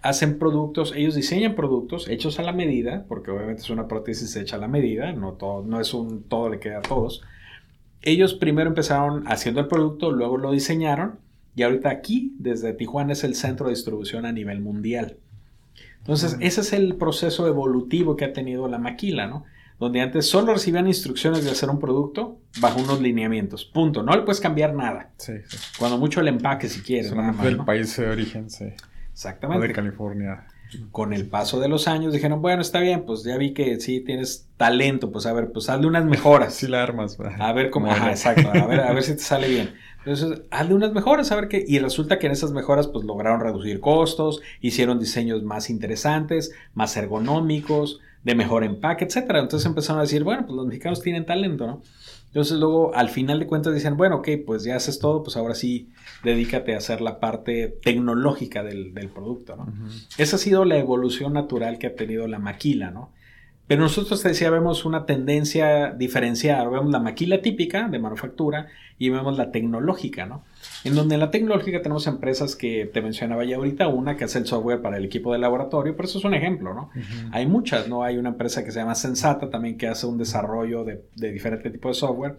hacen 0.01 0.39
productos, 0.39 0.93
ellos 0.95 1.15
diseñan 1.15 1.55
productos 1.55 2.07
hechos 2.09 2.39
a 2.39 2.43
la 2.43 2.53
medida, 2.53 3.05
porque 3.07 3.31
obviamente 3.31 3.61
es 3.61 3.69
una 3.69 3.87
prótesis 3.87 4.35
hecha 4.35 4.55
a 4.55 4.59
la 4.59 4.67
medida, 4.67 5.11
no, 5.13 5.33
todo, 5.33 5.63
no 5.63 5.79
es 5.79 5.93
un 5.93 6.23
todo 6.23 6.49
le 6.49 6.59
queda 6.59 6.79
a 6.79 6.81
todos. 6.81 7.21
Ellos 8.01 8.33
primero 8.33 8.69
empezaron 8.69 9.27
haciendo 9.27 9.61
el 9.61 9.67
producto, 9.67 10.11
luego 10.11 10.37
lo 10.37 10.51
diseñaron 10.51 11.19
y 11.55 11.63
ahorita 11.63 11.89
aquí, 11.89 12.33
desde 12.39 12.73
Tijuana, 12.73 13.13
es 13.13 13.23
el 13.23 13.35
centro 13.35 13.67
de 13.67 13.73
distribución 13.73 14.25
a 14.25 14.31
nivel 14.31 14.61
mundial. 14.61 15.17
Entonces, 15.99 16.37
ese 16.39 16.61
es 16.61 16.73
el 16.73 16.95
proceso 16.95 17.47
evolutivo 17.47 18.15
que 18.15 18.25
ha 18.25 18.33
tenido 18.33 18.67
la 18.67 18.79
maquila, 18.79 19.27
¿no? 19.27 19.45
Donde 19.79 20.01
antes 20.01 20.27
solo 20.27 20.53
recibían 20.53 20.87
instrucciones 20.87 21.43
de 21.43 21.51
hacer 21.51 21.69
un 21.69 21.79
producto 21.79 22.39
bajo 22.59 22.79
unos 22.79 23.01
lineamientos. 23.01 23.65
Punto. 23.65 24.01
No 24.01 24.15
le 24.15 24.21
puedes 24.21 24.39
cambiar 24.39 24.73
nada. 24.73 25.11
Sí, 25.17 25.33
Cuando 25.77 25.97
mucho 25.97 26.21
el 26.21 26.27
empaque, 26.27 26.69
si 26.69 26.81
quieres. 26.81 27.09
Solamente 27.09 27.43
del 27.43 27.57
país 27.57 27.95
de 27.97 28.07
origen, 28.07 28.49
sí. 28.49 28.65
Exactamente. 29.21 29.67
de 29.67 29.73
California. 29.73 30.47
Con 30.91 31.13
el 31.13 31.27
paso 31.27 31.59
de 31.59 31.67
los 31.67 31.87
años 31.87 32.13
dijeron, 32.13 32.41
bueno, 32.41 32.61
está 32.61 32.79
bien, 32.79 33.03
pues 33.05 33.23
ya 33.23 33.37
vi 33.37 33.53
que 33.53 33.79
sí 33.79 33.99
tienes 33.99 34.47
talento, 34.57 35.11
pues 35.11 35.25
a 35.25 35.33
ver, 35.33 35.51
pues 35.51 35.69
hazle 35.69 35.85
unas 35.85 36.05
mejoras. 36.05 36.55
Sí 36.55 36.67
la 36.67 36.81
armas. 36.81 37.17
A 37.39 37.53
ver 37.53 37.69
cómo, 37.69 37.91
ajá, 37.91 38.09
exacto, 38.09 38.49
a 38.49 38.65
ver, 38.65 38.79
a 38.79 38.93
ver 38.93 39.03
si 39.03 39.13
te 39.13 39.19
sale 39.21 39.47
bien. 39.47 39.73
Entonces, 39.99 40.41
hazle 40.49 40.73
unas 40.73 40.93
mejoras, 40.93 41.31
a 41.31 41.35
ver 41.35 41.49
qué. 41.49 41.63
Y 41.67 41.77
resulta 41.79 42.17
que 42.17 42.25
en 42.25 42.31
esas 42.31 42.51
mejoras, 42.51 42.87
pues 42.87 43.05
lograron 43.05 43.41
reducir 43.41 43.79
costos, 43.79 44.41
hicieron 44.61 44.97
diseños 44.97 45.43
más 45.43 45.69
interesantes, 45.69 46.53
más 46.73 46.95
ergonómicos, 46.97 47.99
de 48.23 48.33
mejor 48.33 48.63
empaque, 48.63 49.05
etcétera. 49.05 49.39
Entonces 49.39 49.67
empezaron 49.67 49.99
a 49.99 50.03
decir, 50.03 50.23
bueno, 50.23 50.45
pues 50.45 50.55
los 50.55 50.65
mexicanos 50.65 51.01
tienen 51.01 51.25
talento, 51.25 51.67
¿no? 51.67 51.81
Entonces 52.27 52.57
luego 52.57 52.95
al 52.95 53.09
final 53.09 53.39
de 53.39 53.47
cuentas 53.47 53.73
dicen, 53.73 53.97
bueno, 53.97 54.17
ok, 54.17 54.29
pues 54.45 54.63
ya 54.63 54.77
haces 54.77 54.99
todo, 54.99 55.21
pues 55.21 55.35
ahora 55.35 55.53
sí 55.53 55.89
dedícate 56.23 56.73
a 56.73 56.77
hacer 56.77 57.01
la 57.01 57.19
parte 57.19 57.67
tecnológica 57.83 58.63
del, 58.63 58.91
producto, 59.13 59.55
¿no? 59.55 59.67
Esa 60.17 60.35
ha 60.35 60.39
sido 60.39 60.65
la 60.65 60.77
evolución 60.77 61.33
natural 61.33 61.77
que 61.79 61.87
ha 61.87 61.95
tenido 61.95 62.27
la 62.27 62.39
maquila, 62.39 62.91
¿no? 62.91 63.11
Pero 63.71 63.83
nosotros 63.83 64.21
te 64.21 64.27
decía, 64.27 64.49
vemos 64.49 64.83
una 64.83 65.05
tendencia 65.05 65.91
diferenciada. 65.91 66.67
Vemos 66.67 66.91
la 66.91 66.99
maquila 66.99 67.41
típica 67.41 67.87
de 67.87 67.99
manufactura 67.99 68.67
y 68.97 69.09
vemos 69.09 69.37
la 69.37 69.49
tecnológica, 69.49 70.25
¿no? 70.25 70.43
En 70.83 70.93
donde 70.93 71.15
en 71.15 71.21
la 71.21 71.31
tecnológica 71.31 71.81
tenemos 71.81 72.05
empresas 72.05 72.57
que 72.57 72.89
te 72.93 73.01
mencionaba 73.01 73.45
ya 73.45 73.55
ahorita, 73.55 73.87
una 73.87 74.17
que 74.17 74.25
hace 74.25 74.39
el 74.39 74.45
software 74.45 74.81
para 74.81 74.97
el 74.97 75.05
equipo 75.05 75.31
de 75.31 75.39
laboratorio, 75.39 75.95
pero 75.95 76.05
eso 76.05 76.19
es 76.19 76.25
un 76.25 76.33
ejemplo, 76.33 76.73
¿no? 76.73 76.89
Hay 77.31 77.47
muchas, 77.47 77.87
¿no? 77.87 78.03
Hay 78.03 78.17
una 78.17 78.27
empresa 78.27 78.65
que 78.65 78.73
se 78.73 78.79
llama 78.79 78.93
Sensata 78.93 79.49
también 79.49 79.77
que 79.77 79.87
hace 79.87 80.05
un 80.05 80.17
desarrollo 80.17 80.83
de, 80.83 81.05
de 81.15 81.31
diferente 81.31 81.69
tipo 81.69 81.87
de 81.87 81.93
software 81.93 82.35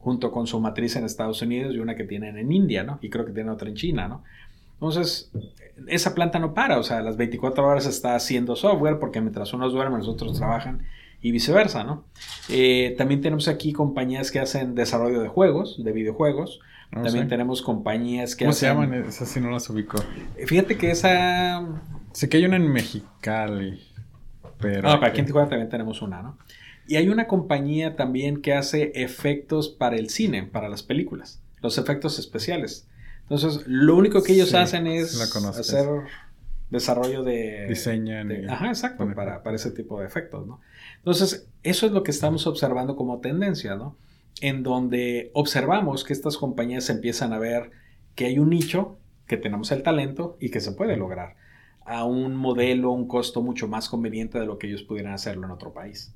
junto 0.00 0.30
con 0.30 0.46
su 0.46 0.60
matriz 0.60 0.96
en 0.96 1.04
Estados 1.04 1.42
Unidos 1.42 1.74
y 1.74 1.78
una 1.78 1.96
que 1.96 2.04
tienen 2.04 2.38
en 2.38 2.52
India, 2.52 2.84
¿no? 2.84 2.98
Y 3.02 3.10
creo 3.10 3.24
que 3.24 3.32
tienen 3.32 3.52
otra 3.52 3.68
en 3.68 3.74
China, 3.74 4.08
¿no? 4.08 4.22
Entonces, 4.74 5.30
esa 5.88 6.14
planta 6.14 6.38
no 6.38 6.54
para, 6.54 6.78
o 6.78 6.82
sea, 6.82 7.00
las 7.00 7.16
24 7.16 7.66
horas 7.66 7.86
está 7.86 8.14
haciendo 8.14 8.56
software 8.56 8.98
porque 8.98 9.20
mientras 9.20 9.52
unos 9.52 9.72
duermen, 9.72 9.98
los 9.98 10.08
otros 10.08 10.36
trabajan 10.36 10.82
y 11.22 11.30
viceversa, 11.30 11.82
¿no? 11.82 12.04
Eh, 12.48 12.94
también 12.98 13.20
tenemos 13.20 13.48
aquí 13.48 13.72
compañías 13.72 14.30
que 14.30 14.38
hacen 14.38 14.74
desarrollo 14.74 15.20
de 15.20 15.28
juegos, 15.28 15.82
de 15.82 15.92
videojuegos. 15.92 16.60
también 16.90 17.28
tenemos 17.28 17.62
compañías 17.62 18.36
que 18.36 18.44
¿Cómo 18.44 18.52
se 18.52 18.66
llaman? 18.66 18.94
Esas 18.94 19.28
sí 19.28 19.40
no 19.40 19.50
las 19.50 19.68
ubico. 19.70 19.98
Fíjate 20.46 20.76
que 20.76 20.90
esa... 20.90 21.66
Sé 22.12 22.28
que 22.28 22.36
hay 22.36 22.44
una 22.44 22.56
en 22.56 22.70
Mexicali, 22.70 23.82
pero... 24.58 24.88
Ah, 24.88 25.00
para 25.00 25.08
aquí 25.08 25.20
en 25.20 25.26
Tijuana 25.26 25.48
también 25.48 25.68
tenemos 25.68 26.00
una, 26.00 26.22
¿no? 26.22 26.38
Y 26.88 26.96
hay 26.96 27.08
una 27.08 27.26
compañía 27.26 27.96
también 27.96 28.40
que 28.40 28.54
hace 28.54 28.92
efectos 28.94 29.68
para 29.68 29.96
el 29.96 30.10
cine, 30.10 30.44
para 30.44 30.68
las 30.68 30.82
películas, 30.82 31.42
los 31.62 31.78
efectos 31.78 32.18
especiales. 32.18 32.88
Entonces, 33.22 33.66
lo 33.66 33.96
único 33.96 34.22
que 34.22 34.34
ellos 34.34 34.54
hacen 34.54 34.86
es 34.86 35.20
hacer 35.20 35.88
desarrollo 36.70 37.24
de... 37.24 37.66
Diseño. 37.68 38.14
ajá, 38.48 38.68
exacto, 38.68 39.08
para, 39.14 39.42
para, 39.42 39.56
ese 39.56 39.70
tipo 39.72 40.00
de 40.00 40.06
efectos, 40.06 40.46
¿no? 40.46 40.60
Entonces, 40.98 41.48
eso 41.62 41.86
es 41.86 41.92
lo 41.92 42.02
que 42.02 42.12
estamos 42.12 42.46
observando 42.46 42.94
como 42.94 43.20
tendencia, 43.20 43.74
¿no? 43.74 43.96
En 44.40 44.62
donde 44.62 45.30
observamos 45.34 46.04
que 46.04 46.12
estas 46.12 46.36
compañías 46.36 46.88
empiezan 46.90 47.32
a 47.32 47.38
ver 47.38 47.70
que 48.14 48.26
hay 48.26 48.38
un 48.38 48.50
nicho, 48.50 48.98
que 49.26 49.36
tenemos 49.36 49.72
el 49.72 49.82
talento 49.82 50.36
y 50.40 50.50
que 50.50 50.60
se 50.60 50.72
puede 50.72 50.96
lograr 50.96 51.34
a 51.84 52.04
un 52.04 52.34
modelo, 52.34 52.90
un 52.90 53.06
costo 53.06 53.42
mucho 53.42 53.68
más 53.68 53.88
conveniente 53.88 54.38
de 54.38 54.46
lo 54.46 54.58
que 54.58 54.66
ellos 54.66 54.82
pudieran 54.82 55.14
hacerlo 55.14 55.46
en 55.46 55.52
otro 55.52 55.72
país. 55.72 56.14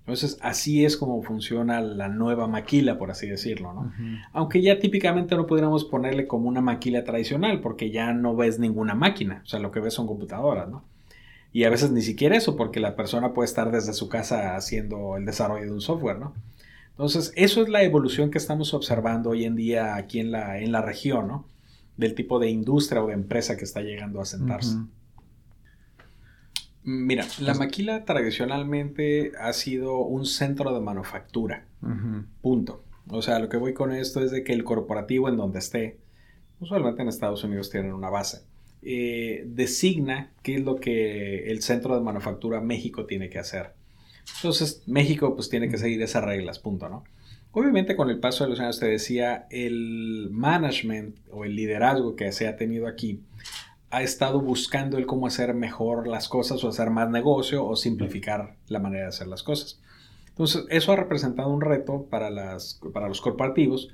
Entonces, 0.00 0.38
así 0.40 0.84
es 0.84 0.96
como 0.96 1.22
funciona 1.22 1.80
la 1.80 2.08
nueva 2.08 2.48
maquila, 2.48 2.98
por 2.98 3.10
así 3.10 3.28
decirlo, 3.28 3.72
¿no? 3.72 3.92
Aunque 4.32 4.60
ya 4.60 4.78
típicamente 4.78 5.36
no 5.36 5.46
pudiéramos 5.46 5.84
ponerle 5.84 6.26
como 6.26 6.48
una 6.48 6.60
maquila 6.60 7.04
tradicional, 7.04 7.60
porque 7.60 7.90
ya 7.90 8.12
no 8.12 8.34
ves 8.34 8.58
ninguna 8.58 8.94
máquina, 8.94 9.42
o 9.44 9.46
sea, 9.46 9.60
lo 9.60 9.70
que 9.70 9.80
ves 9.80 9.94
son 9.94 10.06
computadoras, 10.06 10.68
¿no? 10.68 10.84
Y 11.52 11.64
a 11.64 11.70
veces 11.70 11.90
ni 11.90 12.02
siquiera 12.02 12.36
eso, 12.36 12.56
porque 12.56 12.80
la 12.80 12.96
persona 12.96 13.34
puede 13.34 13.46
estar 13.46 13.70
desde 13.70 13.92
su 13.92 14.08
casa 14.08 14.56
haciendo 14.56 15.16
el 15.16 15.26
desarrollo 15.26 15.66
de 15.66 15.72
un 15.72 15.80
software, 15.80 16.18
¿no? 16.18 16.34
Entonces, 16.90 17.32
eso 17.36 17.62
es 17.62 17.68
la 17.68 17.82
evolución 17.82 18.30
que 18.30 18.38
estamos 18.38 18.74
observando 18.74 19.30
hoy 19.30 19.44
en 19.44 19.56
día 19.56 19.96
aquí 19.96 20.20
en 20.20 20.32
la, 20.32 20.58
en 20.58 20.72
la 20.72 20.82
región, 20.82 21.28
¿no? 21.28 21.46
Del 21.96 22.14
tipo 22.14 22.38
de 22.38 22.50
industria 22.50 23.02
o 23.02 23.06
de 23.06 23.14
empresa 23.14 23.56
que 23.56 23.64
está 23.64 23.80
llegando 23.80 24.20
a 24.20 24.24
sentarse. 24.24 24.76
Mira, 26.82 27.26
la 27.40 27.54
maquila 27.54 28.04
tradicionalmente 28.04 29.32
ha 29.38 29.52
sido 29.52 29.98
un 29.98 30.24
centro 30.24 30.72
de 30.72 30.80
manufactura. 30.80 31.66
Punto. 32.40 32.84
O 33.08 33.22
sea, 33.22 33.38
lo 33.38 33.48
que 33.48 33.56
voy 33.56 33.74
con 33.74 33.92
esto 33.92 34.22
es 34.22 34.30
de 34.30 34.44
que 34.44 34.52
el 34.52 34.64
corporativo 34.64 35.28
en 35.28 35.36
donde 35.36 35.58
esté, 35.58 35.98
usualmente 36.60 37.02
en 37.02 37.08
Estados 37.08 37.44
Unidos 37.44 37.70
tienen 37.70 37.92
una 37.92 38.08
base, 38.08 38.44
eh, 38.82 39.44
designa 39.46 40.32
qué 40.42 40.54
es 40.56 40.62
lo 40.62 40.76
que 40.76 41.50
el 41.50 41.60
centro 41.62 41.94
de 41.94 42.00
manufactura 42.00 42.60
México 42.60 43.04
tiene 43.04 43.28
que 43.28 43.38
hacer. 43.38 43.74
Entonces, 44.36 44.82
México 44.86 45.34
pues 45.34 45.50
tiene 45.50 45.68
que 45.68 45.76
seguir 45.76 46.00
esas 46.02 46.24
reglas, 46.24 46.58
punto, 46.60 46.88
¿no? 46.88 47.04
Obviamente 47.52 47.96
con 47.96 48.10
el 48.10 48.20
paso 48.20 48.44
de 48.44 48.50
los 48.50 48.60
años 48.60 48.78
te 48.78 48.86
decía, 48.86 49.46
el 49.50 50.28
management 50.30 51.16
o 51.32 51.44
el 51.44 51.56
liderazgo 51.56 52.14
que 52.14 52.30
se 52.30 52.46
ha 52.46 52.56
tenido 52.56 52.86
aquí 52.86 53.20
ha 53.90 54.02
estado 54.02 54.40
buscando 54.40 54.98
el 54.98 55.06
cómo 55.06 55.26
hacer 55.26 55.54
mejor 55.54 56.06
las 56.06 56.28
cosas 56.28 56.62
o 56.62 56.68
hacer 56.68 56.90
más 56.90 57.10
negocio 57.10 57.66
o 57.66 57.76
simplificar 57.76 58.56
la 58.68 58.78
manera 58.78 59.02
de 59.02 59.08
hacer 59.08 59.26
las 59.26 59.42
cosas. 59.42 59.80
Entonces, 60.28 60.64
eso 60.70 60.92
ha 60.92 60.96
representado 60.96 61.50
un 61.50 61.60
reto 61.60 62.06
para, 62.08 62.30
las, 62.30 62.80
para 62.92 63.08
los 63.08 63.20
corporativos 63.20 63.90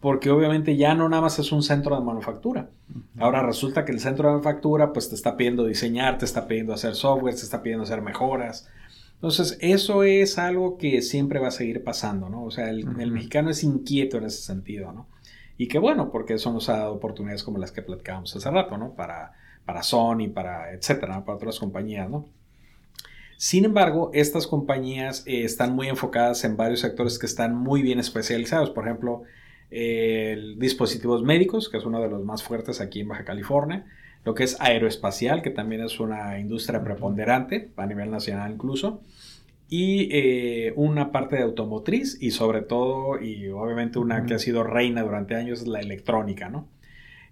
porque 0.00 0.30
obviamente 0.30 0.76
ya 0.76 0.94
no 0.94 1.08
nada 1.08 1.22
más 1.22 1.38
es 1.38 1.52
un 1.52 1.62
centro 1.62 1.94
de 1.94 2.02
manufactura. 2.02 2.70
Ahora 3.18 3.42
resulta 3.42 3.84
que 3.84 3.92
el 3.92 4.00
centro 4.00 4.28
de 4.28 4.32
manufactura 4.32 4.92
pues 4.92 5.10
te 5.10 5.14
está 5.14 5.36
pidiendo 5.36 5.64
diseñar, 5.66 6.16
te 6.16 6.24
está 6.24 6.46
pidiendo 6.46 6.72
hacer 6.72 6.94
software, 6.94 7.34
te 7.34 7.42
está 7.42 7.62
pidiendo 7.62 7.84
hacer 7.84 8.00
mejoras. 8.00 8.68
Entonces, 9.16 9.58
eso 9.60 10.02
es 10.02 10.38
algo 10.38 10.78
que 10.78 11.02
siempre 11.02 11.38
va 11.38 11.48
a 11.48 11.50
seguir 11.50 11.84
pasando, 11.84 12.30
¿no? 12.30 12.44
O 12.44 12.50
sea, 12.50 12.70
el, 12.70 12.86
el 12.98 13.12
mexicano 13.12 13.50
es 13.50 13.62
inquieto 13.62 14.16
en 14.16 14.24
ese 14.24 14.40
sentido, 14.40 14.92
¿no? 14.92 15.06
Y 15.60 15.68
qué 15.68 15.78
bueno, 15.78 16.10
porque 16.10 16.32
eso 16.32 16.50
nos 16.54 16.70
ha 16.70 16.78
dado 16.78 16.94
oportunidades 16.94 17.42
como 17.42 17.58
las 17.58 17.70
que 17.70 17.82
platicábamos 17.82 18.34
hace 18.34 18.50
rato, 18.50 18.78
¿no? 18.78 18.94
Para, 18.94 19.32
para 19.66 19.82
Sony, 19.82 20.30
para 20.32 20.72
etcétera, 20.72 21.22
para 21.22 21.36
otras 21.36 21.58
compañías, 21.58 22.08
¿no? 22.08 22.30
Sin 23.36 23.66
embargo, 23.66 24.10
estas 24.14 24.46
compañías 24.46 25.22
eh, 25.26 25.44
están 25.44 25.74
muy 25.74 25.88
enfocadas 25.88 26.44
en 26.44 26.56
varios 26.56 26.80
sectores 26.80 27.18
que 27.18 27.26
están 27.26 27.54
muy 27.54 27.82
bien 27.82 27.98
especializados. 27.98 28.70
Por 28.70 28.86
ejemplo, 28.86 29.24
dispositivos 30.56 31.22
médicos, 31.24 31.68
que 31.68 31.76
es 31.76 31.84
uno 31.84 32.00
de 32.00 32.08
los 32.08 32.24
más 32.24 32.42
fuertes 32.42 32.80
aquí 32.80 33.00
en 33.00 33.08
Baja 33.08 33.26
California. 33.26 33.84
Lo 34.24 34.34
que 34.34 34.44
es 34.44 34.58
aeroespacial, 34.62 35.42
que 35.42 35.50
también 35.50 35.82
es 35.82 36.00
una 36.00 36.38
industria 36.38 36.82
preponderante 36.82 37.70
a 37.76 37.84
nivel 37.84 38.10
nacional 38.10 38.52
incluso 38.52 39.02
y 39.70 40.08
eh, 40.10 40.72
una 40.74 41.12
parte 41.12 41.36
de 41.36 41.42
automotriz 41.42 42.18
y 42.20 42.32
sobre 42.32 42.60
todo, 42.60 43.20
y 43.22 43.48
obviamente 43.48 44.00
una 44.00 44.26
que 44.26 44.34
ha 44.34 44.38
sido 44.40 44.64
reina 44.64 45.02
durante 45.02 45.36
años, 45.36 45.64
la 45.66 45.78
electrónica, 45.78 46.50
¿no? 46.50 46.68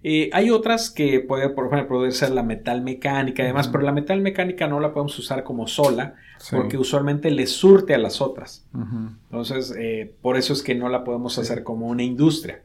Eh, 0.01 0.29
hay 0.31 0.49
otras 0.49 0.89
que 0.89 1.19
puede, 1.19 1.49
por 1.49 1.65
ejemplo, 1.65 1.97
poder 1.97 2.13
ser 2.13 2.31
la 2.31 2.41
metal 2.41 2.81
mecánica 2.81 3.43
y 3.43 3.47
demás, 3.47 3.67
pero 3.67 3.83
la 3.83 3.91
metal 3.91 4.21
mecánica 4.21 4.65
no 4.69 4.79
la 4.79 4.93
podemos 4.93 5.19
usar 5.19 5.43
como 5.43 5.67
sola 5.67 6.15
porque 6.51 6.77
usualmente 6.77 7.29
le 7.29 7.45
surte 7.45 7.93
a 7.93 7.97
las 7.97 8.21
otras. 8.21 8.65
Entonces, 8.73 9.75
eh, 9.77 10.15
por 10.21 10.37
eso 10.37 10.53
es 10.53 10.63
que 10.63 10.73
no 10.73 10.87
la 10.87 11.03
podemos 11.03 11.37
hacer 11.37 11.63
como 11.63 11.87
una 11.87 12.03
industria. 12.03 12.61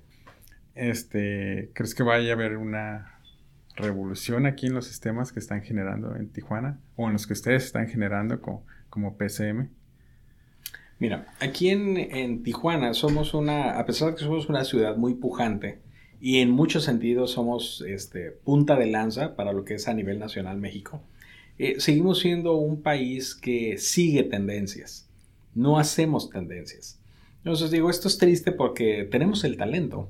Este, 0.77 1.71
¿Crees 1.75 1.97
que 1.97 2.05
vaya 2.05 2.31
a 2.31 2.35
haber 2.35 2.57
una 2.57 3.19
revolución 3.75 4.47
aquí 4.47 4.67
en 4.69 4.75
los 4.75 4.87
sistemas 4.87 5.33
que 5.33 5.41
están 5.41 5.63
generando 5.63 6.15
en 6.15 6.29
Tijuana 6.29 6.79
o 6.95 7.09
en 7.09 7.15
los 7.15 7.27
que 7.27 7.33
ustedes 7.33 7.65
están 7.65 7.89
generando 7.89 8.41
con 8.41 8.61
como 8.95 9.17
PCM? 9.17 9.71
Mira, 11.01 11.27
aquí 11.41 11.69
en, 11.69 12.45
Tijuana 12.45 12.95
somos 12.95 13.35
una, 13.35 13.81
a 13.81 13.85
pesar 13.85 14.11
de 14.11 14.15
que 14.15 14.23
somos 14.23 14.49
una 14.49 14.65
ciudad 14.65 14.97
muy 14.97 15.15
pujante 15.15 15.81
y 16.21 16.39
en 16.39 16.53
muchos 16.53 16.85
sentidos 16.85 17.33
somos 17.33 17.85
este, 17.89 18.31
punta 18.31 18.77
de 18.77 18.87
lanza 18.87 19.35
para 19.35 19.53
lo 19.53 19.65
que 19.65 19.75
es 19.75 19.89
a 19.89 19.95
nivel 19.95 20.21
nacional 20.21 20.59
México, 20.59 21.03
eh, 21.59 21.75
seguimos 21.81 22.21
siendo 22.21 22.55
un 22.55 22.83
país 22.83 23.35
que 23.35 23.79
sigue 23.79 24.23
tendencias, 24.23 25.09
no 25.57 25.77
hacemos 25.77 26.31
tendencias. 26.31 27.01
Entonces 27.39 27.73
digo, 27.73 27.91
esto 27.91 28.07
es 28.07 28.17
triste 28.17 28.53
porque 28.53 29.09
tenemos 29.11 29.43
el 29.43 29.57
talento, 29.57 30.09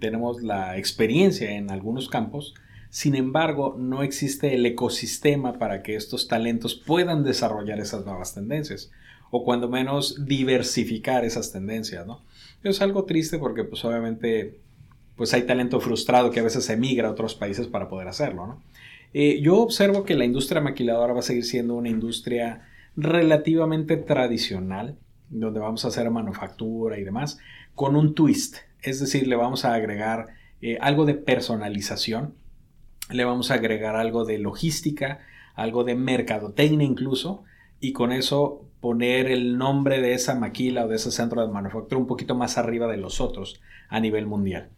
tenemos 0.00 0.42
la 0.42 0.76
experiencia 0.76 1.52
en 1.52 1.70
algunos 1.70 2.08
campos, 2.08 2.54
sin 2.90 3.14
embargo, 3.14 3.76
no 3.78 4.02
existe 4.02 4.54
el 4.54 4.64
ecosistema 4.64 5.58
para 5.58 5.82
que 5.82 5.94
estos 5.94 6.28
talentos 6.28 6.74
puedan 6.74 7.24
desarrollar 7.24 7.80
esas 7.80 8.04
nuevas 8.04 8.34
tendencias 8.34 8.90
o 9.30 9.44
cuando 9.44 9.68
menos 9.68 10.24
diversificar 10.24 11.24
esas 11.24 11.52
tendencias, 11.52 12.06
¿no? 12.06 12.22
Es 12.62 12.80
algo 12.80 13.04
triste 13.04 13.38
porque 13.38 13.64
pues 13.64 13.84
obviamente 13.84 14.58
pues 15.16 15.34
hay 15.34 15.42
talento 15.42 15.80
frustrado 15.80 16.30
que 16.30 16.40
a 16.40 16.44
veces 16.44 16.70
emigra 16.70 17.08
a 17.08 17.10
otros 17.10 17.34
países 17.34 17.66
para 17.66 17.88
poder 17.88 18.08
hacerlo, 18.08 18.46
¿no? 18.46 18.62
Eh, 19.14 19.40
yo 19.40 19.58
observo 19.58 20.04
que 20.04 20.14
la 20.14 20.24
industria 20.24 20.60
maquiladora 20.60 21.12
va 21.12 21.20
a 21.20 21.22
seguir 21.22 21.44
siendo 21.44 21.74
una 21.74 21.88
industria 21.88 22.68
relativamente 22.96 23.96
tradicional, 23.96 24.96
donde 25.30 25.60
vamos 25.60 25.84
a 25.84 25.88
hacer 25.88 26.10
manufactura 26.10 26.98
y 26.98 27.04
demás, 27.04 27.38
con 27.74 27.96
un 27.96 28.14
twist, 28.14 28.56
es 28.82 29.00
decir, 29.00 29.26
le 29.26 29.36
vamos 29.36 29.64
a 29.64 29.74
agregar 29.74 30.28
eh, 30.60 30.78
algo 30.80 31.04
de 31.04 31.14
personalización, 31.14 32.34
le 33.10 33.24
vamos 33.24 33.50
a 33.50 33.54
agregar 33.54 33.96
algo 33.96 34.24
de 34.24 34.38
logística, 34.38 35.20
algo 35.54 35.84
de 35.84 35.94
mercadotecnia 35.94 36.86
incluso, 36.86 37.44
y 37.80 37.92
con 37.92 38.12
eso 38.12 38.64
poner 38.80 39.30
el 39.30 39.58
nombre 39.58 40.00
de 40.00 40.14
esa 40.14 40.34
maquila 40.34 40.84
o 40.84 40.88
de 40.88 40.96
ese 40.96 41.10
centro 41.10 41.44
de 41.44 41.52
manufactura 41.52 41.98
un 42.00 42.06
poquito 42.06 42.34
más 42.34 42.58
arriba 42.58 42.86
de 42.86 42.96
los 42.96 43.20
otros 43.20 43.60
a 43.88 44.00
nivel 44.00 44.26
mundial. 44.26 44.68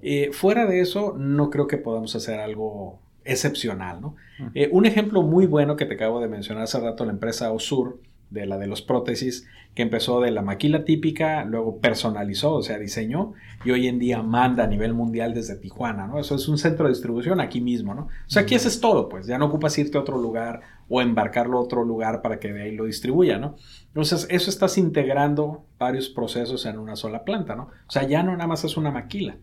Eh, 0.00 0.30
fuera 0.32 0.66
de 0.66 0.80
eso, 0.80 1.14
no 1.18 1.50
creo 1.50 1.66
que 1.66 1.76
podamos 1.76 2.14
hacer 2.14 2.38
algo 2.38 3.00
excepcional. 3.24 4.00
¿no? 4.00 4.16
Eh, 4.54 4.68
un 4.72 4.86
ejemplo 4.86 5.22
muy 5.22 5.46
bueno 5.46 5.76
que 5.76 5.86
te 5.86 5.94
acabo 5.94 6.20
de 6.20 6.28
mencionar 6.28 6.64
hace 6.64 6.80
rato, 6.80 7.04
la 7.04 7.12
empresa 7.12 7.52
Osur, 7.52 8.00
de 8.30 8.46
la 8.46 8.58
de 8.58 8.66
los 8.66 8.82
prótesis, 8.82 9.46
que 9.74 9.82
empezó 9.82 10.20
de 10.20 10.30
la 10.30 10.42
maquila 10.42 10.84
típica, 10.84 11.44
luego 11.44 11.78
personalizó, 11.78 12.54
o 12.54 12.62
sea, 12.62 12.78
diseñó, 12.78 13.34
y 13.64 13.70
hoy 13.70 13.86
en 13.86 13.98
día 13.98 14.22
manda 14.22 14.64
a 14.64 14.66
nivel 14.66 14.92
mundial 14.92 15.34
desde 15.34 15.56
Tijuana, 15.56 16.06
¿no? 16.06 16.18
Eso 16.18 16.34
es 16.34 16.48
un 16.48 16.58
centro 16.58 16.86
de 16.86 16.92
distribución 16.92 17.40
aquí 17.40 17.60
mismo, 17.60 17.94
¿no? 17.94 18.02
O 18.02 18.10
sea, 18.26 18.42
aquí 18.42 18.54
haces 18.54 18.80
todo, 18.80 19.08
pues, 19.08 19.26
ya 19.26 19.38
no 19.38 19.46
ocupas 19.46 19.78
irte 19.78 19.96
a 19.96 20.00
otro 20.00 20.18
lugar 20.18 20.62
o 20.88 21.00
embarcarlo 21.00 21.58
a 21.58 21.60
otro 21.60 21.84
lugar 21.84 22.22
para 22.22 22.40
que 22.40 22.52
de 22.52 22.62
ahí 22.62 22.74
lo 22.74 22.86
distribuya, 22.86 23.38
¿no? 23.38 23.56
Entonces, 23.86 24.26
eso 24.30 24.50
estás 24.50 24.78
integrando 24.78 25.64
varios 25.78 26.08
procesos 26.08 26.66
en 26.66 26.78
una 26.78 26.96
sola 26.96 27.24
planta, 27.24 27.54
¿no? 27.54 27.64
O 27.86 27.90
sea, 27.90 28.02
ya 28.06 28.22
no 28.22 28.32
nada 28.32 28.48
más 28.48 28.64
es 28.64 28.76
una 28.76 28.90
maquila, 28.90 29.36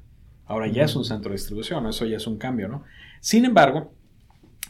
ahora 0.48 0.68
ya 0.68 0.84
es 0.84 0.96
un 0.96 1.06
centro 1.06 1.30
de 1.30 1.38
distribución, 1.38 1.88
eso 1.88 2.06
ya 2.06 2.18
es 2.18 2.28
un 2.28 2.38
cambio, 2.38 2.68
¿no? 2.68 2.84
Sin 3.22 3.46
embargo, 3.46 3.94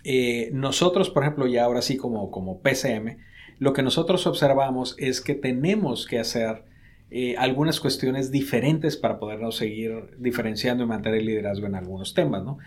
eh, 0.03 0.51
nosotros, 0.53 1.09
por 1.09 1.23
ejemplo, 1.23 1.47
ya 1.47 1.63
ahora 1.63 1.81
sí 1.81 1.97
como, 1.97 2.29
como 2.29 2.61
PCM, 2.61 3.17
lo 3.59 3.73
que 3.73 3.83
nosotros 3.83 4.27
observamos 4.27 4.95
es 4.97 5.21
que 5.21 5.35
tenemos 5.35 6.05
que 6.05 6.19
hacer 6.19 6.63
eh, 7.11 7.35
algunas 7.37 7.79
cuestiones 7.79 8.31
diferentes 8.31 8.97
para 8.97 9.19
podernos 9.19 9.55
seguir 9.55 10.15
diferenciando 10.17 10.83
y 10.83 10.87
mantener 10.87 11.19
el 11.19 11.27
liderazgo 11.27 11.67
en 11.67 11.75
algunos 11.75 12.13
temas. 12.13 12.43
¿no? 12.43 12.57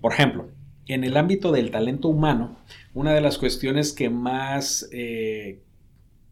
Por 0.00 0.12
ejemplo, 0.12 0.48
en 0.86 1.04
el 1.04 1.16
ámbito 1.16 1.52
del 1.52 1.70
talento 1.70 2.08
humano, 2.08 2.56
una 2.94 3.12
de 3.12 3.20
las 3.20 3.38
cuestiones 3.38 3.92
que 3.92 4.08
más 4.08 4.88
eh, 4.92 5.60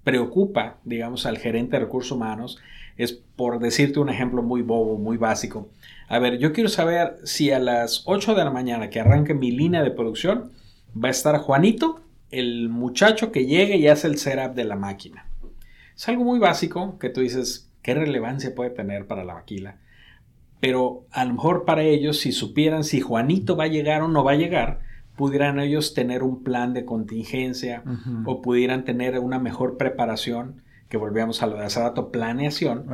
preocupa, 0.05 0.79
digamos, 0.85 1.27
al 1.27 1.39
gerente 1.39 1.77
de 1.77 1.85
recursos 1.85 2.13
humanos 2.13 2.59
es, 2.97 3.13
por 3.13 3.59
decirte 3.59 4.01
un 4.01 4.09
ejemplo 4.09 4.43
muy 4.43 4.63
bobo, 4.63 4.97
muy 4.97 5.17
básico. 5.17 5.69
A 6.09 6.19
ver, 6.19 6.39
yo 6.39 6.53
quiero 6.53 6.71
saber 6.71 7.17
si 7.25 7.51
a 7.51 7.59
las 7.59 8.03
8 8.07 8.35
de 8.35 8.45
la 8.45 8.51
mañana 8.51 8.89
que 8.89 9.01
arranque 9.01 9.35
mi 9.35 9.51
línea 9.51 9.83
de 9.83 9.91
producción 9.91 10.53
va 10.97 11.09
a 11.09 11.11
estar 11.11 11.37
Juanito 11.39 12.01
el 12.39 12.69
muchacho 12.69 13.33
que 13.33 13.47
llegue 13.47 13.77
y 13.77 13.89
hace 13.89 14.09
el 14.09 14.19
setup 14.19 14.55
de 14.55 14.65
la 14.65 14.77
máquina. 14.77 15.27
Es 15.97 16.09
algo 16.09 16.25
muy 16.25 16.39
básico 16.39 16.99
que 16.99 17.09
tú 17.09 17.21
dices, 17.21 17.71
¿qué 17.83 17.95
relevancia 17.95 18.55
puede 18.55 18.71
tener 18.71 19.07
para 19.07 19.25
la 19.25 19.35
maquila? 19.35 19.79
Pero 20.61 21.07
a 21.11 21.25
lo 21.25 21.35
mejor 21.35 21.65
para 21.65 21.83
ellos, 21.83 22.19
si 22.19 22.33
supieran 22.33 22.85
si 22.85 23.01
Juanito 23.01 23.57
va 23.57 23.65
a 23.65 23.69
llegar 23.69 24.03
o 24.03 24.09
no 24.09 24.25
va 24.25 24.33
a 24.33 24.37
llegar, 24.37 24.81
pudieran 25.17 25.59
ellos 25.59 25.95
tener 25.95 26.23
un 26.23 26.43
plan 26.43 26.75
de 26.75 26.85
contingencia 26.85 27.83
o 28.25 28.43
pudieran 28.43 28.85
tener 28.85 29.19
una 29.19 29.39
mejor 29.39 29.77
preparación, 29.77 30.63
que 30.89 30.99
volvíamos 30.99 31.43
a 31.43 31.47
lo 31.47 31.57
de 31.57 31.65
hace 31.65 31.81
rato, 31.81 32.13
planeación. 32.13 32.85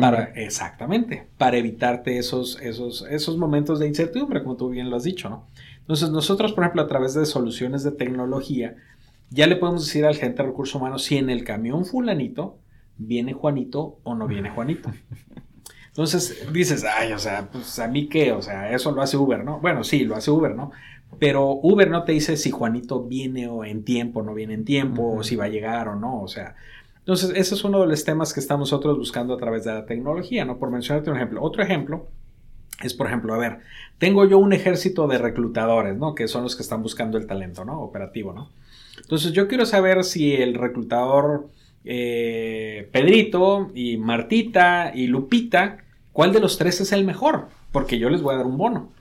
Para, 0.00 0.24
exactamente, 0.34 1.26
para 1.36 1.58
evitarte 1.58 2.16
esos, 2.16 2.58
esos, 2.62 3.06
esos 3.10 3.36
momentos 3.36 3.78
de 3.78 3.88
incertidumbre, 3.88 4.42
como 4.42 4.56
tú 4.56 4.70
bien 4.70 4.88
lo 4.88 4.96
has 4.96 5.04
dicho, 5.04 5.28
¿no? 5.28 5.46
Entonces 5.84 6.08
nosotros, 6.08 6.54
por 6.54 6.64
ejemplo, 6.64 6.80
a 6.80 6.86
través 6.86 7.12
de 7.12 7.26
soluciones 7.26 7.84
de 7.84 7.92
tecnología, 7.92 8.76
ya 9.28 9.46
le 9.46 9.56
podemos 9.56 9.84
decir 9.84 10.06
al 10.06 10.16
gente 10.16 10.42
de 10.42 10.48
recursos 10.48 10.74
humanos 10.74 11.04
si 11.04 11.18
en 11.18 11.28
el 11.28 11.44
camión 11.44 11.84
fulanito 11.84 12.58
viene 12.96 13.34
Juanito 13.34 13.98
o 14.02 14.14
no 14.14 14.26
viene 14.26 14.48
Juanito. 14.48 14.90
Entonces 15.88 16.48
dices, 16.52 16.84
ay, 16.84 17.12
o 17.12 17.18
sea, 17.18 17.50
pues 17.52 17.78
a 17.78 17.86
mí 17.86 18.08
qué, 18.08 18.32
o 18.32 18.40
sea, 18.40 18.72
eso 18.72 18.92
lo 18.92 19.02
hace 19.02 19.18
Uber, 19.18 19.44
¿no? 19.44 19.60
Bueno, 19.60 19.84
sí, 19.84 20.04
lo 20.04 20.16
hace 20.16 20.30
Uber, 20.30 20.54
¿no? 20.54 20.70
Pero 21.18 21.50
Uber 21.50 21.90
no 21.90 22.04
te 22.04 22.12
dice 22.12 22.38
si 22.38 22.50
Juanito 22.50 23.04
viene 23.04 23.46
o 23.46 23.62
en 23.64 23.84
tiempo, 23.84 24.22
no 24.22 24.32
viene 24.32 24.54
en 24.54 24.64
tiempo, 24.64 25.16
o 25.16 25.22
si 25.22 25.36
va 25.36 25.44
a 25.44 25.48
llegar 25.48 25.88
o 25.88 25.96
no, 25.96 26.22
o 26.22 26.28
sea. 26.28 26.56
Entonces, 27.00 27.32
ese 27.36 27.54
es 27.54 27.62
uno 27.62 27.82
de 27.82 27.86
los 27.86 28.02
temas 28.04 28.32
que 28.32 28.40
estamos 28.40 28.70
nosotros 28.72 28.96
buscando 28.96 29.34
a 29.34 29.36
través 29.36 29.64
de 29.64 29.74
la 29.74 29.84
tecnología, 29.84 30.46
¿no? 30.46 30.58
Por 30.58 30.70
mencionarte 30.70 31.10
un 31.10 31.16
ejemplo. 31.16 31.42
Otro 31.42 31.62
ejemplo 31.62 32.08
es, 32.82 32.94
por 32.94 33.06
ejemplo, 33.06 33.34
a 33.34 33.38
ver, 33.38 33.58
tengo 33.98 34.26
yo 34.26 34.38
un 34.38 34.52
ejército 34.52 35.06
de 35.06 35.18
reclutadores, 35.18 35.96
¿no? 35.96 36.14
Que 36.14 36.28
son 36.28 36.42
los 36.42 36.56
que 36.56 36.62
están 36.62 36.82
buscando 36.82 37.18
el 37.18 37.26
talento, 37.26 37.64
¿no? 37.64 37.80
Operativo, 37.80 38.32
¿no? 38.32 38.50
Entonces 39.00 39.32
yo 39.32 39.48
quiero 39.48 39.66
saber 39.66 40.04
si 40.04 40.34
el 40.34 40.54
reclutador 40.54 41.48
eh, 41.84 42.88
Pedrito 42.92 43.70
y 43.74 43.96
Martita 43.96 44.92
y 44.94 45.06
Lupita, 45.06 45.78
¿cuál 46.12 46.32
de 46.32 46.40
los 46.40 46.58
tres 46.58 46.80
es 46.80 46.92
el 46.92 47.04
mejor? 47.04 47.48
Porque 47.72 47.98
yo 47.98 48.10
les 48.10 48.22
voy 48.22 48.34
a 48.34 48.38
dar 48.38 48.46
un 48.46 48.58
bono. 48.58 48.92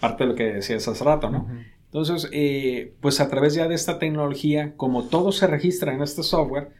Parte 0.00 0.24
de 0.24 0.30
lo 0.30 0.36
que 0.36 0.44
decías 0.44 0.86
hace 0.88 1.04
rato, 1.04 1.30
¿no? 1.30 1.48
Entonces, 1.86 2.28
eh, 2.32 2.94
pues 3.00 3.20
a 3.20 3.28
través 3.28 3.54
ya 3.54 3.68
de 3.68 3.74
esta 3.74 3.98
tecnología, 3.98 4.74
como 4.76 5.04
todo 5.04 5.30
se 5.30 5.46
registra 5.46 5.94
en 5.94 6.02
este 6.02 6.22
software, 6.22 6.70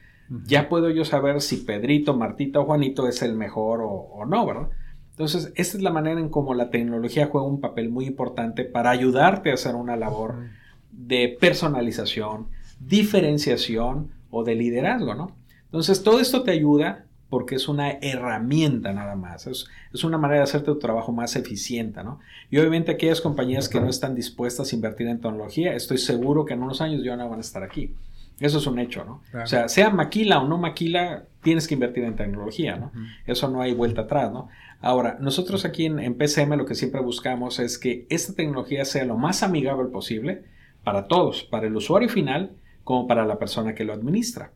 ya 0.47 0.69
puedo 0.69 0.89
yo 0.91 1.05
saber 1.05 1.41
si 1.41 1.59
Pedrito, 1.59 2.17
Martita 2.17 2.61
o 2.61 2.65
Juanito 2.65 3.07
es 3.07 3.23
el 3.23 3.35
mejor 3.35 3.83
o, 3.83 3.91
o 3.91 4.25
no, 4.25 4.47
¿verdad? 4.47 4.69
Entonces, 5.13 5.53
esta 5.57 5.77
es 5.77 5.83
la 5.83 5.91
manera 5.91 6.21
en 6.21 6.31
cómo 6.31 6.55
la 6.55 6.71
tecnología 6.71 7.29
juega 7.31 7.47
un 7.47 7.61
papel 7.61 7.91
muy 7.91 8.07
importante 8.07 8.65
para 8.65 8.91
ayudarte 8.91 9.51
a 9.51 9.55
hacer 9.55 9.75
una 9.75 9.97
labor 9.97 10.49
de 10.91 11.37
personalización, 11.41 12.49
diferenciación 12.81 14.11
o 14.31 14.43
de 14.43 14.55
liderazgo, 14.55 15.15
¿no? 15.15 15.37
Entonces, 15.65 16.03
todo 16.03 16.19
esto 16.19 16.43
te 16.43 16.51
ayuda 16.51 17.07
porque 17.29 17.55
es 17.55 17.67
una 17.67 17.93
herramienta 17.93 18.93
nada 18.93 19.17
más, 19.17 19.47
es, 19.47 20.05
una 20.05 20.19
manera 20.19 20.41
de 20.41 20.45
hacerte 20.45 20.67
tu 20.67 20.79
trabajo 20.79 21.13
más 21.13 21.35
eficiente, 21.35 22.05
¿no? 22.05 22.21
Y 22.51 22.59
obviamente 22.59 22.93
aquellas 22.93 23.23
compañías 23.23 23.71
que 23.71 23.81
no 23.81 23.89
están 23.89 24.15
dispuestas 24.15 24.71
a 24.71 24.75
invertir 24.77 25.09
en 25.09 25.19
tecnología, 25.19 25.75
estoy 25.75 25.97
seguro 25.97 26.45
que 26.45 26.53
en 26.53 26.63
unos 26.63 26.83
años 26.83 27.03
ya 27.03 27.17
no 27.17 27.29
van 27.31 27.39
a 27.39 27.41
estar 27.41 27.63
aquí. 27.63 27.95
Eso 28.39 28.59
es 28.59 28.67
un 28.67 28.79
hecho, 28.79 29.05
¿no? 29.05 29.23
O 29.41 29.47
sea, 29.47 29.69
sea 29.69 29.89
maquila 29.89 30.41
o 30.41 30.47
no 30.49 30.59
maquila, 30.59 31.25
tienes 31.43 31.67
que 31.69 31.73
invertir 31.73 32.05
en 32.05 32.17
tecnología, 32.17 32.77
¿no? 32.77 32.93
Eso 33.27 33.49
no 33.49 33.63
hay 33.63 33.73
vuelta 33.73 34.03
atrás, 34.03 34.31
¿no? 34.31 34.49
Ahora, 34.83 35.17
nosotros 35.21 35.65
aquí 35.65 35.87
en, 35.87 36.15
PCM 36.15 36.57
lo 36.57 36.67
que 36.67 36.75
siempre 36.75 37.01
buscamos 37.01 37.61
es 37.61 37.79
que 37.79 38.05
esta 38.11 38.35
tecnología 38.35 38.85
sea 38.85 39.05
lo 39.05 39.17
más 39.17 39.45
amigable 39.45 39.89
posible 39.89 40.43
para 40.83 41.07
todos, 41.07 41.45
para 41.45 41.69
el 41.69 41.77
usuario 41.77 42.09
final 42.09 42.51
como 42.83 43.07
para 43.07 43.25
la 43.25 43.39
persona 43.39 43.77
que 43.77 43.85
lo 43.85 43.93
administra. 43.93 44.51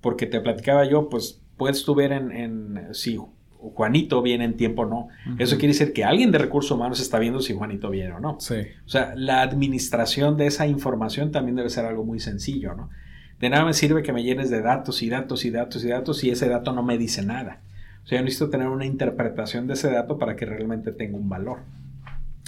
Porque 0.00 0.26
te 0.26 0.40
platicaba 0.40 0.84
yo, 0.84 1.08
pues 1.08 1.40
puedes 1.56 1.84
tú 1.84 1.94
ver 1.94 2.10
en, 2.10 2.88
si 2.92 3.20
Juanito 3.60 4.20
viene 4.20 4.44
en 4.44 4.56
tiempo 4.56 4.82
o 4.82 4.86
no. 4.86 5.08
Eso 5.38 5.58
quiere 5.58 5.74
decir 5.74 5.92
que 5.92 6.04
alguien 6.04 6.32
de 6.32 6.38
recursos 6.38 6.72
humanos 6.72 7.00
está 7.00 7.20
viendo 7.20 7.40
si 7.40 7.54
Juanito 7.54 7.88
viene 7.88 8.12
o 8.12 8.20
no. 8.20 8.40
Sí. 8.40 8.56
O 8.84 8.88
sea, 8.88 9.14
la 9.14 9.42
administración 9.42 10.36
de 10.36 10.48
esa 10.48 10.66
información 10.66 11.30
también 11.30 11.54
debe 11.54 11.70
ser 11.70 11.84
algo 11.84 12.04
muy 12.04 12.18
sencillo, 12.18 12.74
¿no? 12.74 12.90
De 13.38 13.48
nada 13.48 13.64
me 13.64 13.74
sirve 13.74 14.02
que 14.02 14.12
me 14.12 14.24
llenes 14.24 14.50
de 14.50 14.60
datos 14.60 15.02
y 15.02 15.08
datos 15.08 15.44
y 15.44 15.50
datos 15.50 15.84
y 15.84 15.88
datos 15.88 16.24
y 16.24 16.30
ese 16.30 16.48
dato 16.48 16.72
no 16.72 16.82
me 16.82 16.98
dice 16.98 17.24
nada. 17.24 17.60
O 18.08 18.10
sea, 18.10 18.20
yo 18.20 18.24
necesito 18.24 18.48
tener 18.48 18.68
una 18.68 18.86
interpretación 18.86 19.66
de 19.66 19.74
ese 19.74 19.90
dato 19.90 20.16
para 20.16 20.34
que 20.34 20.46
realmente 20.46 20.92
tenga 20.92 21.18
un 21.18 21.28
valor. 21.28 21.58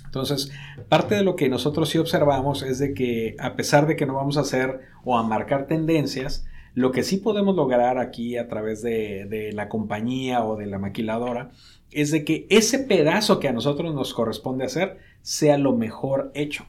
Entonces, 0.07 0.51
parte 0.89 1.16
de 1.16 1.23
lo 1.23 1.37
que 1.37 1.51
nosotros 1.51 1.91
sí 1.91 1.99
observamos 1.99 2.62
es 2.62 2.78
de 2.78 2.95
que 2.95 3.37
a 3.39 3.57
pesar 3.57 3.87
de 3.87 3.95
que 3.95 4.07
no 4.07 4.15
vamos 4.15 4.39
a 4.39 4.41
hacer 4.41 4.81
o 5.05 5.19
a 5.19 5.23
marcar 5.23 5.66
tendencias, 5.66 6.47
lo 6.73 6.93
que 6.93 7.03
sí 7.03 7.19
podemos 7.19 7.57
lograr 7.57 7.99
aquí 7.99 8.39
a 8.39 8.49
través 8.49 8.81
de, 8.81 9.51
la 9.53 9.69
compañía 9.69 10.43
o 10.47 10.57
de 10.57 10.65
la 10.65 10.78
maquiladora 10.78 11.51
es 11.91 12.11
de 12.11 12.24
que 12.24 12.47
ese 12.49 12.78
pedazo 12.78 13.39
que 13.39 13.49
a 13.49 13.53
nosotros 13.53 13.95
nos 13.95 14.15
corresponde 14.15 14.65
hacer 14.65 14.97
sea 15.20 15.59
lo 15.59 15.77
mejor 15.77 16.31
hecho. 16.32 16.65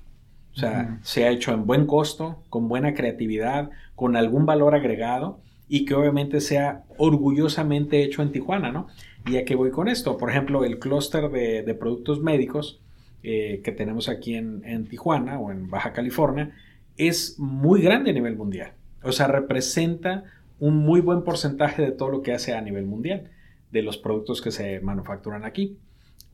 O 0.54 0.60
sea, 0.60 1.00
sea 1.02 1.30
hecho 1.30 1.54
en 1.54 1.66
buen 1.66 1.86
costo, 1.86 2.44
con 2.50 2.68
buena 2.68 2.94
creatividad, 2.94 3.70
con 3.96 4.18
algún 4.18 4.46
valor 4.46 4.76
agregado 4.76 5.40
y 5.74 5.86
que 5.86 5.94
obviamente 5.94 6.42
sea 6.42 6.84
orgullosamente 6.98 8.04
hecho 8.04 8.22
en 8.22 8.34
Tijuana, 8.34 8.74
¿no? 8.74 8.88
Y 9.26 9.38
a 9.38 9.46
qué 9.46 9.56
voy 9.56 9.72
con 9.72 9.88
esto. 9.88 10.18
Por 10.18 10.30
ejemplo, 10.30 10.66
el 10.66 10.80
clúster 10.80 11.30
de, 11.30 11.74
productos 11.76 12.20
médicos 12.20 12.82
eh, 13.24 13.62
que 13.64 13.72
tenemos 13.72 14.10
aquí 14.10 14.36
en, 14.36 14.86
Tijuana 14.90 15.40
o 15.40 15.50
en 15.50 15.70
Baja 15.70 15.94
California 15.94 16.54
es 16.98 17.40
muy 17.40 17.82
grande 17.82 18.10
a 18.10 18.14
nivel 18.14 18.36
mundial. 18.36 18.74
O 19.02 19.14
sea, 19.14 19.28
representa 19.28 20.26
un 20.60 20.76
muy 20.76 21.00
buen 21.00 21.24
porcentaje 21.24 21.82
de 21.82 21.94
todo 21.94 22.10
lo 22.10 22.22
que 22.22 22.34
hace 22.34 22.54
a 22.54 22.60
nivel 22.60 22.86
mundial, 22.86 23.32
de 23.72 23.82
los 23.82 23.98
productos 23.98 24.42
que 24.42 24.52
se 24.52 24.82
manufacturan 24.82 25.46
aquí. 25.46 25.78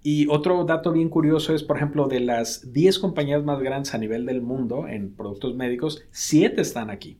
Y 0.02 0.26
otro 0.30 0.66
dato 0.66 0.92
bien 0.92 1.10
curioso 1.10 1.54
es, 1.54 1.62
por 1.62 1.78
ejemplo, 1.78 2.08
de 2.08 2.22
las 2.22 2.74
10 2.74 2.98
compañías 2.98 3.44
más 3.44 3.60
grandes 3.60 3.94
a 3.94 4.00
nivel 4.00 4.26
del 4.26 4.42
mundo 4.42 4.88
en 4.88 5.14
productos 5.14 5.56
médicos, 5.56 6.08
7 6.10 6.60
están 6.60 6.90
aquí. 6.90 7.20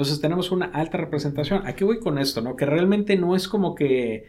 Entonces 0.00 0.22
tenemos 0.22 0.50
una 0.50 0.64
alta 0.64 0.96
representación. 0.96 1.66
¿A 1.66 1.74
qué 1.74 1.84
voy 1.84 2.00
con 2.00 2.16
esto? 2.16 2.40
No? 2.40 2.56
Que 2.56 2.64
realmente 2.64 3.16
no 3.16 3.36
es 3.36 3.46
como 3.48 3.74
que 3.74 4.28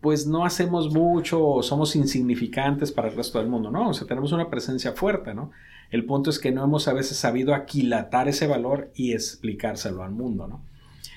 pues 0.00 0.26
no 0.26 0.46
hacemos 0.46 0.90
mucho 0.90 1.46
o 1.46 1.62
somos 1.62 1.94
insignificantes 1.96 2.92
para 2.92 3.08
el 3.08 3.14
resto 3.14 3.38
del 3.38 3.46
mundo, 3.46 3.70
¿no? 3.70 3.90
O 3.90 3.92
sea, 3.92 4.06
tenemos 4.06 4.32
una 4.32 4.48
presencia 4.48 4.92
fuerte, 4.92 5.34
¿no? 5.34 5.50
El 5.90 6.06
punto 6.06 6.30
es 6.30 6.38
que 6.38 6.50
no 6.50 6.64
hemos 6.64 6.88
a 6.88 6.94
veces 6.94 7.18
sabido 7.18 7.54
aquilatar 7.54 8.26
ese 8.26 8.46
valor 8.46 8.90
y 8.94 9.12
explicárselo 9.12 10.02
al 10.02 10.12
mundo, 10.12 10.48
¿no? 10.48 10.64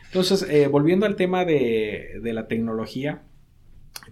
Entonces, 0.08 0.46
eh, 0.50 0.68
volviendo 0.68 1.06
al 1.06 1.16
tema 1.16 1.46
de, 1.46 2.20
la 2.22 2.50
tecnología, 2.50 3.22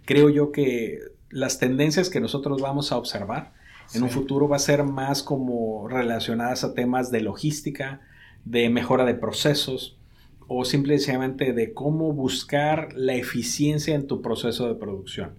creo 0.05 0.29
yo 0.29 0.53
que 0.53 0.99
las 1.29 1.59
tendencias 1.59 2.09
que 2.09 2.21
nosotros 2.21 2.61
vamos 2.61 2.93
a 2.93 2.97
observar 2.97 3.51
en 3.93 4.03
un 4.03 4.09
futuro 4.09 4.47
va 4.47 4.55
a 4.55 4.59
ser 4.59 4.85
más 4.85 5.23
como 5.23 5.89
relacionadas 5.89 6.63
a 6.63 6.73
temas 6.73 7.11
de 7.11 7.19
logística, 7.19 7.99
de 8.45 8.69
mejora 8.69 9.05
de 9.05 9.15
procesos 9.15 9.97
o 10.47 10.65
simplemente 10.65 11.53
de 11.53 11.73
cómo 11.73 12.13
buscar 12.13 12.89
la 12.95 13.15
eficiencia 13.15 13.95
en 13.95 14.07
tu 14.07 14.21
proceso 14.21 14.67
de 14.67 14.75
producción. 14.75 15.31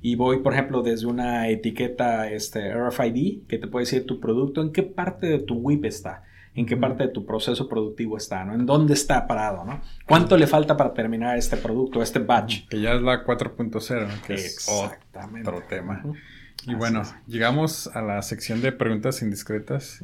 Y 0.00 0.16
voy, 0.16 0.40
por 0.40 0.52
ejemplo, 0.52 0.82
desde 0.82 1.06
una 1.06 1.48
etiqueta 1.48 2.28
este, 2.28 2.74
RFID 2.74 3.46
que 3.46 3.58
te 3.58 3.68
puede 3.68 3.84
decir 3.84 4.04
tu 4.04 4.18
producto, 4.18 4.60
en 4.60 4.72
qué 4.72 4.82
parte 4.82 5.28
de 5.28 5.38
tu 5.38 5.54
WIP 5.54 5.84
está, 5.84 6.24
en 6.56 6.66
qué 6.66 6.76
parte 6.76 7.04
de 7.04 7.10
tu 7.10 7.24
proceso 7.24 7.68
productivo 7.68 8.16
está, 8.16 8.44
¿no? 8.44 8.52
En 8.52 8.66
dónde 8.66 8.94
está 8.94 9.28
parado, 9.28 9.64
¿no? 9.64 9.80
¿Cuánto 10.06 10.36
le 10.36 10.48
falta 10.48 10.76
para 10.76 10.92
terminar 10.92 11.38
este 11.38 11.56
producto, 11.56 12.02
este 12.02 12.18
batch? 12.18 12.66
Que 12.68 12.80
ya 12.80 12.94
es 12.94 13.02
la 13.02 13.24
4.0, 13.24 14.22
que 14.26 14.34
es 14.34 14.68
otro 14.68 15.62
tema. 15.68 16.02
Y 16.66 16.74
bueno, 16.74 17.02
llegamos 17.28 17.86
a 17.88 18.02
la 18.02 18.22
sección 18.22 18.60
de 18.60 18.72
preguntas 18.72 19.22
indiscretas. 19.22 20.02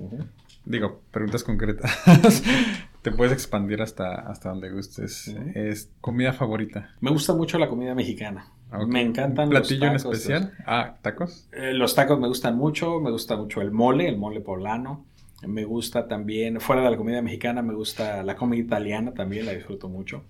Digo, 0.65 1.01
preguntas 1.11 1.45
concretas. 1.45 2.43
Te 3.03 3.13
puedes 3.13 3.33
expandir 3.33 3.81
hasta, 3.81 4.15
hasta 4.15 4.51
donde 4.51 4.71
gustes. 4.71 5.29
Es 5.55 5.91
comida 6.01 6.33
favorita. 6.33 6.91
Me 7.01 7.11
gusta 7.11 7.33
mucho 7.33 7.59
la 7.59 7.69
comida 7.69 7.95
mexicana. 7.95 8.53
Me 8.87 9.01
encantan 9.01 9.49
platillo 9.49 9.87
en 9.87 9.95
especial? 9.95 10.53
ah, 10.67 10.97
¿tacos? 11.01 11.49
Eh, 11.53 11.73
los 11.73 11.95
tacos 11.95 12.21
me 12.21 12.29
gustan 12.29 12.57
mucho. 12.57 13.01
Me 13.01 13.11
gusta 13.11 13.37
mucho 13.37 13.63
el 13.63 13.71
mole, 13.71 14.09
el 14.09 14.19
mole 14.19 14.41
poblano. 14.41 15.05
Me 15.47 15.65
gusta 15.65 16.09
también, 16.09 16.61
fuera 16.61 16.83
de 16.83 16.91
la 16.91 16.97
comida 16.97 17.23
mexicana, 17.23 17.63
me 17.63 17.73
gusta 17.73 18.25
la 18.25 18.35
comida 18.35 18.61
italiana 18.61 19.15
también, 19.15 19.47
la 19.47 19.53
disfruto 19.53 19.89
mucho. 19.89 20.25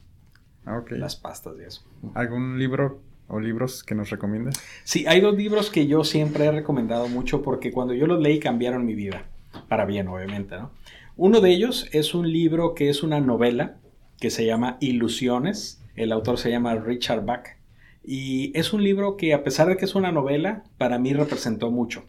Ah, 0.67 0.77
ok. 0.79 0.91
Las 0.93 1.17
pastas 1.17 1.55
y 1.59 1.65
eso. 1.65 1.83
¿Algún 2.15 2.59
libro 2.59 3.01
o 3.27 3.41
libros 3.41 3.83
que 3.83 3.95
nos 3.95 4.11
recomiendes? 4.11 4.63
Sí, 4.85 5.07
hay 5.09 5.23
dos 5.23 5.35
libros 5.35 5.71
que 5.71 5.87
yo 5.87 6.05
siempre 6.05 6.45
he 6.45 6.53
recomendado 6.53 7.09
mucho 7.09 7.41
porque 7.41 7.73
cuando 7.73 7.95
yo 7.95 8.07
los 8.07 8.21
leí 8.21 8.39
cambiaron 8.39 8.85
mi 8.85 8.95
vida. 8.95 9.25
Para 9.69 9.85
bien, 9.85 10.09
obviamente, 10.09 10.57
¿no? 10.57 10.71
Uno 11.17 11.41
de 11.41 11.51
ellos 11.51 11.89
es 11.93 12.15
un 12.15 12.31
libro 12.31 12.75
que 12.75 12.89
es 12.89 13.03
una 13.03 13.21
novela 13.21 13.79
que 14.21 14.31
se 14.31 14.47
llama 14.47 14.77
Ilusiones. 14.81 15.83
El 15.97 16.13
autor 16.13 16.39
se 16.39 16.51
llama 16.51 16.77
Richard 16.77 17.25
Bach. 17.25 17.57
Y 18.05 18.57
es 18.59 18.73
un 18.73 18.85
libro 18.85 19.17
que 19.17 19.35
a 19.35 19.43
pesar 19.43 19.69
de 19.69 19.77
que 19.77 19.85
es 19.85 19.95
una 19.95 20.13
novela, 20.13 20.65
para 20.79 20.99
mí 20.99 21.13
representó 21.13 21.71
mucho. 21.71 22.05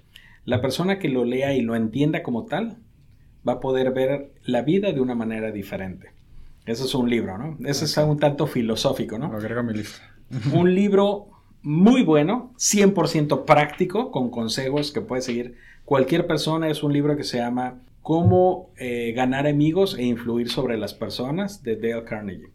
La 0.45 0.61
persona 0.61 0.99
que 0.99 1.09
lo 1.09 1.25
lea 1.25 1.53
y 1.55 1.61
lo 1.61 1.75
entienda 1.75 2.23
como 2.23 2.45
tal, 2.45 2.77
va 3.47 3.53
a 3.53 3.59
poder 3.59 3.91
ver 3.91 4.31
la 4.43 4.61
vida 4.61 4.91
de 4.91 5.01
una 5.01 5.15
manera 5.15 5.51
diferente. 5.51 6.11
Ese 6.65 6.85
es 6.85 6.93
un 6.93 7.09
libro, 7.09 7.37
¿no? 7.37 7.57
Ese 7.67 7.85
es 7.85 7.97
un 7.97 8.19
tanto 8.19 8.47
filosófico, 8.47 9.17
¿no? 9.17 9.31
Lo 9.31 9.37
agrego 9.37 9.61
a 9.61 9.63
mi 9.63 9.73
lista. 9.73 10.01
un 10.53 10.75
libro 10.75 11.29
muy 11.61 12.03
bueno, 12.03 12.53
100% 12.57 13.45
práctico, 13.45 14.11
con 14.11 14.29
consejos 14.29 14.91
que 14.91 15.01
puede 15.01 15.21
seguir 15.21 15.55
cualquier 15.89 16.27
persona. 16.27 16.69
Es 16.69 16.83
un 16.83 16.93
libro 16.93 17.17
que 17.17 17.23
se 17.23 17.39
llama 17.39 17.79
Cómo 18.03 18.69
eh, 18.77 19.11
ganar 19.15 19.47
amigos 19.47 19.97
e 19.97 20.03
influir 20.03 20.47
sobre 20.47 20.77
las 20.77 20.93
personas 20.93 21.63
de 21.63 21.77
Dale 21.77 22.03
Carnegie. 22.03 22.51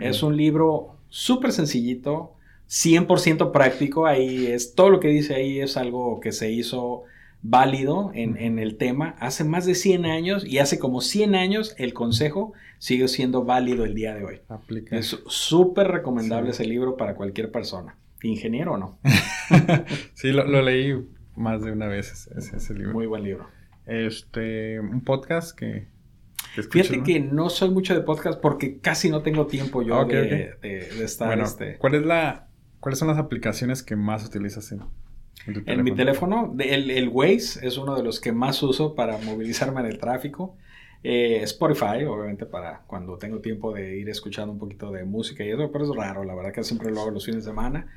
Es 0.00 0.22
un 0.22 0.38
libro 0.38 0.96
súper 1.10 1.52
sencillito, 1.52 2.32
100% 2.70 3.52
práctico. 3.52 4.06
Ahí 4.06 4.46
es 4.46 4.74
todo 4.74 4.88
lo 4.88 5.00
que 5.00 5.08
dice 5.08 5.34
ahí 5.34 5.60
es 5.60 5.76
algo 5.76 6.18
que 6.20 6.32
se 6.32 6.50
hizo 6.50 7.02
válido 7.42 8.10
en, 8.14 8.58
el 8.58 8.76
tema 8.76 9.16
hace 9.18 9.44
más 9.44 9.66
de 9.66 9.74
100 9.74 10.06
años 10.06 10.46
y 10.46 10.58
hace 10.58 10.78
como 10.78 11.02
100 11.02 11.34
años 11.34 11.74
el 11.76 11.92
consejo 11.92 12.54
sigue 12.78 13.06
siendo 13.08 13.44
válido 13.44 13.84
el 13.84 13.94
día 13.94 14.14
de 14.14 14.24
hoy. 14.24 14.40
Es 14.92 15.18
súper 15.26 15.88
recomendable 15.88 16.52
ese 16.52 16.64
libro 16.64 16.96
para 16.96 17.16
cualquier 17.16 17.50
persona, 17.50 17.98
ingeniero 18.22 18.74
o 18.74 18.78
no. 18.78 18.98
sí, 20.14 20.30
lo, 20.30 20.62
leí 20.62 20.94
más 21.42 21.62
de 21.62 21.72
una 21.72 21.88
vez 21.88 22.28
ese, 22.34 22.74
libro. 22.74 22.94
Muy 22.94 23.06
buen 23.06 23.24
libro. 23.24 23.48
Este, 23.86 24.80
un 24.80 25.02
podcast 25.02 25.58
que... 25.58 25.88
Fíjate 26.70 27.02
que 27.02 27.20
no 27.20 27.48
soy 27.50 27.70
mucho 27.70 27.94
de 27.94 28.02
podcast 28.02 28.40
porque 28.40 28.78
casi 28.78 29.10
no 29.10 29.22
tengo 29.22 29.46
tiempo 29.46 29.82
yo 29.82 30.04
de, 30.04 30.56
estar... 31.02 31.38
este... 31.40 31.78
¿cuál 31.78 31.94
es 31.94 32.04
la, 32.04 32.48
¿Cuáles 32.80 32.98
son 32.98 33.08
las 33.08 33.18
aplicaciones 33.18 33.82
que 33.82 33.96
más 33.96 34.26
utilizas 34.26 34.70
en, 34.72 34.82
en, 35.46 35.82
mi 35.82 35.94
teléfono, 35.94 36.54
el, 36.58 36.90
el, 36.90 37.08
Waze 37.08 37.66
es 37.66 37.76
uno 37.76 37.96
de 37.96 38.02
los 38.02 38.20
que 38.20 38.32
más 38.32 38.62
uso 38.62 38.94
para 38.94 39.18
movilizarme 39.18 39.80
en 39.80 39.86
el 39.86 39.98
tráfico. 39.98 40.56
Eh, 41.04 41.40
Spotify, 41.42 42.04
obviamente, 42.04 42.46
para 42.46 42.82
cuando 42.86 43.18
tengo 43.18 43.40
tiempo 43.40 43.72
de 43.72 43.98
ir 43.98 44.08
escuchando 44.08 44.52
un 44.52 44.58
poquito 44.58 44.92
de 44.92 45.04
música 45.04 45.44
y 45.44 45.50
eso, 45.50 45.70
pero 45.72 45.84
es 45.84 45.96
raro, 45.96 46.22
la 46.22 46.34
verdad 46.34 46.52
que 46.52 46.62
siempre 46.62 46.92
lo 46.92 47.00
hago 47.00 47.10
los 47.10 47.24
fines 47.24 47.44
de 47.44 47.50
semana. 47.50 47.88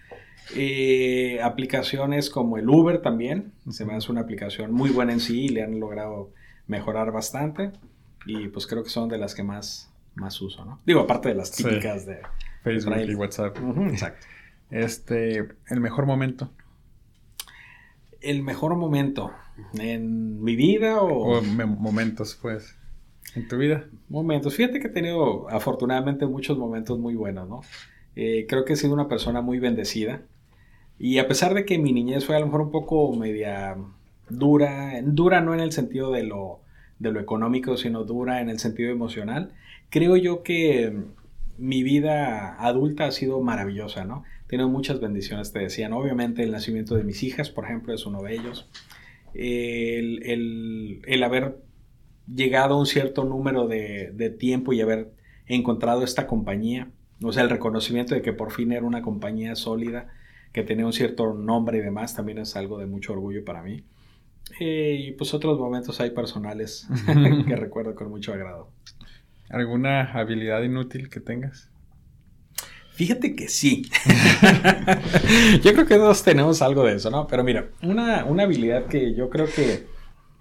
Eh, 0.53 1.39
aplicaciones 1.41 2.29
como 2.29 2.57
el 2.57 2.69
Uber 2.69 3.01
también, 3.01 3.53
se 3.69 3.85
me 3.85 3.95
hace 3.95 4.11
una 4.11 4.21
aplicación 4.21 4.71
muy 4.71 4.89
buena 4.89 5.13
en 5.13 5.19
sí 5.19 5.45
y 5.45 5.49
le 5.49 5.63
han 5.63 5.79
logrado 5.79 6.31
mejorar 6.67 7.11
bastante. 7.11 7.71
Y 8.25 8.47
pues 8.49 8.67
creo 8.67 8.83
que 8.83 8.89
son 8.89 9.09
de 9.09 9.17
las 9.17 9.35
que 9.35 9.43
más, 9.43 9.91
más 10.15 10.41
uso, 10.41 10.65
¿no? 10.65 10.79
Digo, 10.85 11.01
aparte 11.01 11.29
de 11.29 11.35
las 11.35 11.51
típicas 11.51 12.05
de 12.05 12.19
Facebook 12.63 12.95
y 13.07 13.15
WhatsApp. 13.15 13.57
exacto. 13.91 14.25
Este, 14.71 15.47
el 15.69 15.79
mejor 15.79 16.05
momento 16.05 16.49
el 18.25 18.41
mejor 18.41 18.75
momento 18.75 19.31
en 19.77 20.43
mi 20.43 20.55
vida 20.55 20.99
o... 20.99 21.37
o 21.37 21.41
momentos, 21.41 22.37
pues, 22.41 22.75
en 23.35 23.47
tu 23.47 23.57
vida. 23.57 23.85
Momentos. 24.09 24.55
Fíjate 24.55 24.79
que 24.79 24.87
he 24.87 24.91
tenido 24.91 25.47
afortunadamente 25.49 26.25
muchos 26.25 26.57
momentos 26.57 26.97
muy 26.97 27.15
buenos, 27.15 27.47
¿no? 27.47 27.61
Eh, 28.15 28.45
creo 28.49 28.65
que 28.65 28.73
he 28.73 28.75
sido 28.75 28.93
una 28.93 29.07
persona 29.07 29.41
muy 29.41 29.59
bendecida. 29.59 30.23
Y 30.97 31.17
a 31.17 31.27
pesar 31.27 31.53
de 31.53 31.65
que 31.65 31.77
mi 31.77 31.91
niñez 31.91 32.25
fue 32.25 32.35
a 32.35 32.39
lo 32.39 32.45
mejor 32.45 32.61
un 32.61 32.71
poco 32.71 33.13
media 33.15 33.75
dura, 34.29 34.93
dura 35.03 35.41
no 35.41 35.53
en 35.53 35.59
el 35.59 35.71
sentido 35.71 36.11
de 36.11 36.23
lo, 36.23 36.61
de 36.99 37.11
lo 37.11 37.19
económico, 37.19 37.77
sino 37.77 38.03
dura 38.03 38.41
en 38.41 38.49
el 38.49 38.59
sentido 38.59 38.91
emocional, 38.91 39.51
creo 39.89 40.15
yo 40.17 40.43
que 40.43 40.93
mi 41.57 41.83
vida 41.83 42.55
adulta 42.59 43.05
ha 43.05 43.11
sido 43.11 43.41
maravillosa, 43.41 44.05
¿no? 44.05 44.23
Tiene 44.47 44.65
muchas 44.65 44.99
bendiciones, 44.99 45.51
te 45.51 45.59
decían. 45.59 45.93
Obviamente 45.93 46.43
el 46.43 46.51
nacimiento 46.51 46.95
de 46.95 47.03
mis 47.03 47.23
hijas, 47.23 47.49
por 47.49 47.65
ejemplo, 47.65 47.93
es 47.93 48.05
uno 48.05 48.21
de 48.21 48.33
ellos. 48.33 48.69
El, 49.33 51.23
haber 51.23 51.57
llegado 52.33 52.75
a 52.75 52.79
un 52.79 52.85
cierto 52.85 53.23
número 53.23 53.67
de, 53.67 54.35
tiempo 54.37 54.73
y 54.73 54.81
haber 54.81 55.11
encontrado 55.47 56.03
esta 56.03 56.27
compañía, 56.27 56.89
o 57.21 57.31
sea, 57.31 57.43
el 57.43 57.49
reconocimiento 57.49 58.13
de 58.15 58.21
que 58.21 58.33
por 58.33 58.51
fin 58.51 58.71
era 58.71 58.85
una 58.85 59.01
compañía 59.01 59.55
sólida, 59.55 60.09
que 60.55 60.63
tenía 60.63 60.85
un 60.85 60.93
cierto 60.93 61.33
nombre 61.33 61.79
y 61.79 61.81
demás, 61.81 62.15
también 62.15 62.37
es 62.37 62.55
algo 62.55 62.79
de 62.79 62.85
mucho 62.85 63.11
orgullo 63.11 63.43
para 63.43 63.61
mí. 63.61 63.83
Eh, 64.61 64.95
y 64.97 65.11
pues 65.11 65.33
otros 65.33 65.59
momentos 65.59 65.99
hay 65.99 66.11
personales 66.11 66.87
que 67.45 67.55
recuerdo 67.57 67.93
con 67.93 68.09
mucho 68.09 68.31
agrado. 68.31 68.69
¿Alguna 69.49 70.13
habilidad 70.13 70.63
inútil 70.63 71.09
que 71.09 71.19
tengas? 71.19 71.69
Fíjate 72.93 73.35
que 73.35 73.49
sí. 73.49 73.91
yo 75.61 75.73
creo 75.73 75.85
que 75.85 75.95
todos 75.95 76.23
tenemos 76.23 76.61
algo 76.61 76.85
de 76.85 76.95
eso, 76.95 77.11
¿no? 77.11 77.27
Pero 77.27 77.43
mira, 77.43 77.67
una, 77.83 78.21
habilidad 78.21 78.85
que 78.85 79.13
yo 79.13 79.29
creo 79.29 79.47
que, 79.47 79.87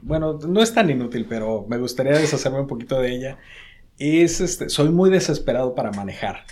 bueno, 0.01 0.39
no 0.47 0.62
es 0.62 0.73
tan 0.73 0.91
inútil, 0.91 1.27
pero 1.28 1.66
me 1.69 1.78
gustaría 1.78 2.12
deshacerme 2.12 2.61
un 2.61 2.69
poquito 2.69 3.01
de 3.01 3.16
ella, 3.16 3.39
es, 3.99 4.41
este, 4.41 4.69
soy 4.69 4.91
muy 4.91 5.11
desesperado 5.11 5.74
para 5.74 5.91
manejar. 5.91 6.45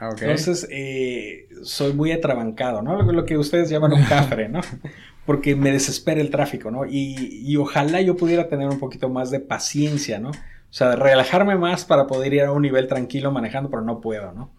Ah, 0.00 0.10
Entonces, 0.18 0.66
eh, 0.70 1.46
soy 1.62 1.92
muy 1.92 2.10
atrabancado, 2.10 2.80
¿no? 2.80 3.02
Lo, 3.02 3.24
que 3.26 3.36
ustedes 3.36 3.68
llaman 3.68 3.92
un 3.92 4.04
cafre, 4.04 4.48
¿no? 4.48 4.60
Porque 5.26 5.54
me 5.54 5.70
desespera 5.70 6.20
el 6.20 6.30
tráfico, 6.30 6.70
¿no? 6.70 6.86
Y, 6.86 7.42
y 7.44 7.56
ojalá 7.56 8.00
yo 8.00 8.16
pudiera 8.16 8.48
tener 8.48 8.68
un 8.68 8.78
poquito 8.78 9.10
más 9.10 9.30
de 9.30 9.40
paciencia, 9.40 10.18
¿no? 10.18 10.30
O 10.30 10.72
sea, 10.72 10.96
relajarme 10.96 11.56
más 11.56 11.84
para 11.84 12.06
poder 12.06 12.32
ir 12.32 12.42
a 12.42 12.52
un 12.52 12.62
nivel 12.62 12.88
tranquilo 12.88 13.30
manejando, 13.30 13.68
pero 13.68 13.82
no 13.82 14.00
puedo, 14.00 14.32
¿no? 14.32 14.50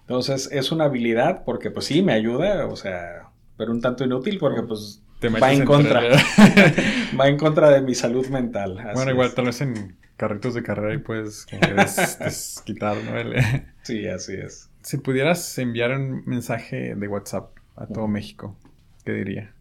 Entonces 0.00 0.50
es 0.52 0.72
una 0.72 0.84
habilidad 0.84 1.44
porque 1.44 1.70
pues 1.70 1.86
sí, 1.86 2.02
me 2.02 2.12
ayuda, 2.12 2.66
o 2.66 2.76
sea, 2.76 3.30
pero 3.56 3.72
un 3.72 3.80
tanto 3.80 4.04
inútil 4.04 4.38
porque 4.38 4.62
pues 4.62 5.02
va 5.24 5.52
en 5.52 5.64
contra. 5.64 6.02
va 7.20 7.28
en 7.28 7.38
contra 7.38 7.70
de 7.70 7.80
mi 7.80 7.94
salud 7.94 8.26
mental. 8.26 8.78
bueno, 8.94 9.12
igual 9.12 9.32
tal 9.34 9.46
vez 9.46 9.60
en 9.60 9.96
carritos 10.16 10.54
de 10.54 10.62
carrera 10.62 10.94
y 10.94 10.98
puedes 10.98 11.46
quitar, 12.64 12.96
¿no? 12.96 13.40
sí, 13.82 14.06
así 14.08 14.34
es. 14.34 14.68
Si 14.82 14.98
pudieras 14.98 15.58
enviar 15.58 15.92
un 15.92 16.24
mensaje 16.26 16.94
de 16.94 17.08
WhatsApp 17.08 17.56
a 17.76 17.86
todo 17.86 18.08
México, 18.08 18.56
¿qué 19.04 19.12
diría? 19.12 19.54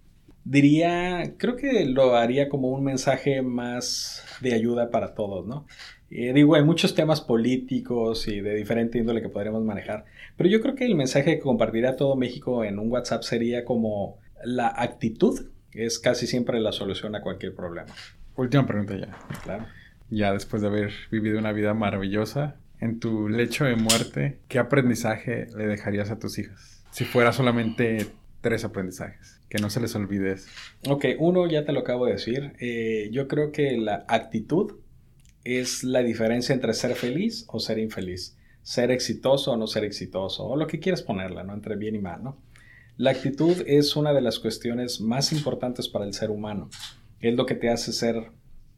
Diría, 0.44 1.36
creo 1.38 1.56
que 1.56 1.86
lo 1.86 2.16
haría 2.16 2.50
como 2.50 2.70
un 2.70 2.84
mensaje 2.84 3.44
más 3.44 4.26
de 4.42 4.54
ayuda 4.54 4.90
para 4.90 5.14
todos, 5.14 5.46
¿no? 5.46 5.68
Eh, 6.10 6.34
digo, 6.34 6.56
hay 6.56 6.64
muchos 6.64 6.96
temas 6.96 7.22
políticos 7.22 8.28
y 8.28 8.42
de 8.42 8.56
diferente 8.56 8.98
índole 8.98 9.22
que 9.22 9.30
podríamos 9.30 9.64
manejar, 9.64 10.06
pero 10.36 10.50
yo 10.50 10.60
creo 10.60 10.76
que 10.76 10.86
el 10.86 10.96
mensaje 10.96 11.36
que 11.36 11.40
compartiría 11.40 11.96
todo 11.96 12.16
México 12.16 12.64
en 12.64 12.80
un 12.80 12.92
WhatsApp 12.92 13.22
sería 13.22 13.64
como 13.64 14.18
la 14.44 14.68
actitud 14.76 15.40
es 15.72 16.00
casi 16.00 16.28
siempre 16.28 16.60
la 16.60 16.72
solución 16.72 17.16
a 17.16 17.22
cualquier 17.22 17.56
problema. 17.56 17.94
Última 18.36 18.66
pregunta 18.66 18.98
ya. 18.98 19.18
Claro. 19.44 19.68
Ya 20.10 20.34
después 20.34 20.62
de 20.62 20.68
haber 20.68 20.92
vivido 21.12 21.40
una 21.40 21.54
vida 21.54 21.74
maravillosa, 21.74 22.58
en 22.82 23.00
tu 23.00 23.30
lecho 23.30 23.64
de 23.64 23.76
muerte, 23.76 24.40
¿qué 24.48 24.60
aprendizaje 24.60 25.48
le 25.56 25.68
dejarías 25.68 26.10
a 26.10 26.20
tus 26.20 26.40
hijas? 26.40 26.84
Si 26.92 27.06
fuera 27.06 27.32
solamente 27.32 28.08
tres 28.42 28.66
aprendizajes, 28.66 29.40
que 29.48 29.60
no 29.60 29.70
se 29.70 29.80
les 29.80 29.96
olvide 29.96 30.36
Ok, 30.90 31.06
uno 31.20 31.48
ya 31.48 31.64
te 31.64 31.72
lo 31.72 31.82
acabo 31.82 32.08
de 32.08 32.14
decir. 32.14 32.54
Eh, 32.60 33.10
yo 33.12 33.28
creo 33.28 33.52
que 33.52 33.78
la 33.78 34.04
actitud 34.08 34.80
es 35.44 35.84
la 35.84 36.02
diferencia 36.02 36.54
entre 36.54 36.74
ser 36.74 36.96
feliz 36.96 37.46
o 37.48 37.60
ser 37.60 37.78
infeliz, 37.78 38.38
ser 38.64 38.90
exitoso 38.92 39.52
o 39.52 39.58
no 39.58 39.68
ser 39.68 39.84
exitoso, 39.84 40.46
o 40.46 40.56
lo 40.56 40.66
que 40.68 40.80
quieras 40.80 41.04
ponerla, 41.04 41.44
¿no? 41.44 41.54
Entre 41.54 41.76
bien 41.76 41.96
y 41.96 42.00
mal, 42.00 42.24
¿no? 42.24 42.42
La 42.98 43.12
actitud 43.12 43.64
es 43.68 43.96
una 43.96 44.12
de 44.12 44.22
las 44.22 44.40
cuestiones 44.40 45.02
más 45.02 45.32
importantes 45.32 45.88
para 45.88 46.06
el 46.06 46.14
ser 46.14 46.30
humano. 46.30 46.70
Es 47.20 47.36
lo 47.36 47.46
que 47.46 47.56
te 47.56 47.70
hace 47.70 47.94
ser 47.94 48.32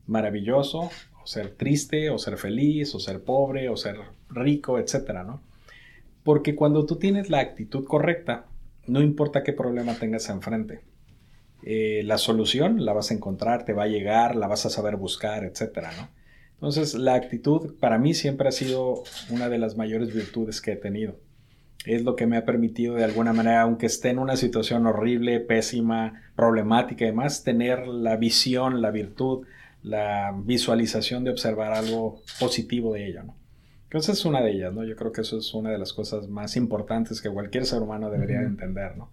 maravilloso, 0.05 0.91
ser 1.25 1.51
triste, 1.51 2.09
o 2.09 2.17
ser 2.17 2.37
feliz, 2.37 2.93
o 2.95 2.99
ser 2.99 3.23
pobre, 3.23 3.69
o 3.69 3.77
ser 3.77 3.97
rico, 4.29 4.79
etcétera, 4.79 5.23
¿no? 5.23 5.41
Porque 6.23 6.55
cuando 6.55 6.85
tú 6.85 6.97
tienes 6.97 7.29
la 7.29 7.39
actitud 7.39 7.85
correcta, 7.85 8.45
no 8.87 9.01
importa 9.01 9.43
qué 9.43 9.53
problema 9.53 9.95
tengas 9.95 10.29
enfrente, 10.29 10.81
eh, 11.65 12.01
la 12.05 12.17
solución 12.17 12.83
la 12.83 12.93
vas 12.93 13.11
a 13.11 13.13
encontrar, 13.13 13.65
te 13.65 13.73
va 13.73 13.83
a 13.83 13.87
llegar, 13.87 14.35
la 14.35 14.47
vas 14.47 14.65
a 14.65 14.69
saber 14.69 14.97
buscar, 14.97 15.43
etcétera, 15.43 15.91
¿no? 15.97 16.09
Entonces, 16.55 16.93
la 16.93 17.15
actitud 17.15 17.75
para 17.79 17.97
mí 17.97 18.13
siempre 18.13 18.47
ha 18.47 18.51
sido 18.53 19.03
una 19.29 19.49
de 19.49 19.57
las 19.57 19.75
mayores 19.75 20.13
virtudes 20.13 20.61
que 20.61 20.71
he 20.71 20.75
tenido. 20.77 21.19
Es 21.85 22.03
lo 22.03 22.15
que 22.15 22.25
me 22.25 22.37
ha 22.37 22.45
permitido 22.45 22.95
de 22.95 23.03
alguna 23.03 23.33
manera, 23.33 23.61
aunque 23.61 23.85
esté 23.85 24.09
en 24.11 24.19
una 24.19 24.37
situación 24.37 24.87
horrible, 24.87 25.41
pésima, 25.41 26.21
problemática 26.37 27.03
y 27.03 27.07
demás, 27.07 27.43
tener 27.43 27.85
la 27.87 28.15
visión, 28.15 28.81
la 28.81 28.91
virtud, 28.91 29.45
la 29.83 30.33
visualización 30.35 31.23
de 31.23 31.31
observar 31.31 31.73
algo 31.73 32.21
positivo 32.39 32.93
de 32.93 33.07
ella, 33.07 33.23
¿no? 33.23 33.35
Entonces 33.83 34.17
es 34.17 34.25
una 34.25 34.41
de 34.41 34.51
ellas, 34.51 34.73
¿no? 34.73 34.83
Yo 34.83 34.95
creo 34.95 35.11
que 35.11 35.21
eso 35.21 35.37
es 35.37 35.53
una 35.53 35.69
de 35.69 35.77
las 35.77 35.93
cosas 35.93 36.27
más 36.27 36.55
importantes 36.55 37.21
que 37.21 37.29
cualquier 37.29 37.65
ser 37.65 37.81
humano 37.81 38.09
debería 38.09 38.41
entender, 38.41 38.97
¿no? 38.97 39.11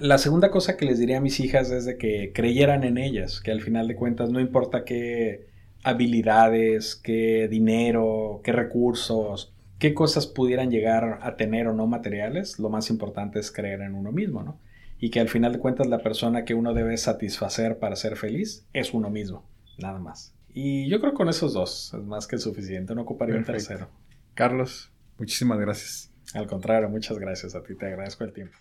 La 0.00 0.18
segunda 0.18 0.50
cosa 0.50 0.76
que 0.76 0.84
les 0.84 0.98
diría 0.98 1.18
a 1.18 1.20
mis 1.20 1.40
hijas 1.40 1.70
es 1.70 1.84
de 1.84 1.96
que 1.96 2.32
creyeran 2.34 2.84
en 2.84 2.98
ellas, 2.98 3.40
que 3.40 3.52
al 3.52 3.60
final 3.62 3.88
de 3.88 3.94
cuentas 3.94 4.30
no 4.30 4.40
importa 4.40 4.84
qué 4.84 5.46
habilidades, 5.84 6.96
qué 6.96 7.48
dinero, 7.48 8.40
qué 8.42 8.52
recursos, 8.52 9.54
qué 9.78 9.94
cosas 9.94 10.26
pudieran 10.26 10.70
llegar 10.70 11.20
a 11.22 11.36
tener 11.36 11.68
o 11.68 11.74
no 11.74 11.86
materiales, 11.86 12.58
lo 12.58 12.70
más 12.70 12.90
importante 12.90 13.38
es 13.38 13.52
creer 13.52 13.82
en 13.82 13.94
uno 13.94 14.10
mismo, 14.10 14.42
¿no? 14.42 14.58
Y 14.98 15.10
que 15.10 15.20
al 15.20 15.28
final 15.28 15.52
de 15.52 15.58
cuentas 15.58 15.86
la 15.86 15.98
persona 15.98 16.44
que 16.44 16.54
uno 16.54 16.72
debe 16.72 16.96
satisfacer 16.96 17.78
para 17.78 17.96
ser 17.96 18.16
feliz 18.16 18.66
es 18.72 18.94
uno 18.94 19.10
mismo, 19.10 19.44
nada 19.78 19.98
más. 19.98 20.34
Y 20.52 20.88
yo 20.88 21.00
creo 21.00 21.12
que 21.12 21.16
con 21.16 21.28
esos 21.28 21.52
dos 21.52 21.92
es 21.94 22.04
más 22.04 22.26
que 22.26 22.38
suficiente, 22.38 22.94
no 22.94 23.02
ocuparía 23.02 23.36
un 23.36 23.44
tercero. 23.44 23.88
Carlos, 24.34 24.92
muchísimas 25.18 25.58
gracias. 25.58 26.12
Al 26.32 26.46
contrario, 26.46 26.88
muchas 26.88 27.18
gracias 27.18 27.54
a 27.54 27.62
ti, 27.62 27.74
te 27.74 27.86
agradezco 27.86 28.24
el 28.24 28.32
tiempo. 28.32 28.56